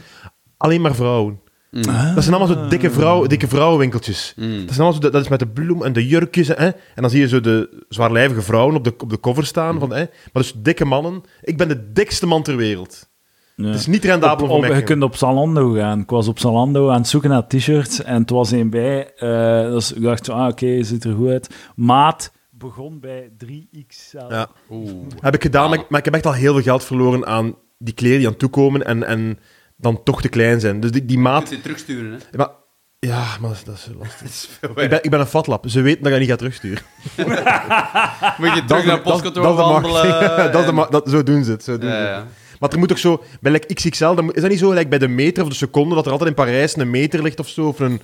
alleen 0.58 0.82
maar 0.82 0.96
vrouwen. 0.96 1.40
Mm. 1.76 2.16
Dat 2.16 2.24
zijn 2.24 2.36
allemaal 2.36 2.56
zo 2.56 2.68
dikke, 2.68 2.92
vrouw, 2.92 3.26
dikke 3.26 3.48
vrouwenwinkeltjes. 3.48 4.34
Mm. 4.36 4.46
Dat, 4.66 4.76
zijn 4.76 4.80
allemaal 4.80 4.94
zo, 5.02 5.10
dat 5.10 5.22
is 5.22 5.28
met 5.28 5.40
de 5.40 5.48
bloem 5.48 5.84
en 5.84 5.94
de 5.94 6.08
jurkjes. 6.08 6.48
Hè? 6.48 6.56
En 6.68 6.74
dan 6.96 7.10
zie 7.10 7.20
je 7.20 7.28
zo 7.28 7.40
de 7.42 7.84
zwaarlijvige 7.90 8.42
vrouwen 8.42 8.76
op 8.76 8.84
de, 8.84 8.94
op 8.98 9.10
de 9.10 9.20
cover 9.20 9.46
staan. 9.46 9.80
Van, 9.80 9.90
hè? 9.90 9.98
Maar 10.34 10.44
dus 10.44 10.54
dikke 10.58 10.86
mannen. 10.86 11.22
Ik 11.42 11.58
ben 11.58 11.68
de 11.68 11.92
dikste 11.92 12.26
man 12.28 12.44
ter 12.44 12.56
wereld. 12.56 13.10
Ja. 13.56 13.66
Het 13.66 13.76
is 13.76 13.88
niet 13.88 14.04
rendabel 14.06 14.44
Op- 14.46 14.52
voor 14.52 14.60
op- 14.62 14.68
mij. 14.68 14.78
je 14.78 14.84
kunt 14.84 15.04
op 15.04 15.16
Zalando 15.16 15.72
gaan. 15.74 16.00
Ik 16.00 16.10
was 16.10 16.28
op 16.28 16.40
Zalando 16.40 16.90
aan 16.90 16.98
het 17.00 17.08
zoeken 17.08 17.30
naar 17.30 17.48
t-shirts 17.48 18.04
en 18.04 18.22
het 18.22 18.30
was 18.30 18.52
een 18.52 18.70
bij. 18.70 19.14
eh, 19.16 19.72
dus 19.72 19.94
ik 19.94 20.02
dacht, 20.02 20.26
zo, 20.26 20.32
ah, 20.32 20.48
oké, 20.48 20.84
ziet 20.84 21.04
er 21.04 21.14
goed 21.16 21.30
uit. 21.30 21.50
Maat 21.76 22.32
begon 22.50 23.00
bij 23.00 23.30
3XL. 23.46 24.26
Ja. 24.30 24.48
Oeh. 24.70 24.90
Heb 25.20 25.34
ik 25.36 25.42
gedaan, 25.42 25.70
maar 25.70 25.80
ik, 25.80 25.90
maar 25.90 26.00
ik 26.00 26.06
heb 26.06 26.14
echt 26.14 26.26
al 26.26 26.34
heel 26.34 26.54
veel 26.54 26.62
geld 26.64 26.84
verloren 26.84 27.26
aan 27.26 27.56
die 27.78 27.94
kleren 27.94 28.18
die 28.20 28.28
aan 28.28 28.36
toekomen 28.38 28.86
en, 28.86 29.04
en 29.04 29.40
dan 29.78 30.04
toch 30.04 30.22
te 30.22 30.30
klein 30.30 30.60
zijn. 30.60 30.80
Dus 30.80 30.92
die, 30.92 31.06
die 31.06 31.18
Je 31.18 31.24
maat... 31.24 31.62
terugsturen, 31.62 32.12
hè? 32.12 32.38
Maar, 32.38 32.50
ja, 33.00 33.24
maar 33.42 33.50
dat 33.50 33.52
is, 33.58 33.64
dat 33.64 33.76
is 33.76 33.88
lastig. 34.00 34.20
Dat 34.22 34.30
is 34.30 34.50
Ik 34.84 34.90
ben, 34.90 35.04
ik 35.04 35.10
ben 35.10 35.20
een 35.20 35.26
fatlap. 35.26 35.66
Ze 35.70 35.82
weten 35.82 36.04
dat 36.04 36.06
ik 36.06 36.12
dat 36.12 36.20
niet 36.22 36.30
ga 36.30 36.36
terugsturen. 36.36 36.84
Moet 38.38 38.54
je 38.54 38.56
Dat 38.56 38.68
terug 38.68 38.86
naar 38.86 38.96
het 38.96 39.04
dat- 39.04 39.04
postkantoor 39.04 39.44
dat 39.44 39.56
wandelen. 39.56 40.52
dat 40.52 40.64
is 40.64 40.70
de 40.70 40.88
dat, 40.92 41.10
zo 41.10 41.24
doen 41.24 41.44
ze 41.44 41.52
het. 41.52 41.64
Zo 41.64 41.78
doen 41.78 41.90
Ja, 41.90 41.96
ze 41.96 42.02
het. 42.02 42.10
ja. 42.16 42.28
Maar 42.60 42.70
er 42.70 42.80
moet 42.80 42.92
ook 42.92 42.98
zo, 42.98 43.24
bij 43.42 43.52
like 43.52 43.74
XXL, 43.74 44.14
dan 44.14 44.34
is 44.34 44.42
dat 44.42 44.50
niet 44.50 44.60
zo 44.60 44.72
like 44.72 44.88
bij 44.88 44.98
de 45.00 45.08
meter 45.08 45.44
of 45.44 45.50
de 45.50 45.56
seconde, 45.56 45.96
dat 45.96 46.06
er 46.06 46.12
altijd 46.12 46.30
in 46.30 46.36
Parijs 46.36 46.78
een 46.78 46.90
meter 46.90 47.22
ligt 47.22 47.40
of 47.40 47.48
zo, 47.48 47.68
of, 47.68 47.80
een, 47.80 48.02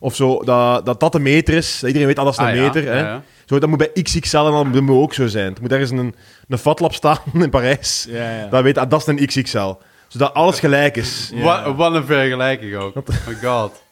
of 0.00 0.14
zo 0.14 0.42
dat, 0.44 0.86
dat 0.86 1.00
dat 1.00 1.12
de 1.12 1.18
meter 1.20 1.54
is. 1.54 1.72
Dat 1.72 1.86
iedereen 1.86 2.06
weet, 2.08 2.18
ah, 2.18 2.24
dat 2.24 2.32
is 2.32 2.38
een 2.38 2.46
Ah, 2.46 2.54
ja. 2.54 2.60
meter. 2.62 2.84
Hè? 2.84 2.98
Ja, 2.98 3.06
ja. 3.06 3.22
Zo, 3.44 3.58
dat 3.58 3.68
moet 3.68 3.78
bij 3.78 3.90
XXL 4.02 4.36
en 4.36 4.72
dan 4.72 4.84
moet 4.84 4.96
ook 5.02 5.14
zo 5.14 5.26
zijn. 5.26 5.54
Er 5.54 5.60
moet 5.60 5.72
ergens 5.72 5.90
een, 5.90 6.14
een 6.48 6.58
fatlab 6.58 6.94
staan 6.94 7.18
in 7.32 7.50
Parijs, 7.50 8.06
Ja, 8.10 8.30
ja. 8.38 8.46
dat 8.46 8.62
weet, 8.62 8.78
ah, 8.78 8.90
dat 8.90 9.00
is 9.00 9.06
een 9.06 9.26
XXL. 9.26 9.72
Zodat 10.14 10.34
alles 10.34 10.58
gelijk 10.60 10.96
is. 10.96 11.30
Ja. 11.34 11.42
Wat, 11.64 11.76
wat 11.76 11.94
een 11.94 12.04
vergelijking 12.06 12.74
ook. 12.76 12.96
Oh 12.96 13.06
my 13.28 13.34
god. 13.42 13.82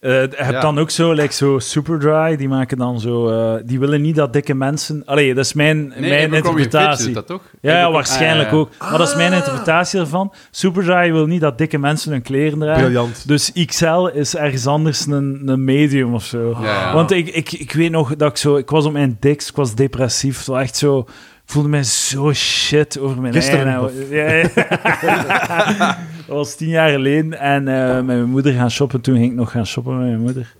Eh, 0.00 0.10
je 0.10 0.18
hebt 0.18 0.50
Ja. 0.52 0.60
dan 0.60 0.78
ook 0.78 0.90
zo, 0.90 1.12
like 1.12 1.32
zo 1.32 1.58
Superdry, 1.58 2.36
die 2.36 2.48
maken 2.48 2.78
dan 2.78 3.00
zo... 3.00 3.28
eh, 3.28 3.62
die 3.64 3.78
willen 3.78 4.00
niet 4.00 4.16
dat 4.16 4.32
dikke 4.32 4.54
mensen... 4.54 5.02
Allee, 5.04 5.34
dat 5.34 5.44
is 5.44 5.52
mijn, 5.52 5.88
Nee, 5.88 6.08
mijn 6.10 6.32
interpretatie. 6.32 7.12
dat 7.14 7.26
toch? 7.26 7.42
Ja, 7.60 7.90
waarschijnlijk 7.90 8.48
Ah, 8.48 8.54
ook. 8.54 8.70
Maar 8.78 8.98
dat 8.98 9.08
is 9.08 9.14
mijn 9.14 9.32
interpretatie 9.32 10.00
ervan. 10.00 10.32
Superdry 10.50 11.12
wil 11.12 11.26
niet 11.26 11.40
dat 11.40 11.58
dikke 11.58 11.78
mensen 11.78 12.12
hun 12.12 12.22
kleren 12.22 12.58
dragen. 12.58 12.82
Briljant. 12.82 13.28
Dus 13.28 13.52
XL 13.66 14.06
is 14.06 14.36
ergens 14.36 14.66
anders 14.66 15.06
een, 15.06 15.42
een 15.46 15.64
medium 15.64 16.14
of 16.14 16.24
zo. 16.24 16.56
Ja, 16.62 16.64
ja. 16.64 16.94
Want 16.94 17.10
ik, 17.10 17.28
ik, 17.28 17.52
ik 17.52 17.72
weet 17.72 17.90
nog 17.90 18.16
dat 18.16 18.30
ik 18.30 18.36
zo... 18.36 18.56
Ik 18.56 18.70
was 18.70 18.84
op 18.84 18.92
mijn 18.92 19.16
dikst, 19.20 19.48
ik 19.48 19.56
was 19.56 19.74
depressief. 19.74 20.36
Het 20.38 20.46
was 20.46 20.60
echt 20.62 20.76
zo... 20.76 21.06
Ik 21.46 21.50
voelde 21.50 21.68
mij 21.68 21.82
zo 21.82 22.32
shit 22.32 22.98
over 22.98 23.20
mijn 23.20 23.32
Gisteren 23.34 23.66
eigen... 23.66 24.08
Ja, 24.10 24.32
ja. 24.54 25.96
dat 26.26 26.36
was 26.36 26.54
tien 26.56 26.68
jaar 26.68 26.90
geleden. 26.90 27.38
En 27.40 27.68
eh, 27.68 27.94
met 27.94 28.04
mijn 28.04 28.24
moeder 28.30 28.52
gaan 28.52 28.70
shoppen. 28.70 29.00
Toen 29.00 29.14
ging 29.16 29.30
ik 29.30 29.36
nog 29.36 29.50
gaan 29.50 29.66
shoppen 29.66 29.98
met 29.98 30.06
mijn 30.06 30.20
moeder. 30.20 30.54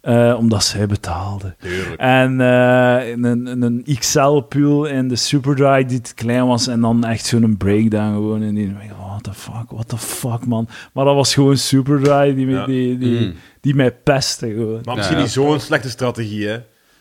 Eh, 0.00 0.34
omdat 0.38 0.64
zij 0.64 0.86
betaalde. 0.86 1.54
En 1.96 2.40
eh, 2.40 3.08
een, 3.08 3.62
een 3.62 3.84
XL-pul 3.98 4.84
in 4.86 5.08
de 5.08 5.16
Superdry 5.16 5.84
die 5.84 6.00
te 6.00 6.14
klein 6.14 6.46
was. 6.46 6.66
En 6.66 6.80
dan 6.80 7.04
echt 7.04 7.26
zo'n 7.26 7.56
breakdown 7.56 8.12
gewoon. 8.14 8.42
En 8.42 8.54
die 8.54 8.72
dacht, 8.72 9.00
what 9.00 9.22
the 9.22 9.34
fuck, 9.34 9.70
what 9.70 9.88
the 9.88 9.98
fuck, 9.98 10.46
man. 10.46 10.68
Maar 10.92 11.04
dat 11.04 11.14
was 11.14 11.34
gewoon 11.34 11.56
Superdry 11.56 12.34
die, 12.34 12.46
Ja. 12.48 12.66
die, 12.66 12.98
die, 12.98 13.20
Mm. 13.20 13.34
die 13.60 13.74
mij 13.74 13.92
pestte 13.92 14.48
gewoon. 14.48 14.80
Maar 14.84 14.94
misschien 14.96 15.16
Ja, 15.16 15.22
niet 15.22 15.32
zo'n 15.32 15.60
slechte 15.60 15.90
strategie, 15.90 16.46
hè. 16.48 16.56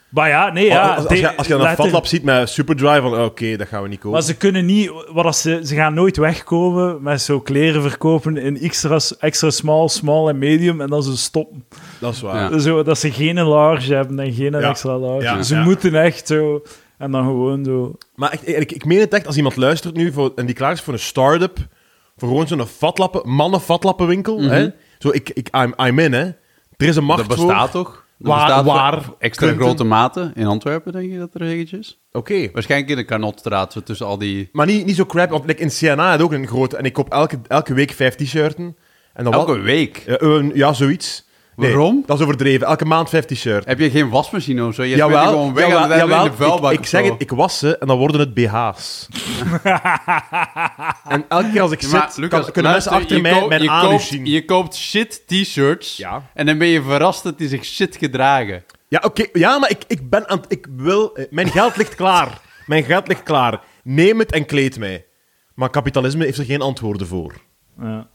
Maar 0.10 0.30
ja, 0.30 0.52
nee, 0.52 0.66
ja. 0.66 0.96
als, 0.96 1.08
als, 1.08 1.20
je, 1.20 1.36
als 1.36 1.48
je 1.48 1.54
dan 1.54 1.62
een 1.62 1.68
letter- 1.68 1.84
fatlap 1.84 2.06
ziet 2.06 2.24
met 2.24 2.50
Superdry, 2.50 3.02
van 3.02 3.22
oké, 3.24 3.56
dat 3.58 3.68
gaan 3.68 3.82
we 3.82 3.88
niet 3.88 3.98
kopen. 4.00 4.12
Maar 4.12 4.22
ze 4.22 4.36
kunnen 4.38 4.66
niet... 4.66 4.92
Wat 5.12 5.26
als 5.26 5.42
ze, 5.42 5.60
ze 5.64 5.76
gaan 5.76 5.94
nooit 5.94 6.18
wegkomen 6.18 7.02
met 7.04 7.22
zo 7.22 7.40
kleren 7.40 7.82
verkopen 7.82 8.38
in 8.38 8.60
extra, 8.62 9.00
extra 9.20 9.50
small, 9.50 9.88
small 9.88 10.28
en 10.28 10.38
medium 10.38 10.82
en 10.82 10.88
dan 10.90 11.04
ze 11.04 11.18
stoppen. 11.18 11.66
Dat 12.00 12.14
is 12.14 12.22
waar. 12.22 12.52
Ja. 12.52 12.60
Zo, 12.60 12.84
dat 12.84 12.98
ze 12.98 13.12
geen 13.12 13.42
large 13.42 13.94
hebben 13.94 14.20
en 14.20 14.34
geen 14.34 14.52
Ja. 14.52 14.60
extra 14.70 14.98
large. 14.98 15.24
Ja, 15.24 15.42
ze 15.44 15.56
ja. 15.56 15.64
moeten 15.64 15.96
echt 15.96 16.28
zo... 16.28 16.62
En 16.98 17.12
dan 17.12 17.24
gewoon 17.24 17.64
zo... 17.66 17.96
Maar 18.16 18.32
echt, 18.32 18.48
ik, 18.48 18.72
ik 18.72 18.86
meen 18.86 19.00
het 19.00 19.14
echt, 19.14 19.28
als 19.28 19.38
iemand 19.38 19.56
luistert 19.56 19.96
nu 19.96 20.12
voor, 20.12 20.32
en 20.36 20.46
die 20.46 20.56
klaar 20.56 20.72
is 20.72 20.82
voor 20.82 20.94
een 20.94 21.00
start-up, 21.00 21.58
voor 22.18 22.28
gewoon 22.28 22.48
zo'n 22.48 22.66
fatlappen, 22.66 23.30
mannen-fatlappenwinkel, 23.30 24.42
hè? 24.42 24.68
Zo, 24.98 25.10
ik, 25.12 25.30
ik, 25.30 25.50
I'm, 25.56 25.74
I'm 25.86 26.00
in, 26.00 26.14
hè. 26.14 26.24
Er 26.78 26.88
is 26.88 26.96
een 26.96 27.04
macht 27.04 27.28
Dat 27.28 27.38
voor. 27.38 27.48
bestaat 27.48 27.72
toch? 27.72 28.06
Waar- 28.18 28.64
waar 28.64 29.04
extra 29.20 29.54
grote 29.54 29.82
een- 29.82 29.88
maten 29.88 30.32
in 30.36 30.46
Antwerpen, 30.46 30.92
denk 30.92 31.12
je 31.12 31.18
dat 31.18 31.34
er 31.34 31.42
eentje 31.42 31.78
is? 31.78 32.00
Oké. 32.12 32.52
Waarschijnlijk 32.54 32.92
in 32.92 32.98
de 32.98 33.04
Kanotstraat, 33.06 33.74
zo 33.74 33.84
tussen 33.84 34.06
al 34.06 34.18
die... 34.18 34.50
Maar 34.52 34.66
niet, 34.66 34.86
niet 34.86 34.96
zo 34.96 35.06
crap, 35.06 35.30
want 35.30 35.46
like, 35.46 35.62
in 35.62 35.70
CNA 35.70 36.10
had 36.10 36.22
ook 36.22 36.32
een 36.32 36.48
grote... 36.48 36.78
En 36.78 36.84
ik 36.86 36.94
koop 36.94 37.10
elke, 37.12 37.40
elke 37.48 37.74
week 37.74 37.92
vijf 37.92 38.16
t-shirten. 38.16 38.78
En 39.14 39.24
dan 39.24 39.34
Elke 39.34 39.60
week. 39.60 40.04
Ja, 40.06 40.16
eh, 40.18 40.56
ja, 40.56 40.74
zoiets. 40.74 41.27
Nee, 41.58 41.70
Waarom? 41.74 42.04
Dat 42.06 42.18
is 42.18 42.24
overdreven. 42.24 42.68
Elke 42.68 42.86
maand 42.86 43.10
vijf 43.10 43.26
t-shirts. 43.26 43.66
Heb 43.66 43.80
je 43.80 43.90
geen 43.90 44.10
wasmachine 44.10 44.66
of 44.66 44.74
zo? 44.76 44.82
Je 44.84 44.88
die 44.88 44.98
Jawel, 44.98 45.26
gewoon 45.28 45.54
weg 45.54 45.68
jawel, 45.68 46.26
in 46.26 46.32
de 46.32 46.38
vuilbak 46.38 46.72
ik, 46.74 46.86
zeg 46.86 47.04
het, 47.04 47.14
ik 47.18 47.32
was 47.32 47.60
ze 47.60 47.78
en 47.78 47.88
dan 47.88 47.98
worden 47.98 48.20
het 48.20 48.34
BH's. 48.34 49.08
en 51.14 51.26
elke 51.30 51.50
keer 51.52 51.62
als 51.62 51.72
ik 51.72 51.92
maar, 51.92 52.02
zit, 52.12 52.18
Lucas, 52.18 52.44
kan, 52.44 52.52
kunnen 52.52 52.72
luister, 52.72 52.92
mensen 52.94 53.12
achter 53.12 53.22
mij 53.22 53.32
koopt- 53.32 53.50
mijn 53.50 53.62
je 53.64 53.70
anus 53.70 53.90
koopt, 53.90 54.04
zien. 54.04 54.26
Je 54.26 54.46
koopt 54.46 54.76
shit 54.76 55.24
t-shirts 55.28 55.98
Ja. 55.98 56.30
en 56.34 56.46
dan 56.46 56.58
ben 56.58 56.68
je 56.68 56.82
verrast 56.82 57.24
dat 57.24 57.38
die 57.38 57.48
zich 57.48 57.66
shit 57.66 57.96
gedragen. 57.96 58.64
Ja, 58.88 59.02
oké. 59.06 59.26
ja, 59.34 59.58
maar 59.58 59.70
ik, 59.70 59.84
ik 59.88 60.10
ben 60.10 60.30
aan 60.30 60.38
het- 60.38 60.52
Ik 60.52 60.68
wil... 60.76 61.18
Mijn 61.30 61.50
geld 61.50 61.78
ligt 61.78 61.96
klaar. 61.96 62.42
Mijn 62.66 62.84
geld 62.84 63.08
ligt 63.08 63.24
klaar. 63.24 63.62
Neem 63.84 64.20
het 64.20 64.32
en 64.32 64.46
kleed 64.46 64.80
mij. 64.80 65.06
Maar 65.56 65.70
kapitalisme 65.70 66.26
heeft 66.26 66.38
er 66.38 66.46
geen 66.46 66.62
antwoorden 66.62 67.08
voor. 67.08 67.34
Ja. 67.82 68.08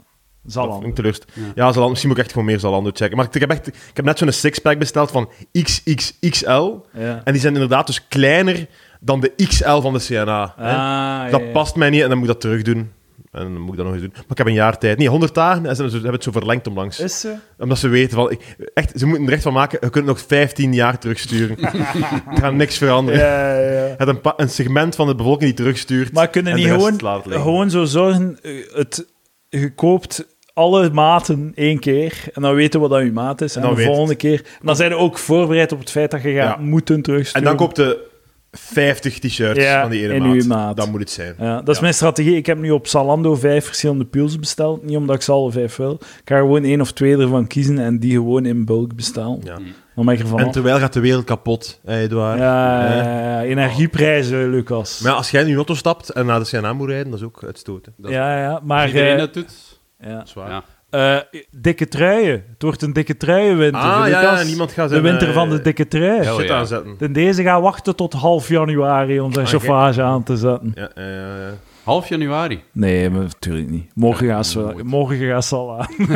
Zalando. 0.45 0.93
teleurst. 0.93 1.25
Ja, 1.35 1.65
Zalando, 1.67 1.87
misschien 1.89 2.09
moet 2.09 2.17
ik 2.17 2.23
echt 2.23 2.33
gewoon 2.33 2.47
meer 2.47 2.59
Zalando 2.59 2.89
checken. 2.93 3.17
Maar 3.17 3.27
ik, 3.31 3.39
heb, 3.39 3.49
echt, 3.49 3.67
ik 3.67 3.75
heb 3.93 4.05
net 4.05 4.17
zo'n 4.17 4.31
sixpack 4.31 4.79
besteld 4.79 5.11
van 5.11 5.29
XXXL. 5.51 6.71
Ja. 6.93 7.21
En 7.23 7.31
die 7.31 7.41
zijn 7.41 7.53
inderdaad 7.53 7.87
dus 7.87 8.07
kleiner 8.07 8.67
dan 8.99 9.19
de 9.19 9.33
XL 9.47 9.79
van 9.81 9.93
de 9.93 9.99
CNA. 9.99 10.43
Ah, 10.57 10.65
ja, 10.65 11.29
dat 11.29 11.41
ja. 11.41 11.51
past 11.51 11.75
mij 11.75 11.89
niet 11.89 12.01
en 12.01 12.09
dan 12.09 12.17
moet 12.17 12.27
ik 12.27 12.33
dat 12.33 12.41
terug 12.41 12.61
doen. 12.61 12.91
En 13.31 13.41
dan 13.41 13.59
moet 13.61 13.69
ik 13.71 13.75
dat 13.77 13.85
nog 13.85 13.93
eens 13.93 14.03
doen. 14.03 14.11
Maar 14.13 14.23
ik 14.29 14.37
heb 14.37 14.47
een 14.47 14.53
jaar 14.53 14.77
tijd. 14.77 14.97
Nee, 14.97 15.07
100 15.09 15.33
dagen. 15.33 15.65
En 15.65 15.75
ze 15.75 15.83
hebben 15.83 16.11
het 16.11 16.23
zo 16.23 16.31
verlengd 16.31 16.67
onlangs. 16.67 16.99
Is 16.99 17.19
ze? 17.19 17.35
Omdat 17.57 17.77
ze 17.77 17.87
weten 17.87 18.15
van... 18.15 18.31
Ik, 18.31 18.55
echt, 18.73 18.91
ze 18.99 19.05
moeten 19.05 19.27
er 19.27 19.33
echt 19.33 19.43
van 19.43 19.53
maken. 19.53 19.77
Je 19.81 19.89
kunt 19.89 20.07
het 20.07 20.15
nog 20.15 20.25
15 20.27 20.73
jaar 20.73 20.99
terugsturen. 20.99 21.57
er 21.63 22.23
gaat 22.33 22.53
niks 22.53 22.77
veranderen. 22.77 23.19
Ja, 23.19 23.53
ja. 23.57 23.85
Je 23.85 23.93
hebt 23.97 24.09
een, 24.25 24.33
een 24.37 24.49
segment 24.49 24.95
van 24.95 25.07
de 25.07 25.15
bevolking 25.15 25.43
die 25.43 25.53
terugstuurt. 25.53 26.13
Maar 26.13 26.27
kunnen 26.27 26.51
en 26.51 26.57
niet 26.57 26.67
gewoon, 26.67 26.99
gewoon 27.29 27.69
zo 27.69 27.85
zorgen... 27.85 28.37
eh, 28.41 28.51
Het, 28.73 29.05
je 29.49 29.73
koopt 29.73 30.25
alle 30.53 30.89
maten 30.89 31.51
één 31.55 31.79
keer 31.79 32.23
en 32.33 32.41
dan 32.41 32.53
weten 32.55 32.81
we 32.81 32.87
wat 32.87 32.97
dat 32.97 33.07
je 33.07 33.13
maat 33.13 33.41
is. 33.41 33.55
En, 33.55 33.61
dan 33.61 33.75
de 33.75 33.81
volgende 33.83 34.15
keer... 34.15 34.39
En 34.59 34.65
dan 34.65 34.75
zijn 34.75 34.89
je 34.89 34.95
ook 34.95 35.17
voorbereid 35.17 35.71
op 35.71 35.79
het 35.79 35.91
feit 35.91 36.11
dat 36.11 36.21
je 36.21 36.33
gaat 36.33 36.57
Ja. 36.57 36.63
moeten 36.63 36.95
En 36.95 37.01
terugsturen. 37.01 37.47
dan 37.47 37.55
koopt 37.55 37.75
de 37.75 38.11
50 38.51 39.19
t-shirts 39.19 39.59
Ja, 39.63 39.81
van 39.81 39.89
die 39.91 40.03
ene 40.03 40.13
in 40.13 40.21
maat. 40.23 40.33
uw 40.35 40.47
maat. 40.47 40.77
Dat 40.77 40.87
moet 40.91 40.99
het 40.99 41.09
zijn. 41.09 41.35
Ja, 41.39 41.61
dat 41.61 41.75
is 41.75 41.81
mijn 41.81 41.93
strategie. 41.93 42.35
Ik 42.35 42.45
heb 42.45 42.57
nu 42.57 42.71
op 42.71 42.87
Zalando 42.87 43.35
vijf 43.35 43.65
verschillende 43.65 44.05
pools 44.05 44.39
besteld. 44.39 44.83
Niet 44.83 44.97
omdat 44.97 45.15
ik 45.15 45.21
ze 45.21 45.31
alle 45.31 45.51
vijf 45.51 45.75
wil. 45.75 45.93
Ik 45.93 46.21
ga 46.25 46.35
er 46.35 46.41
gewoon 46.41 46.63
één 46.63 46.81
of 46.81 46.91
twee 46.91 47.17
ervan 47.17 47.47
kiezen 47.47 47.79
en 47.79 47.99
die 47.99 48.11
gewoon 48.11 48.45
in 48.45 48.65
bulk 48.65 48.95
bestellen. 48.95 49.39
Ja. 49.43 49.57
Dan 49.95 50.05
ben 50.05 50.13
ik 50.13 50.19
ervan 50.21 50.39
En 50.39 50.51
terwijl 50.51 50.79
gaat 50.79 50.93
de 50.93 50.99
wereld 50.99 51.23
kapot, 51.23 51.79
hè, 51.85 51.99
Edouard. 51.99 52.39
Ja, 52.39 52.81
Hè? 52.81 52.95
ja, 52.97 53.19
ja, 53.41 53.43
energieprijzen, 53.43 54.49
Lucas. 54.49 54.99
Maar 55.01 55.11
ja, 55.11 55.17
als 55.17 55.31
jij 55.31 55.41
in 55.41 55.47
je 55.47 55.55
auto 55.55 55.73
stapt 55.73 56.09
en 56.09 56.25
naar 56.25 56.39
de 56.39 56.45
CNA 56.45 56.73
moet 56.73 56.89
rijden, 56.89 57.09
dat 57.11 57.19
is 57.19 57.25
ook 57.25 57.43
uitstoten. 57.45 57.93
Dat 57.97 58.11
ja, 58.11 58.41
ja, 58.41 58.59
maar... 58.63 58.87
iedereen 58.87 59.13
eh, 59.13 59.19
dat 59.19 59.33
doet. 59.33 59.72
Ja. 60.03 60.25
Zwaar. 60.25 60.49
Ja. 60.49 60.63
Eh, 60.93 61.17
dikke 61.51 61.87
truien. 61.87 62.43
Het 62.49 62.61
wordt 62.61 62.81
een 62.81 62.93
dikke 62.93 63.17
truienwinter. 63.17 63.81
Ah, 63.81 64.07
ja, 64.07 64.43
niemand 64.43 64.71
gaat 64.71 64.89
De 64.89 65.01
winter 65.01 65.27
eh, 65.27 65.33
van 65.33 65.49
de 65.49 65.61
dikke 65.61 65.87
trui. 65.87 66.21
Hell 66.21 66.33
Shit 66.33 66.47
ja. 66.47 66.55
aanzetten. 66.55 66.95
De 66.97 67.11
deze 67.11 67.43
gaat 67.43 67.61
wachten 67.61 67.95
tot 67.95 68.13
half 68.13 68.47
januari 68.47 69.19
om 69.19 69.33
zijn 69.33 69.45
Ah, 69.45 69.51
chauffage 69.51 70.01
aan 70.01 70.23
te 70.23 70.37
zetten. 70.37 70.71
Ja, 70.75 70.89
ja, 70.95 71.09
ja, 71.09 71.37
ja. 71.37 71.51
Half 71.83 72.07
januari. 72.07 72.63
Nee, 72.71 73.09
maar 73.09 73.21
natuurlijk 73.21 73.69
niet. 73.69 73.91
Morgen 73.95 74.27
gaat 74.27 74.47
ze, 74.47 74.73
morgen 74.83 75.17
gaat 75.17 75.45
ze 75.45 75.55
al 75.55 75.79
aan. 75.79 75.87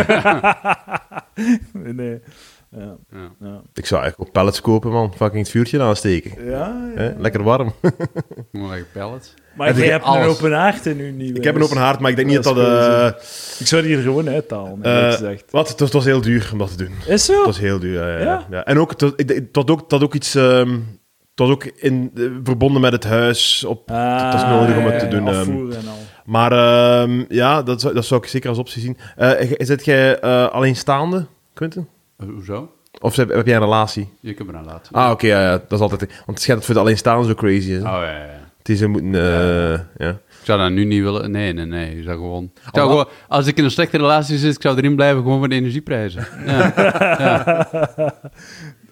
nee, 1.84 1.94
nee. 1.94 2.20
Ja, 2.72 2.98
Ja. 3.40 3.62
Ik 3.74 3.86
zou 3.86 4.02
eigenlijk 4.02 4.20
ook 4.30 4.32
pallets 4.32 4.62
kopen, 4.62 4.92
man. 4.92 5.14
Fucking 5.16 5.42
het 5.42 5.50
vuurtje 5.50 5.82
aansteken. 5.82 6.46
Ja, 6.46 6.52
ja. 6.52 6.92
Hè? 6.96 7.12
Lekker 7.18 7.44
warm. 7.44 7.74
Moet 8.52 8.74
ik 8.74 8.86
pallet. 8.94 9.34
Maar 9.56 9.78
je 9.78 9.84
hebt 9.92 10.04
alles? 10.04 10.24
een 10.26 10.30
open 10.30 10.54
haard 10.54 10.86
in 10.86 11.00
uw 11.00 11.12
nieuwe 11.14 11.38
Ik 11.38 11.44
heb 11.44 11.56
een 11.56 11.64
open 11.64 11.78
haard, 11.78 12.00
maar 12.00 12.10
ik 12.10 12.16
denk 12.16 12.28
niet 12.28 12.44
Dat 12.44 12.56
dat 12.56 12.68
is 12.80 12.86
dat... 12.86 13.14
eh, 13.14 13.60
Ik 13.60 13.68
zou 13.68 13.82
die 13.82 13.96
er 13.96 14.02
gewoon 14.02 14.30
uithalen, 14.30 14.84
eh, 14.84 14.92
eerlijk 14.94 15.12
gezegd. 15.18 15.52
wat? 15.52 15.68
Het 15.70 15.80
was, 15.80 15.88
het 15.90 15.98
was 15.98 16.06
heel 16.06 16.22
duur 16.22 16.50
om 16.52 16.58
dat 16.58 16.78
te 16.78 16.84
doen. 16.84 16.94
Is 17.08 17.26
zo? 17.26 17.34
Het 17.36 17.46
was 17.46 17.60
heel 17.60 17.80
duur, 17.80 17.94
ja. 17.94 18.08
ja, 18.08 18.18
ja. 18.18 18.24
Ja? 18.24 18.46
Ja. 18.50 18.66
En 18.66 18.80
ook, 18.80 18.90
het, 18.90 19.14
ik- 19.16 19.30
het 19.30 19.56
had 19.56 19.70
ook, 19.72 19.80
het 19.82 19.92
had 19.92 20.04
ook 20.04 20.14
iets... 20.14 20.36
ehm, 20.36 20.72
het 21.30 21.48
was 21.48 21.50
ook 21.50 21.64
in, 21.66 22.12
eh, 22.16 22.24
verbonden 22.44 22.82
met 22.82 22.92
het 22.92 23.04
huis. 23.04 23.64
Op, 23.64 23.92
Ah, 23.92 24.24
het 24.24 24.34
was 24.42 24.50
nodig 24.52 24.78
om 24.78 24.86
het 24.86 25.00
te 25.00 25.08
doen. 25.08 25.28
ehm. 25.28 25.38
afvoeren 25.40 25.78
en 25.78 25.88
al. 25.88 25.98
Maar 26.26 26.52
ehm, 26.52 27.24
ja, 27.30 27.62
dat 27.64 27.82
zou, 27.82 27.94
dat 27.94 28.06
zou 28.06 28.22
ik 28.22 28.28
zeker 28.28 28.50
als 28.50 28.58
optie 28.58 28.82
zien. 28.82 28.98
Eh 29.16 29.52
zit 29.58 29.86
jij 29.86 30.20
eh, 30.20 30.48
alleenstaande, 30.50 31.26
Quentin? 31.54 31.88
Eh, 32.18 32.28
hoezo? 32.34 32.72
Of 33.00 33.16
heb, 33.16 33.30
heb 33.34 33.46
jij 33.46 33.56
een 33.56 33.62
relatie? 33.62 34.10
Ik 34.22 34.38
heb 34.38 34.48
een 34.48 34.66
laat. 34.66 34.90
Ah, 34.92 35.12
oké, 35.12 35.28
ja, 35.28 35.42
ja, 35.42 35.52
dat 35.52 35.72
is 35.72 35.80
altijd... 35.80 36.00
Want 36.00 36.12
het 36.26 36.40
schijnt 36.42 36.60
dat 36.60 36.66
voor 36.66 36.74
de 36.76 36.82
alleenstaande 36.82 37.28
zo 37.28 37.34
crazy 37.34 37.72
is. 37.72 37.82
hè. 37.84 37.90
Oh 37.90 38.02
ja, 38.04 38.12
ja, 38.12 38.18
ja. 38.26 38.36
Die 38.62 38.76
ze 38.76 38.88
moeten... 38.88 39.14
eh, 39.16 39.80
ja. 39.98 40.10
Ik 40.10 40.54
zou 40.54 40.60
dat 40.60 40.72
nu 40.72 40.86
niet 40.86 41.02
willen. 41.04 41.32
Nee, 41.32 41.54
nee, 41.54 41.66
nee. 41.66 41.98
Ik 41.98 42.04
zou 42.04 42.16
gewoon... 42.16 42.44
Ik 42.44 42.70
zou 42.74 42.86
Oh, 42.86 42.92
gewoon 42.92 43.08
als 43.28 43.48
ik 43.48 43.58
in 43.58 43.64
een 43.64 43.72
slechte 43.72 43.98
relatie 43.98 44.38
zit, 44.38 44.56
ik 44.56 44.62
zou 44.62 44.78
erin 44.78 44.96
blijven 44.96 45.22
gewoon 45.22 45.38
voor 45.40 45.50
de 45.50 45.56
energieprijzen. 45.56 46.28
Ja. 46.46 46.74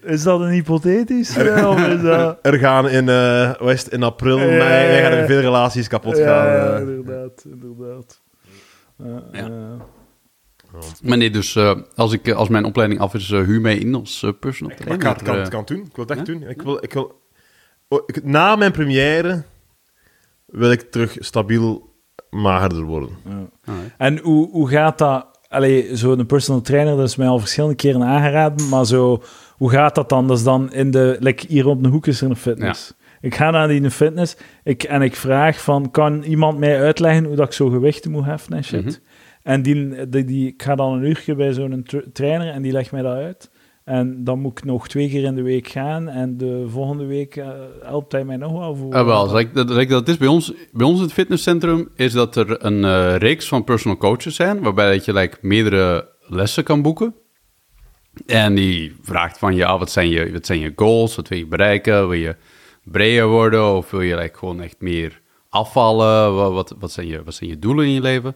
Is 0.04 0.24
dat 0.24 0.40
een 0.40 0.50
hypothetisch? 0.50 1.36
Ja, 1.36 1.70
of 1.70 1.88
is 1.88 2.02
dat... 2.02 2.38
Er 2.42 2.60
gaan 2.60 2.90
in, 2.90 3.10
eh 3.10 3.54
is 3.62 3.84
het, 3.84 3.94
in 3.94 4.04
april, 4.04 4.38
Ja, 4.40 4.46
mei, 4.46 4.60
ja, 4.60 4.66
ja. 4.68 4.88
er 4.98 5.02
gaan 5.04 5.12
er 5.12 5.26
veel 5.26 5.40
relaties 5.40 5.88
kapot 5.88 6.18
Ja, 6.18 6.26
gaan. 6.26 6.48
ja, 6.48 6.74
eh. 6.74 6.80
inderdaad, 6.82 7.46
inderdaad. 7.46 8.22
Ja, 9.04 9.24
Ja. 9.32 9.50
Ja. 10.82 11.10
Maar 11.10 11.18
nee, 11.18 11.30
dus 11.30 11.56
eh, 11.56 11.76
als, 11.96 12.14
ik, 12.14 12.28
eh, 12.28 12.36
als 12.36 12.50
mijn 12.50 12.66
opleiding 12.66 13.00
af 13.02 13.14
is, 13.14 13.32
eh, 13.32 13.42
huur 13.42 13.62
mij 13.62 13.78
in 13.78 13.96
als 13.96 14.26
personal 14.40 14.76
Maar 14.78 14.80
ik 14.96 15.00
trainer. 15.00 15.06
kan, 15.06 15.14
het- 15.14 15.24
kan, 15.24 15.38
het- 15.40 15.50
kan 15.50 15.60
het 15.60 15.68
doen. 15.68 15.86
Ik 15.86 15.96
wil 15.96 16.06
het 16.06 16.18
echt 16.18 16.28
ja? 16.28 16.34
doen. 16.34 16.50
Ik 16.50 16.62
wil, 16.62 16.84
ik 16.84 16.94
wil, 16.94 17.22
oh, 17.88 18.04
ik- 18.06 18.24
na 18.24 18.56
mijn 18.56 18.72
première 18.72 19.44
wil 20.46 20.72
ik 20.72 20.82
terug 20.82 21.16
stabiel 21.20 21.94
magerder 22.30 22.84
worden. 22.84 23.10
Ja. 23.30 23.50
Alright. 23.66 23.94
En 23.98 24.18
hoe, 24.20 24.50
hoe 24.52 24.70
gaat 24.70 24.98
dat? 24.98 25.34
Allee, 25.48 25.96
zo'n 25.96 26.26
personal 26.26 26.62
trainer, 26.62 26.96
dat 26.98 27.08
is 27.08 27.16
mij 27.16 27.28
al 27.28 27.40
verschillende 27.40 27.76
keren 27.76 28.04
aangeraden, 28.04 28.70
maar 28.70 28.86
zo, 28.86 29.24
hoe 29.58 29.70
gaat 29.70 29.96
dat 29.96 30.10
dan? 30.10 30.28
Dat 30.28 30.38
is 30.38 30.44
dan 30.44 30.74
in 30.74 30.92
de, 30.92 31.18
like 31.20 31.46
hier 31.48 31.68
op 31.68 31.84
de 31.84 31.90
hoek 31.90 32.08
is 32.08 32.22
er 32.22 32.30
een 32.30 32.36
fitness. 32.36 32.94
Ik 33.22 33.36
ga 33.36 33.50
naar 33.52 33.68
die 33.68 33.92
fitness 33.92 34.36
ik, 34.64 34.84
en 34.84 35.02
ik 35.02 35.16
vraag 35.16 35.62
van, 35.62 35.92
kan 35.92 36.24
iemand 36.24 36.58
mij 36.60 36.82
uitleggen 36.82 37.24
hoe 37.26 37.36
dat 37.36 37.46
ik 37.48 37.54
zo 37.54 37.70
gewichten 37.70 38.12
moet 38.12 38.26
heffen 38.26 38.54
en 38.54 38.64
shit? 38.64 38.86
Mhm. 38.86 38.94
En 39.46 39.62
die, 39.62 40.10
die, 40.10 40.48
ik 40.48 40.64
ga 40.64 40.76
dan 40.76 40.94
een 40.94 41.04
uurtje 41.04 41.36
bij 41.36 41.54
zo'n 41.54 41.84
tra- 41.84 42.04
trainer 42.14 42.50
en 42.50 42.62
die 42.62 42.72
legt 42.72 42.92
mij 42.92 43.02
dat 43.02 43.14
uit. 43.14 43.52
En 43.84 44.24
dan 44.24 44.40
moet 44.40 44.58
ik 44.58 44.66
nog 44.66 44.88
twee 44.88 45.10
keer 45.10 45.24
in 45.24 45.36
de 45.36 45.42
week 45.42 45.68
gaan 45.68 46.10
en 46.10 46.38
de 46.38 46.66
volgende 46.68 47.06
week 47.06 47.36
eh, 47.36 47.50
helpt 47.82 48.12
hij 48.12 48.26
mij 48.26 48.38
nog 48.38 48.52
wel 48.52 48.76
voor. 48.76 48.94
Ah, 48.94 49.06
wel, 49.06 49.28
dat, 49.88 50.08
is 50.08 50.18
bij 50.18 50.28
ons, 50.28 50.54
bij 50.72 50.86
ons 50.86 50.98
in 50.98 51.04
het 51.04 51.14
fitnesscentrum 51.14 51.90
is 51.96 52.12
dat 52.12 52.36
er 52.36 52.66
een 52.66 52.84
eh, 52.84 53.16
reeks 53.16 53.48
van 53.48 53.64
personal 53.64 53.98
coaches 53.98 54.36
zijn, 54.36 54.62
waarbij 54.62 54.92
dat 54.92 55.06
je 55.06 55.14
like, 55.14 55.38
meerdere 55.42 56.10
lessen 56.20 56.64
kan 56.64 56.82
boeken. 56.82 57.16
En 58.26 58.56
die 58.56 58.96
vraagt 59.02 59.38
van, 59.38 59.56
ja, 59.56 59.78
wat 59.78 59.92
zijn, 59.92 60.10
je, 60.10 60.32
wat 60.32 60.46
zijn 60.46 60.60
je 60.60 60.74
goals? 60.76 61.16
Wat 61.16 61.28
wil 61.28 61.38
je 61.38 61.48
bereiken? 61.48 62.10
Wil 62.10 62.20
je 62.20 62.36
breder 62.84 63.28
worden? 63.28 63.76
Of 63.76 63.92
wil 63.92 64.02
je 64.02 64.16
like, 64.16 64.38
gewoon 64.38 64.62
echt 64.62 64.76
meer 64.80 65.22
afvallen? 65.50 66.34
Wat, 66.54 66.76
wat, 66.80 66.92
zijn 66.92 67.08
je, 67.08 67.24
wat 67.24 67.34
zijn 67.34 67.50
je 67.50 67.60
doelen 67.60 67.86
in 67.86 67.92
je 67.92 68.02
leven? 68.02 68.36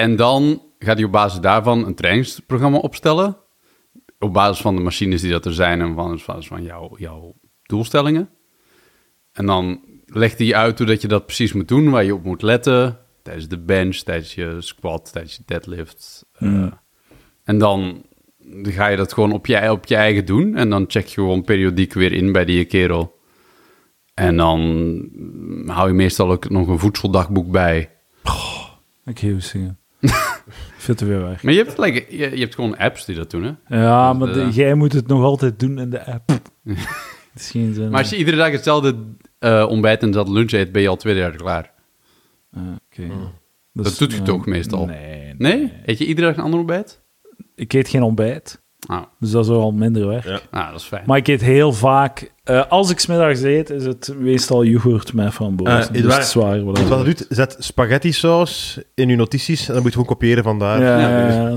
En 0.00 0.16
dan 0.16 0.62
gaat 0.78 0.96
hij 0.96 1.04
op 1.04 1.12
basis 1.12 1.40
daarvan 1.40 1.86
een 1.86 1.94
trainingsprogramma 1.94 2.78
opstellen. 2.78 3.36
Op 4.18 4.32
basis 4.32 4.60
van 4.60 4.76
de 4.76 4.82
machines 4.82 5.20
die 5.20 5.30
dat 5.30 5.44
er 5.44 5.54
zijn 5.54 5.80
en 5.80 5.94
van, 5.94 6.18
van, 6.18 6.44
van 6.44 6.62
jouw, 6.62 6.96
jouw 6.96 7.34
doelstellingen. 7.62 8.28
En 9.32 9.46
dan 9.46 9.80
legt 10.06 10.38
hij 10.38 10.54
uit 10.54 10.78
hoe 10.78 10.86
dat 10.86 11.02
je 11.02 11.08
dat 11.08 11.26
precies 11.26 11.52
moet 11.52 11.68
doen, 11.68 11.90
waar 11.90 12.04
je 12.04 12.14
op 12.14 12.24
moet 12.24 12.42
letten. 12.42 12.98
Tijdens 13.22 13.48
de 13.48 13.58
bench, 13.58 13.96
tijdens 13.96 14.34
je 14.34 14.56
squat, 14.58 15.12
tijdens 15.12 15.36
je 15.36 15.42
deadlift. 15.46 16.26
Eh, 16.32 16.72
en 17.44 17.58
dan 17.58 18.04
ga 18.62 18.86
je 18.86 18.96
dat 18.96 19.12
gewoon 19.12 19.32
op 19.32 19.46
je, 19.46 19.70
op 19.70 19.86
je 19.86 19.96
eigen 19.96 20.24
doen. 20.24 20.56
En 20.56 20.70
dan 20.70 20.84
check 20.88 21.06
je 21.06 21.14
gewoon 21.14 21.44
periodiek 21.44 21.92
weer 21.92 22.12
in 22.12 22.32
bij 22.32 22.44
die 22.44 22.64
kerel. 22.64 23.18
En 24.14 24.36
dan 24.36 24.60
hou 25.66 25.88
je 25.88 25.94
meestal 25.94 26.30
ook 26.30 26.50
nog 26.50 26.68
een 26.68 26.78
voedseldagboek 26.78 27.50
bij. 27.50 27.90
Ik 29.04 29.18
heel 29.18 29.40
zingen. 29.40 29.79
Veel 30.76 30.94
te 30.94 31.04
veel 31.06 31.22
weg. 31.22 31.42
Maar 31.42 31.52
je 31.52 31.62
hebt, 31.64 31.78
like, 31.78 32.16
je, 32.16 32.30
je 32.30 32.40
hebt 32.40 32.54
gewoon 32.54 32.76
apps 32.76 33.04
die 33.04 33.16
dat 33.16 33.30
doen, 33.30 33.42
hè? 33.42 33.76
Ja, 33.82 34.10
Dus, 34.12 34.18
maar 34.18 34.32
de- 34.32 34.40
eh, 34.40 34.54
jij 34.54 34.74
moet 34.74 34.92
het 34.92 35.06
nog 35.06 35.22
altijd 35.22 35.58
doen 35.60 35.78
in 35.78 35.90
de 35.90 36.04
app. 36.06 36.28
Het 37.32 37.40
is 37.40 37.50
geen 37.50 37.74
zin. 37.74 37.90
Maar 37.90 37.98
als 38.00 38.10
je 38.10 38.16
iedere 38.16 38.36
dag 38.36 38.50
hetzelfde 38.50 38.96
eh, 39.38 39.66
ontbijt 39.68 40.00
en 40.00 40.06
hetzelfde 40.06 40.32
lunch 40.32 40.52
eet, 40.52 40.72
ben 40.72 40.82
je 40.82 40.88
al 40.88 40.96
twee 40.96 41.16
jaar 41.16 41.36
klaar. 41.36 41.72
Ah, 42.54 42.62
oké. 42.62 43.08
Dat 43.72 43.98
doet 43.98 44.12
je 44.12 44.22
toch 44.22 44.46
meestal? 44.46 44.86
Nee, 44.86 45.34
Nee? 45.38 45.72
Eet 45.86 45.98
je 45.98 46.06
iedere 46.06 46.26
dag 46.26 46.36
een 46.36 46.42
ander 46.42 46.58
ontbijt? 46.58 47.00
Ik 47.54 47.72
eet 47.72 47.88
geen 47.88 48.02
ontbijt, 48.02 48.62
Nou, 48.88 49.04
dus 49.18 49.30
dat 49.30 49.44
is 49.44 49.50
al 49.50 49.72
minder 49.72 50.06
werk. 50.06 50.24
Ja. 50.24 50.40
nou 50.50 50.70
dat 50.70 50.80
is 50.80 50.86
fijn. 50.86 51.02
Maar 51.06 51.16
ik 51.16 51.28
eet 51.28 51.40
heel 51.40 51.72
vaak... 51.72 52.32
eh, 52.44 52.62
als 52.68 52.90
ik 52.90 52.98
smiddags 52.98 53.42
eet, 53.42 53.70
is 53.70 53.84
het 53.84 54.12
meestal 54.18 54.64
yoghurt 54.64 55.12
met 55.12 55.32
frambozen. 55.32 55.78
Eh, 55.94 56.02
dus 56.02 56.14
het 56.14 56.22
is 56.22 56.30
zwaar. 56.30 56.64
Wat 56.64 56.76
dat 56.88 57.04
doet, 57.04 57.26
zet 57.28 57.56
spaghetti 57.58 58.12
saus 58.12 58.80
in 58.94 59.08
je 59.08 59.16
notities 59.16 59.66
en 59.68 59.72
dan 59.74 59.82
moet 59.82 59.92
je 59.92 59.98
gewoon 59.98 60.14
kopiëren 60.14 60.44
vandaar. 60.44 60.80
Ja, 60.82 60.98
ja, 60.98 61.48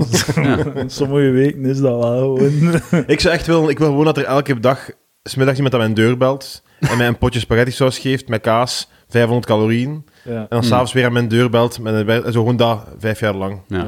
ja. 0.42 0.84
sommige 0.86 1.30
weken 1.30 1.64
is 1.64 1.80
dat 1.80 2.02
wel 2.02 2.36
gewoon... 2.36 2.80
Ik 3.06 3.20
zou 3.20 3.34
echt 3.34 3.46
willen, 3.46 3.68
ik 3.68 3.78
wil 3.78 3.88
gewoon 3.88 4.04
dat 4.04 4.16
er 4.18 4.24
elke 4.24 4.60
dag 4.60 4.90
smiddags 5.22 5.56
iemand 5.56 5.74
aan 5.74 5.80
mijn 5.80 5.94
deur 5.94 6.16
belt 6.16 6.62
en 6.80 6.96
mij 6.96 7.06
een 7.06 7.18
potje 7.18 7.40
spaghetti 7.40 7.72
saus 7.72 7.98
geeft 7.98 8.28
met 8.28 8.40
kaas, 8.40 8.88
500 9.08 9.46
calorieën. 9.46 10.04
ja. 10.24 10.34
En 10.34 10.46
dan 10.48 10.64
s'avonds 10.64 10.92
weer 10.92 11.04
aan 11.04 11.12
mijn 11.12 11.28
deur 11.28 11.50
belt 11.50 11.78
met 11.80 12.24
zo 12.24 12.30
gewoon 12.32 12.56
dat, 12.56 12.86
vijf 12.98 13.20
jaar 13.20 13.34
lang. 13.34 13.60
Ja. 13.68 13.78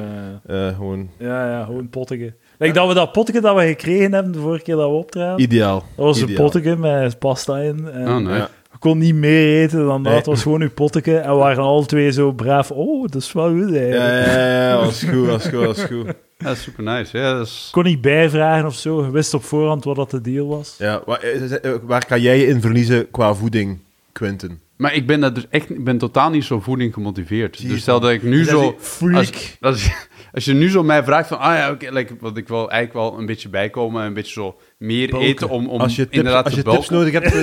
Ja. 0.46 0.68
Eh, 0.68 0.74
gewoon 0.76 1.10
Ja, 1.18 1.50
ja, 1.50 1.64
gewoon 1.64 1.88
pottige. 1.88 2.34
Like 2.58 2.72
dat 2.74 2.88
we 2.88 2.94
dat 2.94 3.12
pottige 3.12 3.40
dat 3.40 3.56
we 3.56 3.66
gekregen 3.66 4.12
hebben 4.12 4.32
de 4.32 4.38
vorige 4.38 4.62
keer 4.62 4.76
dat 4.76 4.88
we 4.90 4.94
optraden. 4.96 5.40
ideaal. 5.42 5.84
Dat 5.96 6.04
was 6.04 6.20
een 6.20 6.34
pottige 6.34 6.76
met 6.76 7.18
pasta 7.18 7.56
in. 7.58 7.88
En 7.92 8.08
Oh, 8.08 8.16
nee. 8.16 8.42
Kon 8.78 8.98
niet 8.98 9.14
meer 9.14 9.62
eten 9.62 9.78
dan 9.78 9.88
dat. 10.02 10.02
Nee. 10.02 10.14
Het 10.14 10.26
was 10.26 10.42
gewoon 10.42 10.60
uw 10.60 10.70
pottige. 10.70 11.16
En 11.16 11.30
we 11.30 11.36
waren 11.36 11.62
alle 11.62 11.86
twee 11.86 12.12
zo 12.12 12.32
braaf. 12.32 12.70
Oh, 12.70 13.02
dat 13.08 13.22
is 13.22 13.32
wel 13.32 13.48
goed 13.48 13.68
Ja, 13.70 13.76
eigenlijk. 13.80 14.26
ja, 14.26 14.46
ja, 14.48 14.68
ja, 14.68 14.76
was 14.76 15.02
goed, 15.02 15.26
was 15.26 15.42
goed, 15.46 15.64
was 15.64 15.80
goed. 15.84 16.06
Ja, 16.38 16.46
dat 16.46 16.56
is 16.56 16.62
super 16.62 16.84
nice. 16.84 17.18
Ja, 17.18 17.32
dat 17.36 17.46
is... 17.46 17.68
kon 17.72 17.84
niet 17.84 18.00
bijvragen 18.00 18.66
of 18.66 18.74
zo. 18.74 19.04
Je 19.04 19.10
wist 19.10 19.34
op 19.34 19.44
voorhand 19.44 19.84
wat 19.84 19.96
dat 19.96 20.10
de 20.10 20.20
deal 20.20 20.46
was. 20.46 20.74
Ja, 20.78 21.02
waar, 21.06 21.20
eh, 21.20 21.52
eh, 21.64 21.72
waar 21.82 22.06
kan 22.06 22.20
jij 22.20 22.38
je 22.38 22.46
in 22.46 22.60
verliezen 22.60 23.10
qua 23.10 23.34
voeding, 23.34 23.78
Quentin? 24.12 24.60
Maar 24.76 24.94
ik 24.94 25.06
ben, 25.06 25.20
dat 25.20 25.34
dus 25.34 25.46
echt, 25.50 25.70
ik 25.70 25.84
ben 25.84 25.98
totaal 25.98 26.30
niet 26.30 26.44
zo 26.44 26.60
voeding 26.60 26.94
gemotiveerd. 26.94 27.68
Dus 27.68 27.80
stel 27.80 28.00
dat 28.00 28.10
ik 28.10 28.22
nu 28.22 28.44
zo... 28.44 28.76
Freak. 28.78 29.16
Als, 29.16 29.56
als, 29.60 29.84
je, 29.84 29.92
als 30.32 30.44
je 30.44 30.52
nu 30.52 30.70
zo 30.70 30.82
mij 30.82 31.04
vraagt 31.04 31.28
van... 31.28 31.38
Ah 31.38 31.56
ja, 31.56 31.70
oké, 31.70 31.92
like, 31.92 32.16
want 32.20 32.36
ik 32.36 32.48
wil 32.48 32.70
eigenlijk 32.70 32.92
wel 32.92 33.18
een 33.18 33.26
beetje 33.26 33.48
bijkomen. 33.48 34.04
Een 34.04 34.14
beetje 34.14 34.32
zo 34.32 34.58
meer 34.78 35.08
Bulken. 35.08 35.28
eten 35.28 35.48
om, 35.48 35.68
om 35.68 35.80
Als 35.80 35.96
je 35.96 36.02
tips, 36.02 36.16
inderdaad 36.16 36.44
als 36.44 36.54
te 36.54 36.60
je 36.60 36.70
tips 36.70 36.88
nodig 36.88 37.12
hebt, 37.12 37.34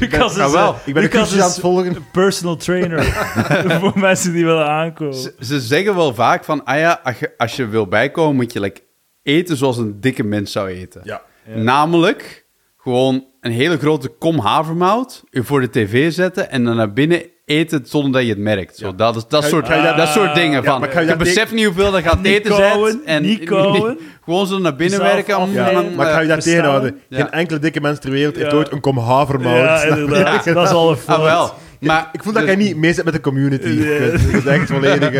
Lucas 0.00 0.36
is, 0.36 0.52
wel. 0.52 0.76
ik 0.84 0.94
ben 0.94 1.02
Lucas 1.02 1.32
aan 1.32 1.48
het 1.48 1.60
volgen. 1.60 1.96
personal 2.12 2.56
trainer. 2.56 3.04
voor 3.80 3.98
mensen 3.98 4.32
die 4.32 4.44
willen 4.44 4.68
aankomen. 4.68 5.14
Ze, 5.14 5.34
ze 5.40 5.60
zeggen 5.60 5.94
wel 5.94 6.14
vaak 6.14 6.44
van... 6.44 6.64
Ah 6.64 6.78
ja, 6.78 7.00
als 7.02 7.18
je, 7.18 7.32
als 7.36 7.56
je 7.56 7.66
wil 7.66 7.86
bijkomen 7.86 8.36
moet 8.36 8.52
je 8.52 8.60
like, 8.60 8.80
eten 9.22 9.56
zoals 9.56 9.78
een 9.78 10.00
dikke 10.00 10.24
mens 10.24 10.52
zou 10.52 10.68
eten. 10.68 11.00
Ja. 11.04 11.22
Namelijk 11.54 12.48
gewoon 12.82 13.26
een 13.40 13.50
hele 13.52 13.78
grote 13.78 14.08
kom 14.08 14.38
havermout 14.38 15.22
voor 15.30 15.60
de 15.60 15.70
tv 15.70 16.12
zetten 16.12 16.50
en 16.50 16.64
dan 16.64 16.76
naar 16.76 16.92
binnen 16.92 17.22
eten 17.44 17.86
zonder 17.86 18.12
dat 18.12 18.22
je 18.22 18.28
het 18.28 18.38
merkt. 18.38 18.76
Zo, 18.76 18.94
dat, 18.94 19.16
is, 19.16 19.26
dat, 19.26 19.44
soort, 19.44 19.66
dat- 19.66 20.08
soort 20.08 20.34
dingen. 20.34 20.62
Ja, 20.62 20.78
van, 20.78 20.88
je 20.92 21.00
je 21.00 21.06
dat 21.06 21.18
beseft 21.18 21.52
niet 21.52 21.64
hoeveel 21.64 21.90
dat 21.92 22.02
gaat 22.02 22.24
eten 22.24 22.54
zet. 22.54 23.02
En 23.04 23.22
niet 23.22 23.44
kauwen. 23.50 23.98
gewoon 24.24 24.46
zo 24.46 24.58
naar 24.58 24.76
binnen 24.76 24.98
Zelf 24.98 25.12
werken. 25.12 25.38
om- 25.38 25.52
Maar 25.52 25.66
ik 25.90 25.98
eh, 25.98 26.12
ga 26.12 26.20
je 26.20 26.28
daar 26.28 26.40
tegenhouden. 26.40 27.00
Ja. 27.08 27.16
Geen 27.16 27.30
enkele 27.30 27.58
dikke 27.58 27.80
mens 27.80 27.98
ter 27.98 28.10
wereld 28.10 28.36
heeft 28.36 28.52
ooit 28.52 28.72
een 28.72 28.80
kom 28.80 28.98
havermout. 28.98 29.56
Ja, 29.56 29.82
inderdaad. 29.96 30.44
Dat 30.44 30.66
is 30.66 30.72
al 30.72 30.90
een 30.90 30.96
fout. 30.96 31.18
Ah, 31.18 31.24
wel. 31.24 31.54
Maar, 31.80 32.08
Ik 32.12 32.22
voel 32.22 32.32
dat 32.32 32.42
dus- 32.42 32.50
jij 32.54 32.60
niet 32.64 32.76
mee 32.76 32.92
zit 32.92 33.04
met 33.04 33.14
de 33.14 33.20
community. 33.20 33.76
Quentin. 33.84 34.32
Dat 34.32 34.34
is 34.34 34.44
echt 34.46 34.70
volledig... 34.74 35.12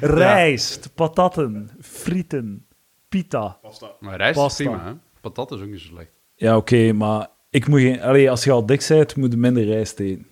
Rijst, 0.00 0.90
patatten, 0.94 1.70
frieten, 1.80 2.66
pita. 3.08 3.58
Maar 4.00 4.16
rijst 4.16 4.34
Pasta. 4.40 4.64
is 4.64 4.70
prima, 4.70 4.84
hè? 4.86 4.92
Patat 5.20 5.52
is 5.52 5.60
ook 5.60 5.66
niet 5.68 5.80
zo 5.80 5.86
slecht. 5.94 6.10
Ja, 6.44 6.56
oké, 6.56 6.92
maar 6.92 7.26
ik 7.50 7.68
moet 7.68 7.80
geen, 7.80 8.02
allee, 8.02 8.30
als 8.30 8.44
je 8.44 8.50
al 8.50 8.66
dik 8.66 8.84
bent, 8.88 9.16
moet 9.16 9.32
je 9.32 9.38
minder 9.38 9.64
rijst 9.64 9.98
eten. 9.98 10.26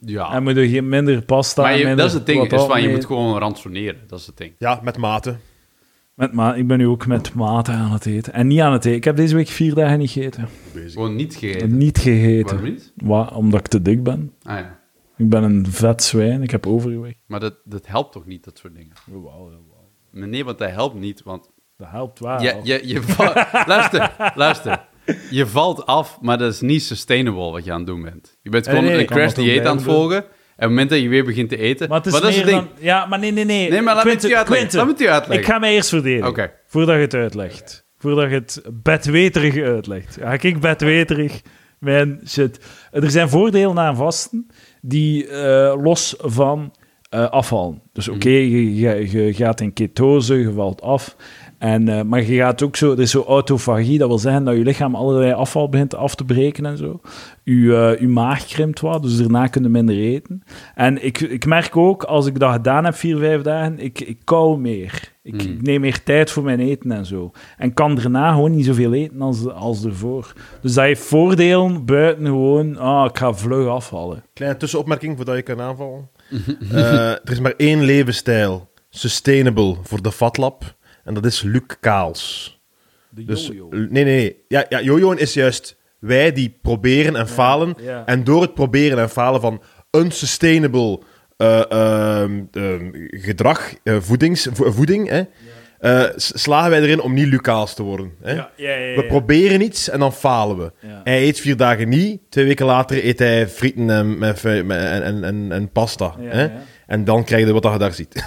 Ja. 0.00 0.32
En 0.32 0.42
moet 0.42 0.54
je 0.56 0.68
geen 0.68 0.88
minder 0.88 1.22
pasta 1.24 1.62
maar 1.62 1.70
je- 1.72 1.78
minder 1.78 1.96
dat 1.96 2.06
is 2.06 2.12
het 2.12 2.26
ding, 2.26 2.38
wat 2.50 2.60
is 2.60 2.66
van, 2.66 2.82
je 2.82 2.88
moet 2.88 3.04
gewoon 3.06 3.38
ransoneren. 3.38 4.00
Dat 4.06 4.18
is 4.18 4.26
het 4.26 4.36
ding. 4.36 4.52
ja, 4.58 4.80
met 4.82 4.96
maten. 4.96 5.40
Met 6.14 6.32
ma 6.32 6.54
ik 6.54 6.66
ben 6.66 6.78
nu 6.78 6.86
ook 6.86 7.06
met 7.06 7.34
maten 7.34 7.74
aan 7.74 7.92
het 7.92 8.06
eten. 8.06 8.32
En 8.32 8.46
niet 8.46 8.60
aan 8.60 8.72
het 8.72 8.84
eten. 8.84 8.96
Ik 8.96 9.04
heb 9.04 9.16
deze 9.16 9.34
week 9.34 9.48
vier 9.48 9.74
dagen 9.74 9.98
niet 9.98 10.10
gegeten. 10.10 10.48
Gewoon 10.86 11.16
niet 11.16 11.34
gegeten. 11.34 11.76
Niet 11.76 11.98
gegeten. 11.98 12.44
Waarom 12.56 12.70
niet? 12.70 12.92
Wa- 12.96 13.30
omdat 13.34 13.60
ik 13.60 13.66
te 13.68 13.82
dik 13.82 14.02
ben. 14.02 14.32
Ah 14.42 14.58
ja. 14.58 14.80
Ik 15.16 15.28
ben 15.28 15.42
een 15.42 15.66
vet 15.66 16.02
zwijn. 16.02 16.42
Ik 16.42 16.50
heb 16.50 16.66
overgewicht. 16.66 17.16
Maar 17.26 17.40
dat, 17.40 17.54
dat 17.64 17.86
helpt 17.86 18.12
toch 18.12 18.26
niet, 18.26 18.44
dat 18.44 18.58
soort 18.58 18.74
dingen? 18.74 18.92
Maar 20.12 20.28
Nee, 20.28 20.44
want 20.44 20.58
dat 20.58 20.70
helpt 20.70 20.94
niet, 20.98 21.22
want 21.22 21.50
Dat 21.78 21.88
helpt 21.90 22.18
wel. 22.18 22.42
je, 22.42 22.80
je, 22.84 23.02
luister, 23.66 24.12
luister. 24.34 24.80
Je 25.30 25.46
valt 25.46 25.86
af, 25.86 26.18
maar 26.20 26.38
dat 26.38 26.52
is 26.52 26.60
niet 26.60 26.82
sustainable 26.82 27.50
wat 27.50 27.64
je 27.64 27.72
aan 27.72 27.78
het 27.78 27.86
doen 27.86 28.02
bent. 28.02 28.38
Je 28.42 28.50
bent 28.50 28.66
Nee, 28.66 28.74
gewoon 28.74 28.90
nee, 28.90 29.00
een 29.00 29.06
crash 29.06 29.32
dieet 29.34 29.66
aan 29.66 29.76
het 29.76 29.84
volgen. 29.84 30.16
En 30.16 30.24
op 30.24 30.30
het 30.56 30.68
moment 30.68 30.90
dat 30.90 31.00
je 31.00 31.08
weer 31.08 31.24
begint 31.24 31.48
te 31.48 31.56
eten... 31.56 31.88
Maar 31.88 31.98
het 31.98 32.06
is 32.06 32.12
dat 32.12 32.24
is 32.24 32.36
het 32.36 32.46
ding. 32.46 32.58
dan... 32.58 32.68
Ja, 32.78 33.06
maar 33.06 33.18
nee, 33.18 33.32
nee, 33.32 33.44
nee. 33.44 33.70
Nee, 33.70 33.82
maar 33.82 33.94
laat 33.94 34.04
me 34.04 34.10
het 34.10 34.24
uitleggen. 34.24 34.54
Quinten, 34.56 34.76
Laat 34.76 34.86
me 34.86 34.92
het 34.92 35.00
je 35.00 35.10
uitleggen. 35.10 35.46
Ik 35.46 35.52
ga 35.52 35.58
mij 35.58 35.74
eerst 35.74 35.88
verdedigen. 35.88 36.28
Oké. 36.28 36.52
Voordat 36.66 36.94
je 36.94 37.00
het 37.00 37.14
uitlegt. 37.14 37.86
Voordat 37.98 38.30
je 38.30 38.34
het 38.34 38.62
bedweterig 38.72 39.56
uitlegt. 39.56 40.18
Ga 40.20 40.38
ik 40.40 40.60
bedweterig 40.60 41.40
mijn 41.78 42.20
shit... 42.26 42.60
Er 42.90 43.10
zijn 43.10 43.28
voordelen 43.28 43.78
aan 43.78 43.96
vasten 43.96 44.46
die 44.80 45.28
eh, 45.28 45.82
los 45.82 46.14
van 46.18 46.74
eh, 47.10 47.30
afvallen. 47.30 47.82
Dus 47.92 48.08
oké, 48.08 48.28
je, 48.28 48.74
je, 48.76 49.08
je 49.12 49.34
gaat 49.34 49.60
in 49.60 49.72
ketose, 49.72 50.34
je 50.34 50.52
valt 50.52 50.82
af. 50.82 51.16
En, 51.58 51.88
eh, 51.88 52.02
maar 52.02 52.22
je 52.22 52.36
gaat 52.36 52.62
ook 52.62 52.76
zo... 52.76 52.92
Er 52.92 53.00
is 53.00 53.10
zo 53.10 53.22
autofagie, 53.22 53.98
dat 53.98 54.08
wil 54.08 54.18
zeggen 54.18 54.44
dat 54.44 54.56
je 54.56 54.62
lichaam 54.62 54.94
allerlei 54.94 55.32
afval 55.32 55.68
begint 55.68 55.94
af 55.94 56.14
te 56.14 56.24
breken 56.24 56.66
en 56.66 56.76
zo. 56.76 57.00
Je, 57.42 57.94
eh, 57.94 58.00
je 58.00 58.08
maag 58.08 58.44
krimpt 58.44 58.80
wat, 58.80 59.02
dus 59.02 59.16
daarna 59.16 59.46
kun 59.46 59.62
je 59.62 59.68
minder 59.68 59.96
eten. 59.96 60.42
En 60.74 61.04
ik, 61.04 61.20
ik 61.20 61.46
merk 61.46 61.76
ook, 61.76 62.02
als 62.02 62.26
ik 62.26 62.38
dat 62.38 62.52
gedaan 62.52 62.84
heb, 62.84 62.94
vier, 62.94 63.18
vijf 63.18 63.42
dagen, 63.42 63.78
ik, 63.78 64.00
ik 64.00 64.18
kou 64.24 64.58
meer. 64.58 65.16
Ik, 65.22 65.42
ik 65.42 65.62
neem 65.62 65.80
meer 65.80 66.02
tijd 66.02 66.30
voor 66.30 66.42
mijn 66.42 66.60
eten 66.60 66.92
en 66.92 67.06
zo. 67.06 67.30
En 67.56 67.74
kan 67.74 67.94
daarna 67.94 68.32
gewoon 68.32 68.50
niet 68.50 68.64
zoveel 68.64 68.92
eten 68.92 69.20
als, 69.20 69.48
als 69.48 69.84
ervoor. 69.84 70.32
Dus 70.60 70.74
dat 70.74 70.84
heeft 70.84 71.02
voordelen 71.02 71.84
buiten 71.84 72.24
gewoon, 72.26 72.76
ah, 72.76 73.04
ik 73.04 73.18
ga 73.18 73.32
vlug 73.32 73.68
afvallen. 73.68 74.24
Kleine 74.32 74.58
tussenopmerking 74.58 75.16
voordat 75.16 75.36
je 75.36 75.42
kan 75.42 75.60
aanvallen. 75.60 76.08
Eh, 76.72 77.10
er 77.10 77.30
is 77.30 77.40
maar 77.40 77.54
één 77.56 77.82
levensstijl, 77.82 78.70
sustainable, 78.90 79.76
voor 79.82 80.02
de 80.02 80.12
fatlab. 80.12 80.76
En 81.08 81.14
dat 81.14 81.24
is 81.24 81.42
Luc 81.42 81.62
Kaals. 81.80 82.60
De 83.10 83.24
Dus, 83.24 83.46
jojo. 83.46 83.68
nee, 83.70 83.88
nee, 83.90 84.04
nee. 84.04 84.36
Ja, 84.48 84.66
ja, 84.68 84.80
jojoen 84.82 85.18
is 85.18 85.34
juist 85.34 85.76
wij 85.98 86.32
die 86.32 86.58
proberen 86.62 87.16
en 87.16 87.28
falen. 87.28 87.74
ja. 87.80 88.06
En 88.06 88.24
door 88.24 88.42
het 88.42 88.54
proberen 88.54 88.98
en 88.98 89.10
falen 89.10 89.40
van 89.40 89.62
unsustainable 89.90 91.00
eh, 91.36 91.70
ehm, 91.72 92.42
ehm, 92.52 92.90
gedrag, 93.10 93.74
eh, 93.84 93.96
voedings, 94.00 94.48
vo- 94.52 94.72
voeding, 94.72 95.08
hè, 95.08 95.22
eh, 95.78 96.10
slagen 96.16 96.70
wij 96.70 96.80
erin 96.82 97.00
om 97.00 97.14
niet 97.14 97.26
Luc 97.26 97.40
Kaals 97.40 97.74
te 97.74 97.82
worden. 97.82 98.12
Hè? 98.22 98.34
We 98.96 99.04
proberen 99.08 99.60
iets 99.60 99.88
en 99.90 99.98
dan 99.98 100.12
falen 100.12 100.56
we. 100.58 100.72
Hij 101.04 101.22
eet 101.26 101.40
vier 101.40 101.56
dagen 101.56 101.88
niet. 101.88 102.20
Twee 102.28 102.44
weken 102.44 102.66
later 102.66 103.04
eet 103.04 103.18
hij 103.18 103.48
frieten 103.48 103.90
en, 103.90 104.18
met, 104.18 104.42
met- 104.42 104.70
en, 105.02 105.50
en, 105.52 105.70
pasta. 105.72 106.14
Hè? 106.20 106.48
En 106.88 107.04
dan 107.04 107.24
krijg 107.24 107.46
je 107.46 107.52
wat 107.52 107.62
dat 107.62 107.72
je 107.72 107.78
daar 107.78 107.92
ziet. 107.92 108.14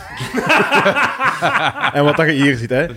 en 1.97 2.03
wat 2.03 2.15
dat 2.17 2.25
je 2.25 2.31
hier 2.31 2.55
ziet. 2.57 2.69
Hè? 2.69 2.83
Eh, 2.85 2.91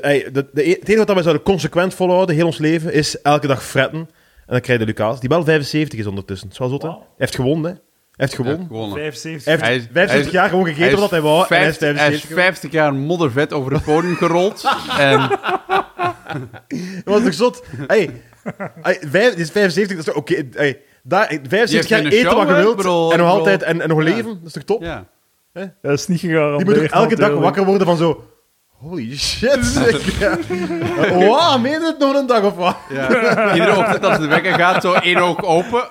hey, 0.00 0.28
de, 0.32 0.46
de, 0.52 0.62
het 0.80 0.88
enige 0.88 1.04
wat 1.04 1.16
we 1.16 1.22
zouden 1.22 1.42
consequent 1.42 1.94
volhouden, 1.94 2.34
heel 2.34 2.46
ons 2.46 2.58
leven, 2.58 2.92
is 2.92 3.20
elke 3.22 3.46
dag 3.46 3.64
fretten. 3.64 3.98
En 3.98 4.08
dan 4.46 4.60
krijg 4.60 4.78
je 4.80 4.84
Lucas, 4.86 5.20
die 5.20 5.28
wel 5.28 5.44
75 5.44 5.98
is 5.98 6.06
ondertussen. 6.06 6.48
Dat 6.58 6.70
hè? 6.70 6.76
Wauw. 6.78 6.90
Hij 6.98 7.04
heeft 7.16 7.34
gewonnen? 7.34 7.70
Hij 7.72 7.80
heeft 8.16 8.30
Ja, 8.30 8.36
gewonnen. 8.36 8.66
gewonnen. 8.66 8.96
75. 8.98 9.44
Hij 9.44 9.54
heeft 9.54 9.64
Hij 9.64 9.76
is- 9.76 9.82
75 9.92 10.10
hij 10.16 10.20
is- 10.26 10.30
jaar 10.32 10.48
gewoon 10.48 10.66
gegeten 10.66 10.98
wat 10.98 11.10
hij 11.10 11.20
wou. 11.20 11.36
hij 11.48 11.68
is 11.68 11.76
50, 11.76 11.78
hij 11.80 11.90
is 11.90 12.20
75 12.20 12.36
50 12.44 12.70
jaar 12.72 12.94
moddervet 12.94 13.52
over 13.52 13.72
het 13.72 13.84
podium 13.84 14.16
gerold. 14.16 14.64
en 14.98 15.28
Dat 17.04 17.14
was 17.14 17.22
toch 17.22 17.34
zot? 17.34 17.64
Hey, 17.86 18.22
hey, 18.82 18.98
vijf, 19.06 19.30
dit 19.30 19.38
is 19.38 19.50
75, 19.50 19.96
dat 19.96 20.06
is 20.06 20.12
toch 20.12 20.22
oké. 20.22 20.42
hey, 20.52 20.80
daar, 21.02 21.38
75 21.48 21.88
jaar 21.88 22.00
eten 22.00 22.18
show, 22.30 22.36
wat 22.38 22.48
je 22.48 22.54
wilt. 22.54 23.12
En 23.12 23.18
nog 23.18 23.28
altijd 23.28 23.62
en, 23.62 23.80
en 23.80 23.88
nog 23.88 23.98
Ja. 23.98 24.04
leven. 24.04 24.24
Dat 24.38 24.46
is 24.46 24.52
toch 24.52 24.62
top? 24.62 24.82
ja. 24.82 25.06
Dat 25.82 25.92
is 25.92 26.06
niet 26.06 26.20
gegarandeerd. 26.20 26.66
Die 26.66 26.66
moet 26.66 26.84
ook 26.84 26.90
elke 26.90 27.08
dag 27.08 27.18
natuurlijk. 27.18 27.42
wakker 27.42 27.64
worden 27.64 27.86
van 27.86 27.96
zo... 27.96 28.24
Holy 28.68 29.16
shit, 29.18 29.58
zeg. 29.76 30.18
Ja. 30.18 30.38
Wow, 31.14 31.62
meen 31.62 31.72
je 31.72 31.86
het 31.86 31.98
nog 31.98 32.14
een 32.14 32.26
dag 32.26 32.42
of 32.42 32.54
wat? 32.54 32.76
Ja. 32.90 33.54
Iedere 33.54 33.76
ochtend 33.76 34.04
als 34.04 34.18
de 34.18 34.26
wekker 34.26 34.52
gaat, 34.54 34.82
zo 34.82 34.92
één 34.92 35.16
oog 35.16 35.44
open. 35.44 35.82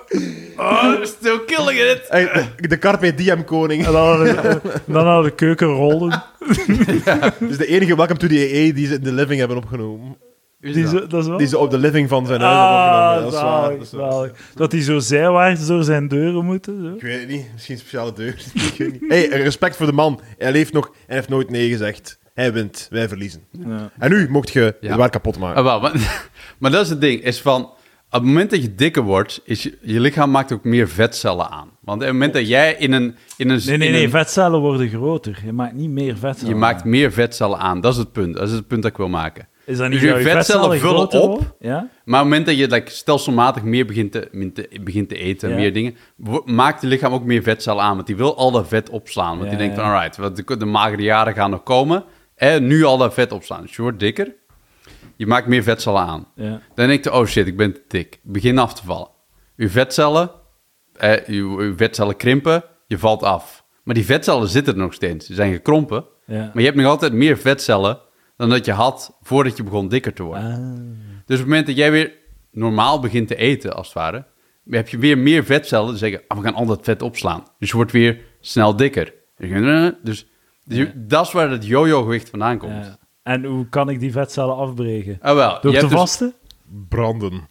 Oh, 0.56 1.04
still 1.04 1.40
killing 1.46 1.78
it. 1.80 2.00
Hey, 2.08 2.48
de, 2.56 2.68
de 2.68 2.78
Carpe 2.78 3.14
Diem 3.14 3.44
koning. 3.44 3.86
En 3.86 3.92
dan, 3.92 4.24
dan 4.84 5.04
naar 5.04 5.22
de 5.22 5.30
keuken 5.30 5.66
rollen. 5.66 6.22
Dus 7.38 7.56
de 7.56 7.66
enige 7.66 7.96
Welcome 7.96 8.18
to 8.18 8.26
the 8.26 8.54
EE 8.54 8.72
die 8.72 8.86
ze 8.86 8.94
in 8.94 9.02
The 9.02 9.12
Living 9.12 9.38
hebben 9.38 9.56
opgenomen. 9.56 10.16
Die 10.62 10.84
dat? 11.08 11.12
is 11.22 11.26
wel... 11.26 11.36
Die 11.38 11.46
ze 11.46 11.58
op 11.58 11.70
de 11.70 11.78
living 11.78 12.08
van 12.08 12.26
zijn 12.26 12.40
huis 12.40 12.56
Ah. 12.56 13.22
Dat 13.22 13.32
zalig, 13.34 13.78
Dat, 13.78 13.88
zalig. 13.88 14.32
Dat 14.54 14.72
hij 14.72 14.80
zo 14.80 14.98
zijwaarts 14.98 15.66
door 15.66 15.84
zijn 15.84 16.08
deuren 16.08 16.44
moeten. 16.44 16.82
Zo. 16.82 16.94
Ik 16.94 17.02
weet 17.02 17.20
het 17.20 17.28
niet. 17.28 17.46
Misschien 17.52 17.74
een 17.74 17.80
speciale 17.80 18.12
deur. 18.12 18.34
Ik 18.54 18.74
weet 18.78 19.00
niet. 19.00 19.10
Hey, 19.10 19.26
respect 19.28 19.76
voor 19.76 19.86
de 19.86 19.92
man. 19.92 20.20
Hij 20.38 20.52
leeft 20.52 20.72
nog 20.72 20.86
en 21.06 21.14
heeft 21.14 21.28
nooit 21.28 21.50
nee 21.50 21.68
gezegd. 21.70 22.18
Hij 22.34 22.52
wint, 22.52 22.86
wij 22.90 23.08
verliezen. 23.08 23.42
Ja. 23.66 23.90
En 23.98 24.10
nu 24.10 24.28
mocht 24.30 24.50
je 24.52 24.76
Ja. 24.80 24.88
het 24.88 24.96
waar 24.98 25.10
kapot 25.10 25.38
maken. 25.38 25.56
Ah, 25.56 25.64
wel, 25.64 25.80
maar, 25.80 26.28
maar 26.58 26.70
dat 26.70 26.82
is 26.84 26.88
het 26.90 27.00
ding, 27.00 27.22
is 27.22 27.40
van... 27.40 27.62
op 27.64 27.72
het 28.10 28.22
moment 28.22 28.50
dat 28.50 28.62
je 28.62 28.74
dikker 28.74 29.02
wordt, 29.02 29.40
is 29.44 29.62
je, 29.62 29.78
je 29.82 30.00
lichaam 30.00 30.30
maakt 30.30 30.52
ook 30.52 30.64
meer 30.64 30.88
vetcellen 30.88 31.48
aan. 31.50 31.68
Want 31.80 32.00
op 32.00 32.04
het 32.06 32.12
moment 32.12 32.32
dat 32.32 32.48
jij 32.48 32.74
in 32.78 32.92
een... 32.92 33.16
In 33.36 33.48
een 33.50 33.60
Nee, 33.66 33.76
nee, 33.76 33.86
in 33.88 33.94
nee, 33.94 34.04
een- 34.04 34.10
vetcellen 34.10 34.60
worden 34.60 34.88
groter. 34.88 35.38
Je 35.44 35.52
maakt 35.52 35.74
niet 35.74 35.90
meer 35.90 36.16
vetcellen. 36.16 36.54
Je 36.54 36.60
maakt 36.60 36.84
meer 36.84 37.12
vetcellen 37.12 37.58
aan. 37.58 37.80
Dat 37.80 37.92
is 37.92 37.98
het 37.98 38.12
punt. 38.12 38.34
Dat 38.34 38.48
is 38.48 38.54
het 38.54 38.66
punt 38.66 38.82
dat 38.82 38.90
ik 38.90 38.96
wil 38.96 39.08
maken. 39.08 39.48
Is 39.64 39.76
dat 39.76 39.88
niet 39.90 40.00
Dus 40.00 40.10
je 40.10 40.20
vetcellen 40.20 40.78
vullen 40.80 41.10
op. 41.10 41.56
Ja? 41.58 41.70
Maar 41.70 41.80
op 41.80 41.90
het 42.04 42.22
moment 42.22 42.46
dat 42.46 42.56
je 42.56 42.68
like, 42.68 42.90
stelselmatig 42.90 43.62
meer 43.62 43.86
begint 43.86 44.12
te, 44.12 44.68
begint 44.82 45.08
te 45.08 45.16
eten, 45.16 45.48
Ja. 45.48 45.54
meer 45.54 45.72
dingen, 45.72 45.96
maakt 46.44 46.80
je 46.82 46.86
lichaam 46.86 47.12
ook 47.12 47.24
meer 47.24 47.42
vetcellen 47.42 47.82
aan. 47.82 47.94
Want 47.94 48.06
die 48.06 48.16
wil 48.16 48.36
al 48.36 48.50
dat 48.50 48.68
vet 48.68 48.90
opslaan. 48.90 49.36
Want 49.38 49.48
die 49.48 49.58
denkt 49.58 49.78
alright, 49.78 50.36
de, 50.46 50.56
de 50.56 50.64
magere 50.64 51.02
jaren 51.02 51.34
gaan 51.34 51.50
nog 51.50 51.62
komen. 51.62 52.04
En 52.36 52.66
nu 52.66 52.84
al 52.84 52.98
dat 52.98 53.14
vet 53.14 53.32
opslaan. 53.32 53.62
Dus 53.62 53.76
je 53.76 53.82
wordt 53.82 54.00
dikker. 54.00 54.34
Je 55.16 55.26
maakt 55.26 55.46
meer 55.46 55.62
vetcellen 55.62 56.00
aan. 56.00 56.26
Dan 56.74 56.86
denk 56.86 57.04
je, 57.04 57.12
oh 57.12 57.26
shit, 57.26 57.46
ik 57.46 57.56
ben 57.56 57.72
te 57.72 57.82
dik. 57.88 58.18
Begin 58.22 58.58
af 58.58 58.74
te 58.74 58.82
vallen. 58.84 59.08
Uw 59.56 59.68
vetcellen, 59.68 60.30
eh, 60.96 61.12
uw, 61.26 61.58
uw 61.58 61.76
vetcellen 61.76 62.16
krimpen, 62.16 62.64
je 62.86 62.98
valt 62.98 63.22
af. 63.22 63.64
Maar 63.82 63.94
die 63.94 64.04
vetcellen 64.04 64.48
zitten 64.48 64.72
er 64.74 64.80
nog 64.80 64.94
steeds. 64.94 65.26
Ze 65.26 65.34
zijn 65.34 65.52
gekrompen. 65.52 66.04
Ja. 66.26 66.36
Maar 66.36 66.50
je 66.62 66.64
hebt 66.64 66.76
nog 66.76 66.86
altijd 66.86 67.12
meer 67.12 67.38
vetcellen 67.38 67.98
dan 68.42 68.50
dat 68.50 68.64
je 68.64 68.72
had 68.72 69.18
voordat 69.22 69.56
je 69.56 69.62
begon 69.62 69.88
dikker 69.88 70.12
te 70.12 70.22
worden. 70.22 70.44
Ah. 70.44 70.58
Dus 71.26 71.36
op 71.38 71.44
het 71.44 71.46
moment 71.46 71.66
dat 71.66 71.76
jij 71.76 71.90
weer 71.90 72.12
normaal 72.50 73.00
begint 73.00 73.28
te 73.28 73.36
eten, 73.36 73.74
als 73.74 73.86
het 73.86 73.96
ware, 73.96 74.24
heb 74.70 74.88
je 74.88 74.98
weer 74.98 75.18
meer 75.18 75.44
vetcellen 75.44 75.88
die 75.88 75.96
zeggen, 75.98 76.22
ah, 76.28 76.38
we 76.38 76.44
gaan 76.44 76.54
al 76.54 76.66
dat 76.66 76.84
vet 76.84 77.02
opslaan. 77.02 77.42
Dus 77.58 77.70
je 77.70 77.76
wordt 77.76 77.92
weer 77.92 78.20
snel 78.40 78.76
dikker. 78.76 79.14
Dus, 79.36 80.26
dus 80.64 80.78
je- 80.78 81.04
dat 81.06 81.26
is 81.26 81.32
waar 81.32 81.50
het 81.50 81.66
yo-yo-gewicht 81.66 82.30
vandaan 82.30 82.58
komt. 82.58 82.84
Ja. 82.84 82.96
En 83.22 83.44
hoe 83.44 83.68
kan 83.68 83.88
ik 83.88 84.00
die 84.00 84.12
vetcellen 84.12 84.56
afbreken? 84.56 85.18
Ah, 85.20 85.34
wel, 85.34 85.48
Door 85.60 85.60
je 85.60 85.60
te 85.60 85.68
hebt 85.86 85.88
dus- 85.90 85.98
vasten? 86.00 86.34
Branden. 86.88 87.48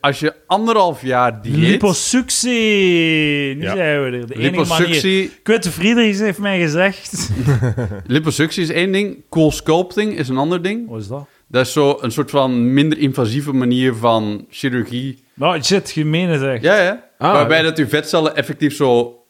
Als 0.00 0.20
je 0.20 0.34
anderhalf 0.46 1.02
jaar 1.02 1.42
dieet... 1.42 1.56
Liposuctie! 1.56 3.54
Nu 3.54 3.62
Ja. 3.62 3.74
zijn 3.74 4.02
we 4.04 4.16
er. 4.16 4.26
De 4.26 4.34
enige 4.38 4.68
manier. 4.68 5.30
Quentin 5.42 5.70
Friedrichs 5.70 6.18
heeft 6.18 6.38
mij 6.38 6.60
gezegd... 6.60 7.30
Liposuctie 8.06 8.62
is 8.62 8.68
één 8.70 8.92
ding, 8.92 9.24
cool 9.30 9.50
sculpting 9.50 10.18
is 10.18 10.28
een 10.28 10.36
ander 10.36 10.62
ding. 10.62 10.88
Wat 10.88 11.00
is 11.00 11.08
dat? 11.08 11.26
Dat 11.48 11.66
is 11.66 11.72
zo 11.72 11.98
een 12.00 12.10
soort 12.10 12.30
van 12.30 12.72
minder 12.72 12.98
invasieve 12.98 13.52
manier 13.52 13.94
van 13.94 14.46
chirurgie. 14.50 15.24
Nou, 15.34 15.62
shit, 15.62 15.90
gemene 15.90 16.38
zeg. 16.38 16.60
Ja, 16.60 16.80
ja. 16.82 17.04
Ah, 17.18 17.32
Waarbij 17.32 17.56
ja. 17.58 17.62
dat 17.62 17.78
uw 17.78 17.86
vetcellen 17.88 18.36
effectief 18.36 18.74
zo 18.74 19.20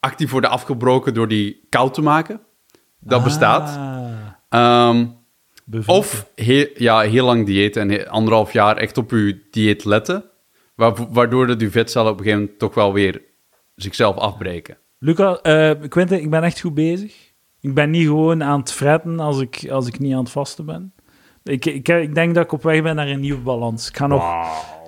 actief 0.00 0.30
worden 0.30 0.50
afgebroken 0.50 1.14
door 1.14 1.28
die 1.28 1.66
koud 1.68 1.94
te 1.94 2.02
maken. 2.02 2.40
Dat 3.00 3.24
bestaat. 3.24 3.78
Ah, 4.48 5.00
Of 5.86 6.26
heel, 6.34 6.66
ja, 6.74 7.00
heel 7.00 7.24
lang 7.24 7.46
dieet 7.46 7.76
en 7.76 8.08
anderhalf 8.08 8.52
jaar 8.52 8.76
echt 8.76 8.98
op 8.98 9.10
uw 9.10 9.32
dieet 9.50 9.84
letten. 9.84 10.24
Wa- 10.74 10.94
waardoor 11.10 11.46
dat 11.46 11.60
uw 11.60 11.70
vetcellen 11.70 12.10
op 12.12 12.18
een 12.18 12.24
gegeven 12.24 12.42
moment 12.42 12.58
toch 12.58 12.74
wel 12.74 12.92
weer 12.92 13.22
zichzelf 13.74 14.16
afbreken. 14.16 14.78
Luca, 14.98 15.38
eh 15.42 15.70
Quentin, 15.88 16.20
ik 16.20 16.30
ben 16.30 16.42
echt 16.42 16.60
goed 16.60 16.74
bezig. 16.74 17.32
Ik 17.60 17.74
ben 17.74 17.90
niet 17.90 18.06
gewoon 18.06 18.42
aan 18.44 18.60
het 18.60 18.72
fretten 18.72 19.20
als 19.20 19.40
ik, 19.40 19.66
als 19.70 19.86
ik 19.86 19.98
niet 19.98 20.12
aan 20.12 20.22
het 20.22 20.30
vasten 20.30 20.66
ben. 20.66 20.92
Ik, 21.44 21.66
ik, 21.66 21.88
ik 21.88 22.14
denk 22.14 22.34
dat 22.34 22.44
ik 22.44 22.52
op 22.52 22.62
weg 22.62 22.82
ben 22.82 22.96
naar 22.96 23.08
een 23.08 23.20
nieuwe 23.20 23.40
balans. 23.40 23.88
Ik 23.88 23.96
ga 23.96 24.06
nog, 24.06 24.22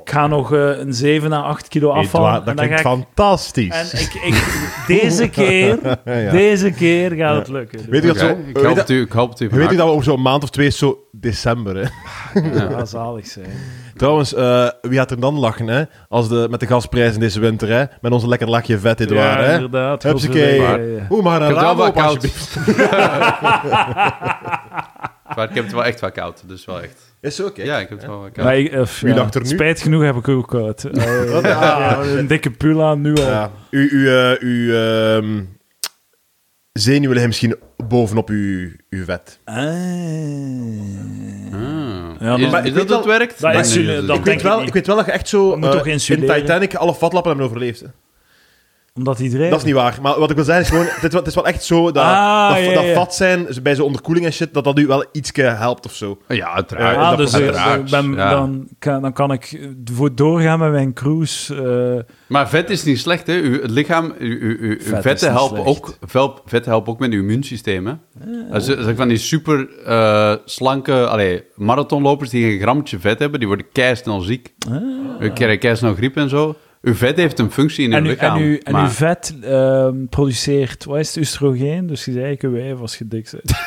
ik 0.05 0.11
ga 0.11 0.27
nog 0.27 0.53
eh, 0.53 0.79
een 0.79 0.93
7 0.95 1.33
à 1.33 1.41
8 1.43 1.69
kilo 1.69 1.91
afvallen. 1.91 2.29
Edouard, 2.29 2.47
dat 2.47 2.49
en 2.49 2.57
dan 2.57 2.65
klinkt 2.67 2.83
ga 2.83 2.91
ik- 2.91 2.97
fantastisch. 3.15 3.93
En 3.93 4.01
ik, 4.01 4.15
ik, 4.15 4.45
deze 4.87 5.29
keer, 5.41 5.79
Ja. 6.05 6.31
deze 6.31 6.71
keer 6.71 7.11
gaat 7.13 7.37
het 7.37 7.49
lukken. 7.49 7.81
Weet 7.91 8.03
je 8.03 8.09
wat 8.09 8.17
Oké, 8.17 8.27
zo... 8.27 8.37
ik, 8.49 8.57
help 8.57 8.75
je- 8.75 8.81
het 8.81 8.91
u, 8.91 9.01
ik 9.01 9.13
help 9.13 9.31
het 9.31 9.41
u. 9.41 9.45
Je 9.51 9.57
weet 9.57 9.69
niet 9.69 9.79
dat 9.79 9.87
we 9.87 9.93
over 9.93 10.05
zo'n 10.05 10.23
maand 10.23 10.43
of 10.43 10.51
twee 10.51 10.71
zo 10.71 10.99
december, 11.13 11.77
hè? 11.77 11.85
Ja, 12.55 12.85
zalig 12.85 13.27
zijn. 13.27 13.47
Trouwens, 13.97 14.35
eh, 14.35 14.69
wie 14.83 14.99
gaat 14.99 15.11
er 15.11 15.21
dan 15.21 15.39
lachen, 15.39 15.69
hè? 15.69 15.83
Als 16.09 16.29
de, 16.29 16.47
met 16.51 16.61
de 16.61 16.67
gasprijzen 16.67 17.21
deze 17.21 17.41
winter, 17.41 17.69
hè? 17.69 17.85
Met 18.01 18.13
onze 18.13 18.29
lekker 18.29 18.49
lakje 18.49 18.79
vet, 18.79 19.01
Edouard, 19.01 19.39
ja, 19.39 19.45
hè? 19.45 19.55
inderdaad. 19.55 20.03
Hupsakee. 20.03 20.61
Oeh, 21.11 21.25
maar 21.25 21.43
een 21.43 21.55
raam 21.55 21.77
koud. 21.77 21.97
alsjeblieft. 21.97 22.57
Maar 25.37 25.49
ik 25.49 25.55
heb 25.55 25.65
het 25.65 25.73
wel 25.73 25.85
echt 25.85 26.01
wel 26.01 26.13
koud, 26.13 26.43
dus 26.47 26.65
wel 26.65 26.81
echt. 26.83 27.15
Is 27.21 27.37
zo, 27.37 27.47
oké. 27.47 27.63
Ja, 27.63 27.79
ik 27.79 27.89
heb 27.89 27.99
het 27.99 28.07
wel 28.07 28.21
wel 28.21 28.31
koud. 28.31 28.47
Eh, 28.47 28.85
Wie 29.01 29.11
ja, 29.11 29.15
lacht 29.17 29.35
er 29.35 29.43
nu? 29.43 29.49
Spijt 29.49 29.81
genoeg 29.83 30.03
heb 30.03 30.17
ik 30.17 30.29
ook 30.29 30.49
koud. 30.49 30.85
Eh, 30.93 31.31
Wat? 31.31 32.07
een 32.07 32.27
dikke 32.27 32.51
pula 32.51 32.95
nu 32.95 33.15
al. 33.15 33.23
Ja. 33.31 33.51
U, 33.71 33.89
u, 33.91 34.09
eh, 34.09 34.33
uw 34.41 34.75
ehm, 34.75 35.43
zenuwen 36.73 37.11
liggen 37.11 37.27
misschien 37.29 37.57
bovenop 37.89 38.29
uw, 38.29 38.71
uw 38.91 39.05
vet. 39.05 39.39
Ah. 39.45 39.57
Ah. 39.57 39.63
Ja, 42.21 42.37
is, 42.37 42.51
maar 42.51 42.63
is 42.67 42.69
ik 42.69 42.75
dat 42.75 42.89
weet 42.89 42.97
het 42.97 43.05
werkt? 43.05 43.41
dat 43.41 43.55
is- 43.55 43.77
ik, 43.77 44.25
weet 44.25 44.29
ik 44.29 44.41
wel, 44.41 44.59
niet. 44.59 44.69
ik 44.69 44.75
weet 44.75 44.87
wel 44.87 44.97
dat 44.97 45.07
je 45.07 45.13
echt 45.13 45.29
zo 45.29 45.57
moet 45.57 45.71
toch 45.73 45.87
in 45.87 45.93
insuleren? 45.93 46.35
Titanic 46.41 46.75
alle 46.75 46.95
vatlappen 46.95 47.31
hebben 47.31 47.47
overleefd. 47.51 47.81
Hè? 47.81 47.87
Omdat. 48.95 49.19
Dat 49.19 49.59
is 49.59 49.65
niet 49.65 49.75
waar. 49.75 49.99
Maar 50.03 50.19
wat 50.19 50.31
ik 50.31 50.37
wil 50.37 50.45
zeggen 50.45 50.65
is 50.65 50.71
gewoon, 50.71 50.85
het 50.85 51.03
is 51.05 51.09
wel, 51.11 51.19
het 51.21 51.27
is 51.29 51.35
wel 51.35 51.47
echt 51.47 51.65
zo 51.65 51.91
dat, 51.93 52.05
Ah, 52.05 52.55
dat, 52.55 52.65
ja, 52.65 52.73
dat 52.75 52.85
ja. 52.85 52.95
vat 52.95 53.15
zijn 53.15 53.47
bij 53.63 53.75
zo'n 53.75 53.87
onderkoeling 53.87 54.27
en 54.27 54.33
shit, 54.33 54.55
dat 54.55 54.65
dat 54.65 54.79
u 54.79 54.87
wel 54.87 55.05
ietsje 55.13 55.43
helpt 55.43 55.85
of 55.87 55.95
zo. 55.95 56.19
Ja, 56.29 56.53
uiteraard. 56.55 56.97
Ah, 56.97 57.09
dat 57.09 57.19
dus 57.19 57.33
eh, 57.33 57.41
Uiteraard, 57.41 57.91
ben- 57.91 58.13
ja. 58.15 58.31
dan, 58.31 58.69
kan, 58.79 59.03
dan 59.03 59.13
kan 59.13 59.33
ik 59.33 59.69
voor 59.95 60.15
doorgaan 60.15 60.59
met 60.59 60.71
mijn 60.71 60.93
cruise. 60.93 61.55
eh, 62.07 62.15
Maar 62.27 62.49
vet 62.49 62.71
is 62.71 62.85
niet 62.85 62.99
slecht, 62.99 63.27
hè? 63.27 63.35
Uw, 63.41 63.61
het 63.63 63.71
lichaam, 63.71 64.15
uw, 64.19 64.39
uw, 64.41 64.57
uw- 64.61 64.69
uw 64.71 64.77
Vet 64.81 64.95
is 64.97 65.01
vetten, 65.03 65.29
niet 65.31 65.39
helpen 65.39 65.63
slecht. 65.63 65.79
ook, 65.79 65.97
vel- 66.11 66.41
vetten 66.47 66.71
helpen 66.71 66.93
ook 66.93 66.99
met 66.99 67.13
uw 67.13 67.21
immuunsysteem, 67.21 67.87
hè? 67.87 67.93
Is, 68.57 68.67
dat 68.67 68.79
is 68.79 68.97
van 68.97 69.09
die 69.09 69.19
super 69.19 69.69
eh, 69.85 70.35
slanke 70.45 71.07
allee, 71.07 71.45
marathonlopers 71.55 72.31
die 72.31 72.53
een 72.53 72.61
grammetje 72.61 72.99
vet 72.99 73.19
hebben, 73.19 73.39
die 73.39 73.49
worden 73.49 73.67
keisnel 73.73 74.21
ziek. 74.21 74.55
Die 75.21 75.33
krijgen 75.33 75.59
keisnel 75.59 75.95
griep 75.95 76.17
en 76.17 76.29
zo. 76.29 76.57
Uw 76.83 76.95
vet 76.95 77.17
heeft 77.17 77.39
een 77.39 77.51
functie 77.53 77.85
in 77.85 77.91
uw 77.91 77.97
en, 77.97 78.03
lichaam. 78.07 78.37
en, 78.37 78.43
uw, 78.43 78.59
en 78.63 78.73
maar- 78.73 78.83
uw 78.83 78.89
vet 78.89 79.35
ehm, 79.43 79.95
produceert, 80.11 80.85
wat 80.85 80.99
is 80.99 81.09
het, 81.09 81.17
oestrogeen? 81.17 81.87
Dus 81.87 82.05
je 82.05 82.11
is 82.11 82.17
eigenlijk 82.17 82.43
een 82.43 82.63
wijf 82.63 82.81
als 82.81 82.99
je 82.99 83.09
dik 83.09 83.31
bent. 83.31 83.59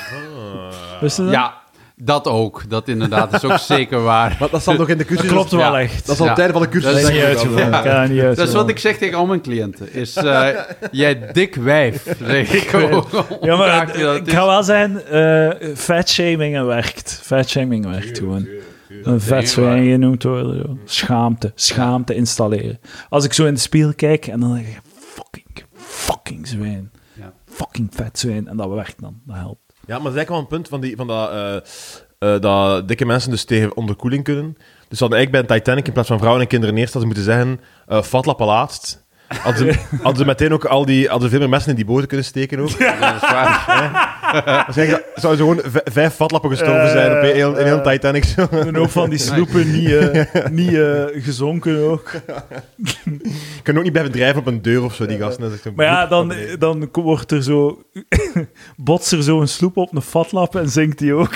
Wist 1.02 1.18
je 1.18 1.24
dat? 1.24 1.32
Ja, 1.32 1.54
dat 1.96 2.28
ook. 2.28 2.70
Dat 2.70 2.88
inderdaad 2.88 3.34
is 3.34 3.44
ook 3.44 3.58
zeker 3.58 4.04
waar. 4.04 4.36
Maar 4.40 4.50
dat 4.50 4.64
zal 4.64 4.74
nog 4.74 4.90
in 4.90 4.98
de 4.98 5.06
cursus... 5.06 5.26
dat 5.26 5.34
klopt 5.34 5.52
wel 5.52 5.60
Ja. 5.76 5.80
echt. 5.80 6.06
Dat 6.06 6.16
is 6.16 6.22
al 6.22 6.28
Ja. 6.28 6.36
einde 6.38 6.54
van 6.54 6.62
de 6.62 6.70
cursus. 6.70 6.92
Dat 6.92 7.00
is 7.00 7.06
Dat 7.08 7.14
is 7.16 7.22
denk 7.46 8.10
niet 8.10 8.36
Dat 8.36 8.48
is 8.48 8.54
wat 8.54 8.70
ik 8.70 8.80
zeg 8.80 8.98
tegen 8.98 9.18
al 9.18 9.26
mijn 9.26 9.42
cliënten. 9.42 9.94
Is, 9.94 10.16
eh, 10.16 10.48
jij 10.92 11.32
dik 11.32 11.56
wijf. 11.56 12.16
Zeg 12.26 12.54
ik. 12.54 12.72
Ja, 13.42 13.56
maar 13.56 13.96
ik 14.16 14.32
ga 14.32 14.46
wel 14.46 14.64
zeggen, 14.64 15.08
eh 15.08 15.68
fatshaming 15.76 16.66
werkt. 16.66 17.20
Fatshaming 17.24 17.86
werkt 17.86 18.18
gewoon. 18.18 18.48
Een 19.04 19.22
vet 19.22 19.50
zwijn 19.50 19.86
genoemd 19.86 20.24
worden. 20.24 20.58
joh. 20.58 20.78
Schaamte. 20.86 21.52
Schaamte 21.56 22.16
installeren. 22.16 22.80
Als 23.10 23.26
ik 23.26 23.34
zo 23.34 23.46
in 23.46 23.54
de 23.54 23.60
spiegel 23.60 23.94
kijk 23.94 24.28
en 24.28 24.40
dan 24.40 24.54
denk 24.54 24.68
ik, 24.68 24.82
fucking, 24.98 25.66
fucking 25.74 26.48
zwijn. 26.48 26.92
Ja. 27.14 27.34
Fucking 27.46 27.90
vet 27.94 28.20
zwijn. 28.20 28.48
En 28.48 28.58
dat 28.58 28.70
werkt 28.70 29.02
dan. 29.02 29.22
Dat 29.26 29.36
helpt. 29.36 29.60
Ja, 29.88 29.96
maar 29.96 30.04
dat 30.04 30.12
is 30.12 30.18
eigenlijk 30.18 30.30
wel 30.30 30.40
een 30.40 30.48
punt 30.48 30.68
van, 30.68 30.82
die, 30.82 30.96
van 30.96 31.08
dat, 31.08 31.32
eh, 31.32 31.56
eh, 32.34 32.42
dat 32.42 32.88
dikke 32.88 33.06
mensen 33.06 33.32
dus 33.32 33.46
tegen 33.46 33.76
onderkoeling 33.76 34.24
kunnen. 34.24 34.58
Dus 34.88 35.00
hadden 35.00 35.18
eigenlijk 35.18 35.48
bij 35.48 35.56
een 35.56 35.62
Titanic 35.62 35.88
in 35.88 35.94
plaats 35.94 36.08
van 36.08 36.18
vrouwen 36.18 36.42
en 36.42 36.48
kinderen 36.48 36.78
eerst 36.78 36.94
ze 36.94 37.06
moeten 37.06 37.24
zeggen, 37.24 37.60
eh 37.88 38.02
vatlappen 38.04 38.46
laatst. 38.46 39.05
Hadden 39.28 39.74
ze, 39.74 39.80
hadden 40.04 40.16
ze 40.18 40.26
meteen 40.26 40.54
ook 40.54 40.66
al 40.66 40.86
die, 40.86 41.04
hadden 41.08 41.24
ze 41.24 41.30
veel 41.30 41.40
meer 41.40 41.50
mensen 41.50 41.70
in 41.70 41.76
die 41.76 41.86
boten 41.86 42.08
kunnen 42.08 42.26
steken 42.26 42.60
ook. 42.60 42.70
Ja, 42.80 43.00
dat 43.12 43.22
is 43.24 43.30
waar. 43.30 43.64
Waarschijnlijk 44.46 45.04
zouden 45.16 45.46
ze 45.46 45.52
gewoon 45.52 45.72
v- 45.72 45.94
vijf 45.94 46.16
vatlappen 46.16 46.50
gestorven 46.50 46.90
zijn 46.90 47.12
op 47.12 47.24
een 47.24 47.34
heel, 47.36 47.58
in 47.58 47.66
heel 47.66 47.82
Titanic. 47.82 48.24
Zo. 48.24 48.48
En 48.52 48.78
ook 48.78 48.90
van 48.90 49.10
die 49.10 49.20
sloepen 49.20 49.72
niet, 49.72 49.90
eh, 49.96 50.26
niet 50.52 50.74
eh, 50.74 51.04
gezonken 51.14 51.84
ook. 51.90 52.12
Kunnen 53.64 53.78
ook 53.78 53.84
niet 53.84 53.92
blijven 53.92 54.12
drijven 54.12 54.40
op 54.40 54.48
een 54.48 54.62
deur 54.62 54.84
of 54.84 54.96
zo, 54.96 55.06
die 55.06 55.18
gasten. 55.18 55.42
Dat 55.42 55.50
is 55.50 55.56
echt 55.56 55.64
zo'n 55.66 55.74
Maar 55.76 55.86
ja, 55.86 56.06
bloed- 56.08 56.60
dan, 56.60 56.80
dan 56.80 57.04
wordt 57.04 57.32
er 57.32 57.44
zo... 57.44 57.82
botst 58.78 59.12
er 59.12 59.24
zo 59.24 59.42
een 59.42 59.48
sloep 59.48 59.78
op 59.78 59.96
een 59.96 60.02
vatlap 60.02 60.56
en 60.56 60.70
zinkt 60.70 60.98
die 61.00 61.14
ook. 61.14 61.34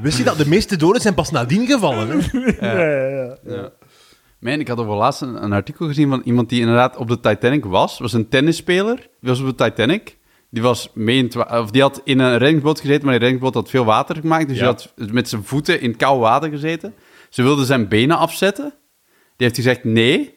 Wist 0.00 0.18
je 0.18 0.24
dat 0.24 0.38
de 0.38 0.48
meeste 0.48 0.76
doden 0.76 1.00
zijn 1.02 1.14
pas 1.14 1.30
nadien 1.30 1.66
gevallen? 1.66 2.08
Hè? 2.08 2.66
ja, 2.66 2.88
ja, 2.88 3.06
ja. 3.08 3.36
Ja. 3.46 3.70
Man, 4.40 4.60
ik 4.60 4.68
had 4.68 4.78
over 4.78 4.94
laatst 4.94 5.20
een, 5.20 5.42
een 5.44 5.52
artikel 5.52 5.86
gezien 5.86 6.08
van 6.08 6.22
iemand 6.24 6.48
die 6.48 6.60
inderdaad 6.60 6.96
op 6.96 7.08
de 7.08 7.20
Titanic 7.20 7.64
was. 7.64 7.98
was 7.98 8.12
een 8.12 8.28
tennisspeler. 8.28 8.96
Die 8.96 9.28
was 9.30 9.40
op 9.40 9.46
de 9.46 9.64
Titanic. 9.64 10.18
Die, 10.50 10.62
was 10.62 10.90
mee 10.94 11.16
in 11.18 11.46
of 11.50 11.70
die 11.70 11.82
had 11.82 12.00
in 12.04 12.18
een 12.18 12.38
reddingsboot 12.38 12.80
gezeten, 12.80 13.02
maar 13.02 13.12
die 13.12 13.20
reddingsboot 13.22 13.54
had 13.54 13.70
veel 13.70 13.84
water 13.84 14.16
gemaakt. 14.16 14.48
Dus 14.48 14.58
Ja. 14.58 14.72
die 14.72 14.86
had 14.96 15.12
met 15.12 15.28
zijn 15.28 15.44
voeten 15.44 15.80
in 15.80 15.96
koud 15.96 16.20
water 16.20 16.50
gezeten. 16.50 16.94
Ze 17.28 17.42
wilde 17.42 17.64
zijn 17.64 17.88
benen 17.88 18.18
afzetten. 18.18 18.74
Die 19.36 19.46
heeft 19.46 19.56
gezegd 19.56 19.84
nee. 19.84 20.34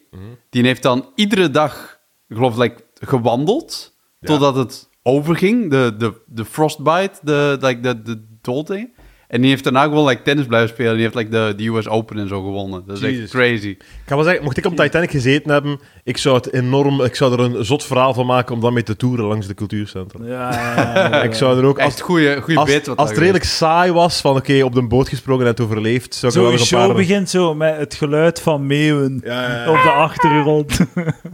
Die 0.50 0.64
heeft 0.66 0.84
dan 0.84 1.10
iedere 1.16 1.50
dag, 1.50 2.00
ik 2.28 2.36
geloof, 2.36 2.58
like, 2.58 2.84
gewandeld. 2.94 3.98
Ja. 4.20 4.28
Totdat 4.28 4.56
het 4.56 4.90
overging, 5.04 5.70
de, 5.70 5.94
de, 5.98 6.22
de 6.26 6.46
frostbite, 6.46 7.12
de, 7.22 7.58
like, 7.62 7.80
de, 7.80 8.02
de. 8.02 8.90
En 9.32 9.42
die 9.42 9.50
heeft 9.50 9.64
daarna 9.64 9.84
gewoon 9.84 10.08
like, 10.08 10.22
tennis 10.22 10.46
blijven 10.46 10.70
spelen. 10.70 10.94
Die 10.94 11.02
heeft 11.02 11.16
like, 11.16 11.30
de, 11.30 11.54
de 11.58 11.68
US 11.68 11.88
Open 11.88 12.18
en 12.18 12.28
zo 12.28 12.44
gewonnen. 12.44 12.84
Dat 12.86 13.02
is 13.02 13.20
echt 13.20 13.30
crazy. 13.30 13.68
Ik 13.68 13.86
ga 14.06 14.16
wel 14.16 14.24
zeggen, 14.24 14.44
mocht 14.44 14.58
ik 14.58 14.66
op 14.66 14.76
Titanic 14.76 15.12
gezeten 15.12 15.52
hebben, 15.52 15.80
ik 16.04 16.18
zou 16.18 16.36
het 16.36 16.54
enorm, 16.54 17.02
ik 17.02 17.16
zou 17.16 17.34
er 17.34 17.40
een 17.40 17.66
zot 17.66 17.86
verhaal 17.86 18.14
van 18.14 18.26
maken 18.26 18.56
om 18.56 18.62
dan 18.62 18.74
mee 18.74 18.84
te 18.84 18.96
toeren 18.96 19.26
langs 19.26 19.48
de 19.48 19.54
cultuurcentra. 19.54 20.26
Ja, 20.26 20.52
ja, 20.52 21.10
ja. 21.10 21.24
Ik 21.32 21.34
zou 21.34 21.58
er 21.58 21.66
ook, 21.66 21.80
als, 21.80 21.88
Echt 21.88 22.02
goede 22.02 22.42
goede 22.42 22.60
als, 22.60 22.70
bit. 22.70 22.88
Wat 22.88 22.98
als 22.98 23.10
het 23.10 23.18
redelijk 23.18 23.44
saai 23.44 23.92
was, 23.92 24.22
van 24.22 24.36
oké, 24.36 24.64
op 24.64 24.74
de 24.74 24.88
boot 24.88 25.10
gesprongen 25.10 25.46
en 25.46 25.52
het 25.52 25.62
overleefd, 25.62 26.16
zou 26.16 26.32
ik 26.32 26.38
er 26.38 26.44
Zo, 26.44 26.50
wel 26.50 26.60
een 26.60 26.66
show 26.66 26.86
paar... 26.88 26.96
begint 26.96 27.30
zo 27.30 27.56
met 27.56 27.78
het 27.78 27.94
geluid 27.94 28.42
van 28.42 28.68
meeuwen 28.68 29.22
Ja, 29.24 29.42
ja, 29.42 29.64
ja. 29.64 29.70
op 29.70 29.84
de 29.84 29.90
achtergrond. 29.90 30.78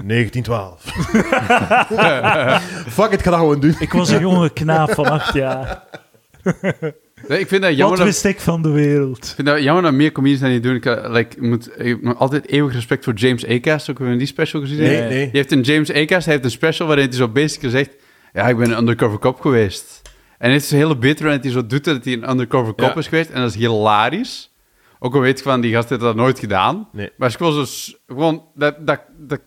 1912. 0.08 0.84
Fuck 2.98 3.06
it, 3.06 3.14
ik 3.14 3.24
ga 3.24 3.30
dat 3.30 3.40
gewoon 3.40 3.60
doen. 3.60 3.76
Ik 3.80 3.94
was 3.94 4.10
een 4.10 4.20
jonge 4.20 4.50
knaap 4.50 4.92
van 4.94 5.06
acht 5.06 5.34
jaar. 5.34 5.84
Nee, 7.28 7.40
ik 7.40 7.48
vind 7.48 7.62
dat 7.62 7.70
Wat 7.70 7.80
jammer 7.80 7.98
dat, 7.98 8.06
wist 8.08 8.26
ik 8.26 8.40
van 8.40 8.62
de 8.62 8.70
wereld? 8.70 9.26
ik 9.26 9.34
vind 9.36 9.48
dat 9.48 9.64
jammer 9.64 9.84
dat 9.84 9.94
meer 9.94 10.12
comedians 10.12 10.42
dat 10.42 10.50
niet 10.52 10.64
doen. 10.64 10.76
Ik, 10.76 10.86
eh, 10.86 11.10
like, 11.12 11.36
ik 11.36 11.42
moet, 11.42 11.70
ik 11.78 11.88
heb 11.88 12.02
nog 12.02 12.18
altijd 12.20 12.48
eeuwig 12.48 12.74
respect 12.74 13.04
voor 13.04 13.14
James 13.14 13.46
Acast. 13.48 13.90
Ook 13.90 13.98
hebben 13.98 14.14
we 14.14 14.18
die 14.20 14.28
special 14.28 14.62
gezien. 14.62 14.78
Nee, 14.78 15.02
Nee. 15.02 15.10
Die 15.10 15.30
heeft 15.32 15.52
een 15.52 15.62
James 15.62 15.92
Acast, 15.94 16.26
hij 16.26 16.34
heeft 16.34 16.46
een 16.46 16.52
special 16.52 16.88
waarin 16.88 17.06
hij 17.08 17.16
zo 17.16 17.28
basically 17.28 17.72
zegt... 17.78 17.90
Ja, 18.34 18.48
ik 18.48 18.58
ben 18.58 18.72
een 18.72 18.78
undercover 18.78 19.20
cop 19.20 19.40
geweest. 19.42 20.02
En 20.04 20.12
hij 20.38 20.52
heeft 20.52 20.72
een 20.72 20.78
hele 20.78 20.98
bitter 20.98 21.24
waarin 21.26 21.42
hij 21.44 21.52
zo 21.52 21.66
doet 21.66 21.84
dat 21.84 22.04
hij 22.04 22.14
een 22.14 22.30
undercover 22.30 22.76
cop 22.76 22.88
Ja. 22.94 22.96
is 22.96 23.08
geweest. 23.08 23.30
En 23.30 23.42
dat 23.42 23.50
is 23.50 23.56
hilarisch. 23.56 24.52
Ook 25.00 25.14
al 25.16 25.22
weet 25.22 25.38
ik 25.38 25.44
van, 25.44 25.62
die 25.62 25.74
gast 25.74 25.90
heeft 25.90 26.02
dat 26.02 26.16
nooit 26.16 26.40
gedaan. 26.40 26.88
Nee. 26.92 27.10
Maar 27.18 27.30
het 27.30 27.40
is 27.42 27.48
gewoon 27.48 27.66
zo... 27.66 27.72
s- 27.72 27.96
Gewoon, 28.08 28.44
dat, 28.56 28.88
dat, 28.88 29.02
dat, 29.18 29.40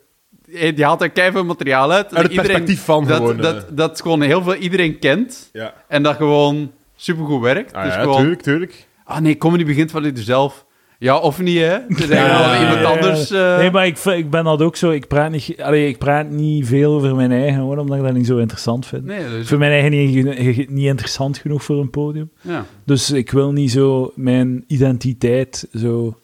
eh, 0.53 0.77
die 0.77 0.85
haalt 0.85 1.03
er 1.03 1.11
keihard 1.11 1.47
materiaal 1.47 1.93
uit. 1.93 2.15
Uit 2.15 2.27
het 2.27 2.35
perspectief 2.43 2.85
van 2.85 3.07
dat, 3.07 3.17
gewoon, 3.17 3.37
eh. 3.37 3.43
Dat, 3.43 3.77
dat 3.77 4.01
gewoon 4.03 4.21
heel 4.23 4.43
veel 4.43 4.55
iedereen 4.55 4.99
kent. 4.99 5.49
Ja, 5.53 5.75
En 5.89 6.03
dat 6.03 6.17
gewoon 6.17 6.73
supergoed 7.03 7.41
werkt. 7.43 7.73
ah, 7.73 7.85
dus 7.85 7.95
ja 7.95 8.01
gewoon... 8.01 8.19
tuurlijk, 8.21 8.43
tuurlijk. 8.43 8.87
Ah 9.05 9.19
nee, 9.21 9.37
comedy 9.39 9.65
begint 9.65 9.91
vanuit 9.91 10.19
jezelf. 10.19 10.67
Ja, 10.99 11.19
of 11.19 11.41
niet, 11.41 11.59
hè? 11.59 11.65
Er 11.65 11.85
is 11.89 12.09
Ja, 12.09 12.09
wel 12.09 12.53
ja, 12.55 12.61
iemand 12.61 12.85
anders... 12.85 13.31
eh, 13.31 13.57
Nee, 13.57 13.71
maar 13.71 13.87
ik, 13.87 13.99
ik 13.99 14.31
ben 14.31 14.45
dat 14.45 14.63
ook 14.63 14.77
zo. 14.77 14.91
Ik 14.91 15.09
praat, 15.09 15.31
niet, 15.31 15.55
allee, 15.63 15.89
ik 15.89 15.99
praat 15.99 16.31
niet 16.31 16.67
veel 16.67 16.93
over 16.95 17.15
mijn 17.17 17.33
eigen, 17.33 17.55
gewoon 17.55 17.79
omdat 17.79 17.97
ik 17.99 18.03
dat 18.05 18.13
niet 18.13 18.27
zo 18.27 18.37
interessant 18.39 18.87
vind. 18.87 19.05
Nee, 19.05 19.29
dus, 19.29 19.49
Voor 19.49 19.59
mijn 19.59 19.73
eigen 19.73 19.91
niet, 19.91 20.71
niet 20.71 20.87
interessant 20.87 21.39
genoeg 21.39 21.65
voor 21.65 21.81
een 21.81 21.91
podium. 21.91 22.31
ja. 22.41 22.65
Dus 22.85 23.11
ik 23.11 23.31
wil 23.31 23.53
niet 23.53 23.71
zo 23.71 24.13
mijn 24.15 24.65
identiteit 24.67 25.69
zo... 25.75 26.19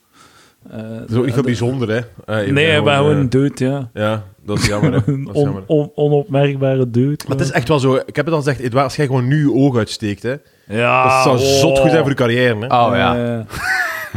eh, 0.71 0.79
Dat 0.99 1.11
is 1.11 1.17
ook 1.17 1.25
niet 1.25 1.35
veel 1.35 1.43
bijzonder, 1.43 1.89
hè. 1.89 1.97
Eh, 2.45 2.53
Nee, 2.53 2.77
ik 2.77 2.85
ben 2.85 2.97
gewoon 2.97 3.13
eh, 3.15 3.19
een 3.19 3.29
dude, 3.31 3.65
ja. 3.65 3.91
Ja, 3.95 4.25
dat 4.45 4.59
is 4.59 4.67
jammer, 4.67 4.93
hè. 4.93 5.01
Een 5.13 5.25
Dat 5.27 5.35
is 5.35 5.41
on, 5.41 5.45
jammer. 5.45 5.63
on- 5.67 5.91
onopmerkbare 5.95 6.91
dude. 6.91 7.25
Maar 7.29 7.37
het 7.37 7.47
is 7.47 7.53
echt 7.53 7.69
wel 7.69 7.79
zo, 7.79 7.95
ik 7.95 8.17
heb 8.17 8.25
het 8.25 8.35
al 8.35 8.41
gezegd, 8.41 8.59
Edouard, 8.61 8.85
als 8.85 8.97
jij 8.97 9.07
gewoon 9.07 9.29
nu 9.29 9.39
je 9.39 9.53
oog 9.53 9.77
uitsteekt, 9.77 10.23
hè. 10.23 10.35
Ja, 10.69 11.03
Dat 11.03 11.23
zou 11.23 11.39
oh. 11.39 11.45
zot 11.45 11.79
goed 11.79 11.91
zijn 11.91 12.01
voor 12.03 12.11
je 12.11 12.17
carrière, 12.17 12.57
hè. 12.59 12.67
Oh 12.67 12.91
ja, 12.97 13.17
Eh, 13.17 13.41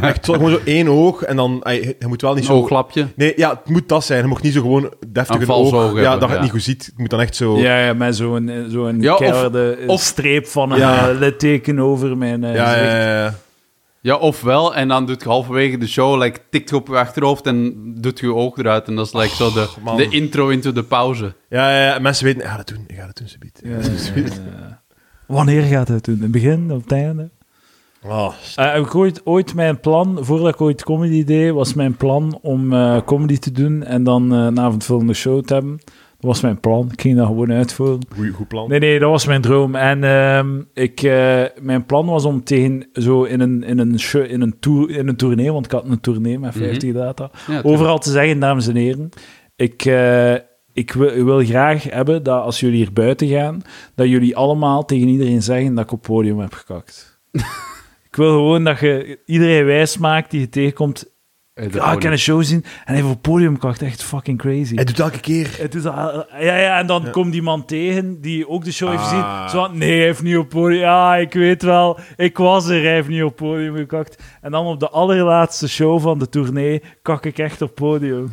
Echt 0.10 0.26
zo, 0.26 0.34
gewoon 0.34 0.52
zo 0.52 0.60
één 0.66 0.88
oog 0.88 1.24
en 1.24 1.36
dan, 1.36 1.62
je 1.66 1.96
moet 2.08 2.22
wel 2.22 2.32
niet 2.34 2.40
een 2.40 2.46
zo... 2.50 2.54
ooglapje. 2.54 3.08
Nee, 3.16 3.34
ja, 3.36 3.50
het 3.50 3.70
moet 3.70 3.90
dat 3.90 4.04
zijn. 4.04 4.22
Je 4.22 4.28
mag 4.28 4.42
niet 4.42 4.54
zo 4.54 4.62
gewoon 4.62 4.94
deftig 5.08 5.36
Een 5.36 5.42
een 5.42 5.50
oog... 5.50 5.74
oog 5.74 5.82
ja, 5.82 6.02
hebben, 6.02 6.04
dat 6.04 6.20
je 6.20 6.26
het 6.26 6.36
ja. 6.36 6.42
niet 6.42 6.52
goed 6.52 6.64
ziet. 6.64 6.86
Het 6.86 6.98
moet 6.98 7.10
dan 7.10 7.20
echt 7.20 7.36
zo... 7.36 7.58
ja, 7.58 7.80
ja, 7.80 7.94
met 7.94 8.16
zo'n 8.16 8.50
eh, 8.50 8.56
zo'n 8.68 9.02
Ja, 9.02 9.14
of- 9.14 9.20
keiharde 9.20 9.78
of- 9.88 10.02
streep 10.02 10.48
van 10.48 10.72
een 10.72 10.78
Ja. 10.78 11.10
eh, 11.10 11.20
litteken 11.20 11.80
over 11.80 12.18
mijn 12.18 12.44
eh, 12.44 12.56
ja, 12.56 12.76
ja, 12.76 12.84
ja, 13.00 13.24
ja. 13.24 13.34
Ja, 14.02 14.16
ofwel, 14.16 14.76
en 14.76 14.88
dan 14.88 15.06
doet 15.06 15.22
je 15.24 15.30
halverwege 15.30 15.78
de 15.78 15.88
show, 15.88 16.22
like, 16.22 16.40
tikt 16.50 16.70
je 16.70 16.76
op 16.76 16.88
je 16.88 16.98
achterhoofd 16.98 17.46
en 17.46 17.74
doet 18.02 18.20
je 18.20 18.26
je 18.26 18.34
oog 18.34 18.58
eruit. 18.58 18.88
En 18.88 18.96
dat 18.96 19.06
is 19.06 19.14
like 19.14 19.36
zo 19.36 19.52
de, 19.54 19.68
man. 19.84 19.98
de 19.98 20.10
intro 20.10 20.48
into 20.50 20.72
de 20.72 20.84
pauze. 20.84 21.34
Ja, 21.50 21.70
ja, 21.72 21.86
ja. 21.86 21.96
En 21.96 22.02
mensen 22.02 22.26
weten, 22.26 22.42
ik 22.42 22.48
ga 22.48 22.58
dat 22.58 22.68
doen, 22.68 22.84
ik 22.88 22.96
ga 22.96 23.06
dat 23.06 23.18
doen, 23.18 23.28
ja, 23.72 23.78
ja. 24.60 24.79
Wanneer 25.30 25.62
gaat 25.62 25.88
het 25.88 26.06
doen? 26.06 26.16
In 26.16 26.22
het 26.22 26.32
begin 26.32 26.72
of 26.72 26.82
het 26.82 26.92
einde? 26.92 27.30
Oh, 28.06 28.34
Eh, 28.56 28.74
heb 28.74 28.86
ik 28.86 28.96
ooit, 28.96 29.22
ooit 29.26 29.54
mijn 29.56 29.80
plan, 29.80 30.18
voordat 30.22 30.54
ik 30.54 30.62
ooit 30.62 30.84
comedy 30.84 31.24
deed, 31.24 31.52
was 31.52 31.74
mijn 31.74 31.96
plan 31.96 32.40
om 32.42 32.74
eh, 32.74 33.02
comedy 33.06 33.38
te 33.38 33.52
doen 33.52 33.84
en 33.84 34.04
dan 34.04 34.34
eh, 34.34 34.40
een 34.40 34.60
avondvullende 34.60 35.14
show 35.14 35.44
te 35.44 35.54
hebben. 35.54 35.78
Dat 36.20 36.32
was 36.32 36.42
mijn 36.42 36.60
plan. 36.60 36.90
Ik 36.92 37.02
ging 37.02 37.18
dat 37.18 37.26
gewoon 37.28 37.52
uitvoeren. 37.52 38.00
goeie, 38.14 38.32
goed 38.32 38.48
plan. 38.48 38.70
Nee, 38.70 38.80
nee, 38.80 39.00
dat 39.00 39.10
was 39.10 39.26
mijn 39.26 39.42
droom. 39.42 39.76
En 39.76 40.04
ehm, 40.04 40.62
ik, 40.74 41.02
eh, 41.02 41.44
mijn 41.62 41.86
plan 41.86 42.06
was 42.06 42.26
om 42.26 42.44
tegen 42.44 42.88
zo 42.94 43.24
in 43.24 43.40
een, 43.40 43.64
in 43.64 43.80
een, 43.80 44.00
show, 44.00 44.26
in 44.32 44.42
een, 44.42 44.56
tour, 44.60 44.90
in 44.90 45.08
een 45.08 45.16
tournee, 45.16 45.52
want 45.52 45.66
ik 45.66 45.72
had 45.72 45.86
een 45.90 46.00
tournee 46.00 46.40
met 46.40 46.56
50 46.56 46.94
data, 46.94 47.32
Ja, 47.48 47.62
overal 47.64 47.98
te 48.00 48.12
zeggen, 48.12 48.40
dames 48.40 48.68
en 48.68 48.76
heren, 48.76 49.10
ik, 49.56 49.86
eh, 49.86 50.34
ik 50.80 50.92
wil, 50.92 51.24
wil 51.26 51.46
graag 51.46 51.84
hebben 51.84 52.24
dat 52.24 52.44
als 52.44 52.60
jullie 52.60 52.76
hier 52.78 52.94
buiten 52.94 53.28
gaan, 53.28 53.62
dat 53.96 54.08
jullie 54.08 54.36
allemaal 54.38 54.86
tegen 54.86 55.08
iedereen 55.08 55.42
zeggen 55.44 55.74
dat 55.76 55.84
ik 55.84 55.92
op 55.92 55.98
het 56.00 56.08
podium 56.08 56.40
heb 56.40 56.54
gekakt. 56.54 57.20
ik 58.10 58.16
wil 58.16 58.32
gewoon 58.32 58.64
dat 58.64 58.80
je 58.80 59.20
iedereen 59.26 59.66
wijs 59.66 59.98
maakt 59.98 60.32
die 60.32 60.40
je 60.40 60.50
tegenkomt, 60.50 61.12
ah, 61.78 61.94
ik 61.94 62.00
kan 62.00 62.12
een 62.12 62.18
show 62.20 62.44
zien, 62.44 62.64
en 62.64 62.70
hij 62.86 62.96
heeft 62.96 63.08
op 63.08 63.14
het 63.14 63.22
podium 63.22 63.54
gekakt, 63.54 63.82
echt 63.82 64.04
fucking 64.04 64.38
crazy. 64.38 64.76
Hij 64.76 64.84
doet 64.84 65.00
elke 65.00 65.20
keer... 65.20 65.56
Het 65.58 65.76
is 65.76 65.86
al- 65.86 66.26
ja, 66.40 66.58
ja, 66.58 66.80
en 66.80 66.88
dan 66.88 67.10
komt 67.12 67.34
iemand 67.36 67.68
tegen 67.68 68.22
die 68.22 68.48
ook 68.50 68.64
de 68.64 68.72
show 68.72 68.90
heeft 68.90 69.02
Ah. 69.02 69.08
gezien. 69.44 69.50
Zo 69.50 69.66
van, 69.68 69.78
nee, 69.78 69.90
hij 69.92 70.00
heeft 70.06 70.24
niet 70.24 70.38
op 70.38 70.50
podium. 70.50 70.80
Ja, 70.80 71.16
ik 71.16 71.34
weet 71.34 71.62
wel, 71.62 72.00
ik 72.18 72.38
was 72.38 72.68
er, 72.68 72.84
hij 72.84 72.94
heeft 72.94 73.08
niet 73.08 73.24
op 73.24 73.36
podium 73.36 73.76
gekakt. 73.76 74.24
En 74.42 74.52
dan 74.52 74.66
op 74.66 74.80
de 74.80 74.90
allerlaatste 74.90 75.70
show 75.70 76.02
van 76.02 76.20
de 76.20 76.30
tournee 76.30 76.82
kak 77.02 77.26
ik 77.26 77.38
echt 77.38 77.62
op 77.62 77.76
podium. 77.76 78.32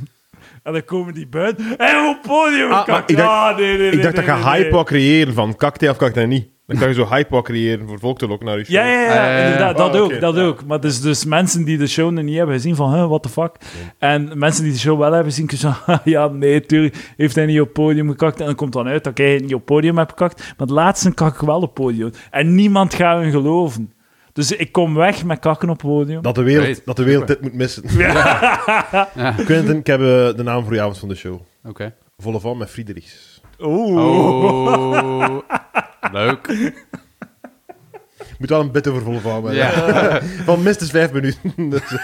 En 0.67 0.73
dan 0.73 0.85
komen 0.85 1.15
die 1.15 1.27
buiten. 1.29 1.65
Hij 1.77 1.91
heeft 1.91 2.17
op 2.17 2.23
podium 2.23 2.71
Ah, 2.71 2.81
ik 2.81 2.87
dacht- 2.87 3.21
ah, 3.29 3.57
nee, 3.57 3.67
nee, 3.67 3.79
nee, 3.79 3.87
Ik 3.91 4.03
dacht 4.03 4.15
nee, 4.17 4.25
dat 4.25 4.37
je 4.37 4.43
nee, 4.43 4.51
hype 4.53 4.63
nee. 4.63 4.71
wou 4.71 4.85
creëren 4.85 5.35
van 5.35 5.57
kakt 5.57 5.81
hij 5.81 5.91
of 5.91 5.97
kakt 5.97 6.15
hij 6.15 6.27
niet. 6.27 6.49
Dan 6.67 6.79
kan 6.79 6.89
je 6.89 6.95
zo 6.95 7.07
hype 7.09 7.31
wou 7.31 7.43
creëren 7.43 7.89
voor 7.89 7.99
volk 7.99 8.19
te 8.19 8.27
lokken 8.27 8.47
naar 8.47 8.59
je 8.59 8.65
show. 8.65 8.75
Ja, 8.75 8.85
ja, 8.87 9.01
ja, 9.03 9.37
ja. 9.39 9.45
inderdaad, 9.45 9.77
dat 9.77 9.95
Oh, 9.95 10.01
ook, 10.01 10.05
oké, 10.11 10.19
dat 10.19 10.35
ja. 10.37 10.43
ook. 10.43 10.65
Maar 10.65 10.81
dus, 10.81 11.01
dus 11.01 11.25
mensen 11.25 11.65
die 11.65 11.79
de 11.79 11.87
show 11.87 12.11
nog 12.11 12.25
niet 12.25 12.37
hebben 12.37 12.55
gezien 12.55 12.75
van, 12.77 12.93
huh, 12.95 13.07
what 13.07 13.23
the 13.23 13.29
fuck? 13.29 13.51
En 13.99 14.31
mensen 14.39 14.63
die 14.65 14.73
de 14.73 14.79
show 14.79 14.99
wel 14.99 15.13
hebben 15.13 15.33
gezien, 15.33 15.47
kunnen 15.47 15.77
zo, 15.87 15.93
ja, 16.11 16.29
nee, 16.29 16.61
tuurlijk 16.61 17.13
heeft 17.17 17.35
hij 17.35 17.47
niet 17.47 17.61
op 17.61 17.73
podium 17.73 18.09
gekakt. 18.11 18.41
En 18.41 18.47
dan 18.47 18.55
komt 18.55 18.73
dan 18.73 18.87
uit 18.89 19.05
dat 19.05 19.19
ik 19.19 19.41
niet 19.41 19.55
op 19.55 19.65
podium 19.65 19.99
heb 19.99 20.09
gekakt. 20.11 20.39
Maar 20.39 20.67
het 20.67 20.71
laatste 20.71 21.15
kak 21.15 21.35
ik 21.35 21.41
wel 21.41 21.61
op 21.61 21.75
podium. 21.75 22.11
En 22.31 22.55
niemand 22.55 22.95
gaat 22.95 23.21
hun 23.21 23.31
geloven. 23.31 23.93
Dus 24.37 24.53
ik 24.53 24.73
kom 24.73 24.95
weg 24.95 25.25
met 25.25 25.39
kakken 25.39 25.69
op 25.71 25.79
podium. 25.79 26.23
Dat 26.23 26.35
de 26.35 26.43
wereld, 26.43 26.65
Great. 26.67 26.83
dat 26.85 26.97
de 26.97 27.05
wereld 27.05 27.27
dit 27.27 27.41
moet 27.41 27.53
missen. 27.55 27.83
Ja, 27.99 29.09
Quentin, 29.47 29.77
ik 29.77 29.87
heb 29.87 30.01
eh, 30.01 30.07
de 30.07 30.43
naam 30.43 30.65
voor 30.65 30.75
je 30.75 30.81
avond 30.81 30.99
van 30.99 31.09
de 31.09 31.15
show. 31.15 31.41
oké. 31.65 31.95
Volle 32.19 32.41
van 32.41 32.59
met 32.59 32.71
Friedrichs. 32.71 33.41
Oeh. 33.61 33.97
Oh, 33.97 35.39
leuk. 36.13 36.73
Moet 38.39 38.49
wel 38.49 38.61
een 38.61 38.71
bit 38.71 38.89
over 38.89 39.21
van 39.21 39.33
hebben. 39.33 39.55
Ja. 39.55 39.71
Van 40.45 40.63
minstens 40.63 40.91
vijf 40.91 41.13
minuten. 41.13 41.41
Dus, 41.71 41.81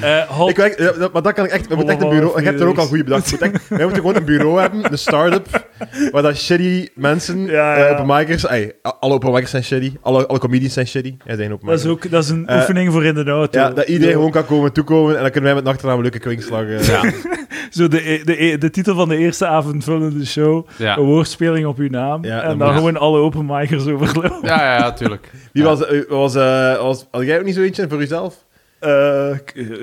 Eh, 0.00 0.48
ik 0.48 0.56
werk, 0.56 0.78
ja, 0.78 0.92
dat- 0.92 1.12
maar 1.12 1.22
dat 1.22 1.32
kan 1.32 1.44
ik 1.44 1.50
echt... 1.50 1.66
We 1.68 1.74
moeten 1.74 1.94
echt 1.94 2.02
een 2.04 2.08
bureau... 2.08 2.38
Ik 2.38 2.44
heb 2.44 2.60
er 2.60 2.66
ook 2.66 2.78
al 2.78 2.86
goede 2.86 3.04
bedacht. 3.04 3.30
We 3.30 3.38
echt- 3.38 3.68
Wij 3.68 3.78
moeten 3.78 3.96
gewoon 4.00 4.16
een 4.16 4.24
bureau 4.24 4.60
hebben, 4.60 4.92
een 4.92 4.98
start-up, 4.98 5.68
waar 6.10 6.22
dat 6.22 6.36
shitty 6.36 6.88
mensen, 6.94 7.44
Ja, 7.46 7.76
eh, 7.76 7.92
openmakers... 7.92 8.46
ey, 8.46 8.72
alle 9.00 9.14
openmakers 9.14 9.50
zijn 9.50 9.64
shitty, 9.64 9.92
alle, 10.00 10.26
alle 10.26 10.38
comedians 10.38 10.72
zijn 10.74 10.86
shitty. 10.86 11.16
Hij 11.24 11.36
zijn 11.36 11.58
dat 11.64 11.78
is 11.78 11.86
ook 11.86 12.10
dat 12.10 12.24
is 12.24 12.30
een 12.30 12.46
Eh, 12.46 12.56
oefening 12.56 12.92
voor 12.92 13.04
in 13.04 13.14
de 13.14 13.24
auto. 13.24 13.58
Ja, 13.58 13.70
dat 13.70 13.88
iedereen 13.88 14.14
gewoon 14.14 14.30
kan 14.30 14.46
komen 14.46 14.72
toekomen 14.72 15.16
en 15.16 15.22
dan 15.22 15.30
kunnen 15.30 15.42
wij 15.50 15.54
met 15.54 15.64
een 15.64 15.70
achternaam 15.72 15.96
een 15.96 16.02
leuke 16.02 16.18
kwinkslag... 16.18 16.64
eh, 16.64 16.86
Ja. 16.86 17.00
Zo 17.72 17.88
de, 17.88 18.20
de, 18.24 18.56
de 18.58 18.70
titel 18.70 18.94
van 18.94 19.08
de 19.08 19.16
eerste 19.16 19.46
avondvullende 19.46 20.26
show. 20.26 20.66
Ja. 20.78 20.96
Een 20.96 21.04
woordspeling 21.04 21.66
op 21.66 21.78
uw 21.78 21.88
naam. 21.88 22.24
Ja, 22.24 22.42
en 22.42 22.56
moet- 22.58 22.66
gewoon 22.68 22.96
alle 22.96 23.18
openmikers 23.18 23.86
overlopen. 23.86 24.38
Ja, 24.42 24.62
ja, 24.64 24.76
ja, 24.76 24.92
tuurlijk. 24.92 25.30
Wie 25.52 25.62
Ja. 25.62 25.68
was... 25.68 25.86
eh, 25.86 26.00
was, 26.08 26.34
eh, 26.34 26.76
was 26.82 27.06
had 27.10 27.22
jij 27.22 27.38
ook 27.38 27.44
niet 27.44 27.54
zo 27.54 27.60
eentje 27.62 27.88
voor 27.88 27.98
jezelf? 27.98 28.44
Eh, 28.78 29.30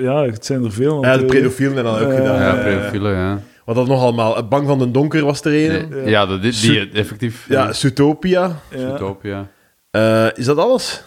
ja, 0.00 0.24
het 0.24 0.44
zijn 0.46 0.64
er 0.64 0.72
veel. 0.72 1.04
Ja, 1.04 1.16
de 1.16 1.24
pedofielen 1.24 1.76
en 1.78 1.84
dan 1.84 1.94
ook 1.98 2.14
gedaan. 2.14 2.40
Ja, 2.40 2.52
pedofielen, 2.62 3.14
ja. 3.16 3.38
Wat 3.64 3.74
dat 3.76 3.86
nog 3.86 4.02
allemaal? 4.02 4.48
Bang 4.48 4.66
van 4.66 4.78
de 4.78 4.90
Donker 4.90 5.24
was 5.24 5.40
er 5.44 5.70
een. 5.70 5.88
Nee, 5.90 6.08
Ja, 6.10 6.26
dat, 6.26 6.42
die, 6.42 6.52
die 6.52 6.90
effectief. 6.92 7.46
Ja, 7.48 7.72
Zootopia. 7.72 8.56
Ja. 8.76 8.94
Utopia. 8.94 9.46
Eh, 9.90 10.26
is 10.34 10.44
dat 10.44 10.58
alles? 10.58 11.02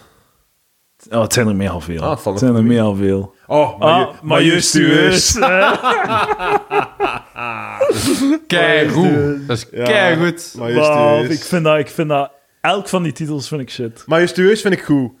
Oh, 1.10 1.22
het 1.22 1.32
zijn 1.32 1.48
er 1.48 1.56
meer 1.56 1.70
al 1.70 1.80
veel. 1.80 2.00
Ah, 2.02 2.24
het 2.24 2.38
zijn 2.38 2.54
er 2.54 2.64
meer 2.64 2.82
al 2.82 2.94
veel. 2.94 3.34
Oh, 3.46 3.80
Ah, 3.80 4.08
majestueus. 4.22 5.38
Kei 8.46 8.88
goed. 8.88 9.46
Dat 9.48 9.56
is 9.56 9.68
kei 9.68 10.16
goed. 10.16 10.54
Wow, 10.56 11.30
ik, 11.30 11.42
vind 11.42 11.64
dat, 11.64 11.78
ik 11.78 11.88
vind 11.88 12.08
dat... 12.08 12.30
Elk 12.60 12.88
van 12.88 13.02
die 13.02 13.12
titels 13.12 13.48
vind 13.48 13.60
ik 13.60 13.70
shit. 13.70 14.02
Majestueus 14.06 14.60
vind 14.60 14.74
ik 14.74 14.82
goed. 14.82 15.12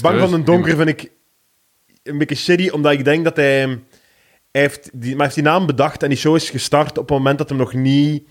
Bang 0.00 0.14
van 0.20 0.30
de 0.30 0.42
Donker 0.46 0.76
vind 0.76 0.88
ik 0.88 1.10
een 2.02 2.18
beetje 2.18 2.34
shitty, 2.34 2.68
omdat 2.68 2.92
ik 2.92 3.04
denk 3.04 3.24
dat 3.24 3.36
hij... 3.36 3.58
hij 3.58 3.78
heeft 4.52 4.90
die, 4.92 5.00
maar 5.08 5.16
hij 5.16 5.24
heeft 5.24 5.34
die 5.34 5.44
naam 5.44 5.66
bedacht 5.66 6.02
en 6.02 6.08
die 6.08 6.18
show 6.18 6.36
is 6.36 6.50
gestart 6.50 6.98
op 6.98 7.08
het 7.08 7.16
moment 7.18 7.38
dat 7.38 7.48
hem 7.48 7.58
nog 7.58 7.72
niet 7.72 8.28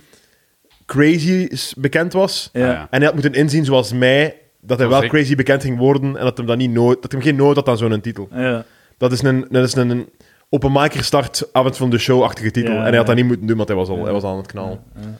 crazy 0.85 1.31
is- 1.49 1.73
bekend 1.77 2.13
was. 2.13 2.49
Ja. 2.53 2.65
Ja. 2.65 2.87
En 2.89 2.97
hij 2.97 3.05
had 3.05 3.13
moeten 3.13 3.33
inzien, 3.33 3.65
zoals 3.65 3.93
mij, 3.93 4.40
dat 4.61 4.79
hij 4.79 4.87
wel 4.87 5.03
ik. 5.03 5.09
crazy 5.09 5.35
bekend 5.35 5.61
ging 5.63 5.77
worden 5.77 6.17
en 6.17 6.23
dat 6.23 6.37
hem, 6.37 6.45
dat 6.45 6.57
niet 6.57 6.71
nood, 6.71 7.01
dat 7.01 7.11
hem 7.11 7.21
geen 7.21 7.35
nood 7.35 7.55
had 7.55 7.67
aan 7.67 7.77
zo'n 7.77 8.01
titel. 8.01 8.27
Ja. 8.31 8.65
Dat 8.97 9.11
is 9.11 9.21
een, 9.21 9.45
dat 9.49 9.63
is 9.63 9.75
een, 9.75 9.89
een 9.89 10.09
openmaker 10.49 11.03
start 11.03 11.49
avond 11.53 11.77
van 11.77 11.89
de 11.89 11.97
show-achtige 11.97 12.51
titel. 12.51 12.73
Ja, 12.73 12.79
en 12.79 12.85
hij 12.87 12.97
had 12.97 13.05
dat 13.07 13.15
ja. 13.15 13.21
niet 13.21 13.25
moeten 13.25 13.47
doen, 13.47 13.57
want 13.57 13.67
hij 13.67 13.77
was 13.77 13.89
al, 13.89 13.97
Ja. 13.97 14.03
hij 14.03 14.11
was 14.13 14.23
al 14.23 14.31
aan 14.31 14.37
het 14.37 14.47
knallen. 14.47 14.83
Ja. 14.95 15.17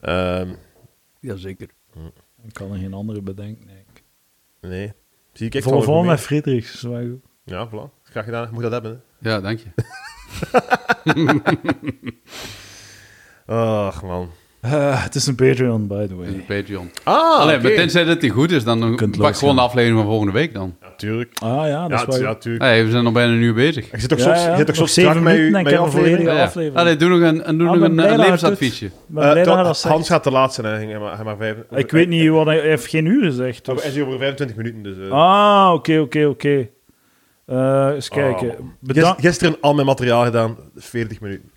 Ehm, 0.00 0.48
Jazeker. 1.20 1.68
Ik 2.46 2.52
kan 2.52 2.72
er 2.72 2.78
geen 2.78 2.94
andere 2.94 3.22
bedenken. 3.22 3.66
Nee. 3.66 3.84
nee. 4.60 4.92
Zie 5.32 5.46
ik, 5.46 5.54
ik 5.54 5.62
Vol 5.62 6.02
met. 6.02 6.20
Friedrichs. 6.20 6.86
Ja, 7.44 7.68
voilà. 7.68 8.02
Graag 8.02 8.24
gedaan. 8.24 8.48
Moet 8.52 8.62
dat 8.62 8.72
hebben. 8.72 9.02
hè. 9.18 9.30
Ja, 9.30 9.40
dank 9.40 9.58
je. 9.58 9.70
Ach, 13.86 14.02
man. 14.02 14.30
Eh, 14.62 15.02
het 15.04 15.14
is 15.14 15.26
een 15.26 15.34
Patreon, 15.34 15.86
by 15.86 16.06
the 16.06 16.14
way. 16.16 16.44
Patreon. 16.46 16.90
Ah, 17.04 17.38
Allee, 17.40 17.54
oké. 17.56 17.62
maar 17.62 17.72
tenzij 17.74 18.04
dat 18.04 18.20
die 18.20 18.30
goed 18.30 18.50
is, 18.50 18.64
dan 18.64 18.96
pak 19.18 19.36
gewoon 19.36 19.54
de 19.54 19.60
aflevering 19.60 19.98
van 20.00 20.08
volgende 20.08 20.32
week 20.32 20.54
dan. 20.54 20.76
Ja, 20.80 20.92
tuurlijk. 20.96 21.30
Ah 21.42 21.66
ja, 21.68 21.88
dat 21.88 22.00
Ja, 22.00 22.06
is 22.08 22.18
ja, 22.18 22.28
goed. 22.28 22.40
tuurlijk. 22.40 22.64
Hey, 22.64 22.84
we 22.84 22.90
zijn 22.90 23.04
nog 23.04 23.12
bijna 23.12 23.32
een 23.32 23.40
uur 23.40 23.54
bezig. 23.54 23.90
Je 23.90 24.00
zit 24.00 24.08
toch 24.08 24.18
Ja, 24.18 24.24
zo, 24.24 24.30
ja. 24.30 24.50
je 24.50 24.56
zit 24.56 24.66
toch 24.66 24.74
zo 24.74 24.80
Nog 24.80 24.90
strak 24.90 25.06
zeven 25.06 25.22
met 25.22 25.32
je, 25.32 25.38
minuten 25.38 25.58
en 25.58 25.64
met 25.64 25.72
ik 25.72 25.78
je 25.78 25.84
een 25.84 25.90
aflevering? 25.90 26.28
Ja. 26.28 26.42
aflevering. 26.42 26.76
Allee, 26.80 26.96
doe 26.96 27.08
nog 27.08 27.20
een, 27.20 27.42
en 27.42 27.58
doe 27.58 27.68
Ah, 27.68 27.74
nog 27.74 27.82
een, 27.88 27.98
een 28.12 28.18
levensadviesje. 28.18 28.84
Ik 28.86 28.92
Eh, 29.16 29.32
hij 29.32 29.44
zegt. 29.44 29.82
Hans 29.82 30.08
gaat 30.08 30.22
te 30.22 30.30
laat 30.30 30.54
zijn. 30.54 30.66
Hij 30.66 30.78
ging- 30.78 30.90
hij 30.90 31.00
maar, 31.00 31.14
hij 31.14 31.24
maar 31.24 31.36
vijf, 31.36 31.56
Ik 31.74 31.90
weet 31.90 32.08
niet, 32.08 32.28
wat 32.28 32.46
hij 32.46 32.56
hij 32.58 32.68
heeft 32.68 32.86
geen 32.86 33.06
uur 33.06 33.24
gezegd. 33.24 33.66
Hij 33.66 33.74
dus- 33.74 33.84
is 33.84 33.94
hier 33.94 34.06
over 34.06 34.18
25 34.18 34.56
minuten, 34.56 34.82
dus... 34.82 34.96
eh. 35.08 35.10
Ah, 35.10 35.72
oké, 35.74 35.98
oké, 35.98 36.24
oké. 36.26 36.68
Eh, 37.46 37.90
eens 37.94 38.08
kijken. 38.08 38.54
Bedankt. 38.80 39.20
Gis- 39.20 39.26
Gisteren 39.28 39.56
al 39.60 39.74
mijn 39.74 39.86
materiaal 39.86 40.24
gedaan, 40.24 40.56
40 40.76 41.20
minuten. 41.20 41.50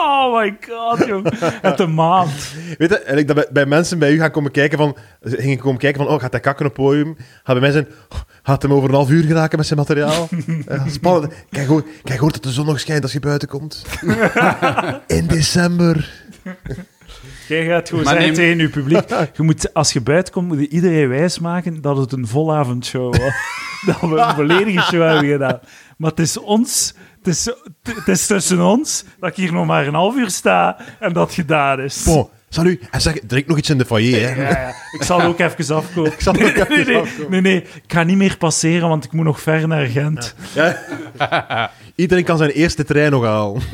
Oh 0.00 0.34
my 0.38 0.56
god, 0.68 1.06
joh. 1.06 1.24
Het 1.40 1.80
een 1.80 1.94
maand. 1.94 2.30
Weet 2.78 2.88
je, 2.90 2.98
en 2.98 3.18
ik 3.18 3.26
dat 3.26 3.36
bij, 3.36 3.46
bij 3.52 3.66
mensen 3.66 3.98
bij 3.98 4.12
u 4.12 4.18
gaan 4.18 4.30
komen 4.30 4.50
kijken 4.50 4.78
van... 4.78 4.96
Gingen 5.22 5.58
komen 5.58 5.78
kijken 5.78 6.04
van, 6.04 6.12
oh, 6.14 6.20
gaat 6.20 6.32
hij 6.32 6.40
kakken 6.40 6.66
op 6.66 6.76
het 6.76 6.82
podium? 6.84 7.16
Gaat 7.16 7.44
bij 7.44 7.60
mij 7.60 7.70
zijn, 7.70 7.88
oh, 8.08 8.18
gaat 8.42 8.62
hem 8.62 8.72
over 8.72 8.88
een 8.88 8.94
half 8.94 9.10
uur 9.10 9.24
geraken 9.24 9.58
met 9.58 9.66
zijn 9.66 9.78
materiaal? 9.78 10.28
Ja, 10.68 10.88
spannend. 10.88 11.32
Kijk, 11.50 11.66
hoor, 11.66 11.84
kijk, 12.04 12.18
hoort 12.20 12.32
dat 12.34 12.42
de 12.42 12.50
zon 12.50 12.66
nog 12.66 12.80
schijnt 12.80 13.02
als 13.02 13.12
je 13.12 13.20
buiten 13.20 13.48
komt? 13.48 13.84
In 15.06 15.26
december. 15.26 16.10
Jij 17.48 17.66
gaat 17.66 17.88
gewoon 17.88 18.04
Maar 18.04 18.12
zeggen 18.14 18.32
neem- 18.32 18.42
tegen 18.44 18.58
je 18.58 18.68
publiek, 18.68 19.08
je 19.36 19.42
moet, 19.42 19.74
als 19.74 19.92
je 19.92 20.00
buiten 20.00 20.32
komt, 20.32 20.48
moet 20.48 20.58
je 20.58 20.68
iedereen 20.68 21.08
wijsmaken 21.08 21.80
dat 21.80 21.96
het 21.96 22.12
een 22.12 22.26
volavondshow 22.26 23.16
was. 23.16 23.32
dat 23.86 24.00
we 24.00 24.16
een 24.16 24.34
volledige 24.34 24.80
show 24.82 25.02
hebben 25.02 25.30
gedaan. 25.30 25.60
Maar 25.96 26.10
het 26.10 26.20
is 26.20 26.38
ons, 26.38 26.94
het 27.28 28.08
is 28.08 28.26
tussen 28.26 28.60
ons, 28.60 29.04
dat 29.20 29.30
ik 29.30 29.36
hier 29.36 29.52
nog 29.52 29.66
maar 29.66 29.86
een 29.86 29.94
half 29.94 30.16
uur 30.16 30.30
sta 30.30 30.76
en 31.00 31.12
dat 31.12 31.32
gedaan 31.32 31.80
is. 31.80 32.04
Salut. 32.48 32.82
En 32.90 33.00
zeg, 33.00 33.18
drink 33.26 33.46
nog 33.46 33.58
iets 33.58 33.70
in 33.70 33.78
de 33.78 33.84
foyer, 33.84 34.34
hè. 34.34 34.42
Ja, 34.42 34.48
ja. 34.48 34.74
Ik 34.92 35.02
zal 35.02 35.22
ook 35.22 35.38
even 35.38 35.76
afkomen. 35.76 36.12
Ik 36.12 36.20
zal 36.20 36.32
ook 36.32 36.40
nee, 36.40 36.54
even 36.54 36.68
nee, 36.68 36.84
nee, 36.84 36.96
afkomen. 36.96 37.30
nee, 37.30 37.40
nee, 37.40 37.56
ik 37.56 37.92
ga 37.92 38.02
niet 38.02 38.16
meer 38.16 38.36
passeren, 38.36 38.88
want 38.88 39.04
ik 39.04 39.12
moet 39.12 39.24
nog 39.24 39.40
ver 39.40 39.68
naar 39.68 39.86
Gent. 39.86 40.34
Ja. 40.54 40.76
Iedereen 41.94 42.24
kan 42.24 42.38
zijn 42.38 42.50
eerste 42.50 42.84
trein 42.84 43.10
nog 43.10 43.24
halen. 43.24 43.62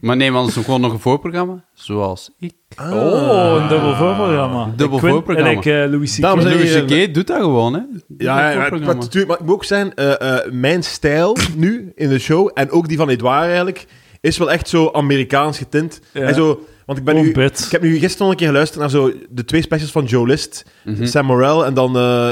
Maar 0.00 0.16
neem 0.16 0.36
anders 0.36 0.58
ook 0.58 0.64
gewoon 0.64 0.80
nog 0.80 0.92
een 0.92 0.98
voorprogramma, 0.98 1.64
zoals 1.74 2.30
ik. 2.38 2.52
Oh, 2.80 3.56
een 3.60 3.68
dubbel 3.68 3.94
voorprogramma. 3.96 4.72
Dubbel 4.76 4.98
voorprogramma. 4.98 5.50
En 5.50 5.56
ik, 5.56 5.64
eh, 5.64 5.90
Louis 5.90 6.14
C.K. 6.14 6.20
Dames 6.20 6.44
en 6.44 6.50
Louis 6.50 6.70
heren, 6.70 7.06
C.K. 7.08 7.14
doet 7.14 7.26
dat 7.26 7.36
gewoon, 7.36 7.74
hè? 7.74 7.80
Ja, 8.18 8.38
ja, 8.38 8.50
ja, 8.50 8.70
maar, 8.70 8.80
maar, 8.80 8.96
natuurlijk, 8.96 9.26
maar 9.26 9.40
ik 9.40 9.44
moet 9.44 9.54
ook 9.54 9.64
zeggen, 9.64 9.94
eh, 9.94 10.36
eh, 10.36 10.52
mijn 10.52 10.82
stijl 10.82 11.36
nu 11.56 11.92
in 11.94 12.08
de 12.08 12.18
show, 12.18 12.50
en 12.54 12.70
ook 12.70 12.88
die 12.88 12.96
van 12.96 13.08
Edouard 13.08 13.46
eigenlijk, 13.46 13.86
is 14.22 14.38
wel 14.38 14.50
echt 14.50 14.68
zo 14.68 14.90
Amerikaans 14.92 15.58
getint. 15.58 16.00
Ja. 16.12 16.20
En 16.20 16.34
zo, 16.34 16.66
want 16.86 16.98
ik 16.98 17.04
ben 17.04 17.14
nu... 17.14 17.32
bit. 17.32 17.64
Ik 17.64 17.70
heb 17.72 17.82
nu 17.82 17.98
gisteren 17.98 18.18
nog 18.18 18.30
een 18.30 18.36
keer 18.36 18.46
geluisterd 18.46 18.80
naar 18.80 18.90
zo 18.90 19.12
de 19.30 19.44
twee 19.44 19.62
specials 19.62 19.92
van 19.92 20.04
Joe 20.04 20.26
List. 20.26 20.64
Mhm. 20.84 21.06
Sam 21.06 21.26
Morrell 21.26 21.60
en 21.60 21.74
dan 21.74 21.96
eh, 21.96 22.30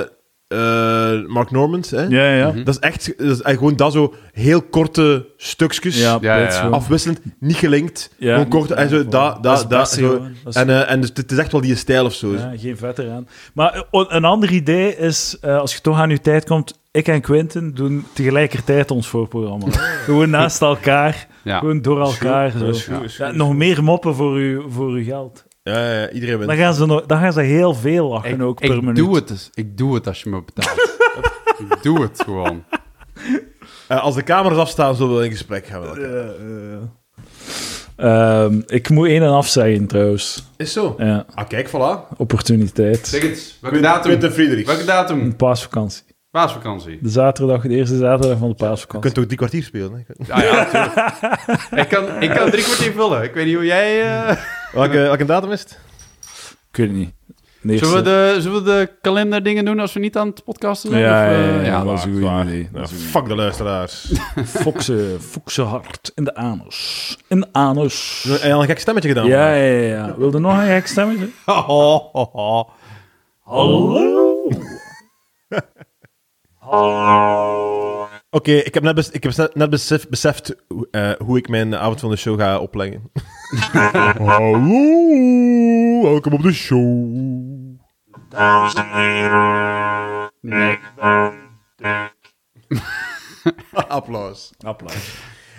eh, 0.49 1.27
Mark 1.27 1.51
Normand. 1.51 1.91
Hè? 1.91 2.03
Ja, 2.03 2.35
ja. 2.35 2.49
Mhm. 2.49 2.65
Dat 2.65 2.75
is 2.75 2.81
echt 2.81 3.13
dat 3.19 3.27
is, 3.31 3.41
eh, 3.43 3.55
gewoon 3.57 3.77
dat 3.77 3.93
zo 3.93 4.15
heel 4.33 4.63
korte 4.63 5.27
stukjes. 5.37 5.99
Ja, 6.01 6.19
Ja, 6.21 6.37
ja, 6.37 6.43
bits 6.43 6.55
ja. 6.57 6.61
gewoon. 6.61 6.77
Afwisselend, 6.77 7.21
niet 7.41 7.57
gelinkt. 7.57 8.11
Ja. 8.19 8.33
gewoon 8.33 8.49
kort. 8.49 8.71
En 8.71 8.89
zo, 8.89 8.97
Ja, 8.97 9.03
da, 9.03 9.33
dat 9.33 9.43
da, 9.43 9.53
is 9.53 9.61
het 9.61 9.71
da, 9.71 9.81
beste 9.81 10.01
zo. 10.01 10.09
gewoon. 10.09 10.33
Dat 10.45 10.55
is- 10.55 10.61
En, 10.61 10.69
eh, 10.69 10.91
en 10.91 11.01
dus 11.01 11.11
het 11.15 11.33
is 11.33 11.39
echt 11.39 11.53
wel 11.53 11.61
die 11.61 11.75
stijl 11.77 12.05
of 12.05 12.15
zo. 12.15 12.33
Ja, 12.33 12.53
geen 12.57 12.77
vet 12.77 12.99
eraan. 12.99 13.29
Maar 13.55 13.85
een 13.91 14.25
ander 14.25 14.51
idee 14.53 14.97
is, 14.97 15.37
eh, 15.41 15.59
als 15.59 15.75
je 15.75 15.81
toch 15.81 15.99
aan 15.99 16.11
je 16.11 16.21
tijd 16.21 16.45
komt, 16.45 16.80
ik 16.91 17.09
en 17.09 17.21
Quinten 17.21 17.75
doen 17.75 18.05
tegelijkertijd 18.13 18.91
ons 18.91 19.09
voorprogramma. 19.09 19.67
gewoon 20.05 20.31
naast 20.31 20.61
elkaar, 20.63 21.27
Ja. 21.45 21.59
gewoon 21.59 21.83
door 21.83 22.01
elkaar. 22.01 22.53
Zo. 23.09 23.33
nog 23.33 23.55
meer 23.55 23.83
moppen 23.85 24.15
voor 24.15 24.33
uw, 24.35 24.71
voor 24.71 24.89
uw 24.91 25.05
geld. 25.05 25.45
Ja, 25.63 25.79
ja, 25.79 26.01
ja, 26.01 26.11
iedereen 26.11 26.37
wint. 26.37 26.49
Dan 26.51 26.59
gaan, 26.59 26.75
ze 26.75 26.87
nog, 26.87 27.07
dan 27.07 27.19
gaan 27.19 27.33
ze 27.33 27.41
heel 27.41 27.75
veel 27.75 28.09
lachen 28.09 28.31
Ik, 28.31 28.43
ook 28.43 28.61
per 28.61 28.75
ik 28.75 28.81
minuut. 28.81 28.97
doe 28.97 29.15
het 29.15 29.29
dus. 29.29 29.51
Ik 29.55 29.77
doe 29.79 29.95
het 29.95 30.07
als 30.07 30.23
je 30.23 30.31
me 30.31 30.43
betaalt. 30.45 30.99
ik 31.71 31.83
doe 31.83 32.03
het 32.03 32.23
gewoon. 32.25 32.65
Eh, 33.89 34.03
als 34.03 34.15
de 34.15 34.23
camera's 34.23 34.59
afstaan, 34.59 34.95
zullen 34.97 35.17
we 35.19 35.25
in 35.25 35.31
gesprek 35.31 35.67
gaan. 35.67 35.97
Ehm, 37.97 38.61
ik 38.67 38.91
moet 38.91 39.07
één 39.09 39.23
en 39.23 39.31
afzeggen 39.31 39.87
trouwens. 39.87 40.45
Is 40.57 40.73
zo. 40.73 40.95
Ja, 40.99 41.27
Ah, 41.35 41.49
kijk, 41.49 41.69
voilà. 41.69 42.17
opportuniteit. 42.17 43.07
Zeg 43.07 43.23
het. 43.23 43.59
Welke 43.61 43.81
datum? 43.81 44.03
Quinten 44.11 44.33
Friedrich. 44.33 44.67
Welke 44.67 44.85
datum? 44.85 45.21
Een 45.21 45.37
paasvakantie. 45.37 46.03
Paasvakantie. 46.31 46.99
De 47.03 47.09
zaterdag, 47.09 47.63
de 47.63 47.69
eerste 47.69 47.97
zaterdag 47.97 48.39
van 48.39 48.49
de 48.49 48.55
Je 48.59 48.65
paasvakantie. 48.65 49.01
kunt 49.13 49.19
ook 49.19 49.25
drie 49.25 49.37
kwartier 49.37 49.63
spelen. 49.63 50.05
Hè? 50.07 50.25
Ja, 50.27 50.43
ja, 50.45 50.55
natuurlijk. 50.63 51.71
ik, 51.85 51.89
kan, 51.89 52.23
ik 52.23 52.31
kan 52.31 52.51
drie 52.51 52.65
kwartier 52.65 52.93
vullen. 52.93 53.23
Ik 53.23 53.35
weet 53.35 53.47
niet 53.47 53.55
hoe 53.55 53.65
jij... 53.65 54.03
eh, 54.29 54.37
Welke, 54.73 54.97
welke 54.99 55.25
datum 55.25 55.51
is 55.53 55.61
het? 55.61 55.79
Ik 56.71 56.77
weet 56.77 56.89
het 56.89 56.97
niet. 56.97 57.13
Zullen, 57.79 57.95
we 57.95 58.03
de, 58.03 58.37
zullen 58.41 58.65
we 58.65 58.71
de 58.71 58.91
kalenderdingen 59.01 59.65
doen 59.65 59.79
als 59.81 59.93
we 59.93 60.01
niet 60.01 60.17
aan 60.17 60.27
het 60.27 60.45
podcasten 60.45 60.91
zijn? 60.91 61.03
Ja, 61.03 61.25
Of, 61.31 61.37
ja, 61.37 61.59
eh, 61.59 61.67
ja, 61.67 61.85
dat 61.85 61.99
is 61.99 62.05
een 62.05 62.13
goed 62.13 62.21
zwaar. 62.21 62.45
idee. 62.47 62.69
Ja, 62.73 62.79
Dat 62.81 62.91
is 62.91 62.97
goed 62.97 63.01
fuck 63.11 63.27
de 63.29 63.35
luisteraars. 63.35 64.13
Fokse, 64.63 65.17
fokse 65.21 65.63
hart 65.63 66.13
in 66.15 66.25
de 66.25 66.35
anus. 66.35 67.19
In 67.29 67.41
de 67.41 67.49
anus. 67.53 68.27
Heb 68.29 68.43
je 68.43 68.53
al 68.55 68.61
een 68.61 68.67
gek 68.67 68.79
stemmetje 68.79 69.09
gedaan? 69.09 69.27
Ja, 69.27 69.55
ja, 69.55 69.65
ja. 69.81 70.07
ja. 70.07 70.15
Wilde 70.17 70.39
nog 70.39 70.53
een 70.59 70.67
gek 70.67 70.87
stemmetje? 70.87 71.29
Oh, 71.47 71.69
oh, 72.15 72.35
oh. 72.35 72.69
Hallo. 73.43 74.49
Oké, 78.31 78.53
ik 78.53 78.75
heb 78.75 78.83
net, 78.83 78.95
bes- 78.95 79.11
ik 79.11 79.23
heb 79.23 79.37
net- 79.37 79.55
net 79.55 79.71
besef, 79.71 80.09
beseft 80.09 80.55
hoe- 80.69 80.89
eh, 80.91 81.11
hoe 81.27 81.39
ik 81.39 81.49
mijn 81.49 81.77
avond 81.77 82.01
van 82.01 82.11
de 82.11 82.17
show 82.17 82.41
ga 82.41 82.59
opleggen. 82.59 83.11
Hallo, 84.19 86.03
welkom 86.03 86.33
op 86.33 86.43
de 86.43 86.53
show. 86.53 87.05
Nee. 90.41 90.79
Applaus. 93.89 94.51
Applaus. 94.59 94.95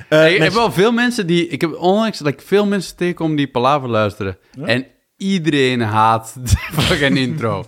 Eh, 0.09 0.17
Hey, 0.17 0.33
ik 0.35 0.41
heb 0.41 0.53
wel 0.53 0.71
veel 0.71 0.91
mensen 0.91 1.27
die... 1.27 1.47
Ik 1.47 1.61
heb 1.61 1.73
onlangs 1.75 2.17
dat 2.17 2.27
ik 2.27 2.41
veel 2.41 2.65
mensen 2.65 2.95
tegenkom 2.95 3.35
die 3.35 3.47
Palaver 3.47 3.89
luisteren. 3.89 4.37
En 4.65 4.87
iedereen 5.17 5.81
haat 5.81 6.33
de 6.43 6.57
fucking 6.81 7.17
intro. 7.17 7.65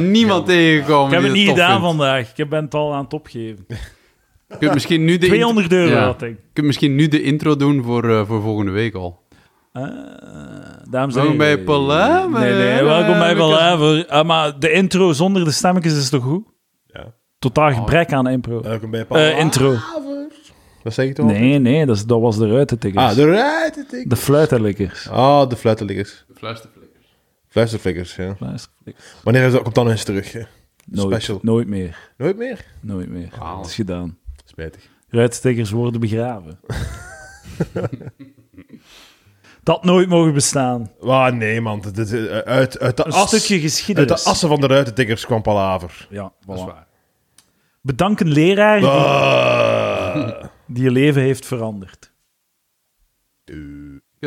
Niemand 0.00 0.46
tegengekomen 0.46 1.06
Ik 1.06 1.12
heb 1.14 1.22
het 1.22 1.32
niet 1.32 1.48
gedaan 1.48 1.70
vindt. 1.70 1.86
vandaag. 1.86 2.32
Ik 2.36 2.48
ben 2.48 2.64
het 2.64 2.74
al 2.74 2.94
aan 2.94 3.04
het 3.04 3.12
opgeven. 3.12 3.64
Je 4.48 4.56
kunt 4.58 4.72
misschien 4.74 5.04
nu 5.04 5.18
de 5.18 5.26
200 5.36 5.72
euro 5.72 5.90
Ja. 5.94 6.04
had 6.04 6.22
ik. 6.22 6.28
Je 6.28 6.50
kunt 6.52 6.66
misschien 6.66 6.94
nu 6.94 7.08
de 7.08 7.22
intro 7.22 7.56
doen 7.56 7.82
voor, 7.82 8.10
eh, 8.10 8.26
voor 8.26 8.42
volgende 8.42 8.70
week 8.70 8.94
al. 8.94 9.24
Ah, 9.72 9.82
dames 10.90 11.14
en 11.14 11.20
Welkom 11.20 11.38
bij. 11.38 11.58
Palaver. 11.58 12.40
Nee, 12.40 12.52
nee, 12.54 12.82
welkom 12.84 13.18
bij 13.18 13.30
Eh, 13.30 13.36
Palaver. 13.38 14.06
Ah, 14.08 14.26
maar 14.26 14.58
de 14.58 14.70
intro 14.72 15.12
zonder 15.12 15.44
de 15.44 15.50
stemmetjes 15.50 15.96
is 15.98 16.08
toch 16.08 16.22
goed? 16.24 16.44
Ja. 16.86 17.14
Totaal 17.38 17.72
gebrek 17.72 18.12
aan 18.12 18.28
impro. 18.28 18.62
Welkom 18.62 18.90
bij 18.90 19.06
Eh, 19.08 19.38
intro. 19.38 19.74
Dat 20.82 20.94
zeg 20.94 21.06
je 21.06 21.12
toch? 21.12 21.26
Nee, 21.26 21.58
nee, 21.58 21.86
dat, 21.86 21.96
is, 21.96 22.04
dat 22.06 22.20
was 22.20 22.38
de 22.38 22.48
ruitentikkers. 22.48 23.04
Ah, 23.04 23.14
de 23.14 23.24
ruitentik. 23.30 24.10
De 24.10 24.16
fluiterlikkers. 24.16 25.08
Ah, 25.08 25.48
de 25.48 25.56
fluitenlikkers. 25.56 26.24
Fluisterflikkers. 26.34 26.85
Fluisterflikkers, 27.56 28.16
ja. 28.16 28.36
Wanneer 29.24 29.46
is 29.46 29.52
dat, 29.52 29.62
komt 29.62 29.74
dan 29.74 29.90
eens 29.90 30.04
terug? 30.04 30.32
Hè? 30.32 30.42
Nooit, 30.84 31.14
Special. 31.14 31.38
nooit 31.42 31.68
meer. 31.68 32.10
Nooit 32.16 32.36
meer? 32.36 32.64
Nooit 32.80 33.08
meer. 33.08 33.28
Wauw. 33.38 33.58
Het 33.58 33.66
is 33.66 33.74
gedaan. 33.74 34.18
Spijtig. 34.44 34.88
Ruitstickers 35.08 35.70
worden 35.70 36.00
begraven. 36.00 36.58
dat 39.62 39.84
nooit 39.84 40.08
mogen 40.08 40.34
bestaan. 40.34 40.90
Ah, 41.00 41.32
nee, 41.32 41.60
man. 41.60 41.80
Dit 41.80 41.98
is, 41.98 42.12
eh, 42.12 42.38
uit, 42.38 42.78
uit, 42.78 42.96
de 42.96 43.06
Een 43.06 43.12
as, 43.12 43.28
stukje 43.28 43.54
uit 43.54 43.62
geschiedenis. 43.62 44.22
de 44.24 44.30
assen 44.30 44.48
van 44.48 44.60
de 44.60 44.66
ruitentikkers 44.66 45.26
kwam 45.26 45.42
Palaver. 45.42 46.06
Ja, 46.10 46.32
Dat 46.46 46.56
is 46.56 46.62
voilà. 46.62 46.66
waar. 46.66 46.86
Bedank 47.80 48.20
een 48.20 48.32
leraar 48.32 48.78
die, 48.80 48.88
Ah. 48.88 50.44
die 50.66 50.82
je 50.82 50.90
leven 50.90 51.22
heeft 51.22 51.46
veranderd. 51.46 52.12
Ik 53.44 53.54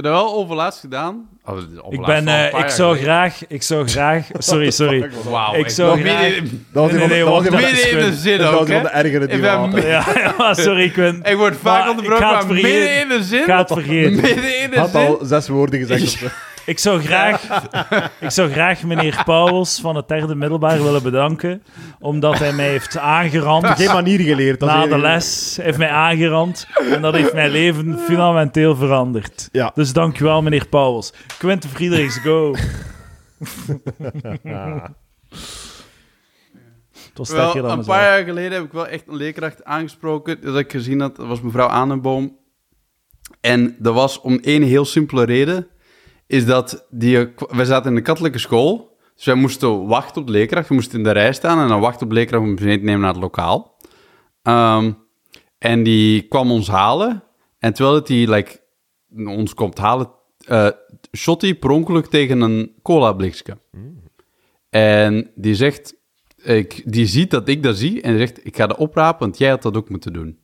heb 0.03 0.13
dat 0.13 0.21
wel 0.23 0.33
overlaatst 0.33 0.79
gedaan. 0.79 1.27
Oh, 1.45 1.57
Ik, 1.89 2.05
ben, 2.05 2.27
eh, 2.27 2.59
ik 2.59 2.69
zou 2.69 2.89
geleden. 2.97 3.13
graag... 3.13 3.47
Ik 3.47 3.63
zou 3.63 3.87
graag... 3.87 4.27
Sorry, 4.37 4.71
sorry. 4.81 5.09
Wauw. 5.29 5.53
ik 5.55 5.69
zou 5.69 6.01
graag- 6.01 6.39
Dat 6.73 6.91
Nee, 6.91 7.07
nee, 7.07 7.23
midden 7.25 7.89
in 7.91 7.97
de 7.97 8.13
zin 8.13 8.41
ook, 8.41 8.67
ergere 8.69 9.27
die. 9.27 9.41
Ja, 9.87 10.53
sorry, 10.53 10.83
ik 10.83 10.93
ben... 10.95 11.19
Ik 11.23 11.35
word 11.35 11.55
vaak 11.61 11.89
onderbroken, 11.89 12.25
ik 12.25 12.31
ga 12.31 12.37
het 12.37 12.47
maar 12.47 12.55
vergeten. 12.57 12.79
midden 12.79 12.99
in 13.01 13.07
de 13.07 13.23
zin. 13.23 13.39
Ik 13.39 13.45
ga 13.45 13.57
het 13.57 13.71
vergeten. 13.71 14.11
Midden 14.21 14.59
in 14.61 14.69
de 14.69 14.79
had 14.79 14.89
zin. 14.89 14.99
al 14.99 15.19
zes 15.23 15.47
woorden 15.47 15.79
gezegd. 15.79 16.23
Ik 16.69 16.79
zou 16.79 17.01
graag, 17.01 17.67
ik 18.27 18.29
zou 18.29 18.51
graag 18.51 18.83
meneer 18.83 19.21
Pauwels 19.25 19.79
van 19.81 19.95
het 19.95 20.07
derde 20.07 20.35
middelbaar 20.35 20.83
willen 20.83 21.03
bedanken, 21.03 21.63
omdat 21.99 22.39
hij 22.39 22.53
mij 22.53 22.69
heeft 22.69 22.97
aangerand 22.97 23.65
Geen 23.67 23.91
manier 23.93 24.19
geleerd. 24.19 24.59
na 24.59 24.87
de 24.87 24.97
les. 24.97 25.55
Hij 25.55 25.65
heeft 25.65 25.77
mij 25.77 25.89
aangerand 25.89 26.67
en 26.91 27.01
dat 27.01 27.13
heeft 27.13 27.33
mijn 27.33 27.51
leven 27.51 27.99
fundamenteel 27.99 28.75
veranderd. 28.75 29.49
Ja. 29.51 29.71
Dus 29.75 29.93
dankjewel, 29.93 30.41
meneer 30.41 30.67
Pauwels. 30.67 31.13
Quentin 31.37 31.69
Friedrichs, 31.69 32.17
go. 32.17 32.55
was 37.13 37.31
Wel, 37.31 37.55
een 37.55 37.85
paar 37.85 38.03
jaar 38.03 38.23
geleden 38.23 38.51
heb 38.51 38.63
ik 38.63 38.71
wel 38.71 38.87
echt 38.87 39.07
een 39.07 39.15
leerkracht 39.15 39.63
aangesproken 39.63 40.41
dat 40.41 40.57
ik 40.57 40.71
gezien 40.71 40.99
had. 40.99 41.15
Dat 41.15 41.27
was 41.27 41.41
mevrouw 41.41 41.67
Aanenboom. 41.67 42.37
En 43.41 43.75
dat 43.79 43.93
was 43.93 44.21
om 44.21 44.39
één 44.39 44.63
heel 44.63 44.85
simpele 44.85 45.23
reden. 45.23 45.67
Is 46.29 46.45
dat 46.45 46.85
die, 46.89 47.33
wij 47.49 47.65
zaten 47.65 47.89
in 47.89 47.95
de 47.95 48.01
katholieke 48.01 48.39
school. 48.39 48.97
Dus 49.15 49.25
wij 49.25 49.35
moesten 49.35 49.87
wachten 49.87 50.21
op 50.21 50.27
de 50.27 50.33
leerkracht. 50.33 50.67
We 50.67 50.73
moesten 50.73 50.97
in 50.97 51.03
de 51.03 51.11
rij 51.11 51.33
staan 51.33 51.59
en 51.59 51.67
dan 51.67 51.79
wachten 51.79 52.03
op 52.03 52.09
de 52.09 52.15
leerkracht 52.15 52.43
om 52.43 52.53
mee 52.53 52.77
te 52.77 52.83
nemen 52.83 52.99
naar 52.99 53.13
het 53.13 53.21
lokaal. 53.21 53.77
Ehm, 54.41 54.91
en 55.57 55.83
die 55.83 56.21
kwam 56.21 56.51
ons 56.51 56.67
halen. 56.67 57.23
En 57.59 57.73
terwijl 57.73 57.95
het 57.95 58.07
die 58.07 58.29
like, 58.29 58.59
ons 59.15 59.53
komt 59.53 59.77
halen, 59.77 60.11
eh 60.45 60.69
shot 61.17 61.41
hij 61.41 61.55
per 61.55 62.09
tegen 62.09 62.41
een 62.41 62.71
cola 62.81 63.13
blikje. 63.13 63.57
En 64.69 65.31
die 65.35 65.55
zegt, 65.55 65.95
ik, 66.43 66.83
die 66.85 67.05
ziet 67.05 67.31
dat 67.31 67.47
ik 67.47 67.63
dat 67.63 67.77
zie 67.77 68.01
en 68.01 68.17
zegt, 68.17 68.45
ik 68.45 68.55
ga 68.55 68.67
dat 68.67 68.77
oprapen, 68.77 69.19
want 69.19 69.37
jij 69.37 69.49
had 69.49 69.61
dat 69.61 69.77
ook 69.77 69.89
moeten 69.89 70.13
doen. 70.13 70.39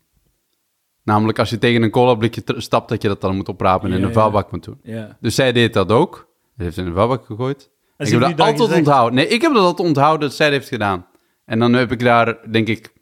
Namelijk, 1.05 1.39
als 1.39 1.49
je 1.49 1.57
tegen 1.57 1.81
een 1.81 1.89
cola 1.89 2.15
blikje 2.15 2.43
tr- 2.43 2.59
stapt, 2.59 2.89
dat 2.89 3.01
je 3.01 3.07
dat 3.07 3.21
dan 3.21 3.35
moet 3.35 3.49
oprapen 3.49 3.91
en 3.91 3.97
in 3.97 4.03
een 4.03 4.13
vuilbak 4.13 4.51
moet 4.51 4.63
doen. 4.63 4.79
Dus 5.19 5.35
zij 5.35 5.51
deed 5.51 5.73
dat 5.73 5.91
ook. 5.91 6.27
Ze 6.57 6.63
heeft 6.63 6.77
in 6.77 6.85
een 6.85 6.93
vuilbak 6.93 7.25
gegooid. 7.25 7.69
En 7.97 8.05
ik 8.05 8.11
heb 8.11 8.21
dat 8.21 8.29
altijd 8.39 8.59
gezegd- 8.59 8.77
onthouden. 8.77 9.15
Nee, 9.15 9.27
ik 9.27 9.41
heb 9.41 9.53
dat 9.53 9.63
altijd 9.63 9.87
onthouden 9.87 10.27
dat 10.27 10.37
zij 10.37 10.45
dat 10.49 10.55
heeft 10.55 10.69
gedaan. 10.69 11.05
En 11.45 11.59
dan 11.59 11.73
heb 11.73 11.91
ik 11.91 11.99
daar, 11.99 12.37
denk 12.51 12.67
ik, 12.67 12.93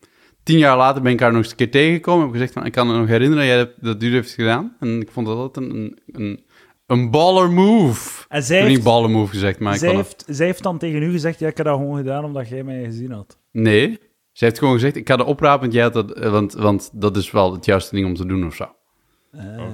tien 0.44 0.58
jaar 0.58 0.78
later 0.78 1.02
ben 1.02 1.12
ik 1.12 1.20
haar 1.20 1.32
nog 1.32 1.42
eens 1.42 1.50
een 1.52 1.56
keer 1.58 1.72
tegengekomen. 1.72 2.20
Heb 2.20 2.28
ik 2.30 2.34
gezegd, 2.36 2.54
van, 2.54 2.66
ik 2.66 2.72
kan 2.72 2.88
me 2.88 2.98
nog 2.98 3.08
herinneren 3.08 3.46
dat 3.48 3.54
jij 3.56 3.58
dat, 3.58 3.70
dat 4.00 4.04
u 4.04 4.14
heeft 4.14 4.32
gedaan. 4.32 4.76
En 4.80 5.02
ik 5.02 5.12
vond 5.12 5.28
dat 5.28 5.38
altijd 5.38 5.66
een, 5.70 6.00
een, 6.12 6.44
een, 6.88 7.12
baller 7.12 7.52
move. 7.52 8.26
En 8.30 8.40
Ik 8.40 8.46
zij 8.46 8.56
heb 8.58 8.66
heeft, 8.66 8.78
niet 8.78 8.86
baller 8.86 9.10
move 9.10 9.32
gezegd, 9.32 9.60
maar 9.60 9.74
ik 9.74 9.80
zij, 9.80 9.96
heeft, 9.96 10.24
zij 10.28 10.46
heeft 10.46 10.64
dan 10.64 10.78
tegen 10.78 11.02
u 11.04 11.12
gezegd, 11.12 11.40
ja, 11.40 11.48
ik 11.48 11.58
heb 11.58 11.66
dat 11.66 11.78
gewoon 11.78 11.98
gedaan 11.98 12.24
omdat 12.26 12.50
jij 12.50 12.64
mij 12.64 12.84
gezien 12.84 13.12
had. 13.12 13.38
Nee, 13.52 14.00
ze 14.34 14.46
heeft 14.46 14.58
gewoon 14.60 14.74
gezegd, 14.74 14.96
ik 14.96 15.08
ga 15.08 15.16
dat 15.16 15.28
oprapen, 15.28 15.60
want, 15.62 15.74
jij 15.74 15.84
had 15.84 15.94
dat, 15.94 16.12
eh, 16.12 16.32
want, 16.32 16.54
want 16.54 16.90
dat 16.94 17.18
is 17.18 17.32
wel 17.32 17.54
het 17.54 17.66
juiste 17.66 17.96
ding 17.96 18.08
om 18.08 18.16
te 18.16 18.26
doen 18.26 18.46
of 18.46 18.56
zo. 18.56 18.66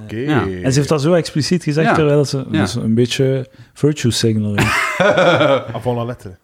Oké. 0.04 0.16
Ja. 0.16 0.42
En 0.42 0.72
ze 0.72 0.78
heeft 0.78 0.88
dat 0.88 1.02
zo 1.02 1.12
expliciet 1.12 1.62
gezegd, 1.62 1.88
Ja. 1.88 1.94
terwijl 1.94 2.24
ze 2.24 2.44
Ja. 2.50 2.60
dus 2.60 2.74
een 2.74 2.94
beetje 2.94 3.46
virtue 3.72 4.10
signaling. 4.10 4.60
Avant 5.72 5.96
la 5.96 6.04
lettre. 6.04 6.38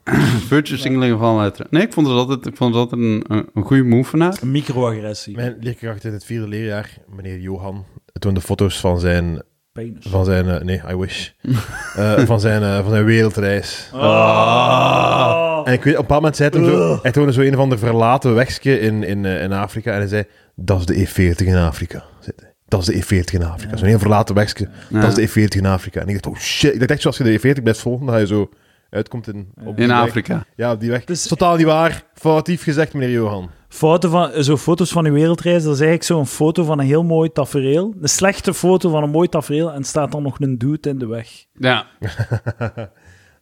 Virtue 0.47 0.77
signaling 0.77 1.19
van 1.19 1.37
letteren. 1.41 1.67
Nee, 1.71 1.83
ik 1.83 1.93
vond 1.93 2.07
het 2.07 2.17
altijd, 2.17 2.47
ik 2.47 2.57
vond 2.57 2.75
het 2.75 2.83
altijd 2.83 3.01
een, 3.01 3.25
een, 3.29 3.49
een 3.55 3.62
goede 3.62 3.83
move 3.83 4.11
van 4.11 4.21
haar. 4.21 4.37
Een 4.41 4.51
microagressie. 4.51 5.37
Mijn 5.37 5.57
leerkracht 5.61 6.05
in 6.05 6.12
het 6.12 6.25
vierde 6.25 6.49
leerjaar, 6.49 6.91
meneer 7.17 7.39
Johan, 7.39 7.85
toonde 8.12 8.41
foto's 8.41 8.81
van 8.81 9.01
zijn... 9.01 9.43
Penis. 9.77 10.07
Van 10.09 10.24
zijn 10.24 10.49
eh, 10.49 10.61
nee, 10.61 10.81
I 10.91 10.97
wish. 10.97 11.29
Eh, 11.97 12.18
van, 12.18 12.41
zijn, 12.41 12.62
eh, 12.62 12.81
van 12.81 12.91
zijn 12.91 13.05
wereldreis. 13.05 13.91
Oh. 13.95 15.62
En 15.64 15.72
ik 15.72 15.85
weet, 15.85 15.93
op 15.93 16.01
een 16.01 16.07
bepaald 16.07 16.20
moment 16.20 16.37
zei 16.37 16.51
hij 16.51 16.64
zo... 16.64 16.99
Hij 17.03 17.12
toonde 17.12 17.33
zo 17.33 17.41
een 17.41 17.55
van 17.55 17.70
de 17.70 17.79
verlaten 17.79 18.35
wegje 18.35 18.81
in, 18.81 19.05
in, 19.05 19.24
eh, 19.24 19.43
in 19.43 19.53
Afrika. 19.53 19.93
En 19.93 19.99
hij 19.99 20.09
zei, 20.09 20.24
dat 20.55 20.79
is 20.79 20.87
de 20.87 21.35
E40 21.35 21.47
in 21.47 21.57
Afrika. 21.57 22.05
Dat 22.68 22.81
is 22.81 22.87
de 22.87 23.22
E40 23.22 23.33
in 23.33 23.45
Afrika. 23.45 23.77
Zo'n 23.77 23.89
heel 23.89 23.99
verlaten. 23.99 24.47
Ja. 24.89 25.01
Dat 25.01 25.18
is 25.18 25.33
de 25.33 25.49
E40 25.49 25.57
in 25.57 25.66
Afrika. 25.66 26.01
En 26.01 26.09
ik 26.09 26.22
dacht, 26.22 26.37
oh 26.37 26.41
shit. 26.41 26.72
Ik 26.72 26.79
dacht 26.79 26.91
echt, 26.91 27.01
zoals 27.01 27.16
je 27.16 27.24
de 27.24 27.39
E40 27.39 27.62
blijft 27.62 27.81
volgen, 27.81 28.07
dat 28.07 28.20
je 28.20 28.27
zo 28.27 28.51
uitkomt 28.91 29.28
in, 29.28 29.49
op 29.64 29.78
In 29.78 29.89
weg. 29.89 29.97
Afrika. 29.97 30.45
Ja, 30.57 30.72
op 30.72 30.80
die 30.80 30.91
weg. 30.91 31.05
Dus- 31.05 31.26
totaal 31.28 31.57
niet 31.57 31.66
waar. 31.66 32.05
Foutief 32.14 32.62
gezegd, 32.62 32.93
meneer 32.95 33.11
Johan. 33.11 33.51
Foto 33.68 34.09
van, 34.09 34.43
zo 34.45 34.57
foto's 34.57 34.91
van 34.93 35.07
uw 35.07 35.12
wereldreis, 35.12 35.62
dat 35.62 35.74
is 35.74 35.80
eigenlijk 35.80 36.09
zo'n 36.09 36.26
foto 36.26 36.64
van 36.64 36.78
een 36.78 36.87
heel 36.87 37.05
mooi 37.05 37.32
tafereel. 37.32 37.95
Een 38.01 38.09
slechte 38.09 38.55
foto 38.55 38.91
van 38.91 39.03
een 39.03 39.11
mooi 39.11 39.28
tafereel 39.28 39.72
en 39.72 39.84
staat 39.84 40.12
dan 40.12 40.22
nog 40.22 40.41
een 40.41 40.59
dude 40.59 40.89
in 40.89 40.99
de 40.99 41.07
weg. 41.07 41.28
Ja. 41.53 41.87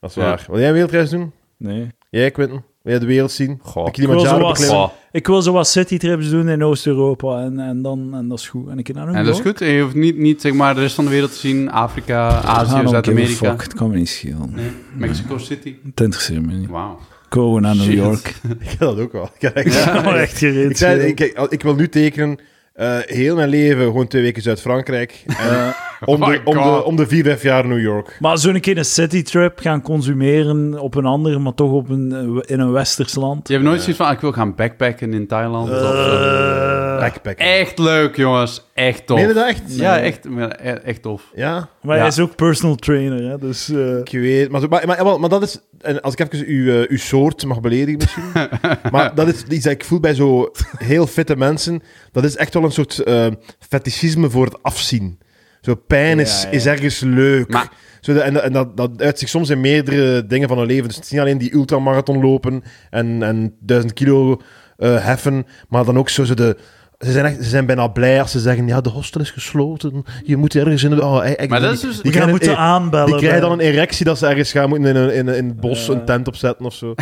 Dat 0.01 0.11
is 0.11 0.15
Ja. 0.15 0.23
waar. 0.23 0.45
Wil 0.49 0.59
jij 0.59 0.67
een 0.69 0.73
wereldreis 0.73 1.11
doen? 1.11 1.33
Nee. 1.59 1.89
Jij, 2.11 2.31
Quentin? 2.31 2.65
Wil 2.85 2.93
jij 2.93 3.03
de 3.03 3.07
wereld 3.09 3.31
zien? 3.33 3.59
Goh. 3.63 3.87
Ik 3.93 3.97
wil 3.97 4.23
beklimmen? 4.23 4.77
Oh. 4.77 4.89
Ik 5.13 5.27
wil 5.27 5.43
zo 5.43 5.53
wat 5.53 5.69
citytrips 5.69 6.31
doen 6.31 6.49
in 6.49 6.65
Oost-Europa 6.65 7.41
en, 7.43 7.59
en, 7.61 7.83
dan, 7.83 8.15
en 8.15 8.29
dat 8.29 8.39
is 8.39 8.49
goed. 8.49 8.69
En 8.69 8.79
ik 8.79 8.95
naar 8.95 9.07
New 9.07 9.15
En 9.17 9.25
dat 9.25 9.35
is 9.35 9.41
goed. 9.41 9.61
En 9.61 9.69
je 9.69 9.83
hoeft 9.83 9.95
niet, 9.95 10.17
niet 10.19 10.41
zeg 10.41 10.53
maar, 10.53 10.75
de 10.75 10.81
rest 10.81 10.95
van 10.95 11.05
de 11.05 11.11
wereld 11.11 11.33
te 11.33 11.39
zien. 11.39 11.71
Afrika, 11.71 12.29
Azië, 12.43 12.89
Zuid-Amerika. 12.89 13.35
fuck, 13.51 13.63
Het 13.63 13.75
kan 13.75 13.91
me 13.91 13.97
niet 13.97 14.09
schelen. 14.09 14.51
Nee, 14.55 14.71
Mexico 14.97 15.39
City. 15.39 15.75
Het 15.85 16.01
interesseert 16.01 16.47
me 16.47 16.53
niet. 16.53 16.69
Wauw. 16.69 16.99
Gewoon 17.29 17.63
naar 17.63 17.77
New. 17.77 17.93
York. 17.93 18.29
Ik 18.61 18.69
heb 18.69 18.79
dat 18.79 18.99
ook 18.99 19.13
wel. 19.13 19.31
Ik, 19.35 19.41
heb 19.41 19.57
echt- 19.57 19.85
Ja, 19.85 20.03
maar 20.03 20.17
echt 20.17 20.39
gereed. 20.39 20.71
ik, 20.71 20.77
zei, 20.77 21.13
schelen. 21.13 21.35
ik, 21.45 21.51
ik 21.53 21.63
wil 21.63 21.75
nu 21.75 21.89
tekenen 21.89 22.39
eh, 22.75 22.99
heel 23.05 23.37
mijn 23.37 23.49
leven 23.49 23.85
gewoon 23.85 24.07
twee 24.07 24.23
weken 24.23 24.43
Zuid-Frankrijk. 24.43 25.23
En 25.49 25.75
om, 26.05 26.23
Oh 26.23 26.29
de, 26.29 26.33
my 26.33 26.41
om, 26.45 26.55
de, 26.63 26.85
om 26.85 26.97
de 26.97 27.07
vier, 27.07 27.25
vijf 27.25 27.43
jaar 27.43 27.67
New 27.67 27.81
York. 27.81 28.17
Maar 28.21 28.39
zo'n 28.39 28.61
keer 28.61 28.79
een 28.79 28.85
citytrip 28.85 29.59
gaan 29.59 29.83
consumeren 29.83 30.79
op 30.79 30.95
een 30.95 31.05
ander, 31.05 31.41
maar 31.41 31.55
toch 31.55 31.71
op 31.71 31.89
een, 31.89 32.43
in 32.47 32.61
een 32.61 32.73
westers 32.73 33.15
land. 33.15 33.49
Je 33.49 33.55
hebt 33.55 33.67
nooit 33.67 33.81
zoiets 33.81 33.99
van, 33.99 34.07
ah, 34.07 34.13
ik 34.13 34.21
wil 34.21 34.33
gaan 34.33 34.55
backpacken 34.55 35.15
in 35.15 35.27
Thailand. 35.27 35.71
of 35.71 35.77
zo. 35.79 36.99
Backpacken. 36.99 37.47
Echt 37.47 37.79
leuk, 37.79 38.17
jongens. 38.17 38.71
Echt 38.75 39.07
tof. 39.07 39.19
Meen 39.19 39.29
je 39.29 39.35
dat 39.35 39.49
echt? 39.49 39.63
Ja, 39.67 40.01
echt, 40.01 40.29
maar 40.29 40.59
e- 40.63 40.71
echt 40.71 41.03
tof. 41.03 41.31
Ja, 41.35 41.69
Maar 41.83 41.95
Ja. 41.97 42.01
hij 42.01 42.11
is 42.11 42.19
ook 42.19 42.37
personal 42.37 42.77
trainer, 42.77 43.23
hè, 43.31 43.39
dus... 43.39 43.69
eh, 43.69 43.97
ik 43.99 44.09
weet. 44.11 44.51
Maar, 44.51 44.69
maar, 44.69 44.87
maar, 44.87 45.05
maar, 45.05 45.21
maar 45.21 45.29
dat 45.29 45.43
is... 45.43 45.59
En 45.81 46.01
als 46.03 46.15
ik 46.15 46.33
even 46.33 46.47
uw, 46.47 46.83
eh, 46.83 46.89
uw 46.91 46.97
soort 46.97 47.45
mag 47.45 47.61
beledigen 47.61 47.97
misschien. 47.99 48.49
maar 48.93 49.15
dat 49.15 49.29
is 49.29 49.43
iets 49.43 49.65
dat 49.65 49.73
ik 49.73 49.85
voel 49.85 50.01
bij 50.01 50.15
zo 50.15 50.51
heel 50.77 51.07
fitte 51.07 51.37
mensen. 51.37 51.83
Dat 52.13 52.25
is 52.25 52.37
echt 52.37 52.55
wel 52.55 52.65
een 52.65 52.73
soort 52.73 52.99
eh 52.99 53.27
fetischisme 53.69 54.31
voor 54.31 54.45
het 54.45 54.63
afzien. 54.63 55.19
Zo 55.61 55.75
pijn 55.75 56.19
is, 56.21 56.43
Ja, 56.43 56.49
ja. 56.49 56.55
is 56.55 56.67
ergens 56.67 57.01
leuk. 57.01 57.49
Maar- 57.49 57.73
Zo 58.01 58.13
de- 58.13 58.21
en 58.21 58.43
en 58.43 58.53
dat, 58.53 58.77
dat 58.77 59.03
uit 59.03 59.19
zich 59.19 59.29
soms 59.29 59.51
in 59.51 59.61
meerdere 59.61 60.27
dingen 60.27 60.49
van 60.49 60.59
hun 60.59 60.67
leven. 60.67 60.87
Dus 60.87 60.97
het 60.97 61.05
is 61.05 61.11
niet 61.11 61.21
alleen 61.21 61.39
die 61.39 61.55
ultramarathon 61.55 62.21
lopen 62.21 62.63
en, 62.91 63.23
en 63.23 63.55
duizend 63.61 63.93
kilo 63.93 64.41
eh, 64.77 65.05
heffen, 65.05 65.47
maar 65.69 65.85
dan 65.85 65.99
ook 65.99 66.09
zo, 66.09 66.25
zo 66.25 66.35
de... 66.35 66.57
Ze 66.99 67.13
zijn, 67.13 67.25
echt, 67.25 67.37
ze 67.37 67.49
zijn 67.49 67.67
bijna 67.67 67.89
blij 67.89 68.21
als 68.21 68.31
ze 68.31 68.41
zeggen, 68.41 68.67
ja, 68.67 68.81
de 68.81 68.89
hostel 68.91 69.21
is 69.21 69.31
gesloten. 69.31 70.05
Je 70.25 70.37
moet 70.37 70.55
ergens 70.55 70.83
in... 70.83 70.91
de- 70.91 71.03
Oh, 71.05 71.25
echt, 71.27 71.49
Maar 71.49 71.61
dat 71.61 71.81
die- 71.81 71.89
is 71.91 72.01
dus- 72.03 72.13
die 72.13 72.27
moeten 72.27 72.51
een- 72.51 72.57
aanbellen. 72.57 73.07
die 73.07 73.17
krijgen 73.17 73.41
dan 73.41 73.53
een 73.53 73.61
erectie 73.61 74.05
dat 74.05 74.19
ze 74.19 74.27
ergens 74.27 74.53
gaan 74.53 74.69
moeten 74.69 74.89
in, 74.89 74.97
een, 74.97 75.15
in, 75.15 75.27
een- 75.27 75.35
in 75.37 75.47
het 75.49 75.61
bos 75.61 75.89
een 75.89 76.05
tent 76.05 76.29
opzetten 76.29 76.65
of 76.67 76.75
zo. 76.75 76.95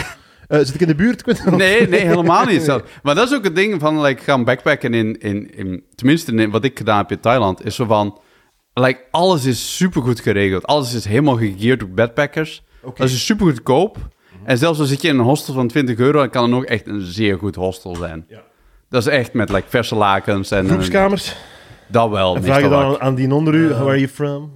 Eh, 0.48 0.58
zit 0.58 0.74
ik 0.74 0.80
in 0.80 0.86
de 0.86 0.94
buurt? 0.94 1.44
Nee, 1.50 1.88
nee, 1.88 2.00
helemaal 2.00 2.44
niet. 2.46 2.62
zelf. 2.72 2.82
Maar 3.02 3.14
dat 3.14 3.30
is 3.30 3.36
ook 3.36 3.44
het 3.44 3.54
ding 3.56 3.80
van 3.80 4.00
like, 4.00 4.22
gaan 4.22 4.44
backpacken 4.44 4.94
in, 4.94 5.18
in, 5.20 5.50
in... 5.56 5.84
Tenminste, 5.94 6.32
in, 6.34 6.50
wat 6.50 6.64
ik 6.64 6.78
gedaan 6.78 6.98
heb 6.98 7.10
in 7.10 7.20
Thailand, 7.20 7.64
is 7.64 7.74
zo 7.74 7.84
van... 7.84 8.18
Like, 8.74 9.00
alles 9.10 9.44
is 9.44 9.76
supergoed 9.76 10.20
geregeld. 10.20 10.66
Alles 10.66 10.94
is 10.94 11.04
helemaal 11.04 11.36
gegeerd 11.36 11.80
door 11.80 11.88
backpackers. 11.88 12.62
Dat 12.94 13.08
is 13.08 13.26
super 13.26 13.46
goedkoop. 13.46 13.96
En 14.44 14.58
zelfs 14.58 14.78
als 14.78 14.88
zit 14.88 15.02
je 15.02 15.08
in 15.08 15.18
een 15.18 15.24
hostel 15.24 15.54
van 15.54 15.68
20 15.68 15.98
euro, 15.98 16.18
dan 16.18 16.30
kan 16.30 16.42
het 16.42 16.52
nog 16.52 16.64
echt 16.64 16.86
een 16.86 17.00
zeer 17.00 17.38
goed 17.38 17.54
hostel 17.54 17.96
zijn. 17.96 18.24
Ja. 18.28 18.42
Dat 18.92 19.06
is 19.06 19.12
echt 19.12 19.32
met 19.32 19.50
like, 19.50 19.68
verse 19.68 19.94
lakens 19.94 20.50
en... 20.50 20.68
Groepskamers. 20.68 21.36
dat 21.86 22.10
wel. 22.10 22.36
En 22.36 22.42
vraag 22.42 22.60
je 22.60 22.68
dan 22.68 23.00
aan 23.00 23.14
die 23.14 23.34
onder 23.34 23.54
u, 23.54 23.68
where 23.68 23.84
are 23.84 23.98
you 23.98 24.08
from? 24.08 24.52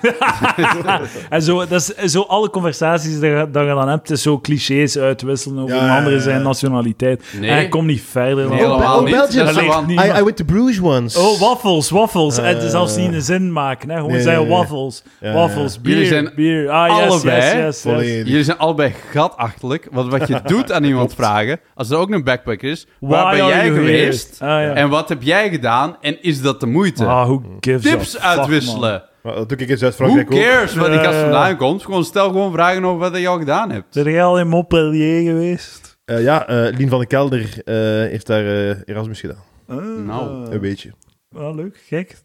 En 1.28 1.42
zo, 1.42 1.66
dat 1.66 1.94
is 1.96 2.12
zo 2.12 2.20
alle 2.20 2.50
conversaties 2.50 3.20
die 3.20 3.30
je, 3.30 3.48
dat 3.50 3.62
je 3.66 3.68
dan 3.74 3.88
hebt, 3.88 4.10
is 4.10 4.22
zo 4.22 4.38
clichés 4.38 4.98
uitwisselen 4.98 5.62
over 5.62 5.76
Ja, 5.76 5.84
een 5.84 5.96
andere 5.96 6.16
ja. 6.16 6.22
zijn 6.22 6.42
nationaliteit. 6.42 7.24
Nee. 7.40 7.50
En 7.50 7.60
je 7.60 7.68
komt 7.68 7.86
niet 7.86 8.02
verder. 8.02 8.48
dan 8.48 8.52
Nee, 8.52 8.58
dat. 8.58 8.70
helemaal 8.70 9.80
oh, 9.80 9.86
niet. 9.86 10.00
I, 10.00 10.18
I 10.18 10.22
went 10.22 10.36
to 10.36 10.44
Bruges 10.44 10.80
once. 10.80 11.18
Oh, 11.18 11.40
waffles, 11.40 11.90
waffles. 11.90 12.38
Eh, 12.38 12.48
en 12.48 12.70
zelfs 12.70 12.96
niet 12.96 13.12
een 13.12 13.22
zin 13.22 13.52
maken. 13.52 13.88
Hè. 13.88 13.96
Gewoon 13.96 14.12
nee, 14.12 14.22
zeggen 14.22 14.48
waffles, 14.48 15.02
Ja, 15.20 15.32
waffles, 15.32 15.74
ja. 15.74 15.80
bier, 15.80 15.92
Jullie 15.92 16.08
zijn 16.08 16.32
bier. 16.34 16.70
Ah, 16.70 16.98
yes, 16.98 17.08
allebei 17.10 17.58
yes, 17.58 17.82
yes. 17.82 18.06
Jullie 18.26 18.44
zijn 18.44 18.58
allebei 18.58 18.94
gatachterlijk. 19.10 19.88
Want 19.90 20.10
wat 20.10 20.28
je 20.28 20.40
doet 20.44 20.72
aan 20.72 20.84
iemand 20.84 21.14
vragen, 21.14 21.60
als 21.74 21.90
er 21.90 21.96
ook 21.96 22.10
een 22.10 22.24
backpacker 22.24 22.70
is, 22.70 22.86
waar 23.00 23.24
Why 23.24 23.36
ben 23.36 23.46
jij 23.46 23.70
geweest? 23.70 24.38
Ah, 24.42 24.48
ja. 24.48 24.72
En 24.74 24.88
wat 24.88 25.08
heb 25.08 25.22
jij 25.22 25.50
gedaan? 25.50 25.96
En 26.00 26.22
is 26.22 26.42
dat 26.42 26.60
de 26.60 26.66
moeite? 26.66 27.04
Ah, 27.06 27.22
who 27.24 27.42
gives 27.60 27.86
a 27.86 27.90
Tips 27.90 28.10
fuck, 28.10 28.20
uitwisselen. 28.20 29.02
Maar 29.22 29.34
dat 29.34 29.48
doe 29.48 29.58
ik 29.58 29.68
in 29.68 29.76
Who 29.76 29.76
Zuid-Frankrijk 29.76 30.32
ook. 30.32 30.38
cares 30.40 30.74
waar 30.74 30.90
die 30.90 30.98
gast 30.98 31.14
Eh. 31.16 31.20
vandaan 31.22 31.56
komt? 31.56 31.84
Gewoon 31.84 32.04
stel 32.04 32.28
gewoon 32.28 32.52
vragen 32.52 32.84
over 32.84 33.10
wat 33.10 33.20
je 33.20 33.28
al 33.28 33.38
gedaan 33.38 33.70
hebt. 33.70 33.94
Ben 33.94 34.12
jij 34.12 34.24
al 34.24 34.38
in 34.38 34.48
Montpellier 34.48 35.22
geweest? 35.30 35.98
Eh, 36.04 36.22
ja, 36.22 36.46
eh, 36.46 36.76
Lien 36.76 36.88
van 36.88 36.98
den 36.98 37.08
Kelder 37.08 37.40
eh, 37.64 37.74
heeft 38.10 38.26
daar 38.26 38.44
Erasmus 38.84 39.20
gedaan. 39.20 39.42
Ah, 39.68 39.76
Nou. 40.06 40.50
Een 40.50 40.60
beetje. 40.60 40.90
ah, 41.36 41.54
leuk, 41.54 41.82
gek. 41.86 42.16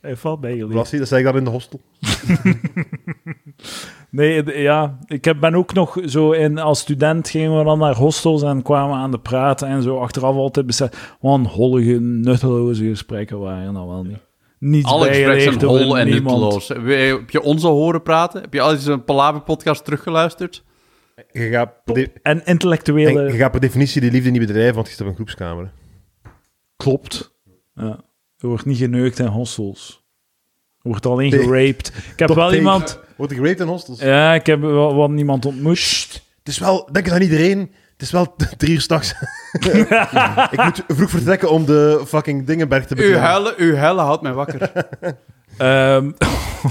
Hij 0.00 0.16
valt 0.16 0.40
bij 0.40 0.56
jullie. 0.56 0.74
Lassie, 0.74 0.98
dat 0.98 1.08
zei 1.08 1.20
ik 1.20 1.26
daar 1.26 1.36
in 1.36 1.44
de 1.44 1.50
hostel. 1.50 1.80
Nee, 4.10 4.60
ja, 4.62 4.98
ik 5.06 5.24
heb, 5.24 5.40
ben 5.40 5.54
ook 5.54 5.72
nog 5.72 5.98
zo 6.04 6.32
in, 6.32 6.58
als 6.58 6.78
student 6.78 7.28
gingen 7.28 7.58
we 7.58 7.64
dan 7.64 7.78
naar 7.78 7.94
hostels 7.94 8.42
en 8.42 8.62
kwamen 8.62 8.96
we 8.96 9.02
aan 9.02 9.10
de 9.10 9.18
praten 9.20 9.68
en 9.68 9.82
zo 9.82 9.98
achteraf 9.98 10.34
altijd 10.34 10.66
beseft, 10.66 10.96
wat 11.20 11.38
een 11.38 11.46
hollige, 11.46 12.00
nutteloze 12.00 12.84
gesprekken 12.84 13.38
waren 13.38 13.74
dat 13.74 13.86
wel 13.86 14.02
niet. 14.04 14.18
Niets 14.58 14.86
Alle 14.90 15.06
gesprekken 15.08 15.52
zijn 15.52 15.64
hol 15.64 15.98
en 15.98 16.06
niemand. 16.06 16.40
nutteloos. 16.40 16.68
Heb 16.68 16.86
je, 16.86 17.22
je 17.26 17.42
ons 17.42 17.64
al 17.64 17.72
horen 17.76 18.02
praten? 18.02 18.40
Heb 18.40 18.52
je 18.54 18.60
al 18.60 18.72
eens 18.72 18.86
een 18.86 19.04
Palaver-podcast 19.04 19.84
teruggeluisterd? 19.84 20.64
Je 21.32 21.48
gaat, 21.48 21.72
En 22.22 22.44
intellectuele... 22.44 23.22
je 23.32 23.38
gaat 23.38 23.50
per 23.50 23.60
definitie 23.60 24.00
die 24.00 24.10
liefde 24.10 24.30
niet 24.30 24.40
bedrijven, 24.46 24.74
want 24.74 24.86
je 24.86 24.92
zit 24.92 25.00
op 25.02 25.06
een 25.08 25.14
groepskamer. 25.14 25.72
Klopt. 26.76 27.36
Ja. 27.74 28.00
Er 28.38 28.48
wordt 28.48 28.64
niet 28.64 28.76
geneukt 28.78 29.18
in 29.18 29.26
hostels. 29.26 30.04
Er 30.82 30.88
wordt 30.90 31.06
alleen 31.06 31.30
Nee. 31.30 31.42
geraped. 31.42 31.86
Ik 32.12 32.18
heb 32.18 32.28
Top 32.28 32.36
wel 32.36 32.46
take. 32.46 32.58
iemand... 32.58 33.00
Wordt 33.16 33.32
er 33.32 33.38
geraped 33.38 33.60
in 33.60 33.66
hostels? 33.66 34.00
Ja, 34.00 34.34
ik 34.34 34.46
heb 34.46 34.60
wel, 34.60 34.96
wel 34.96 35.12
iemand 35.14 35.44
ontmoet. 35.46 36.22
Het 36.38 36.48
is 36.48 36.58
wel, 36.58 36.88
denk 36.92 37.06
ik 37.06 37.12
aan 37.12 37.22
iedereen 37.22 37.72
Het 37.98 38.06
is 38.06 38.12
wel 38.12 38.34
drie 38.56 38.72
uur 38.72 38.80
s'nachts. 38.80 39.14
ik 40.52 40.62
moet 40.64 40.84
vroeg 40.88 41.10
vertrekken 41.10 41.50
om 41.50 41.64
de 41.64 42.02
fucking 42.06 42.46
Dingenberg 42.46 42.86
te 42.86 42.94
Uw 42.94 43.00
beklimmen. 43.00 43.28
huilen, 43.28 43.54
uw 43.56 43.74
huilen 43.74 44.04
houdt 44.04 44.22
mij 44.22 44.32
wakker. 44.32 44.70
Ehm, 45.58 46.10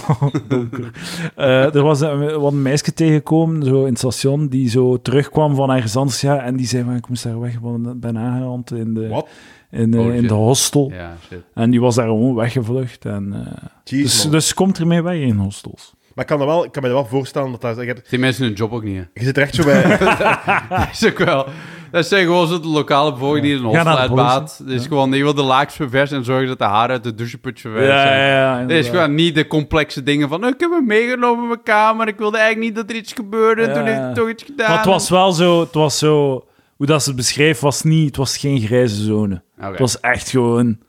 donker. 0.47 0.91
Eh, 1.35 1.75
er 1.75 1.81
was 1.81 1.99
een, 2.01 2.39
wat 2.39 2.51
een 2.51 2.61
meisje 2.61 2.93
tegengekomen 2.93 3.63
zo 3.63 3.81
in 3.81 3.89
het 3.89 3.97
station 3.97 4.47
die 4.47 4.69
zo 4.69 5.01
terugkwam 5.01 5.55
van 5.55 5.71
ergens 5.71 5.95
anders. 5.95 6.21
Ja, 6.21 6.39
en 6.43 6.55
die 6.55 6.67
zei: 6.67 6.83
van, 6.83 6.95
Ik 6.95 7.09
moest 7.09 7.23
daar 7.23 7.39
weg, 7.39 7.59
want 7.59 7.87
ik 7.87 7.99
ben 7.99 8.17
aangerand 8.17 8.71
in 8.71 8.93
de, 8.93 9.07
Wat? 9.07 9.27
in, 9.71 9.91
de, 9.91 9.97
Oh, 9.99 10.05
in 10.13 10.19
shit. 10.19 10.27
de 10.29 10.33
hostel. 10.33 10.91
ja, 10.93 11.15
shit. 11.27 11.39
En 11.53 11.69
die 11.69 11.81
was 11.81 11.95
daar 11.95 12.05
gewoon 12.07 12.35
weggevlucht. 12.35 13.05
En, 13.05 13.33
eh, 13.33 13.63
Jeez, 13.83 14.01
dus, 14.03 14.23
man. 14.23 14.31
dus 14.31 14.53
komt 14.53 14.79
ermee 14.79 15.01
weg 15.01 15.15
in 15.19 15.37
hostels. 15.37 15.93
Maar 16.17 16.25
ik 16.25 16.31
kan, 16.31 16.45
dat 16.47 16.47
wel, 16.55 16.65
ik 16.65 16.71
kan 16.71 16.81
me 16.83 16.89
dat 16.89 16.97
wel 16.97 17.07
voorstellen 17.09 17.51
dat 17.51 17.61
dat... 17.61 17.77
Je, 17.85 17.95
Die 18.09 18.19
mensen 18.19 18.43
hun 18.43 18.53
job 18.53 18.71
ook 18.71 18.83
niet, 18.83 18.97
hè. 18.97 19.03
je 19.13 19.23
zit 19.25 19.37
er 19.37 19.43
echt 19.43 19.55
zo 19.55 19.63
bij... 19.63 19.97
Dat 20.69 20.87
is 20.91 21.05
ook 21.05 21.17
wel... 21.17 21.45
Dat 21.91 22.05
zijn 22.05 22.25
gewoon 22.25 22.47
zo 22.47 22.59
de 22.59 22.67
lokale 22.67 23.11
bevolking 23.13 23.43
die 23.43 23.53
een 23.53 23.59
Ga 23.59 23.65
hostel 23.65 23.83
naar 23.83 23.93
de 23.93 23.99
uitbaat. 23.99 24.57
Het 24.65 24.69
is 24.69 24.85
gewoon, 24.87 25.11
die 25.11 25.23
wil 25.23 25.33
de 25.33 25.41
laaks 25.41 25.75
verversen 25.75 26.17
en 26.17 26.23
zorgen 26.23 26.47
dat 26.47 26.57
de 26.57 26.63
haren 26.63 26.89
uit 26.89 27.03
de 27.03 27.15
doucheput 27.15 27.59
verversen 27.61 27.99
zijn. 28.01 28.29
ja, 28.29 28.59
Het 28.59 28.71
is 28.71 28.89
gewoon 28.89 29.15
niet 29.15 29.35
de 29.35 29.47
complexe 29.47 30.03
dingen 30.03 30.29
van... 30.29 30.43
"Oh, 30.43 30.49
Ik 30.49 30.59
heb 30.59 30.71
hem 30.71 30.85
meegenomen 30.85 31.41
in 31.41 31.47
mijn 31.47 31.63
kamer. 31.63 32.07
Ik 32.07 32.17
wilde 32.17 32.37
eigenlijk 32.37 32.67
niet 32.67 32.75
dat 32.75 32.89
er 32.89 33.01
iets 33.01 33.13
gebeurde. 33.13 33.61
Ja. 33.61 33.73
Toen 33.73 33.85
heeft 33.85 33.99
hij 33.99 34.13
toch 34.13 34.29
iets 34.29 34.43
gedaan. 34.43 34.67
Maar 34.69 34.77
het 34.77 34.85
was 34.85 35.09
wel 35.09 35.31
zo, 35.31 35.59
het 35.59 35.73
was 35.73 35.97
zo, 35.97 36.45
hoe 36.77 36.85
dat 36.85 37.01
ze 37.03 37.07
het 37.07 37.17
beschreef, 37.17 37.59
was 37.59 37.83
niet, 37.83 38.05
het 38.07 38.17
was 38.17 38.37
geen 38.37 38.59
grijze 38.61 39.03
zone. 39.03 39.41
Het 39.59 39.79
was 39.79 39.99
echt 39.99 40.29
gewoon 40.29 40.67
Ja. 40.67 40.85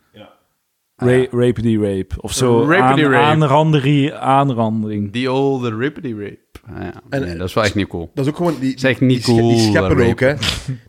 Ra 0.99 1.07
Ah, 1.09 1.17
ja. 1.17 1.27
rapedy 1.31 1.77
rape. 1.77 2.09
Of 2.21 2.33
zo, 2.33 2.61
Rapedy 2.69 3.05
aan, 3.05 3.11
rape. 3.13 3.17
aanranderie, 3.17 4.15
aanrandering. 4.15 5.13
Die 5.13 5.33
old 5.33 5.63
rape. 5.65 6.39
Ah, 6.75 6.83
ja. 6.83 6.93
En- 7.11 7.21
nee, 7.23 7.37
dat 7.37 7.49
is 7.49 7.55
wel 7.55 7.65
echt 7.65 7.75
niet 7.75 7.87
cool. 7.89 8.11
Dat 8.15 8.25
is 8.25 8.31
ook 8.31 8.37
gewoon... 8.37 8.55
Die, 8.61 8.75
is 8.75 8.83
echt 8.85 9.01
niet 9.01 9.11
die, 9.11 9.35
sche- 9.35 9.41
cool, 9.43 9.49
Die 9.49 9.59
scheppen 9.71 10.07
ook, 10.11 10.21
hè. 10.21 10.35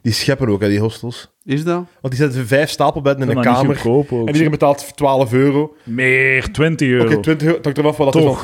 Die 0.01 0.13
scheppen 0.13 0.47
ook, 0.49 0.61
hè, 0.61 0.67
die 0.69 0.79
hostels. 0.79 1.31
Is 1.45 1.63
dat? 1.63 1.75
Want 2.01 2.13
die 2.15 2.23
zetten 2.23 2.47
vijf 2.47 2.69
stapelbedden 2.69 3.23
in 3.29 3.37
een 3.37 3.43
dat 3.43 3.53
kamer. 3.53 3.81
ook, 3.87 4.11
En 4.11 4.25
iedereen 4.27 4.49
betaalt 4.51 4.95
12 4.95 5.33
euro. 5.33 5.61
Oké, 5.61 5.73
Meer, 5.83 6.51
20 6.51 6.87
euro. 6.87 7.19
20 7.19 7.41
euro. 7.47 7.55
Het 7.55 7.65
hangt 7.65 7.79
eraf 7.79 7.97
wat 7.97 8.13
dat 8.13 8.23
is. 8.23 8.37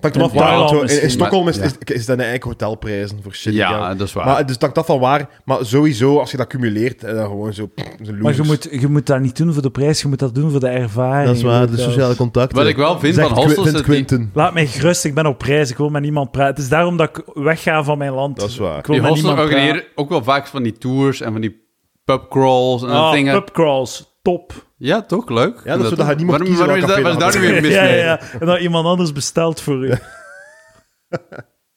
Hangt 0.00 0.16
eraf 0.16 0.32
In. 0.32 0.38
Thailand. 0.38 0.90
Stockholm 1.10 1.48
is, 1.48 1.58
is, 1.58 1.72
is 1.84 2.06
dat 2.06 2.16
eigenlijk 2.18 2.44
hotelprijzen 2.44 3.18
voor 3.22 3.34
shit. 3.34 3.54
Ja, 3.54 3.94
dat 3.94 4.06
is 4.06 4.12
waar. 4.12 4.26
Maar 4.26 4.46
dus 4.46 4.56
hangt 4.58 4.78
af 4.78 4.86
van 4.86 4.98
waar. 4.98 5.28
Maar 5.44 5.58
sowieso, 5.64 6.18
als 6.18 6.30
je 6.30 6.36
dat 6.36 6.46
cumuleert, 6.46 7.04
eh, 7.04 7.14
dan 7.14 7.24
gewoon 7.26 7.52
zo... 7.52 7.66
pff, 7.66 7.84
zo 7.86 8.12
Maar 8.12 8.14
je 8.16 8.22
losers. 8.22 8.48
moet, 8.48 8.68
je 8.80 8.88
moet 8.88 9.06
dat 9.06 9.20
niet 9.20 9.36
doen 9.36 9.52
voor 9.52 9.62
de 9.62 9.70
prijs, 9.70 10.02
je 10.02 10.08
moet 10.08 10.18
dat 10.18 10.34
doen 10.34 10.50
voor 10.50 10.60
de 10.60 10.68
ervaring. 10.68 11.26
Dat 11.26 11.36
is 11.36 11.42
waar, 11.42 11.70
de 11.70 11.76
sociale 11.76 12.08
dat- 12.08 12.16
contacten. 12.16 12.56
Wat 12.58 12.66
ik 12.66 12.76
wel 12.76 12.98
vind 12.98 13.14
Zegt 13.14 13.28
van 13.28 13.36
hostels... 13.36 13.54
vindt 13.54 13.66
is 13.66 13.72
dat 13.72 13.84
die- 13.84 14.04
Quinten. 14.04 14.30
Laat 14.34 14.54
mij 14.54 14.66
gerust, 14.66 15.04
ik 15.04 15.14
ben 15.14 15.26
op 15.26 15.42
reis, 15.42 15.70
ik 15.70 15.76
wil 15.76 15.88
met 15.88 16.02
niemand 16.02 16.30
praten. 16.30 16.54
Het 16.54 16.62
is 16.62 16.68
daarom 16.68 16.96
dat 16.96 17.08
ik 17.08 17.24
wegga 17.34 17.84
van 17.84 17.98
mijn 17.98 18.12
land. 18.12 18.36
Dat 18.40 18.48
is 18.48 18.56
waar. 18.56 18.78
Ik 18.78 18.86
wil 18.86 18.94
Die 18.94 19.04
met 19.04 19.10
hostels 19.12 19.30
niemand 19.34 19.50
praten. 19.50 19.68
organiseren 19.70 19.96
ook 20.04 20.08
wel 20.08 20.22
vaak 20.24 20.46
van 20.46 20.62
die 20.62 20.72
tours 20.78 21.20
en 21.20 21.32
van 21.32 21.40
die 21.40 21.68
pubcrawls 22.04 22.82
en 22.82 22.88
dat 22.88 22.96
Ah, 22.96 23.12
dingen. 23.12 23.34
pubcrawls, 23.34 24.09
top. 24.22 24.66
Ja, 24.76 25.02
toch? 25.02 25.28
Leuk. 25.28 25.60
Ja, 25.64 25.76
dat 25.76 25.82
is 25.82 25.88
zo 25.88 25.96
dat 25.96 26.06
je 26.06 26.14
niet 26.14 26.18
moet 26.18 26.28
waarom, 26.28 26.46
kiezen 26.46 26.66
waarom 26.66 26.82
is 26.84 26.88
dat, 26.88 27.02
café 27.02 27.18
daar 27.18 27.40
nu 27.40 27.40
weer 27.40 27.62
mis 27.62 27.74
ja, 27.74 27.82
mee? 27.82 27.96
ja, 27.96 28.04
ja. 28.04 28.20
En 28.40 28.46
dat 28.46 28.60
iemand 28.60 28.86
anders 28.86 29.12
bestelt 29.12 29.60
voor 29.60 29.86
u. 29.86 29.92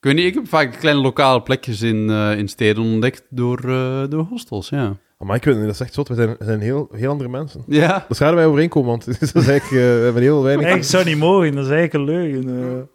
Ik 0.03 0.09
weet 0.09 0.17
niet, 0.17 0.27
ik 0.27 0.33
heb 0.33 0.47
vaak 0.47 0.79
kleine 0.79 1.01
lokale 1.01 1.41
plekjes 1.41 1.81
in, 1.81 2.09
eh, 2.09 2.37
in 2.37 2.47
steden 2.47 2.83
ontdekt 2.83 3.23
door, 3.29 3.59
eh, 3.69 4.03
door 4.09 4.23
hostels, 4.23 4.69
ja. 4.69 4.97
Maar 5.17 5.35
ik 5.35 5.43
weet 5.43 5.55
niet, 5.55 5.65
dat 5.65 5.73
is 5.73 5.79
echt 5.79 5.93
zot. 5.93 6.07
We 6.07 6.15
zijn, 6.15 6.35
we 6.39 6.45
zijn 6.45 6.59
heel, 6.59 6.89
heel 6.91 7.11
andere 7.11 7.29
mensen. 7.29 7.63
Ja, 7.67 8.05
Dat 8.07 8.17
dat 8.17 8.33
wij 8.33 8.45
overeenkomen, 8.45 8.89
want 8.89 9.05
dat 9.19 9.21
is 9.21 9.47
eigenlijk, 9.47 9.63
eh, 9.63 9.97
we 9.97 10.03
hebben 10.03 10.21
heel 10.21 10.43
weinig... 10.43 10.75
Ik 10.75 10.83
zou 10.83 11.05
niet 11.05 11.17
mogen, 11.17 11.55
dat 11.55 11.65
is 11.65 11.71
eigenlijk 11.71 11.93
een 11.93 12.15
leugen. 12.15 12.89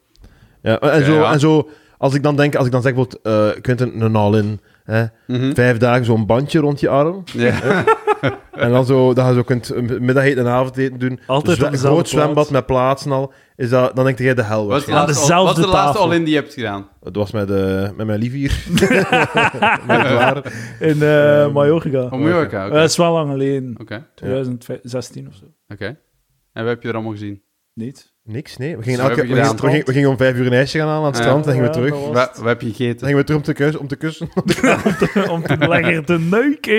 Ja, 0.63 0.79
en, 0.81 1.05
zo, 1.05 1.13
Ja, 1.13 1.21
ja. 1.21 1.33
en 1.33 1.41
zo, 1.41 1.69
als 1.99 2.15
ik 2.15 2.23
dan 2.23 2.37
denk, 2.37 2.55
als 2.55 2.67
ik 2.67 2.73
dan 2.73 2.83
zeg 2.83 2.95
bijvoorbeeld, 2.95 3.55
eh 3.55 3.61
Quinten, 3.61 4.01
een 4.01 4.17
all-in, 4.17 4.61
hè, 4.95 5.05
Mhm. 5.27 5.55
vijf 5.55 5.77
dagen 5.77 6.05
zo'n 6.05 6.27
bandje 6.27 6.59
rond 6.61 6.81
je 6.81 6.89
arm, 6.89 7.23
ja. 7.33 7.85
en 8.53 8.71
dan 8.71 8.85
zo, 8.87 9.15
dat 9.15 9.27
je 9.29 9.35
zo 9.35 9.43
kunt 9.43 9.69
een 9.75 10.05
middageten 10.05 10.47
en 10.47 10.53
avondeten 10.53 10.99
doen, 10.99 11.21
Altijd 11.27 11.57
dezelfde 11.61 11.79
groot 11.79 12.09
zwembad 12.09 12.33
plaats. 12.35 12.51
met 12.51 12.67
plaatsen 12.67 13.13
al, 13.13 13.33
is 13.57 13.71
dat, 13.71 13.97
dan 13.97 14.05
denk 14.05 14.19
jij 14.19 14.35
de 14.35 14.43
hel 14.43 14.67
Wat 14.67 14.79
is 14.79 14.85
de 14.85 14.93
waarschijnlijk. 14.93 15.09
laatste, 15.09 15.27
dezelfde 15.27 15.55
wat 15.55 15.59
is 15.59 15.65
de 15.71 15.77
laatste 15.79 15.99
all-in 16.03 16.25
die 16.25 16.35
je 16.35 16.41
hebt 16.41 16.55
gedaan? 16.55 16.89
Het 17.03 17.17
was 17.17 17.31
met, 17.33 17.51
eh 17.51 17.91
met 17.97 18.07
mijn 18.07 18.19
lief 18.19 18.33
hier. 18.33 18.65
In 20.91 21.03
eh 21.03 21.53
Mallorca. 21.53 22.03
Oh, 22.05 22.11
Mallorca. 22.13 22.67
Eh, 22.67 22.73
Dat 22.73 22.89
is 22.91 22.97
wel 22.97 23.13
lang 23.13 23.31
geleden. 23.31 23.75
Oké, 23.81 24.07
2016 24.15 25.29
of 25.29 25.35
zo. 25.35 25.45
oké. 25.69 25.85
En 26.53 26.65
wat 26.65 26.73
heb 26.73 26.83
je 26.83 26.89
er 26.89 26.95
allemaal 26.95 27.13
gezien? 27.13 27.43
Niet? 27.75 28.15
Niks, 28.31 28.57
nee. 28.57 28.77
We 28.77 28.83
gingen, 28.83 28.99
Zo 28.99 29.05
heb 29.09 29.17
elke, 29.17 29.29
je 29.29 29.35
we, 29.35 29.41
gedaan. 29.41 29.59
gingen, 29.59 29.65
we, 29.65 29.71
gingen, 29.71 29.87
we 29.87 29.93
gingen 29.93 30.09
om 30.09 30.17
vijf 30.17 30.37
uur 30.37 30.47
een 30.47 30.53
ijsje 30.53 30.79
gaan 30.79 30.87
halen 30.89 31.05
aan 31.05 31.09
het 31.13 31.17
Ja. 31.17 31.23
strand, 31.23 31.45
dan 31.45 31.53
gingen 31.55 31.69
we 31.69 31.75
terug. 31.75 31.91
Wat, 32.13 32.37
wat 32.37 32.45
heb 32.47 32.61
je 32.61 32.67
Dan 32.67 32.77
gegeten? 32.77 32.99
gingen 33.07 33.17
we 33.17 33.25
terug 33.25 33.41
om 33.41 33.47
te, 33.47 33.53
kus, 33.53 33.77
om 33.77 33.87
te 33.89 33.97
kussen. 33.97 34.29
Om 35.31 35.43
te 35.43 35.69
lekker 35.69 36.05
te 36.05 36.19
neuken. 36.19 36.75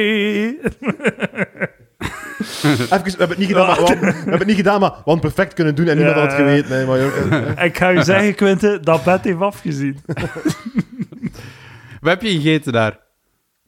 Even, 2.63 3.03
we 3.03 3.15
hebben 3.17 3.27
het 3.29 3.37
niet 3.37 3.47
gedaan, 3.47 3.67
maar, 3.67 3.75
we, 3.77 3.83
we 3.99 4.05
hebben 4.05 4.37
het 4.37 4.47
niet 4.47 4.55
gedaan, 4.55 4.79
maar 4.79 4.89
we 4.89 4.95
hadden 4.95 5.13
het 5.13 5.21
perfect 5.33 5.53
kunnen 5.53 5.75
doen 5.75 5.87
en 5.87 5.95
niemand 5.97 6.15
Ja. 6.15 6.21
had 6.21 6.31
het 6.31 6.39
geweten. 6.41 6.69
Nee, 6.69 6.85
maar 6.85 7.65
Ik 7.65 7.77
ga 7.77 7.89
je 7.89 8.03
zeggen, 8.03 8.35
Quinten, 8.35 8.81
dat 8.83 9.03
bed 9.03 9.23
heeft 9.23 9.39
afgezien. 9.39 9.97
Wat 12.01 12.09
heb 12.11 12.21
je 12.21 12.29
gegeten 12.29 12.73
daar? 12.73 12.99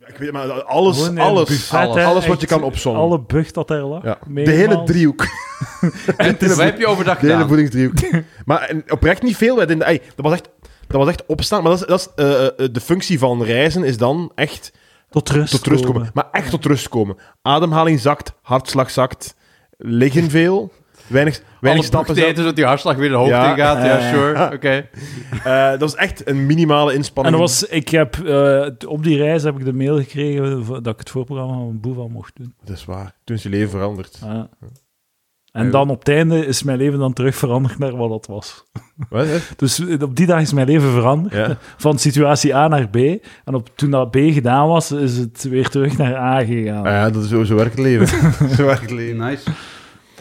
Ik 0.07 0.17
weet 0.17 0.31
maar 0.31 0.63
alles, 0.63 0.97
Gewoon 0.97 1.17
een 1.17 1.23
alles, 1.23 1.47
buffet, 1.47 1.79
alles, 1.79 1.95
hè, 1.95 2.03
alles 2.03 2.27
wat 2.27 2.41
je 2.41 2.47
echt 2.47 2.55
kan 2.55 2.63
opzommen. 2.63 3.01
Alle 3.01 3.19
bucht 3.19 3.53
dat 3.53 3.69
er 3.69 3.81
lag. 3.85 4.03
Ja. 4.03 4.17
De 4.27 4.51
hele 4.51 4.83
driehoek. 4.83 5.25
En, 6.17 6.37
wat 6.39 6.57
heb 6.57 6.79
je 6.79 6.87
overdag 6.87 7.13
De 7.19 7.21
hele 7.21 7.31
gedaan? 7.33 7.47
voedingsdriehoek. 7.47 8.25
maar 8.45 8.61
en, 8.61 8.83
oprecht 8.91 9.21
niet 9.21 9.37
veel. 9.37 9.55
deden- 9.55 9.81
ey, 9.81 10.01
dat, 10.15 10.25
was 10.25 10.33
echt, 10.33 10.49
dat 10.87 10.97
was 10.97 11.07
echt 11.07 11.25
opstaan. 11.25 11.63
Maar 11.63 11.71
dat 11.71 11.81
is, 11.81 11.87
dat 11.87 11.99
is, 11.99 12.23
eh, 12.25 12.45
eh, 12.45 12.51
de 12.71 12.81
functie 12.81 13.19
van 13.19 13.43
reizen 13.43 13.83
is 13.83 13.97
dan 13.97 14.31
echt 14.35 14.71
Tot 15.09 15.29
rust, 15.29 15.51
tot 15.51 15.65
rust 15.67 15.85
komen. 15.85 16.09
Maar 16.13 16.27
echt 16.31 16.49
tot 16.49 16.65
rust 16.65 16.89
komen. 16.89 17.17
Ademhaling 17.41 17.99
zakt, 17.99 18.33
hartslag 18.41 18.91
zakt, 18.91 19.35
liggen 19.77 20.29
veel, 20.29 20.71
weinig, 21.11 21.41
weinig 21.59 21.85
stappen. 21.85 22.15
eten 22.15 22.35
zodat 22.35 22.55
die 22.55 22.65
hartslag 22.65 22.95
weer 22.95 23.09
de 23.09 23.15
hoogte 23.15 23.33
Ja. 23.33 23.51
in 23.51 23.57
gaat. 23.57 23.77
Ja, 23.85 23.97
Ja. 23.99 24.09
sure. 24.11 24.53
Oké. 24.53 24.87
Eh, 25.43 25.69
dat 25.79 25.89
is 25.89 25.95
echt 25.95 26.27
een 26.27 26.45
minimale 26.45 26.91
En 26.91 26.97
inspanning. 26.97 27.37
dat 27.37 27.49
was, 27.49 27.63
ik 27.69 27.89
heb, 27.89 28.15
eh, 28.15 28.67
op 28.87 29.03
die 29.03 29.17
reis 29.17 29.43
heb 29.43 29.57
ik 29.59 29.65
de 29.65 29.73
mail 29.73 29.97
gekregen 29.97 30.65
dat 30.67 30.87
ik 30.93 30.99
het 30.99 31.09
voorprogramma 31.09 31.53
van 31.53 31.79
Boeval 31.79 32.07
mocht 32.07 32.35
doen. 32.35 32.53
Dat 32.63 32.75
is 32.77 32.85
waar. 32.85 33.15
Toen 33.23 33.35
is 33.35 33.43
je 33.43 33.49
leven 33.49 33.69
veranderd. 33.69 34.19
Ja. 34.23 34.49
En 35.51 35.71
dan 35.71 35.89
op 35.89 35.99
het 35.99 36.07
einde 36.07 36.45
is 36.45 36.63
mijn 36.63 36.77
leven 36.77 36.99
dan 36.99 37.13
terug 37.13 37.35
veranderd 37.35 37.77
naar 37.79 37.95
wat 37.97 38.09
het 38.09 38.27
was. 38.27 38.63
Wat? 39.09 39.27
Dus 39.57 39.79
eh, 39.79 40.01
op 40.01 40.15
die 40.15 40.25
dag 40.25 40.41
is 40.41 40.53
mijn 40.53 40.67
leven 40.67 40.91
veranderd. 40.91 41.33
Ja. 41.33 41.57
Van 41.77 41.99
situatie 41.99 42.55
A 42.55 42.67
naar 42.67 42.89
B. 42.89 42.95
En 43.45 43.53
op, 43.53 43.69
toen 43.75 43.89
dat 43.91 44.11
B 44.11 44.15
gedaan 44.17 44.67
was, 44.67 44.91
is 44.91 45.17
het 45.17 45.43
weer 45.43 45.69
terug 45.69 45.97
naar 45.97 46.15
A 46.15 46.43
gegaan. 46.45 46.85
Ah 46.85 46.91
ja, 46.91 47.09
dat 47.09 47.23
is 47.23 47.29
zo, 47.29 47.43
zo 47.43 47.55
werkt 47.55 47.71
het 47.71 47.81
leven. 47.85 48.07
zo 48.55 48.65
werkt 48.65 48.81
het 48.81 48.91
leven. 48.91 49.17
Nice. 49.17 49.49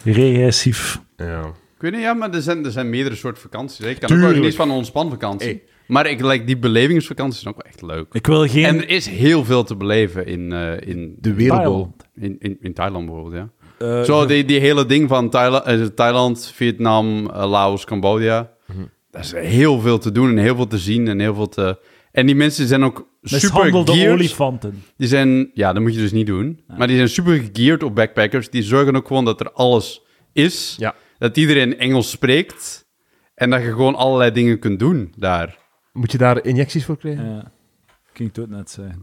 Regressief. 0.04 1.00
Ja. 1.16 1.44
Ik 1.74 1.86
weet 1.86 1.92
niet, 1.92 2.00
ja, 2.00 2.14
maar 2.14 2.30
er 2.34 2.42
zijn, 2.42 2.64
er 2.64 2.70
zijn 2.70 2.90
meerdere 2.90 3.14
soorten 3.14 3.42
vakanties. 3.42 3.78
hè. 3.78 3.88
Ik 3.88 3.98
kan 3.98 4.08
Tuurlijk. 4.08 4.18
ook 4.28 4.32
wel 4.32 4.38
genieten 4.42 4.58
van 4.64 4.70
een 4.70 4.76
ontspanvakantie. 4.76 5.48
Hey. 5.48 5.62
Maar 5.86 6.06
ik 6.10 6.20
like, 6.20 6.44
die 6.44 6.58
belevingsvakanties 6.58 7.40
zijn 7.42 7.54
ook 7.54 7.62
wel 7.62 7.72
echt 7.72 7.82
leuk. 7.82 8.06
Ik 8.12 8.26
wil 8.26 8.46
geen... 8.48 8.64
En 8.64 8.76
er 8.76 8.88
is 8.88 9.06
heel 9.06 9.44
veel 9.44 9.64
te 9.64 9.76
beleven 9.76 10.26
in, 10.26 10.52
eh, 10.52 10.88
in, 10.88 11.16
De. 11.20 11.46
Thailand. 11.46 12.06
in, 12.14 12.36
in, 12.38 12.56
in 12.60 12.72
Thailand 12.72 13.06
bijvoorbeeld, 13.06 13.34
ja. 13.34 13.50
Eh, 13.86 14.02
Zo, 14.02 14.26
die, 14.26 14.44
die 14.44 14.60
hele 14.60 14.86
ding 14.86 15.08
van 15.08 15.30
Thailand, 15.30 15.64
eh, 15.64 15.82
Thailand 15.82 16.52
Vietnam, 16.54 17.26
Laos, 17.32 17.84
Cambodja. 17.84 18.50
Mhm. 18.66 18.78
Daar 19.10 19.22
is 19.22 19.32
heel 19.32 19.80
veel 19.80 19.98
te 19.98 20.12
doen 20.12 20.30
en 20.30 20.36
heel 20.38 20.56
veel 20.56 20.66
te 20.66 20.78
zien 20.78 21.08
en 21.08 21.20
heel 21.20 21.34
veel 21.34 21.48
te... 21.48 21.78
En 22.12 22.26
die 22.26 22.34
mensen 22.34 22.66
zijn 22.66 22.82
ook 22.84 23.08
super 23.22 23.72
geared. 23.72 24.12
olifanten. 24.12 24.82
Die 24.96 25.08
zijn... 25.08 25.50
Ja, 25.54 25.72
dat 25.72 25.82
moet 25.82 25.94
je 25.94 26.00
dus 26.00 26.12
niet 26.12 26.26
doen. 26.26 26.60
Maar 26.76 26.86
die 26.86 26.96
zijn 26.96 27.08
super 27.08 27.48
geared 27.52 27.82
op 27.82 27.94
backpackers. 27.94 28.50
Die 28.50 28.62
zorgen 28.62 28.96
ook 28.96 29.06
gewoon 29.06 29.24
dat 29.24 29.40
er 29.40 29.52
alles 29.52 30.02
is. 30.32 30.76
Ja. 30.78 30.94
Dat 31.18 31.36
iedereen 31.36 31.78
Engels 31.78 32.10
spreekt. 32.10 32.88
En 33.34 33.50
dat 33.50 33.62
je 33.62 33.70
gewoon 33.70 33.94
allerlei 33.94 34.30
dingen 34.30 34.58
kunt 34.58 34.78
doen 34.78 35.12
daar. 35.16 35.58
Moet 35.92 36.12
je 36.12 36.18
daar 36.18 36.44
injecties 36.44 36.84
voor 36.84 36.96
krijgen? 36.96 37.24
Ja. 37.24 37.50
Ging 38.12 38.28
ik 38.28 38.36
het 38.36 38.50
net 38.50 38.70
zeggen. 38.70 39.02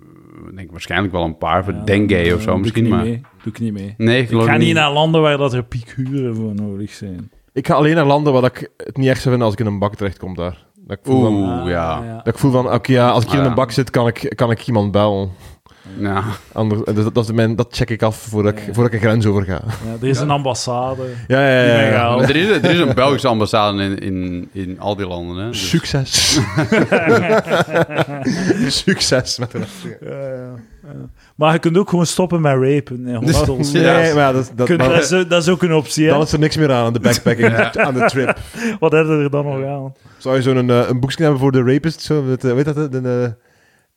Ik 0.50 0.56
denk 0.56 0.72
waarschijnlijk 0.72 1.14
wel 1.14 1.24
een 1.24 1.38
paar 1.38 1.64
voor 1.64 1.74
Ja, 1.74 1.84
dengue 1.84 2.36
of 2.36 2.42
zo 2.42 2.58
misschien, 2.58 2.84
Doe 2.84 2.94
ik 2.94 2.98
maar... 3.00 3.08
niet 3.08 3.22
mee. 3.22 3.32
Doe 3.44 3.54
ik 3.54 3.60
niet 3.60 3.74
mee. 3.74 3.94
Nee, 3.98 4.22
Ik 4.22 4.42
ga 4.42 4.58
niet 4.58 4.74
naar 4.74 4.92
landen 4.92 5.22
waar 5.22 5.38
dat 5.38 5.54
er 5.54 5.64
piekuren 5.64 6.36
voor 6.36 6.54
nodig 6.54 6.92
zijn. 6.92 7.32
Ik 7.54 7.68
ga 7.68 7.74
alleen 7.74 7.96
naar 7.96 8.06
landen 8.06 8.34
waar 8.34 8.44
ik 8.44 8.70
het 8.78 8.98
niet 8.98 9.08
echt 9.08 9.22
zou 9.22 9.30
vinden 9.30 9.44
als 9.46 9.54
ik 9.54 9.60
in 9.60 9.66
een 9.66 9.80
bak 9.80 9.96
terechtkom 9.96 10.36
daar. 10.36 10.67
Dat 10.88 10.98
ik 10.98 11.04
voel 11.06 11.22
van, 11.24 11.34
Oeh, 11.34 11.62
Ah, 11.62 11.68
ja. 11.70 12.16
dat 12.24 12.34
ik 12.34 12.38
voel 12.40 12.52
van 12.52 12.74
oké, 12.74 12.92
ja, 12.92 13.10
als 13.10 13.24
ik 13.24 13.30
hier 13.30 13.40
Ah, 13.40 13.44
in 13.44 13.50
een 13.50 13.56
bak 13.56 13.72
zit, 13.72 13.90
kan 13.90 14.08
ik, 14.08 14.32
kan 14.36 14.52
ik 14.52 14.68
iemand 14.68 14.92
bellen. 14.92 15.32
Ja. 16.00 16.24
Anders, 16.52 16.82
dus 16.86 17.04
dat, 17.04 17.16
dat, 17.16 17.58
dat 17.58 17.68
check 17.72 17.90
ik 17.90 18.02
af 18.02 18.16
voordat, 18.18 18.54
ik, 18.58 18.64
voordat 18.64 18.86
ik 18.86 18.94
een 18.94 19.08
grens 19.08 19.26
over 19.26 19.44
ga. 19.44 19.54
Ja, 19.54 19.96
er 20.02 20.08
is 20.08 20.20
een 20.20 20.30
ambassade. 20.30 21.04
Ja, 21.28 21.48
ja, 21.50 21.64
ja. 21.64 21.82
ja, 21.90 22.18
er, 22.18 22.36
is, 22.36 22.48
er 22.50 22.66
is 22.72 22.80
een 22.80 22.94
Belgische 22.94 23.28
ambassade 23.28 23.84
in, 23.84 23.98
in, 24.00 24.50
in 24.52 24.80
al 24.80 24.96
die 24.96 25.08
landen, 25.08 25.38
hè. 25.44 25.50
Dus- 25.50 25.70
Succes. 25.70 26.40
Succes 28.68 29.38
met 29.40 29.52
de 29.52 29.60
Ja, 30.02 30.10
ja, 30.10 30.34
ja. 30.84 30.94
Maar 31.36 31.54
je 31.54 31.60
kunt 31.60 31.78
ook 31.78 31.90
gewoon 31.90 32.06
stoppen 32.06 32.42
met 32.42 32.52
rapen 32.54 33.08
in 33.08 33.16
hostels. 33.16 33.72
Nee, 33.72 33.84
Ja. 33.84 34.14
maar 34.16 34.34
dat, 34.34 34.42
is- 34.44 34.50
dat, 34.56 34.68
Kunt- 34.68 34.80
maar 34.80 34.90
dat, 34.90 35.04
is, 35.12 35.28
dat 35.28 35.42
is 35.42 35.50
ook 35.50 35.64
een 35.64 35.74
optie, 35.74 36.06
hè? 36.06 36.12
dan 36.12 36.22
is 36.22 36.32
er 36.32 36.40
niks 36.40 36.58
meer 36.58 36.72
aan, 36.72 36.86
aan 36.86 36.94
de 36.94 37.00
backpacking, 37.00 37.54
aan 37.76 37.94
de 37.94 38.06
trip. 38.06 38.38
Wat 38.80 38.92
hebben 38.92 39.20
er 39.24 39.30
dan 39.30 39.46
nog 39.46 39.66
aan? 39.66 39.94
Zou 40.18 40.36
je 40.36 40.42
zo'n 40.42 40.70
eh, 40.70 40.88
een 40.90 41.00
boekje 41.00 41.22
hebben 41.24 41.40
voor 41.40 41.52
de 41.52 41.64
rapist? 41.64 42.02
Zo, 42.02 42.22
met, 42.22 42.44
eh, 42.44 42.54
weet 42.54 42.66
dat, 42.66 42.76
de, 42.76 43.02
de, 43.02 43.34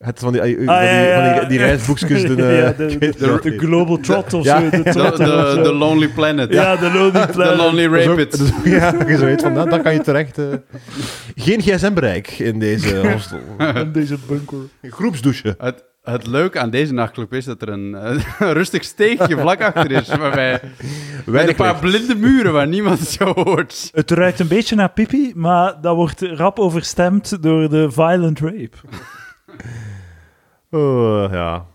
Het 0.04 0.18
van 0.18 0.32
die, 0.32 0.40
van 0.40 0.50
die, 0.50 0.68
Ah, 0.70 0.82
ja, 0.82 0.90
ja. 1.00 1.30
Van 1.30 1.38
die, 1.40 1.48
die 1.48 1.58
reisboekjes. 1.66 2.22
De, 2.22 2.34
eh, 2.46 2.58
Ja, 2.58 2.72
de, 2.86 2.98
de, 2.98 3.38
de. 3.42 3.58
Global 3.58 3.98
Trot 3.98 4.34
of 4.34 4.44
Ja. 4.44 4.60
zo. 4.60 4.70
De, 4.70 4.82
De, 4.82 4.90
trot 4.90 5.16
de, 5.16 5.60
de 5.62 5.72
Lonely 5.74 6.08
Planet. 6.08 6.52
Ja. 6.52 6.62
ja, 6.62 6.76
de 6.76 6.90
Lonely 6.92 7.10
De 7.26 7.32
Planet. 7.32 7.56
Lonely 7.56 7.88
Dat 7.88 7.98
is 7.98 8.06
ook- 8.06 8.18
Rapid. 8.18 8.30
dat 8.30 8.40
is 8.40 8.52
ook- 8.52 8.64
ja, 8.64 8.94
je 9.08 9.18
weet 9.18 9.40
van, 9.42 9.54
dat, 9.54 9.70
dan 9.70 9.82
kan 9.82 9.92
je 9.92 10.00
terecht. 10.00 10.38
eh. 10.38 10.44
Geen 11.34 11.60
gsm-bereik 11.60 12.28
in 12.28 12.58
deze 12.58 13.08
hostel. 13.12 13.38
In 13.74 13.92
deze 13.92 14.16
bunker. 14.28 14.58
Groepsdouche. 14.82 15.54
Het, 15.58 15.84
het 16.02 16.26
leuke 16.26 16.58
aan 16.58 16.70
deze 16.70 16.92
nachtclub 16.92 17.32
is 17.34 17.44
dat 17.44 17.62
er 17.62 17.68
een, 17.68 17.94
eh, 17.94 18.10
een 18.38 18.52
rustig 18.52 18.84
steegje 18.84 19.38
vlak 19.38 19.62
achter 19.62 19.90
is. 19.90 20.08
Waarbij, 20.08 20.60
met 21.26 21.48
een 21.48 21.54
paar 21.54 21.78
blinde 21.78 22.14
muren 22.14 22.52
waar 22.52 22.68
niemand 22.68 22.98
het 22.98 23.08
zo 23.08 23.32
hoort. 23.34 23.90
Het 23.94 24.10
ruikt 24.10 24.40
een 24.40 24.48
beetje 24.48 24.74
naar 24.76 24.90
pipi, 24.90 25.32
maar 25.34 25.74
dat 25.80 25.94
wordt 25.96 26.20
rap 26.22 26.58
overstemd 26.58 27.42
door 27.42 27.68
de 27.70 27.90
violent 27.90 28.40
rape. 28.40 28.76
Oh, 30.70 31.26
ja. 31.32 31.66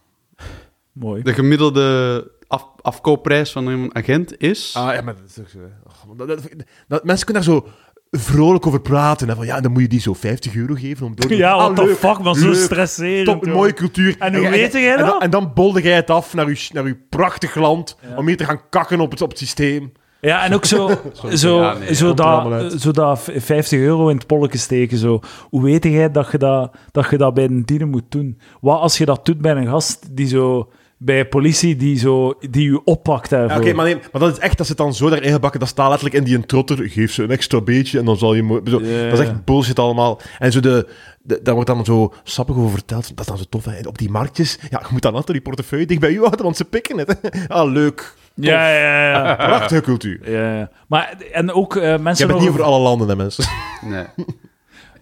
Mooi. 0.92 1.22
De 1.24 1.34
gemiddelde 1.34 2.32
af, 2.48 2.66
afkoopprijs 2.82 3.52
van 3.52 3.68
een 3.68 3.96
agent 3.96 4.38
is... 4.42 4.74
Ah, 4.78 4.94
ja, 4.94 5.02
maar 5.02 5.16
dat 5.16 5.24
is 5.30 5.40
ook 5.40 5.50
zo. 5.50 5.60
hè. 5.60 5.66
Oh, 6.12 6.18
dat, 6.18 6.28
dat- 6.28 6.42
dat- 6.88 7.04
mensen 7.04 7.26
kunnen 7.26 7.44
daar 7.46 7.54
zo 7.54 7.68
vrolijk 8.12 8.68
over 8.68 8.82
praten. 8.82 9.28
Hè, 9.30 9.36
van, 9.36 9.46
ja, 9.46 9.62
dan 9.62 9.72
moet 9.72 9.82
je 9.82 9.88
die 9.88 10.00
zo 10.00 10.14
50 10.14 10.56
euro 10.56 10.74
geven 10.74 11.06
om 11.06 11.16
door 11.16 11.30
te... 11.30 11.36
Ja, 11.46 11.52
Ah, 11.52 11.58
what 11.58 11.76
the 11.76 11.86
leuk, 11.86 11.96
fuck, 11.98 12.20
maar 12.20 12.36
zo 12.36 12.54
stresserend. 12.54 13.26
Top, 13.26 13.46
mooie 13.46 13.74
cultuur. 13.74 14.16
En 14.20 14.36
hoe 14.36 14.50
weet 14.50 14.72
jij 14.74 14.92
en 14.92 14.98
dat? 14.98 15.08
dan? 15.08 15.22
En 15.22 15.30
dan 15.30 15.52
bolde 15.54 15.82
jij 15.82 15.96
het 15.96 16.10
af 16.10 16.34
naar 16.34 16.50
je, 16.50 16.70
naar 16.74 16.84
uw 16.84 16.96
prachtig 17.10 17.56
land, 17.56 17.98
Ja. 18.10 18.16
om 18.18 18.28
hier 18.28 18.38
te 18.38 18.46
gaan 18.46 18.62
kakken 18.70 19.00
op 19.00 19.12
het, 19.12 19.22
op 19.22 19.30
het 19.30 19.38
systeem. 19.38 19.92
Ja, 20.26 20.44
en 20.46 20.54
ook 20.54 20.66
zo, 20.66 20.90
zo, 21.34 21.62
Ja, 21.62 21.74
nee, 21.78 21.96
zo, 21.96 22.14
dat, 22.14 22.74
zo 22.82 22.92
dat 22.92 23.20
v- 23.20 23.30
50 23.44 23.80
euro 23.80 24.10
in 24.10 24.16
het 24.18 24.28
polletje 24.28 24.58
steken. 24.58 24.98
Zo. 24.98 25.20
Hoe 25.50 25.64
weet 25.64 25.84
jij 25.84 26.12
dat 26.12 26.32
je 26.32 26.38
dat, 26.38 26.76
dat 26.92 27.10
je 27.10 27.18
dat 27.18 27.34
bij 27.34 27.44
een 27.44 27.66
dieren 27.66 27.90
moet 27.90 28.04
doen? 28.10 28.40
Wat 28.62 28.80
als 28.80 28.98
je 28.98 29.06
dat 29.06 29.26
doet 29.26 29.42
bij 29.42 29.56
een 29.56 29.68
gast 29.68 30.08
die 30.16 30.28
zo... 30.28 30.70
Bij 30.98 31.28
politie 31.28 31.76
die, 31.76 31.98
zo, 31.98 32.34
die 32.50 32.72
je 32.72 32.84
oppakt 32.84 33.30
Ja, 33.30 33.38
daarvoor. 33.38 33.62
Oké, 33.62 33.74
maar, 33.74 33.86
nee, 33.86 33.96
maar 34.12 34.22
dat 34.22 34.32
is 34.32 34.38
echt, 34.38 34.58
dat 34.58 34.68
zit 34.68 34.78
dan 34.78 34.94
zo 34.94 35.10
daarin 35.10 35.32
gebakken, 35.32 35.60
dat 35.60 35.70
staat 35.70 35.88
letterlijk 35.90 36.16
in 36.18 36.24
die 36.24 36.36
een 36.36 36.46
trotter, 36.46 36.90
geef 36.90 37.12
ze 37.14 37.24
een 37.24 37.32
extra 37.32 37.62
beetje 37.62 38.00
en 38.00 38.06
dan 38.06 38.18
zal 38.18 38.34
je... 38.34 38.62
Zo. 38.66 38.80
Dat 38.80 38.82
is 39.14 39.20
echt 39.20 39.46
bullshit 39.46 39.80
allemaal. 39.80 40.20
En 40.40 40.52
zo 40.52 40.60
de, 40.60 40.88
de, 41.22 41.40
daar 41.44 41.54
wordt 41.54 41.70
dan 41.70 41.86
zo 41.86 42.14
sappig 42.24 42.56
over 42.56 42.70
verteld, 42.72 43.08
dat 43.10 43.20
is 43.20 43.26
dan 43.26 43.38
zo 43.38 43.44
tof, 43.50 43.66
hè. 43.66 43.88
op 43.88 43.98
die 43.98 44.10
marktjes, 44.10 44.60
ja, 44.70 44.80
je 44.80 44.88
moet 44.92 45.02
dan 45.02 45.14
altijd 45.14 45.32
die 45.32 45.42
portefeuille 45.42 45.86
dicht 45.86 46.00
bij 46.00 46.12
u 46.12 46.20
houden, 46.20 46.44
want 46.44 46.58
ze 46.58 46.66
pikken 46.66 46.98
het. 46.98 47.18
hè. 47.22 47.30
Ah, 47.56 47.72
leuk. 47.72 48.16
Ja, 48.36 48.70
ja, 48.70 49.10
ja. 49.10 49.36
Prachtige 49.48 49.82
cultuur. 49.82 50.32
ja, 50.32 50.58
ja. 50.58 50.70
Maar, 50.88 51.16
en 51.32 51.52
ook 51.52 51.76
eh, 51.76 51.94
Ik 51.94 52.00
mensen, 52.00 52.26
heb 52.28 52.36
het 52.36 52.44
niet 52.46 52.54
over 52.54 52.64
alle 52.66 52.80
landen, 52.80 53.08
hè, 53.08 53.16
mensen. 53.16 53.46
Nee. 53.82 54.06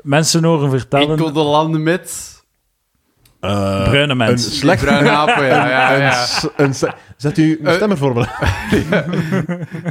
mensen 0.01 0.43
horen 0.43 0.69
vertellen... 0.69 1.09
Enkel 1.09 1.31
de 1.31 1.39
landen 1.43 1.83
met... 1.83 2.31
bruine 3.39 4.11
Een 4.11 4.17
mensen. 4.17 4.51
slecht... 4.51 4.81
Bruine 4.83 5.09
apen, 5.09 5.45
ja, 5.45 5.67
ja, 5.69 5.93
Een, 5.95 6.01
ja. 6.01 6.25
een 6.55 6.73
s- 6.75 6.85
Zet 7.17 7.37
u 7.37 7.57
een 7.59 7.65
Eh, 7.67 7.73
stemmerformule. 7.73 8.27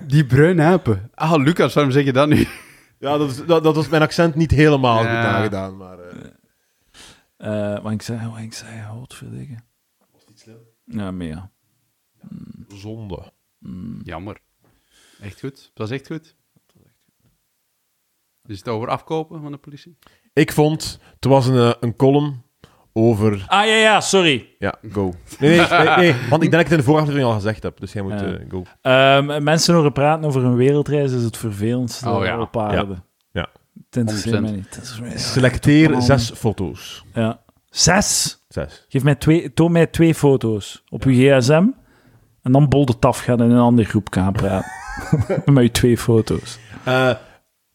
Die 0.07 0.27
bruine 0.27 0.63
apen. 0.63 1.11
Ah, 1.15 1.35
Lucas, 1.43 1.75
waarom 1.75 1.93
zeg 1.93 2.05
je 2.05 2.13
dat 2.13 2.29
nu? 2.29 2.47
Ja, 2.99 3.19
dat, 3.19 3.31
is, 3.31 3.45
dat, 3.47 3.65
dat 3.65 3.75
was 3.75 3.89
mijn 3.89 4.03
accent 4.03 4.35
niet 4.35 4.51
helemaal 4.51 5.03
Ja. 5.03 5.43
goed 5.43 5.51
maar... 5.77 5.99
eh, 5.99 7.73
Eh 7.75 7.83
wat 7.83 7.93
ik 7.93 8.03
zei, 8.03 8.19
wat 8.31 8.39
ik 8.41 8.55
zei, 8.55 8.71
godverdikke. 8.91 9.55
Ja, 10.85 11.11
maar 11.11 11.51
ja. 12.69 12.77
zonde. 12.77 13.33
Jammer. 14.03 14.41
Echt 15.21 15.41
goed. 15.41 15.59
Het 15.69 15.79
was 15.79 15.91
echt 15.91 16.07
goed. 16.07 16.35
Is 18.47 18.59
het 18.59 18.69
over 18.69 18.89
afkopen 18.89 19.41
van 19.43 19.53
de 19.53 19.59
politie? 19.59 19.99
Ik 20.33 20.53
vond, 20.53 20.99
het 21.15 21.25
was 21.25 21.47
een, 21.47 21.57
eh, 21.57 21.73
een 21.81 21.97
column 21.97 22.43
over... 22.93 23.45
Ah, 23.47 23.67
ja, 23.67 23.75
ja, 23.77 24.01
sorry. 24.01 24.49
Ja, 24.59 24.75
go. 24.91 25.15
Nee, 25.39 25.59
nee, 25.59 25.69
nee, 25.69 25.97
nee, 25.97 26.15
want 26.31 26.43
ik 26.43 26.51
denk 26.51 26.53
dat 26.53 26.61
ik 26.61 26.67
het 26.67 26.71
in 26.71 26.77
de 26.77 26.83
vorige 26.83 27.03
aflevering 27.03 27.29
al 27.29 27.35
gezegd 27.35 27.63
heb, 27.63 27.81
dus 27.81 27.93
jij 27.93 28.03
moet 28.03 28.13
Ja. 28.13 28.35
eh, 28.37 28.51
go. 28.51 28.63
Ehm, 28.81 29.43
mensen 29.43 29.75
horen 29.75 29.93
praten 29.93 30.25
over 30.25 30.45
een 30.45 30.57
wereldreis 30.57 31.13
is 31.13 31.23
het 31.23 31.37
vervelendste 31.37 32.09
Oh, 32.11 32.25
ja. 32.25 32.41
op 32.41 32.57
aarde. 32.59 33.03
Ja. 33.33 33.49
Het 33.87 33.97
interesseert 33.97 34.35
100%. 34.37 34.41
mij 34.41 34.51
niet. 34.53 34.65
Het 34.65 34.75
interesseert 34.75 35.01
mij 35.01 35.11
niet. 35.11 35.21
Selecteer 35.21 36.01
zes 36.03 36.31
foto's. 36.31 37.05
Ja. 37.15 37.43
Zes? 37.71 38.39
Zes. 38.49 38.85
Geef 38.89 39.03
mij 39.03 39.15
twee, 39.15 39.53
toon 39.53 39.73
mij 39.73 39.87
twee 39.87 40.15
foto's 40.15 40.85
op 40.89 41.03
uw 41.05 41.13
gsm 41.13 41.67
en 42.43 42.53
dan 42.53 42.69
bol 42.69 42.87
de 42.87 42.99
taf 42.99 43.19
gaan 43.21 43.43
in 43.43 43.51
een 43.51 43.59
andere 43.59 43.89
groep 43.89 44.09
gaan 44.13 44.33
praten. 44.33 44.71
Met 45.55 45.63
je 45.65 45.71
twee 45.71 45.99
foto's. 45.99 46.59
Eh, 46.85 47.11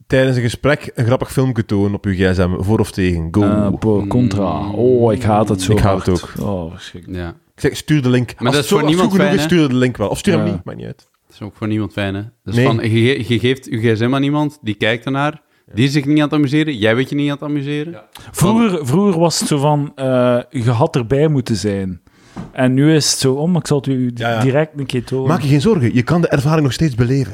tijdens 0.08 0.36
een 0.38 0.44
gesprek 0.44 0.92
een 0.96 1.06
grappig 1.06 1.32
filmpje 1.32 1.66
tonen 1.66 1.94
op 1.94 2.06
uw 2.06 2.14
gsm, 2.14 2.50
voor 2.60 2.80
of 2.80 2.92
tegen. 2.92 3.28
Go. 3.32 3.42
Eh, 3.42 4.08
contra. 4.08 4.70
Oh, 4.72 5.14
ik 5.14 5.24
haat 5.24 5.50
het 5.50 5.62
zo 5.62 5.72
Ik 5.72 5.80
haat 5.80 6.06
hard. 6.06 6.22
het 6.22 6.40
Oh, 6.40 6.72
verschrikkelijk. 6.72 7.20
Ja. 7.22 7.30
Ik 7.30 7.62
zeg, 7.64 7.76
stuur 7.76 8.02
de 8.02 8.10
link. 8.10 8.34
Maar 8.38 8.46
Als 8.48 8.56
dat 8.56 8.64
is 8.64 8.70
voor 8.70 8.84
niemand 8.84 9.12
is, 9.12 9.18
fijn, 9.18 9.38
hè? 9.38 9.42
stuur 9.44 9.68
de 9.70 9.76
link 9.76 9.98
wel. 9.98 10.08
Of 10.10 10.18
stuur 10.18 10.34
hem 10.34 10.44
niet, 10.44 10.64
maakt 10.64 10.78
niet 10.78 10.86
uit. 10.88 11.10
Dat 11.28 11.36
is 11.36 11.42
ook 11.42 11.56
voor 11.56 11.68
niemand 11.68 11.92
fijn, 11.94 12.16
hè? 12.16 12.22
Dus 12.44 12.56
Nee. 12.56 12.66
van, 12.66 12.76
je, 12.76 12.90
ge- 12.90 13.34
je 13.34 13.40
geeft 13.40 13.66
je 13.66 13.78
gsm 13.78 14.14
aan 14.16 14.24
iemand, 14.24 14.58
die 14.62 14.76
kijkt 14.76 15.06
ernaar, 15.06 15.42
die 15.74 15.86
is 15.86 15.92
zich 15.92 16.06
niet 16.06 16.18
aan 16.18 16.24
het 16.24 16.34
amuseren, 16.34 16.78
jij 16.78 16.96
weet 16.96 17.10
je 17.10 17.16
niet 17.16 17.28
aan 17.30 17.34
het 17.40 17.44
amuseren. 17.44 18.02
Vroeger, 18.32 18.86
vroeger 18.88 19.20
was 19.20 19.40
het 19.40 19.48
zo 19.48 19.58
van, 19.58 19.92
eh, 19.96 20.40
je 20.50 20.72
had 20.72 20.96
erbij 20.96 21.28
moeten 21.28 21.56
zijn. 21.56 22.02
En 22.52 22.74
nu 22.74 22.94
is 22.96 23.10
het 23.12 23.20
zo 23.20 23.34
om, 23.34 23.56
ik 23.56 23.68
zal 23.68 23.78
het 23.78 23.88
u 23.88 24.12
Ja, 24.16 24.30
ja. 24.30 24.40
direct 24.42 24.80
een 24.80 24.86
keer 24.86 25.04
tonen. 25.04 25.28
Maak 25.28 25.42
je 25.42 25.48
geen 25.48 25.62
zorgen, 25.62 25.94
je 25.96 26.04
kan 26.04 26.22
de 26.22 26.28
ervaring 26.28 26.64
nog 26.64 26.74
steeds 26.74 26.96
beleven. 26.96 27.34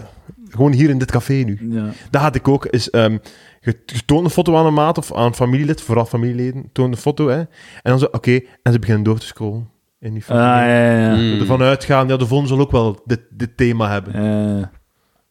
Gewoon 0.50 0.72
hier 0.72 0.90
in 0.90 0.98
dit 0.98 1.12
café 1.12 1.34
nu. 1.34 1.60
Ja. 1.70 1.86
Dat 2.10 2.22
had 2.22 2.36
ik 2.36 2.48
ook. 2.48 2.66
Is, 2.66 2.90
ehm, 2.90 3.18
je, 3.62 3.76
toont 4.06 4.24
een 4.26 4.30
foto 4.32 4.56
aan 4.56 4.66
een 4.66 4.74
maat 4.74 4.98
of 4.98 5.14
aan 5.14 5.26
een 5.26 5.34
familielid, 5.34 5.82
vooral 5.82 6.06
familieleden. 6.06 6.70
Toon 6.72 6.92
een 6.92 6.98
foto, 6.98 7.28
hè. 7.28 7.38
En 7.38 7.48
dan 7.82 8.00
zo, 8.00 8.08
oké. 8.12 8.40
En 8.64 8.72
ze 8.74 8.80
beginnen 8.80 9.04
door 9.04 9.20
te 9.20 9.26
scrollen. 9.26 9.70
In 10.00 10.14
die 10.14 10.22
Ah, 10.22 10.28
foto. 10.28 10.40
ja, 10.40 10.66
ja, 10.66 11.00
ja. 11.00 11.16
Mm. 11.16 11.40
Ervan 11.40 11.62
uitgaan, 11.62 12.08
ja, 12.08 12.18
de 12.18 12.28
volgende 12.28 12.54
zal 12.54 12.64
ook 12.64 12.72
wel 12.72 13.02
dit, 13.06 13.20
dit 13.30 13.58
thema 13.58 13.90
hebben. 13.92 14.14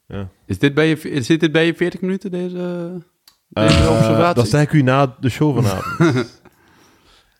Eh, 0.07 0.19
Is, 0.45 0.59
dit 0.59 0.73
bij 0.73 0.87
je, 0.89 1.21
zit 1.21 1.39
dit 1.39 1.51
bij 1.51 1.65
je 1.65 1.73
40 1.75 2.01
minuten, 2.01 2.31
deze, 2.31 2.55
deze 3.49 3.77
Eh, 3.83 3.89
observatie? 3.97 4.35
dat 4.35 4.49
zeg 4.49 4.61
ik 4.61 4.71
u 4.71 4.81
na 4.81 5.15
de 5.19 5.29
show 5.29 5.55
vanavond. 5.55 6.41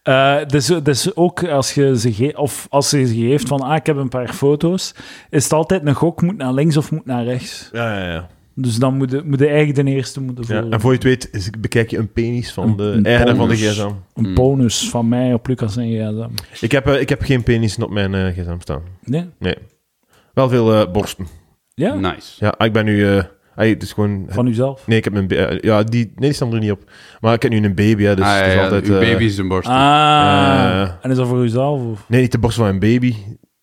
eh, 0.04 0.36
dus, 0.48 0.66
dus 0.66 1.16
ook 1.16 1.44
als 1.48 1.74
je 1.74 2.00
ze 2.00 2.14
ge- 2.14 2.34
of 2.38 2.68
als 2.70 2.90
je 2.92 3.06
ze 3.08 3.16
geeft 3.16 3.48
van, 3.48 3.62
ah, 3.62 3.76
ik 3.76 3.86
heb 3.86 3.98
een 3.98 4.10
paar 4.10 4.34
foto's, 4.34 4.94
is 5.30 5.44
het 5.44 5.54
altijd 5.54 5.86
een 5.86 5.94
gok, 5.96 6.22
moet 6.22 6.38
naar 6.38 6.54
links 6.54 6.78
of 6.78 6.92
moet 6.92 7.06
naar 7.06 7.24
rechts. 7.24 7.70
ja, 7.72 8.00
ja, 8.00 8.12
ja. 8.12 8.28
Dus 8.56 8.76
dan 8.76 8.98
moet 8.98 9.12
je, 9.12 9.22
moet 9.26 9.40
je 9.40 9.48
eigenlijk 9.48 9.76
de 9.88 9.92
eerste 9.94 10.22
moeten 10.22 10.44
ja. 10.48 10.54
volgen. 10.54 10.72
En 10.72 10.80
voor 10.82 10.90
je 10.92 10.96
het 10.96 11.06
weet, 11.06 11.30
is, 11.32 11.50
bekijk 11.60 11.90
je 11.90 11.98
een 11.98 12.12
penis 12.12 12.54
van 12.54 12.68
Een- 12.70 12.76
de 12.78 12.84
een 12.84 13.06
eigenaar 13.06 13.36
van 13.36 13.48
de 13.50 13.56
gsm. 13.56 13.82
Een 14.14 14.28
Mm. 14.28 14.34
bonus 14.34 14.90
van 14.90 15.08
mij 15.08 15.34
op 15.34 15.48
Lucas 15.48 15.78
en 15.78 15.88
gsm. 15.92 16.30
Ik 16.66 16.72
heb, 16.72 16.88
eh, 16.88 17.00
ik 17.02 17.10
heb 17.10 17.22
geen 17.22 17.44
penis 17.44 17.78
op 17.78 17.90
mijn 17.90 18.14
eh, 18.14 18.26
gsm 18.28 18.60
staan. 18.60 18.82
Nee? 19.04 19.56
Wel 20.34 20.50
veel 20.50 20.74
eh, 20.74 20.92
borsten. 20.92 21.28
Ja? 21.74 21.94
Nice. 21.96 22.46
Ja, 22.46 22.60
ik 22.60 22.74
ben 22.74 22.86
nu... 22.86 23.22
ay, 23.56 23.70
het 23.70 23.84
is 23.84 23.94
gewoon... 23.94 24.26
Van 24.30 24.48
uzelf? 24.48 24.88
Nee, 24.88 24.98
ik 24.98 25.04
heb 25.04 25.14
een... 25.16 25.28
ba- 25.28 25.36
eh, 25.36 25.60
ja, 25.60 25.84
die, 25.84 26.06
nee, 26.06 26.14
die 26.16 26.34
staan 26.34 26.54
er 26.54 26.60
niet 26.60 26.72
op. 26.72 26.92
Maar 27.22 27.34
ik 27.34 27.42
heb 27.42 27.52
nu 27.52 27.58
een 27.64 27.76
baby, 27.76 28.04
hè, 28.04 28.16
dus 28.16 28.26
ah, 28.26 28.32
ja, 28.32 28.38
het 28.44 28.54
is 28.56 28.60
altijd... 28.62 28.88
uw 28.88 29.00
eh, 29.00 29.12
baby 29.12 29.24
is 29.24 29.38
een 29.38 29.48
borst. 29.48 29.70
Ah, 29.70 29.76
Eh. 29.76 30.90
en 31.02 31.12
is 31.12 31.18
dat 31.18 31.28
voor 31.28 31.44
uzelf? 31.44 31.82
Of? 31.82 32.06
Nee, 32.10 32.22
niet 32.22 32.32
de 32.32 32.38
borst 32.40 32.58
van 32.58 32.66
mijn 32.66 32.80
baby. 32.80 33.16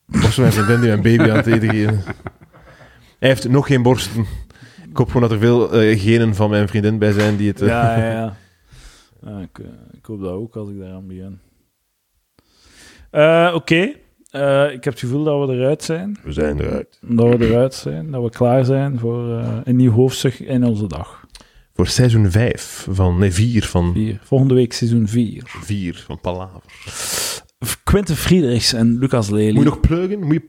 De 0.06 0.18
borst 0.18 0.34
van 0.34 0.42
mijn 0.42 0.54
vriendin 0.54 0.80
die 0.80 0.88
mijn 0.88 1.02
baby 1.02 1.30
aan 1.30 1.36
het 1.36 1.46
eten 1.46 1.68
geven. 1.70 2.00
Hij 3.18 3.28
heeft 3.28 3.48
nog 3.48 3.66
geen 3.66 3.82
borsten. 3.82 4.26
Ik 4.90 4.96
hoop 4.96 5.06
gewoon 5.06 5.22
dat 5.22 5.30
er 5.32 5.38
veel 5.38 5.68
genen 5.96 6.34
van 6.34 6.50
mijn 6.50 6.68
vriendin 6.68 6.98
bij 6.98 7.12
zijn 7.12 7.36
die 7.36 7.48
het... 7.48 7.58
Ja, 7.58 7.98
ja, 7.98 8.10
ja. 8.10 8.36
Ja, 9.26 9.38
ik, 9.40 9.58
ik 9.92 10.04
hoop 10.06 10.20
dat 10.20 10.32
ook 10.32 10.56
als 10.56 10.68
ik 10.70 10.78
daaraan 10.78 11.06
begin. 11.06 11.38
Eh, 13.10 13.52
Oké, 13.54 13.92
Eh, 14.30 14.72
ik 14.72 14.84
heb 14.84 14.92
het 14.92 14.98
gevoel 14.98 15.24
dat 15.24 15.48
we 15.48 15.54
eruit 15.54 15.82
zijn. 15.82 16.18
We 16.22 16.32
zijn 16.32 16.60
eruit. 16.60 16.98
Dat 17.00 17.36
we 17.36 17.46
eruit 17.46 17.74
zijn, 17.74 18.10
dat 18.10 18.22
we 18.22 18.30
klaar 18.30 18.64
zijn 18.64 18.98
voor 18.98 19.38
eh, 19.38 19.58
een 19.64 19.76
nieuw 19.76 19.92
hoofdstuk 19.92 20.38
in 20.38 20.64
onze 20.64 20.86
dag. 20.86 21.24
Voor 21.74 21.86
seizoen 21.86 22.30
5 22.30 22.86
van... 22.90 23.18
Nee, 23.18 23.32
4 23.32 23.64
van... 23.64 23.92
Vier. 23.92 24.18
Volgende 24.22 24.54
week 24.54 24.72
seizoen 24.72 25.08
4. 25.08 25.42
4 25.44 26.04
van 26.06 26.20
Palaver. 26.20 26.62
Quentin 27.84 28.16
Friedrichs 28.16 28.72
en 28.72 28.98
Lucas 28.98 29.30
Lely. 29.30 29.52
Moet 29.54 29.62
je 29.62 29.68
nog 29.68 29.80
pluggen? 29.80 30.20
Moet 30.20 30.32
je 30.32 30.40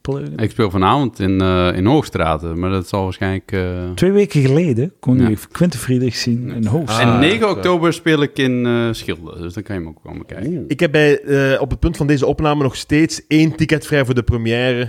pluggen? 0.00 0.36
Ik 0.36 0.50
speel 0.50 0.70
vanavond 0.70 1.18
in, 1.18 1.40
eh 1.40 1.76
in 1.76 1.86
Hoogstraten, 1.86 2.58
maar 2.58 2.70
dat 2.70 2.88
zal 2.88 3.02
waarschijnlijk... 3.04 3.52
eh, 3.52 3.90
Twee 3.94 4.10
weken 4.12 4.40
geleden 4.42 4.92
kon 5.00 5.18
Ja. 5.18 5.28
je 5.28 5.36
Quentin 5.52 5.80
Friedrichs 5.80 6.22
zien 6.22 6.50
in. 6.50 6.68
Ah, 6.68 7.00
en 7.00 7.18
9 7.20 7.38
ja. 7.38 7.50
oktober 7.50 7.92
speel 7.92 8.22
ik 8.22 8.38
in 8.38 8.66
eh 8.66 8.88
Schilde, 8.92 9.40
dus 9.40 9.52
dan 9.54 9.62
kan 9.62 9.74
je 9.76 9.80
hem 9.80 9.90
ook 9.90 10.02
komen 10.02 10.26
kijken. 10.26 10.64
Ik 10.68 10.80
heb 10.80 10.92
bij, 10.92 11.20
eh, 11.22 11.60
op 11.60 11.70
het 11.70 11.78
punt 11.80 11.96
van 11.96 12.06
deze 12.06 12.26
opname 12.26 12.62
nog 12.62 12.76
steeds 12.76 13.26
één 13.26 13.56
ticket 13.56 13.86
vrij 13.86 14.04
voor 14.04 14.14
de 14.14 14.22
première. 14.22 14.88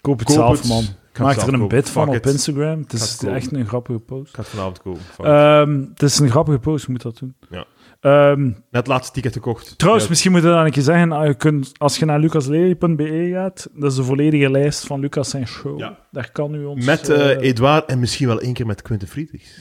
Koop 0.00 0.18
het 0.18 0.26
Koop 0.28 0.36
zelf, 0.36 0.58
het. 0.58 0.68
man. 0.68 0.84
Maak 1.20 1.36
er 1.36 1.52
een 1.54 1.68
bit 1.68 1.90
van 1.90 2.08
op 2.08 2.14
it. 2.14 2.26
Instagram. 2.26 2.80
Het 2.80 2.92
is 2.92 3.18
echt 3.26 3.52
een 3.52 3.66
grappige 3.66 3.98
post. 3.98 4.28
Ik 4.28 4.34
ga 4.34 4.40
het 4.40 4.50
vanavond 4.50 4.82
kopen. 4.82 5.00
Fuck. 5.00 5.26
Ehm, 5.26 5.80
het 5.92 6.02
is 6.02 6.18
een 6.18 6.30
grappige 6.30 6.58
post, 6.58 6.86
je 6.86 6.92
moet 6.92 7.02
dat 7.02 7.18
doen. 7.18 7.34
Ja. 7.50 7.64
Ehm, 8.00 8.42
Net 8.44 8.54
het 8.70 8.86
laatste 8.86 9.12
ticket 9.12 9.32
gekocht. 9.32 9.78
trouwens, 9.78 10.04
Ja. 10.04 10.10
misschien 10.10 10.32
moet 10.32 10.42
je 10.42 10.48
dan 10.48 10.64
een 10.64 10.70
keer 10.70 10.82
zeggen, 10.82 11.12
ah, 11.12 11.26
je 11.26 11.34
kunt, 11.34 11.72
als 11.78 11.96
je 11.98 12.04
naar 12.04 12.18
lucaslely.be 12.20 13.30
gaat, 13.32 13.68
dat 13.74 13.90
is 13.90 13.96
de 13.96 14.02
volledige 14.04 14.50
lijst 14.50 14.86
van 14.86 15.00
Lucas 15.00 15.30
zijn 15.30 15.46
show. 15.46 15.78
Ja. 15.78 15.98
Daar 16.10 16.30
kan 16.32 16.54
u 16.54 16.64
ons... 16.64 16.84
Met 16.86 17.08
eh, 17.08 17.30
eh 17.30 17.40
Edouard 17.42 17.84
en 17.90 17.98
misschien 17.98 18.26
wel 18.26 18.40
één 18.40 18.52
keer 18.52 18.66
met 18.66 18.82
Quentin 18.82 19.08
Friedrichs. 19.08 19.58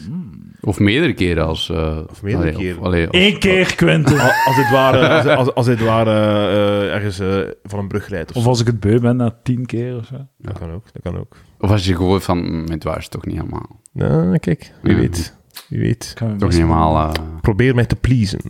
Of 0.61 0.79
meerdere 0.79 1.13
keren 1.13 1.45
als... 1.45 1.69
eh, 1.69 1.99
Of 2.09 2.21
meerdere 2.23 2.75
allee, 2.81 3.07
keren. 3.07 3.21
Eén 3.25 3.39
keer, 3.39 3.75
Quentin. 3.75 4.19
Al- 4.19 4.31
Als 4.45 4.57
Edouard, 4.57 4.95
eh, 4.95 5.09
als, 5.25 5.37
als, 5.37 5.53
als 5.53 5.67
Edouard 5.67 6.07
ergens 6.91 7.19
eh, 7.19 7.37
van 7.63 7.79
een 7.79 7.87
brug 7.87 8.07
rijdt. 8.09 8.31
Of, 8.31 8.45
als 8.45 8.59
ik 8.61 8.67
het 8.67 8.79
beu 8.79 8.99
ben, 8.99 9.15
na 9.15 9.37
tien 9.43 9.65
keer 9.65 9.95
of 9.95 10.05
zo. 10.05 10.15
Dat 10.37 10.59
kan 10.59 10.71
ook, 10.71 10.83
dat 10.93 11.01
kan 11.01 11.17
ook. 11.19 11.35
Of 11.59 11.69
als 11.71 11.85
je 11.85 11.95
gewoon 11.95 12.21
van, 12.21 12.67
het 12.71 12.83
waar 12.83 12.97
is 12.97 13.07
toch 13.07 13.25
niet 13.25 13.35
helemaal. 13.35 13.81
Nou, 13.93 14.37
kijk, 14.37 14.71
wie 14.81 14.93
Ja. 14.93 14.99
weet. 14.99 15.36
Wie 15.69 15.79
weet. 15.79 16.13
Toch 16.15 16.29
niet 16.49 16.53
helemaal... 16.53 16.95
eh, 17.13 17.21
Probeer 17.41 17.75
mij 17.75 17.85
te 17.85 17.95
pleasen. 17.95 18.41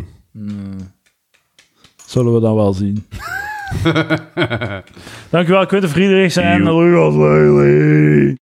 Zullen 2.06 2.34
we 2.34 2.40
dan 2.40 2.56
wel 2.56 2.74
zien. 2.74 3.06
Dankjewel, 5.30 5.66
Quentin 5.66 5.90
Friedrichs 5.90 6.36
en. 6.36 6.64
Lucas 6.74 7.14
Lely. 7.16 8.36